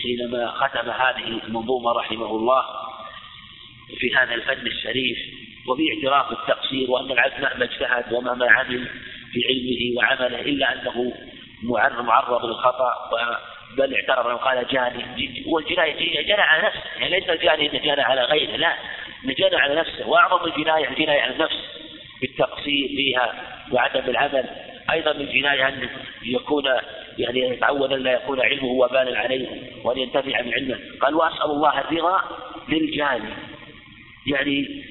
حينما 0.04 0.52
ختم 0.52 0.90
هذه 0.90 1.28
المنظومة 1.28 1.92
رحمه 1.92 2.26
الله 2.26 2.66
في 4.00 4.16
هذا 4.16 4.34
الفن 4.34 4.68
الشريف. 4.68 5.18
وفي 5.68 5.84
اعتراف 5.94 6.32
التقصير 6.32 6.92
وأن 6.92 7.12
العبد 7.12 7.42
مهما 7.42 7.66
اجتهد 7.66 8.14
ومهما 8.14 8.52
عمل 8.52 8.88
في 9.32 9.42
علمه 9.48 9.98
وعمله 9.98 10.42
إلا 10.42 10.74
أنه 10.74 11.14
معرض 12.04 12.46
للخطأ 12.46 12.94
بل 13.78 13.96
اعترف 13.96 14.42
قال 14.42 14.68
جاني. 14.68 15.06
والجناية 15.48 16.24
جنى 16.24 16.42
على 16.42 16.68
نفسه. 16.68 16.82
يعني 17.00 17.20
ليس 17.20 17.30
الجاني 17.30 17.68
جنى 17.68 18.02
على 18.02 18.22
غيره 18.22 18.56
لا. 18.56 18.76
جنى 19.26 19.56
على 19.56 19.76
نفسه. 19.76 20.08
وأعظم 20.08 20.46
الجناية 20.46 20.90
الجناية 20.90 21.22
على 21.22 21.34
النفس 21.34 21.56
بالتقصير 22.22 22.88
فيها 22.88 23.34
وعدم 23.72 24.10
العمل. 24.10 24.46
أيضا 24.92 25.14
من 25.14 25.22
الجناية 25.22 25.68
أن 25.68 25.90
يكون 26.24 26.64
يعني 27.18 27.40
يتعود 27.40 27.94
أن 27.94 28.00
لا 28.00 28.12
يكون 28.12 28.42
علمه 28.42 28.66
وبالا 28.66 29.20
عليه 29.20 29.48
وأن 29.84 29.98
ينتفع 29.98 30.42
من 30.42 30.54
علمه 30.54 30.80
قال 31.02 31.16
وأسأل 31.16 31.46
الله 31.52 31.80
الرضا 31.80 32.22
للجاني. 32.70 33.30
يعني 34.28 34.84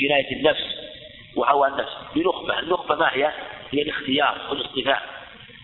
جناية 0.00 0.36
النفس 0.36 0.64
وهوى 1.36 1.68
النفس. 1.68 1.92
بنخبة. 2.14 2.58
النخبة 2.58 2.94
ما 2.94 3.10
هي؟ 3.12 3.32
هي 3.70 3.82
الاختيار 3.82 4.40
والاصطفاء. 4.50 5.02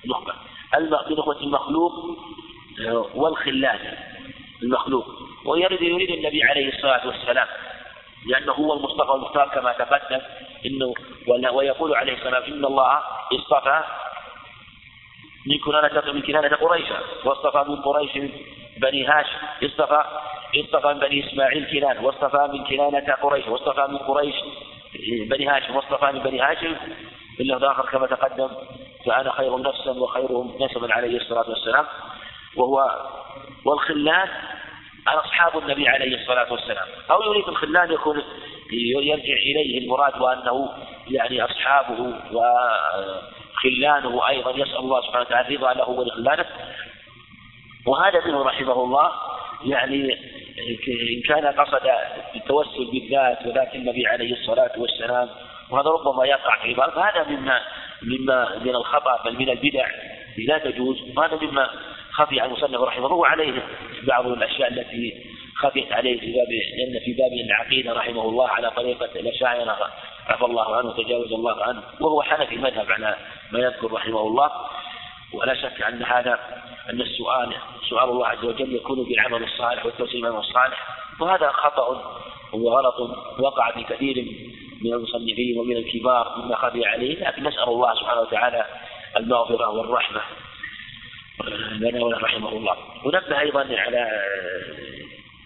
نخبة. 0.07 0.35
بنخبة 1.09 1.41
المخلوق 1.41 1.93
آه، 2.87 3.07
والخلان 3.15 3.97
المخلوق. 4.63 5.07
ويريد 5.45 5.83
يريد 5.83 6.11
النبي 6.11 6.43
عليه 6.43 6.69
الصلاة 6.69 7.07
والسلام 7.07 7.47
لأنه 8.27 8.53
هو 8.53 8.73
المصطفى 8.73 9.13
المختار 9.13 9.49
كما 9.49 9.73
تقدم 9.73 10.21
إنه 10.67 10.95
ويقول 11.53 11.95
عليه 11.95 12.13
السلام 12.13 12.43
إن 12.43 12.65
الله 12.65 13.03
اصطفى 13.33 13.83
من 15.47 15.59
كنانة 15.59 16.13
من 16.13 16.23
كنانة 16.23 16.57
قريشا 16.57 17.01
واصطفى 17.25 17.71
من 17.71 17.77
قريش 17.77 18.11
بني 18.77 19.07
هاشم. 19.07 19.39
اصطفى 19.65 20.05
اصطفى 20.61 20.87
من 20.87 20.99
بني 20.99 21.27
إسماعيل 21.27 21.67
كنان 21.67 22.05
واصطفى 22.05 22.49
من 22.53 22.65
كنانة 22.65 23.15
قريش 23.15 23.47
واصطفى 23.47 23.87
من 23.91 23.99
قريش 23.99 24.35
بني 25.29 25.47
هاشم 25.47 25.77
واصطفى 25.77 26.13
من 26.13 26.19
بني 26.19 26.41
هاشم 26.41 26.75
في 27.37 27.43
اللفظ 27.43 27.65
آخر 27.65 27.87
كما 27.87 28.07
تقدم 28.07 28.49
فأنا 29.07 29.33
خير 29.33 29.59
نفسا 29.59 29.91
وخيرهم 29.91 30.57
نسبا 30.61 30.95
عليه 30.95 31.17
الصلاة 31.17 31.51
والسلام 31.51 31.87
وهو 32.57 33.07
والخلان 33.65 34.29
أصحاب 35.09 35.59
النبي 35.59 35.89
عليه 35.89 36.21
الصلاة 36.21 36.53
والسلام. 36.53 36.87
أو 37.11 37.23
يريد 37.23 37.49
الخلان 37.49 37.93
يكون 37.93 38.23
يرجع 38.73 39.35
إليه 39.35 39.79
المراد 39.79 40.21
وأنه 40.21 40.69
يعني 41.11 41.45
أصحابه 41.45 42.15
وخلانه 42.33 44.29
أيضا 44.29 44.51
يسأل 44.51 44.79
الله 44.79 45.01
سبحانه 45.01 45.21
وتعالى 45.21 45.57
الرضا 45.57 45.73
له 45.73 45.89
ولخلانه. 45.89 46.47
وهذا 47.87 48.27
منه 48.27 48.43
رحمه 48.43 48.85
الله 48.85 49.13
يعني 49.65 50.19
إن 50.59 51.23
كان 51.29 51.47
قصد 51.47 51.91
التوسل 52.35 52.91
بالذات 52.93 53.47
وذات 53.47 53.75
النبي 53.75 54.07
عليه 54.07 54.33
الصلاة 54.33 54.73
والسلام 54.77 55.29
وهذا 55.71 55.91
ربما 55.91 56.27
يقع 56.27 56.63
في 56.63 56.75
بعض 56.75 56.99
هذا 56.99 57.25
مما 57.29 57.61
مما 58.03 58.59
من 58.65 58.75
الخطأ 58.75 59.23
بل 59.25 59.39
من 59.39 59.49
البدع 59.51 59.87
لا 60.39 60.59
تجوز 60.59 61.17
وهذا 61.17 61.39
مما 61.43 61.71
خفي 62.13 62.41
عن 62.41 62.47
المصنف 62.47 62.81
رحمه 62.81 63.07
الله 63.07 63.17
وعليه 63.17 63.63
بعض 64.03 64.27
الأشياء 64.27 64.69
التي 64.69 65.25
خفيت 65.57 65.93
عليه 65.93 66.21
في 66.21 66.33
باب 66.33 66.49
لأن 66.79 67.05
في 67.05 67.13
باب 67.13 67.33
العقيدة 67.33 67.93
رحمه 67.93 68.29
الله 68.29 68.49
على 68.49 68.71
طريقة 68.71 69.21
الأشاعرة 69.21 69.79
عفى 70.27 70.45
الله 70.45 70.77
عنه 70.77 70.89
وتجاوز 70.89 71.33
الله 71.33 71.65
عنه 71.65 71.83
وهو 72.01 72.23
حنفي 72.23 72.57
مذهب 72.57 72.93
على 72.93 73.17
ما 73.53 73.59
يذكر 73.59 73.93
رحمه 73.93 74.21
الله. 74.21 74.51
ولا 75.35 75.55
شك 75.55 75.83
أن 75.83 76.03
هذا 76.03 76.63
أن 76.91 77.01
السؤال 77.01 77.55
سؤال 77.89 78.11
الله 78.11 78.27
عز 78.27 78.45
وجل 78.45 78.75
يكون 78.75 79.05
بالعمل 79.05 79.45
الصالح 79.45 79.87
والتوسيل 79.87 80.21
بالعمل 80.21 80.39
الصالح. 80.39 80.89
وهذا 81.21 81.51
خطأ 81.51 82.21
وغلط 82.53 83.01
وقع 83.39 83.71
في 83.71 83.85
كثير 83.85 84.27
من 84.83 84.93
المصنفين 84.93 85.59
ومن 85.59 85.77
الكبار 85.77 86.39
مما 86.39 86.57
خفي 86.57 86.87
عليه 86.87 87.29
لكن 87.29 87.43
نسأل 87.43 87.69
الله 87.69 87.95
سبحانه 87.95 88.21
وتعالى 88.21 88.67
المغفرة 89.17 89.71
والرحمة. 89.71 90.21
لنا 91.79 92.17
رحمه 92.17 92.53
الله. 92.53 92.77
ونبه 93.05 93.41
أيضا 93.41 93.61
على 93.61 94.11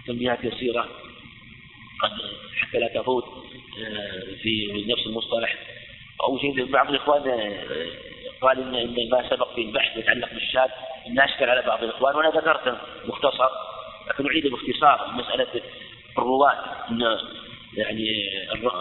تنبيهات 0.06 0.44
يسيرة 0.44 0.88
قد 2.02 2.10
حتى 2.60 2.78
لا 2.78 2.88
تفوت 2.88 3.24
في 4.42 4.84
نفس 4.88 5.06
المصطلح. 5.06 5.56
أو 6.24 6.38
شيء 6.38 6.64
بعض 6.72 6.90
الإخوان 6.90 7.22
قال 8.40 8.74
إن 8.76 9.08
ما 9.10 9.28
سبق 9.30 9.54
في 9.54 9.60
البحث 9.60 9.96
يتعلق 9.96 10.28
بالشاذ 10.28 10.70
إن 11.06 11.20
أشكل 11.20 11.50
على 11.50 11.62
بعض 11.62 11.82
الإخوان 11.82 12.16
وأنا 12.16 12.28
ذكرت 12.28 12.78
مختصر 13.04 13.48
لكن 14.08 14.26
أعيد 14.26 14.46
باختصار 14.46 15.10
مسألة 15.12 15.62
الرواة 16.18 16.54
إن 16.90 17.18
يعني 17.76 18.30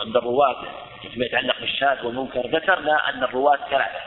عند 0.05 0.17
الرواة 0.17 0.55
فيما 1.13 1.25
يتعلق 1.25 1.59
بالشاذ 1.59 2.05
والمنكر 2.05 2.47
ذكرنا 2.47 3.09
أن 3.09 3.23
الرواة 3.23 3.59
ثلاثة 3.69 3.99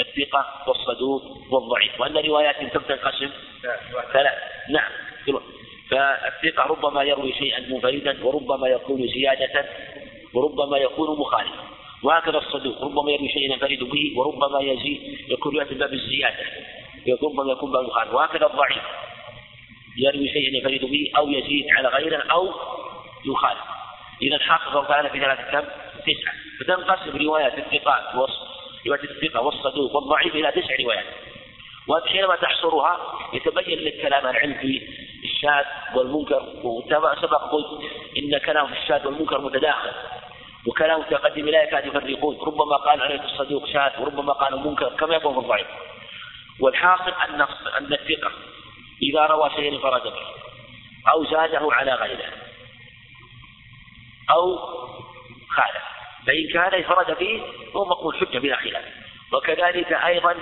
الثقة 0.00 0.46
والصدوق 0.66 1.22
والضعيف 1.50 2.00
وأن 2.00 2.16
رواياتهم 2.16 2.68
تنقسم 2.68 3.30
ثلاث. 4.12 4.34
نعم 4.70 4.90
فالثقة 5.90 6.62
ربما 6.64 7.02
يروي 7.02 7.32
شيئا 7.32 7.60
منفردا 7.60 8.24
وربما 8.24 8.68
يكون 8.68 9.08
زيادة 9.08 9.64
وربما 10.34 10.78
يكون 10.78 11.18
مخالفا. 11.18 11.75
وهكذا 12.02 12.38
الصدوق. 12.38 12.82
ربما 12.82 13.10
يروي 13.12 13.28
شيئا 13.28 13.52
ينفرد 13.52 13.90
به 13.90 14.12
وربما 14.16 14.60
يزيد 14.60 15.20
يكون 15.30 15.56
يأتي 15.56 15.74
باب 15.74 15.92
الزيادة. 15.92 16.44
ربما 17.22 17.52
يكون 17.52 17.72
باب 17.72 17.84
مخالف 17.84 18.14
وهكذا 18.14 18.46
الضعيف. 18.46 18.82
يروي 19.98 20.28
شيئا 20.28 20.56
ينفرد 20.56 20.90
به 20.90 21.10
أو 21.16 21.28
يزيد 21.28 21.66
على 21.76 21.88
غيره 21.88 22.22
أو 22.30 22.54
يخالف. 23.26 23.60
إذا 24.22 24.38
حقق 24.38 24.88
تعالى 24.88 25.10
في 25.10 25.20
ثلاثة 25.20 25.42
كم؟ 25.42 25.68
تسعة. 26.06 26.34
فتنقسم 26.60 27.26
روايات 27.26 27.58
الثقات 27.58 28.02
رواية 28.86 29.02
الثقة 29.02 29.40
والصدوق 29.42 29.96
والضعيف 29.96 30.34
إلى 30.34 30.52
تسع 30.52 30.76
روايات. 30.84 31.04
وحينما 31.88 32.36
تحصرها 32.36 32.98
يتبين 33.32 33.78
لك 33.78 34.02
كلام 34.02 34.26
العلم 34.26 34.54
في 34.54 34.82
الشاذ 35.24 35.64
والمنكر. 35.94 36.42
وسبق 36.64 37.50
قلت 37.52 37.66
إن 38.18 38.38
كلام 38.38 38.72
الشاذ 38.72 39.06
والمنكر 39.06 39.40
متداخل. 39.40 39.92
وكلام 40.66 41.00
المتقدم 41.00 41.48
لا 41.48 41.62
يكاد 41.62 41.86
يفرقون. 41.86 42.38
ربما 42.46 42.76
قال 42.76 43.02
عليه 43.02 43.24
الصدوق 43.24 43.66
شاذ 43.66 44.00
وربما 44.00 44.32
قال 44.32 44.66
منكر 44.66 44.88
كما 44.88 45.14
يكون 45.14 45.34
في 45.34 45.40
الضعيف. 45.40 45.66
والحاصل 46.60 47.12
أن 47.28 47.40
أن 47.78 47.92
الثقة 47.92 48.32
إذا 49.02 49.26
روى 49.26 49.50
شيئا 49.56 49.74
انفرد 49.74 50.02
به 50.02 50.26
أو 51.12 51.24
زاده 51.24 51.68
على 51.72 51.94
غيره 51.94 52.32
أو 54.30 54.56
خالف. 55.50 55.84
فإن 56.26 56.48
كان 56.52 56.74
انفرد 56.74 57.18
به 57.18 57.42
هو 57.76 57.84
مقبول 57.84 58.16
حجة 58.16 58.38
بلا 58.38 58.56
خلاف. 58.56 58.84
وكذلك 59.32 59.92
أيضا 59.92 60.34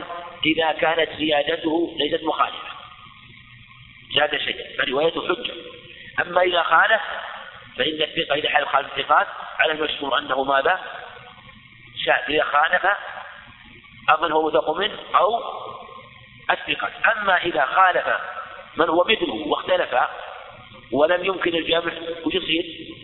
إذا 0.47 0.73
كانت 0.73 1.11
زيادته 1.19 1.97
ليست 1.99 2.25
مخالفة. 2.25 2.69
زاد 4.17 4.37
شيئا 4.37 4.85
فروايته 4.85 5.29
حجة. 5.29 5.55
أما 6.21 6.43
إذا 6.43 6.63
خالف 6.63 7.03
فإن 7.79 8.03
الثقة 8.03 8.35
إذا 8.35 8.51
حال 8.51 8.69
خالف 8.69 8.99
الثقات 8.99 9.27
على 9.59 9.73
المشهور 9.73 10.19
أنه 10.19 10.45
ماذا؟ 10.45 10.81
شاذ 12.05 12.35
إذا 12.35 12.45
خالف 12.45 12.87
أظن 14.09 14.33
هو 14.33 14.47
متق 14.47 14.71
منه 14.71 14.99
أو 15.15 15.43
الثقة 16.51 16.91
أما 17.13 17.37
إذا 17.37 17.67
خالف 17.67 18.07
من 18.77 18.89
هو 18.89 19.05
مثله 19.05 19.47
واختلف 19.47 19.95
ولم 20.93 21.25
يمكن 21.25 21.55
الجمع 21.55 21.93
وش 22.25 22.35
يصير؟ 22.35 22.95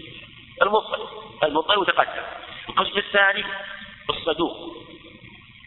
المضطرب 0.62 1.09
المضطرب 1.42 1.82
يتقدم 1.82 2.22
القسم 2.68 2.98
الثاني 2.98 3.44
الصدوق 4.10 4.76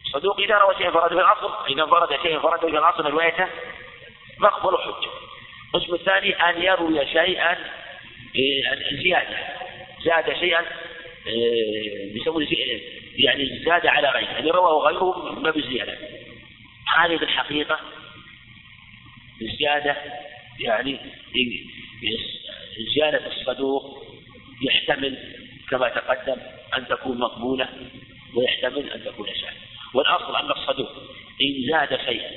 الصدوق 0.06 0.40
إذا 0.40 0.58
روى 0.58 0.76
شيئا 0.76 0.92
فرد 0.92 1.10
في 1.10 1.22
الأصل 1.22 1.66
إذا 1.70 1.86
فرد 1.86 2.22
شيئا 2.22 2.40
فرد 2.40 2.60
في 2.60 2.78
الأصل 2.78 3.06
روايته 3.06 3.48
مقبل 4.40 4.78
حجة 4.78 5.10
القسم 5.76 5.94
الثاني 5.94 6.50
أن 6.50 6.62
يروي 6.62 7.08
شيئا 7.08 7.83
زيادة 9.04 9.38
زاد 10.06 10.40
شيئا 10.40 10.66
يسمونه 12.16 12.48
يعني 13.18 13.64
زاد 13.66 13.88
على 13.88 14.10
غيره. 14.10 14.30
يعني 14.30 14.52
رواه 14.52 14.88
غيره 14.88 15.40
ما 15.40 15.52
بالزيادة 15.52 15.98
هذه 16.98 17.16
الحقيقة 17.16 17.80
الزيادة 19.42 19.96
يعني 20.60 21.00
زيادة 22.96 23.28
الصدوق 23.28 24.04
يحتمل 24.62 25.18
كما 25.70 25.90
تقدم 25.90 26.42
أن 26.78 26.88
تكون 26.88 27.18
مقبولة 27.18 27.70
ويحتمل 28.36 28.92
أن 28.92 29.04
تكون 29.04 29.28
شاذة 29.28 29.54
والأصل 29.94 30.36
أن 30.36 30.52
الصدوق 30.52 30.92
إن 31.42 31.72
زاد 31.72 32.00
شيئا 32.06 32.32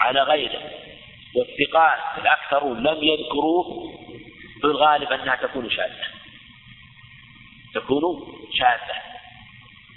على 0.00 0.22
غيره 0.22 0.70
والثقات 1.34 1.98
الأكثرون 2.18 2.82
لم 2.82 3.04
يذكروه 3.04 3.97
في 4.60 4.64
الغالب 4.64 5.12
أنها 5.12 5.36
تكون 5.36 5.70
شاذة. 5.70 6.04
تكون 7.74 8.32
شاذة. 8.52 9.02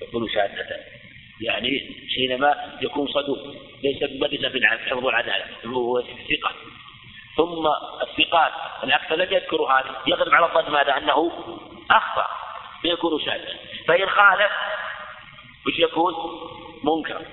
تكون 0.01 0.29
شاذة. 0.29 1.01
يعني 1.41 1.95
حينما 2.15 2.77
يكون 2.81 3.07
صدوق 3.07 3.55
ليس 3.83 4.11
ممارسا 4.11 4.49
في 4.49 4.57
الحفظ 4.57 5.05
والعدالة 5.05 5.45
هو 5.65 5.99
الثقة 5.99 6.51
ثم 7.38 7.67
الثقات 8.01 8.51
الأكثر 8.83 9.15
لم 9.15 9.33
يذكروا 9.33 9.71
هذه 9.71 9.95
يغلب 10.07 10.33
على 10.33 10.45
الظن 10.45 10.71
ماذا؟ 10.71 10.97
أنه 10.97 11.31
أخطأ 11.91 12.27
فيكون 12.81 13.19
شاذا. 13.25 13.55
فإن 13.88 14.09
خالف 14.09 14.51
وش 15.67 15.79
يكون؟ 15.79 16.13
منكر. 16.83 17.25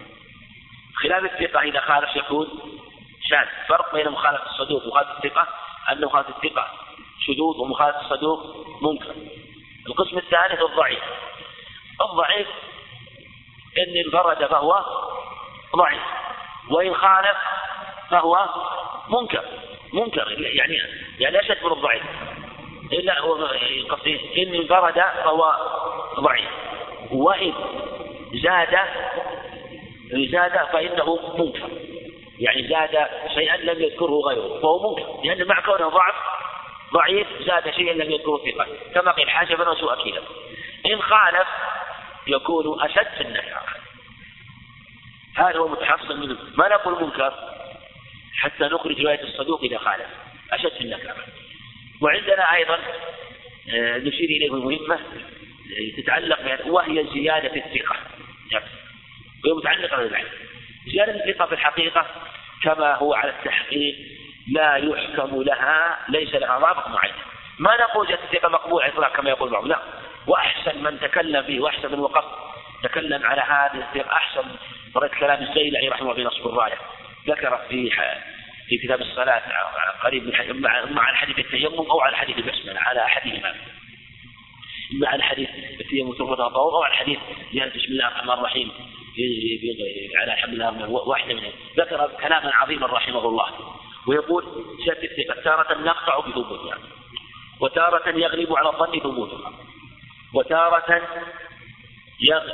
خلاف 0.95 1.25
الثقة 1.25 1.61
إذا 1.61 1.81
خالف 1.81 2.17
يكون 2.17 2.49
شاذ. 3.31 3.47
فرق 3.69 3.95
بين 3.95 4.11
مخالفة 4.11 4.47
الصدوق 4.47 4.85
ومخالفة 4.85 5.17
الثقة 5.17 5.49
أن 5.93 6.05
مخالفة 6.05 6.35
الثقة. 6.37 6.88
شذوذ 7.29 7.61
ومخالفة 7.61 8.01
الصدوق 8.01 8.41
منكر. 8.83 9.15
القسم 9.87 10.19
الثالث 10.19 10.63
الضعيف. 10.63 11.03
الضعيف 12.11 12.47
إن 13.79 13.97
انفرد 14.07 14.47
فهو 14.47 14.85
ضعيف 15.77 16.03
وإن 16.71 16.95
خالف 16.95 17.37
فهو 18.11 18.49
منكر. 19.09 19.45
منكر 19.93 20.41
يعني 20.41 20.79
يعني 21.19 21.41
أشد 21.41 21.65
من 21.65 21.73
الضعيف. 21.73 22.03
إلا 22.93 23.21
قصدي 23.91 24.43
إن 24.43 24.55
انفرد 24.55 24.95
فهو 24.95 25.55
ضعيف. 26.21 26.49
وإن 27.11 27.53
زاد 28.33 28.79
زاد 30.13 30.67
فإنه 30.73 31.19
منكر. 31.39 31.69
يعني 32.39 32.69
زاد 32.69 33.09
شيئا 33.35 33.57
لم 33.57 33.83
يذكره 33.83 34.21
غيره 34.21 34.61
فهو 34.61 34.91
منكر. 34.91 35.21
لأن 35.25 35.47
مع 35.47 35.61
كونه 35.61 35.89
ضعف 35.89 36.38
ضعيف 36.93 37.27
زاد 37.41 37.71
شيئا 37.71 37.93
لم 37.93 38.11
يذكره 38.11 38.41
ثقة 38.51 38.67
كما 38.95 39.13
قيل 39.13 39.31
حاشفا 39.31 39.69
وسوء 39.69 39.93
أكيدا 39.93 40.23
إن 40.87 41.03
خالف 41.03 41.49
يكون 42.27 42.83
أشد 42.83 43.09
في 43.17 43.21
النكرة 43.21 43.63
هذا 45.39 45.59
هو 45.59 45.69
متحصل 45.69 46.21
منه. 46.21 46.39
ما 46.57 46.69
نقول 46.69 47.05
منكر؟ 47.05 47.35
حتى 48.35 48.65
نخرج 48.65 49.01
رواية 49.01 49.23
الصدوق 49.23 49.63
إذا 49.63 49.79
خالف. 49.79 50.07
أشد 50.53 50.73
في 50.73 50.81
النكرة 50.81 51.17
وعندنا 52.01 52.55
أيضا 52.55 52.79
آه، 53.75 53.99
نشير 53.99 54.29
إليه 54.29 54.51
مهمة 54.51 54.95
آه، 54.95 56.01
تتعلق 56.03 56.67
وهي 56.67 57.07
زيادة 57.15 57.57
الثقة. 57.57 57.97
وهي 59.45 59.55
متعلقة 59.55 59.97
بالعلم. 59.97 60.29
زيادة 60.87 61.25
الثقة 61.25 61.47
في 61.47 61.53
الحقيقة 61.53 62.07
كما 62.63 62.95
هو 62.95 63.15
على 63.15 63.31
التحقيق 63.31 63.97
لا 64.53 64.77
يحكم 64.77 65.43
لها 65.43 65.99
ليس 66.09 66.35
لها 66.35 66.59
ضابط 66.59 66.89
معين. 66.89 67.15
ما 67.59 67.77
نقول 67.77 68.07
جاءت 68.07 68.21
الثقة 68.25 68.49
مقبول 68.49 68.83
إطلاق 68.83 69.17
كما 69.17 69.31
يقول 69.31 69.51
بعض 69.51 69.65
لا. 69.65 69.79
وأحسن 70.27 70.83
من 70.83 71.01
تكلم 71.01 71.43
فيه 71.43 71.61
وأحسن 71.61 71.93
من 71.93 71.99
وقف. 71.99 72.25
تكلم 72.83 73.27
على 73.27 73.41
هذه 73.41 73.89
الثقة 73.89 74.13
أحسن. 74.13 74.45
رد 74.97 75.11
كلام 75.11 75.43
الزيلعي 75.43 75.89
رحمه 75.89 76.03
الله 76.03 76.15
في 76.15 76.25
نصب 76.25 76.47
الراية. 76.47 76.77
ذكر 77.29 77.59
في 77.69 77.91
في 78.69 78.79
كتاب 78.79 79.01
الصلاة 79.01 79.43
قريب 80.03 80.25
من 80.25 80.63
مع 80.93 81.03
على 81.03 81.17
حديث 81.17 81.39
التيمم 81.39 81.91
أو 81.91 82.01
على 82.01 82.17
حديث 82.17 82.39
البسملة 82.39 82.81
على 82.81 83.05
أحدهما. 83.05 83.55
إما 84.93 85.09
على 85.09 85.23
حديث 85.23 85.49
التيمم 85.81 86.13
ثم 86.13 86.33
الطهور 86.33 86.75
أو 86.75 86.83
على 86.83 86.95
حديث 86.95 87.19
زيادة 87.53 87.75
بسم 87.75 87.93
الله 87.93 88.09
الرحمن 88.09 88.31
الرحيم. 88.31 88.73
على 90.21 90.33
حمل 90.33 90.87
واحدة 90.89 91.35
منهم 91.35 91.53
ذكر 91.77 92.11
كلاما 92.21 92.55
عظيما 92.55 92.87
رحمه 92.87 93.29
الله. 93.29 93.79
ويقول 94.09 94.45
شهادة 94.87 95.03
الثقة. 95.03 95.43
تارة 95.43 95.79
نقطع 95.79 96.21
بثبوتها 96.21 96.79
وتارة 97.61 98.09
يغلب 98.09 98.57
على 98.57 98.69
الظن 98.69 99.01
ثبوتها 99.01 99.53
وتارة 100.35 101.03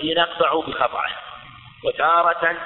نقطع 0.02 0.60
بخطأه 0.60 1.10
وتارة 1.84 2.56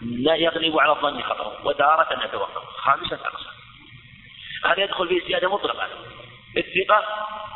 لا 0.00 0.34
يغلب 0.34 0.78
على 0.78 0.92
الظن 0.92 1.22
خطأه. 1.22 1.66
وتارة 1.66 2.26
نتوقف 2.26 2.64
خامسة 2.76 3.16
أقسام. 3.16 3.52
هذا 4.64 4.82
يدخل 4.82 5.08
في 5.08 5.20
زيادة 5.20 5.54
مطلقة؟ 5.54 5.88
الثقة 6.56 7.04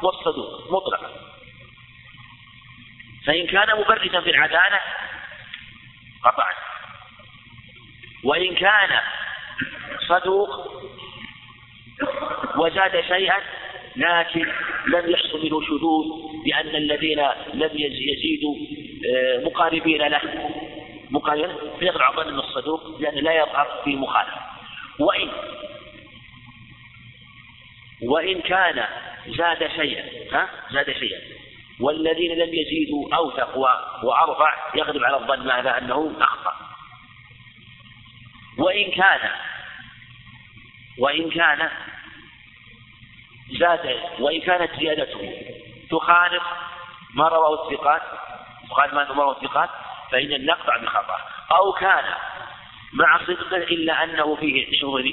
والصدوق. 0.03 0.73
مطلقة. 0.73 1.11
فإن 3.27 3.47
كان 3.47 3.81
مبرزا 3.81 4.21
في 4.21 4.31
العدالة 4.31 4.81
قطعا 6.25 6.53
وإن 8.25 8.55
كان 8.55 9.01
صدوق 10.09 10.73
وزاد 12.57 13.01
شيئا 13.01 13.37
لكن 13.97 14.47
لم 14.89 15.11
يحصل 15.11 15.45
منه 15.45 15.61
شذوذ 15.61 16.07
لأن 16.47 16.77
الذين 16.77 17.21
لم 17.55 17.71
يزيدوا 17.75 18.57
آه، 19.15 19.45
مقاربين 19.45 20.03
له. 20.03 20.21
مقاربين؟ 21.11 21.57
فيقع 21.79 22.13
ظن 22.13 22.39
الصدوق 22.39 23.01
لأنه 23.01 23.21
لا 23.21 23.33
يظهر 23.33 23.83
في 23.85 23.97
مخالفة. 23.97 24.41
وإن 24.99 25.29
وإن 28.03 28.41
كان 28.41 28.85
زاد 29.27 29.71
شيئا 29.77 30.05
ها؟ 30.33 30.49
زاد 30.71 30.93
شيئا. 30.93 31.21
والذين 31.81 32.39
لم 32.39 32.55
يزيدوا 32.55 33.17
أوثق 33.17 33.59
وأرفع 34.03 34.55
يغلب 34.75 35.05
على 35.05 35.17
الظن 35.17 35.47
ماذا؟ 35.47 35.79
أنه 35.79 36.13
أخطأ. 36.21 36.53
وإن 38.59 38.91
كان 38.91 39.31
وإن 40.99 41.31
كان 41.31 41.71
زاد 43.59 43.97
وإن 44.19 44.41
كانت 44.41 44.71
زيادته 44.81 45.43
تخالف 45.91 46.43
ما 47.15 47.29
رواه 47.29 47.65
الثقات 47.65 48.03
تخالف 48.71 48.95
ما 48.95 49.03
رواه 49.03 49.37
الثقات 49.37 49.71
فإن 50.13 50.47
نقطع 50.47 50.77
بخطأ. 50.77 51.17
أو 51.51 51.73
كان 51.73 52.05
مع 52.93 53.19
صدقه 53.27 53.57
إلا 53.57 54.05
أنه 54.05 54.37
فيه 54.37 54.81
شذوذ 54.81 55.05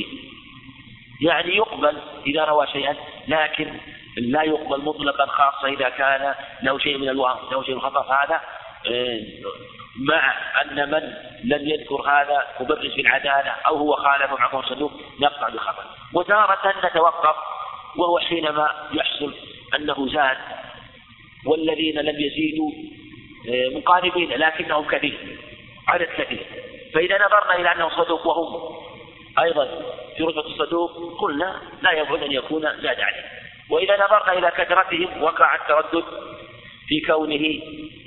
يعني 1.21 1.55
يقبل 1.55 1.97
إذا 2.25 2.45
روى 2.45 2.67
شيئا 2.67 2.95
لكن 3.27 3.79
لا 4.17 4.43
يقبل 4.43 4.81
مطلقا 4.81 5.25
خاصة 5.25 5.67
إذا 5.67 5.89
كان 5.89 6.35
له 6.63 6.79
شيء 6.79 6.97
من 6.97 7.09
الوهم 7.09 7.51
له 7.51 7.63
شيء 7.63 7.75
من 7.75 7.81
الخطأ. 7.81 8.03
فهذا 8.03 8.41
آه، 8.87 9.19
مع 9.99 10.33
أن 10.61 10.91
من 10.91 11.13
لم 11.43 11.67
يذكر 11.67 12.01
هذا 12.01 12.47
مبرز 12.59 12.95
بالعدالة 12.95 13.51
أو 13.67 13.77
هو 13.77 13.95
خالف 13.95 14.31
معه 14.31 14.61
صدوق 14.61 14.91
نقطع 15.21 15.49
بخطأ 15.49 15.85
وتارة 16.13 16.87
نتوقف 16.87 17.35
وهو 17.97 18.19
حينما 18.19 18.89
يحصل 18.91 19.33
أنه 19.75 20.07
زاد 20.07 20.37
والذين 21.45 21.99
لم 21.99 22.15
يزيدوا 22.19 22.71
آه، 23.49 23.77
مقاربين 23.77 24.29
لكنهم 24.29 24.87
كثير 24.87 25.37
عدد 25.87 26.07
كثير 26.17 26.45
فإذا 26.93 27.15
نظرنا 27.25 27.55
إلى 27.55 27.71
أنه 27.71 27.89
صدوق 27.89 28.27
وهم 28.27 28.75
أيضا 29.39 29.65
في 30.17 30.23
رتبة 30.23 30.45
الصدوق 30.45 31.21
قلنا 31.21 31.61
لا 31.81 31.91
يبعد 31.91 32.23
أن 32.23 32.31
يكون 32.31 32.61
زاد 32.61 32.99
عليه. 32.99 33.25
وإذا 33.69 33.95
نظرنا 34.05 34.33
إلى 34.33 34.51
كثرتهم 34.51 35.23
وقع 35.23 35.55
التردد 35.55 36.03
في 36.87 37.01
كونه 37.07 37.59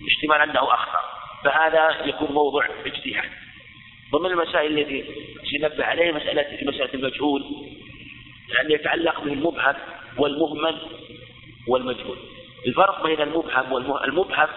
اشتمال 0.06 0.40
أنه 0.40 0.74
أخطأ. 0.74 1.15
فهذا 1.46 2.06
يكون 2.06 2.32
موضوع 2.32 2.68
اجتهاد. 2.86 3.30
ضمن 4.12 4.30
المسائل 4.30 4.78
التي 4.78 5.04
سنبه 5.50 5.84
عليها 5.84 6.12
مسألة 6.12 6.58
مسألة 6.62 6.94
المجهول 6.94 7.44
لأن 8.48 8.70
يتعلق 8.70 9.24
به 9.24 9.32
المبهم 9.32 9.74
والمهمل 10.18 10.78
والمجهول. 11.68 12.18
الفرق 12.66 13.06
بين 13.06 13.20
المبهم 13.20 13.72
والمبهم 13.72 14.04
المبهم 14.04 14.48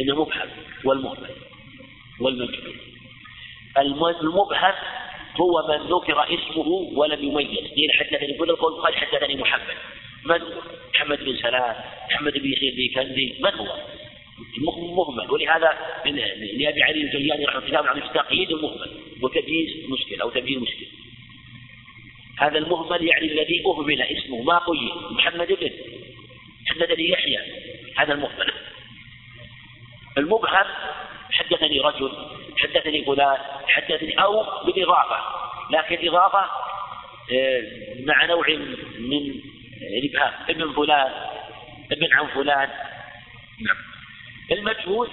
إنه 0.00 0.22
مبهم 0.22 0.48
والمهمل 0.84 1.30
والمجهول. 2.20 2.74
المبهم 3.78 4.74
هو 5.40 5.68
من 5.68 5.86
ذكر 5.86 6.24
اسمه 6.34 6.68
ولم 6.94 7.24
يميز. 7.24 7.72
قيل 7.72 7.92
حدثني 7.92 8.38
كل 8.38 8.50
القول 8.50 8.82
قال 8.82 8.94
حدثني 8.96 9.36
محمد. 9.36 9.76
من؟ 10.24 10.40
محمد 10.94 11.24
بن 11.24 11.36
سلام 11.36 11.74
محمد 12.10 12.32
بن 12.32 12.52
يحيى 12.52 12.70
بن 12.70 12.94
كندي 12.94 13.34
من 13.40 13.54
هو؟ 13.54 13.66
مهمل 14.96 15.30
ولهذا 15.30 15.78
لأبي 16.58 16.82
علي 16.82 17.02
الجياني 17.02 17.44
رحمه 17.44 17.66
الله 17.66 17.88
عن 17.88 18.02
تقييد 18.14 18.50
المهمل 18.50 18.90
وتمييز 19.22 19.90
مشكل 19.90 20.20
أو 20.20 20.30
تبيين 20.30 20.60
مشكل 20.60 20.86
هذا 22.38 22.58
المهمل 22.58 23.06
يعني 23.06 23.26
الذي 23.26 23.62
أهمل 23.66 24.02
اسمه. 24.02 24.42
ما 24.42 24.58
قيد 24.58 24.92
محمد 25.10 25.46
بن 25.46 25.70
حدثني 26.66 27.08
يحيى. 27.08 27.38
هذا 27.96 28.12
المهمل. 28.12 28.52
المبهم 30.18 30.66
حدثني 31.30 31.80
رجل 31.80 32.12
حدثني 32.58 33.04
فلان 33.04 33.38
حدثني 33.66 34.22
أو 34.22 34.64
بالإضافة. 34.64 35.16
لكن 35.70 36.08
إضافة 36.08 36.50
آه، 37.32 37.62
مع 38.06 38.24
نوع 38.24 38.48
من 38.98 39.40
الإبهام 39.98 40.32
ابن 40.48 40.72
فلان 40.72 41.12
ابن 41.92 42.12
عن 42.12 42.26
فلان. 42.26 42.68
نعم. 43.60 43.87
المجهول. 44.52 45.08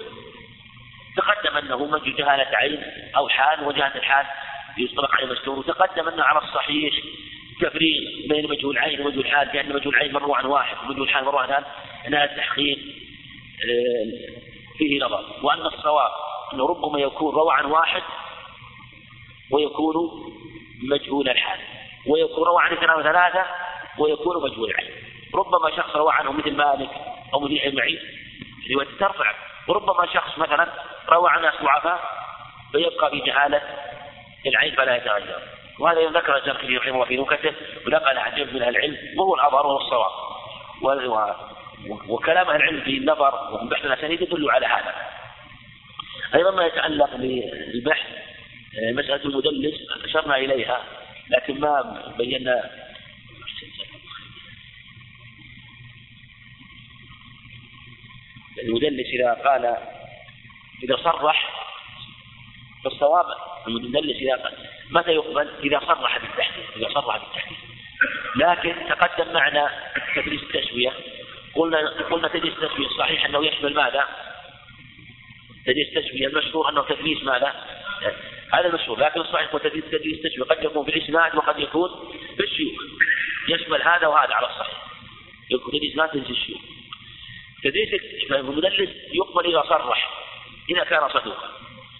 تقدم 1.17 1.57
أنه 1.57 1.85
من 1.85 2.15
جهالة 2.15 2.57
عين 2.57 2.83
أو 3.17 3.29
حال 3.29 3.63
وجهة 3.63 3.91
الحال 3.95 4.25
يطلق 4.77 5.15
عليه 5.15 5.27
مستور. 5.27 5.59
وتقدم 5.59 6.07
أنه 6.07 6.23
على 6.23 6.39
الصحيح 6.39 6.93
تفريق 7.61 8.27
بين 8.29 8.49
مجهول 8.49 8.77
عين 8.77 9.01
ومجهول 9.01 9.27
حال 9.27 9.47
لأن 9.53 9.73
مجهول 9.73 9.95
عين 9.95 10.13
مروى 10.13 10.37
عن 10.37 10.45
واحد 10.45 10.77
ومجهول 10.83 11.09
حال 11.09 11.25
مروى 11.25 11.41
عن 11.41 11.47
ثالث 11.47 11.67
أن 12.07 12.15
التحقيق 12.15 12.77
آه، 12.77 14.77
فيه 14.77 15.05
نظر. 15.05 15.25
وأن 15.43 15.61
الصواب 15.61 16.11
أنه 16.53 16.67
ربما 16.67 16.99
يكون 16.99 17.35
روى 17.35 17.53
عن 17.53 17.65
واحد 17.65 18.03
ويكون 19.51 19.95
مجهول 20.83 21.29
الحال 21.29 21.59
ويكون 22.07 22.43
روى 22.43 22.61
عن 22.61 22.73
اثنين 22.73 22.89
وثلاثة 22.89 23.45
ويكون 23.99 24.43
مجهول 24.43 24.69
العين. 24.69 24.91
ربما 25.35 25.77
شخص 25.77 25.95
روى 25.95 26.13
عنه 26.13 26.31
مثل 26.31 26.55
مالك 26.55 26.89
أو 27.33 27.39
مثل 27.39 27.59
ابن 27.63 27.79
رواية 28.73 28.87
ترفع 28.99 29.33
وربما 29.67 30.13
شخص 30.13 30.37
مثلا 30.37 30.67
روى 31.09 31.29
عن 31.29 31.41
ناس 31.41 31.53
ضعفاء 31.63 31.99
فيبقى 32.71 33.09
في 33.09 33.19
جهالة 33.19 33.61
العين 34.45 34.75
فلا 34.75 34.95
يتغير. 34.95 35.39
وهذا 35.79 36.09
ذكر 36.09 36.37
الزركشي 36.37 36.77
رحمه 36.77 36.93
الله 36.93 37.05
في 37.05 37.17
نكته 37.17 37.53
ونقل 37.87 38.17
عن 38.17 38.35
جنب 38.35 38.53
من 38.53 38.63
العلم 38.63 38.97
وهو 39.17 39.35
الأظهر 39.35 39.67
وهو 39.67 39.77
الصواب 39.77 40.11
وكلام 42.09 42.49
أهل 42.49 42.55
العلم 42.55 42.81
في 42.81 42.97
النظر 42.97 43.53
وفي 43.53 43.65
بحث 43.65 43.85
الأسانيد 43.85 44.21
يدل 44.21 44.51
على 44.51 44.65
هذا. 44.65 44.93
أيضا 46.35 46.51
ما 46.51 46.65
يتعلق 46.65 47.15
بالبحث 47.15 48.05
آه، 48.75 48.91
مسألة 48.91 49.25
المدلس 49.25 49.75
أشرنا 50.03 50.35
إليها 50.37 50.81
لكن 51.29 51.59
ما 51.59 52.03
بينا 52.17 52.69
المدلس 58.63 59.07
إذا 59.07 59.33
قال 59.33 59.65
إذا 60.83 60.95
صرح 61.03 61.65
فالصواب 62.83 63.25
المدلس 63.67 64.17
إذا 64.17 64.35
قال 64.35 64.53
متى 64.89 65.11
يقبل؟ 65.11 65.49
إذا 65.63 65.79
صرح 65.79 66.17
بالتحديث 66.17 66.65
إذا 66.75 66.89
صرح 66.93 67.17
بالتحديث 67.17 67.57
لكن 68.35 68.75
تقدم 68.89 69.33
معنا 69.33 69.69
تدريس 70.15 70.41
التسوية 70.43 70.93
قلنا 71.55 71.89
قلنا 72.11 72.27
تدريس 72.27 72.53
التسوية 72.53 72.87
صحيح 72.97 73.25
أنه 73.25 73.45
يشمل 73.45 73.73
ماذا؟ 73.73 74.05
تدريس 75.65 75.87
التسوية 75.97 76.27
المشهور 76.27 76.69
أنه 76.69 76.83
تدريس 76.83 77.23
ماذا؟ 77.23 77.53
هذا 78.53 78.67
المشهور 78.67 78.99
لكن 78.99 79.21
الصحيح 79.21 79.53
هو 79.53 79.57
تدريس 79.57 79.83
تدريس 79.85 80.25
التسوية 80.25 80.45
قد 80.45 80.63
يكون 80.63 80.85
في 80.85 80.97
الإسناد 80.97 81.35
وقد 81.35 81.59
يكون 81.59 81.89
في 82.37 82.43
الشيوخ 82.43 82.81
يشمل 83.49 83.81
هذا 83.81 84.07
وهذا 84.07 84.33
على 84.33 84.47
الصحيح 84.47 84.77
يكون 85.51 85.71
تدريس 85.71 85.95
ما 85.95 86.07
تدريس 86.07 86.29
الشيوخ 86.29 86.61
تدريس 87.65 88.01
المدلس 88.31 88.89
يقبل 89.13 89.49
إذا 89.49 89.61
صرح. 89.69 90.09
إذا 90.69 90.83
كان 90.83 91.09
صدوقا 91.09 91.49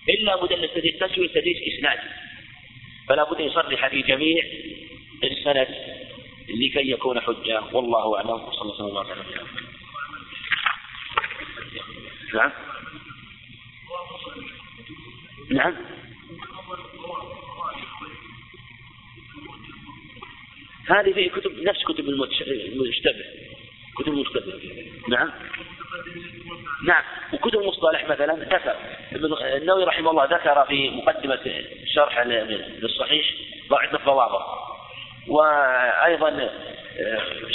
إلا 0.10 0.44
مدلس 0.44 0.74
تدريس 0.74 1.00
تسوية 1.00 1.28
تدريس 1.28 1.58
إسناد 1.74 2.00
فلا 3.08 3.24
بد 3.24 3.42
أن 3.42 3.48
يصرح 3.48 3.88
في 3.88 4.02
جميع 4.02 4.44
السند 5.24 5.68
لكي 6.50 6.92
يكون 6.92 7.20
حجة. 7.20 7.64
والله 7.74 8.18
أعلم. 8.18 8.30
وصلى 8.30 8.88
الله 8.88 9.00
عليه 9.00 9.12
وسلم 9.12 9.26
نعم. 12.34 12.52
نعم. 15.50 15.76
هذه 20.88 21.14
في 21.14 21.30
كتب 21.30 21.64
نفس 21.64 21.84
كتب 21.84 22.10
المشتبه. 22.10 23.45
كتب 23.98 24.14
المشتبه 24.14 24.54
نعم. 25.10 25.32
نعم. 26.88 27.04
وكتب 27.34 27.60
المصطلح 27.60 28.10
مثلا 28.10 28.34
ذكر. 28.34 28.76
النووي 29.58 29.84
رحمه 29.84 30.12
الله 30.12 30.26
ذكر 30.26 30.66
في 30.66 30.90
مقدمة 30.90 31.64
شرح 31.96 32.20
للصحيح 32.20 33.26
ضعف 33.70 33.96
الضوابط. 33.96 34.42
وأيضا 35.28 36.50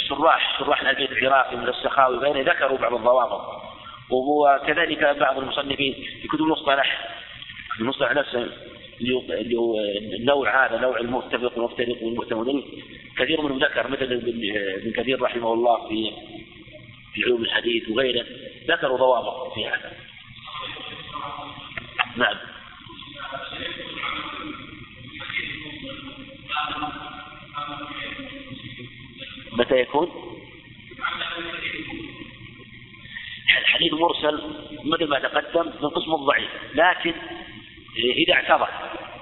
شراح 0.07 0.59
شراح 0.59 0.81
البيت 0.81 1.11
العراقي 1.11 1.55
من 1.55 1.67
السخاوي 1.67 2.19
بين 2.19 2.49
ذكروا 2.49 2.77
بعض 2.77 2.93
الضوابط. 2.93 3.61
وكذلك 4.09 5.17
بعض 5.17 5.37
المصنفين 5.37 5.93
في 6.21 6.27
كتب 6.27 6.41
المصطلح. 6.41 7.17
المصطلح 7.79 8.11
نفسه 8.11 8.47
النوع 10.19 10.65
هذا 10.65 10.81
نوع 10.81 10.99
المتفق 10.99 11.57
والمفترق 11.57 12.03
والمؤتمن 12.03 12.63
كثير 13.17 13.41
منهم 13.41 13.59
ذكر 13.59 13.87
مثل 13.87 14.03
ابن 14.03 14.91
كثير 14.91 15.21
رحمه 15.21 15.53
الله 15.53 15.87
في 15.87 16.11
في 17.13 17.23
علوم 17.23 17.41
الحديث 17.41 17.89
وغيره 17.89 18.25
ذكروا 18.67 18.97
ضوابط 18.97 19.53
في 19.53 19.65
هذا. 19.65 19.91
نعم. 22.17 22.37
متى 29.53 29.79
يكون؟ 29.79 30.11
الحديث 33.57 33.93
مرسل 33.93 34.41
مثل 34.83 35.07
ما 35.07 35.19
تقدم 35.19 35.65
من 35.81 35.89
قسم 35.89 36.13
الضعيف 36.13 36.49
لكن 36.75 37.13
إذا 37.97 38.33
اعترف 38.33 38.69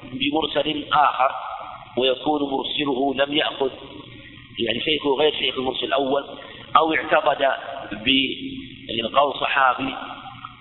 بمرسل 0.04 0.86
آخر 0.94 1.32
ويكون 1.98 2.42
مرسله 2.52 3.14
لم 3.16 3.34
يأخذ 3.34 3.72
يعني 4.60 4.80
شيخه 4.80 5.10
غير 5.20 5.34
شيخ 5.34 5.58
المرسل 5.58 5.86
الأول 5.86 6.26
أو 6.78 6.94
اعتقد 6.94 7.48
بقول 7.92 9.34
صحابي 9.40 9.96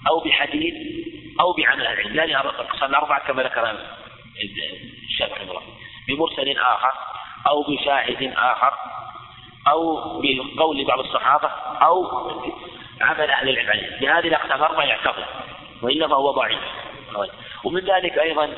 أو 0.08 0.20
بحديث 0.20 0.74
أو 1.40 1.52
بعمل 1.52 1.86
أهل 1.86 2.00
العلم. 2.00 2.20
هذه 2.20 2.40
الأقسام 2.40 2.90
الأربعة 2.90 3.26
كما 3.26 3.42
ذكر 3.42 3.76
الشافعي 5.08 5.36
رحمه 5.36 5.50
الله. 5.50 5.62
بمرسل 6.08 6.58
آخر 6.58 6.92
أو 7.46 7.62
بشاهد 7.62 8.32
آخر 8.36 8.72
أو 9.68 9.96
بقول 10.20 10.84
بعض 10.84 10.98
الصحابة 10.98 11.48
أو 11.82 12.06
عمل 13.00 13.30
أهل 13.30 13.48
العلم. 13.48 13.70
عليه 13.70 14.00
بهذه 14.00 14.28
الأقسام 14.28 14.58
الأربعة 14.58 14.84
يعتقد 14.84 15.24
وإلا 15.82 16.08
فهو 16.08 16.30
ضعيف. 16.30 16.58
ومن 17.64 17.80
ذلك 17.80 18.18
أيضا 18.18 18.56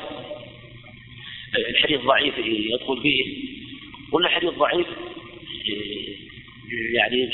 الحديث 1.69 2.01
ضعيف 2.01 2.37
يدخل 2.37 3.01
فيه. 3.01 3.51
قلنا 4.11 4.27
الحديث 4.27 4.49
ضعيف 4.49 4.87
يعني 6.93 7.29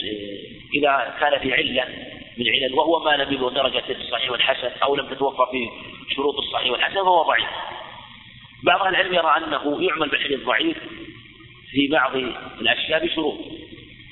إذا 0.76 1.16
كان 1.20 1.40
في 1.40 1.54
علة 1.54 1.88
من 2.38 2.46
علل 2.50 2.74
وهو 2.74 3.04
ما 3.04 3.18
لم 3.18 3.34
يبلغ 3.34 3.50
درجة 3.50 3.84
الصحيح 3.90 4.32
والحسن 4.32 4.70
أو 4.84 4.96
لم 4.96 5.08
تتوفر 5.08 5.46
فيه 5.46 5.70
شروط 6.16 6.38
الصحيح 6.38 6.72
والحسن 6.72 6.96
فهو 6.96 7.24
ضعيف. 7.24 7.48
بعض 8.64 8.82
أهل 8.82 8.96
العلم 8.96 9.14
يرى 9.14 9.34
أنه 9.38 9.84
يعمل 9.84 10.10
بالحديث 10.10 10.40
ضعيف 10.46 10.78
في 11.72 11.88
بعض 11.88 12.16
الأشياء 12.62 13.06
بشروط 13.06 13.38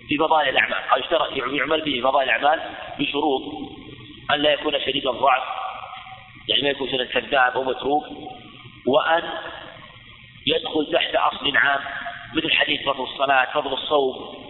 في 0.07 0.18
فضائل 0.18 0.49
الأعمال. 0.49 0.84
أو 0.94 1.56
يعمل 1.56 1.82
به 1.82 2.02
فضائل 2.02 2.30
الأعمال 2.30 2.61
بشروط 2.99 3.41
أن 4.32 4.40
لا 4.40 4.53
يكون 4.53 4.80
شديد 4.86 5.07
الضعف 5.07 5.65
يعني 6.48 6.62
ما 6.62 6.70
يكون 6.70 6.92
سنة 6.92 7.04
كذاب 7.04 7.54
أو 7.56 7.64
متروك 7.64 8.06
وأن 8.88 9.24
يدخل 10.48 10.92
تحت 10.94 11.16
أصل 11.16 11.58
عام 11.58 11.80
مثل 12.34 12.52
حديث 12.52 12.82
فضل 12.86 13.04
الصلاة 13.04 13.54
فضل 13.54 13.74
الصوم 13.74 14.46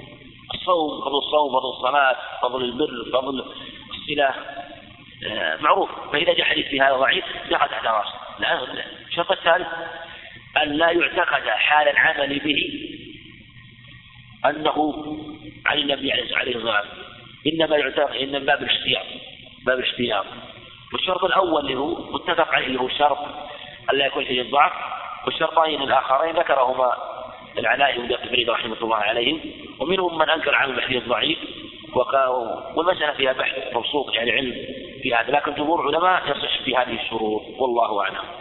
الصوم 0.54 1.02
فضل 1.02 1.18
الصوم 1.18 1.60
فضل 1.60 1.70
الصلاة 1.70 2.16
فضل 2.42 2.64
البر 2.64 3.12
فضل 3.14 3.46
الصلة 3.94 4.34
آه، 5.24 5.58
معروف. 5.62 5.90
فإذا 6.12 6.34
جاء 6.34 6.46
حديث 6.46 6.68
في 6.68 6.82
هذا 6.82 6.94
ضعيف 6.94 7.26
دخل 7.50 7.70
تحت 7.70 7.86
رأسه. 7.86 8.14
الشرط 9.08 9.32
الثالث 9.32 9.68
أن 10.64 10.70
لا 10.70 10.92
يعتقد 10.92 11.48
حال 11.48 11.88
العمل 11.88 12.40
به 12.40 12.90
أنه 14.46 15.06
عن 15.66 15.78
النبي 15.78 16.12
عليه 16.12 16.24
الصلاة 16.24 16.46
والسلام. 16.46 16.86
إنما 17.48 17.78
يعتقد 17.78 18.16
إن 18.16 18.46
باب 18.46 18.64
الاشتياق 18.64 19.06
باب 19.66 19.80
الاشتياق. 19.80 20.26
والشرط 20.94 21.24
الأول 21.24 21.62
اللي 21.62 21.76
هو 21.76 22.12
متفق 22.12 22.53
عليه 22.53 22.68
اللي 22.68 22.80
هو 22.80 22.86
الشرط 22.86 23.18
ألا 23.94 24.06
يكون 24.06 24.26
شيء 24.26 24.52
ضعف 24.52 24.72
والشرطين 25.26 25.82
الآخرين 25.82 26.36
ذكرهما 26.36 26.94
العلاء 27.57 27.99
بن 27.99 28.16
فريد 28.16 28.49
رحمه 28.49 28.78
الله 28.82 28.98
عليهم 28.98 29.40
ومنهم 29.80 30.18
من 30.18 30.30
أنكر 30.30 30.56
عن 30.56 30.70
الحديث 30.70 31.07
ضعيف 31.07 31.38
والمسألة 32.76 33.14
فيها 33.14 33.34
بحث 33.34 33.76
مبسوط 33.76 34.14
يعني 34.14 34.32
علم 34.32 34.53
في 35.02 35.16
هذا 35.16 35.32
لكن 35.32 35.53
جمهور 35.53 35.90
العلماء 35.90 36.22
يصح 36.32 36.64
في 36.64 36.76
هذه 36.76 36.95
الشروط 36.95 37.41
والله 37.60 38.02
أعلم. 38.02 38.36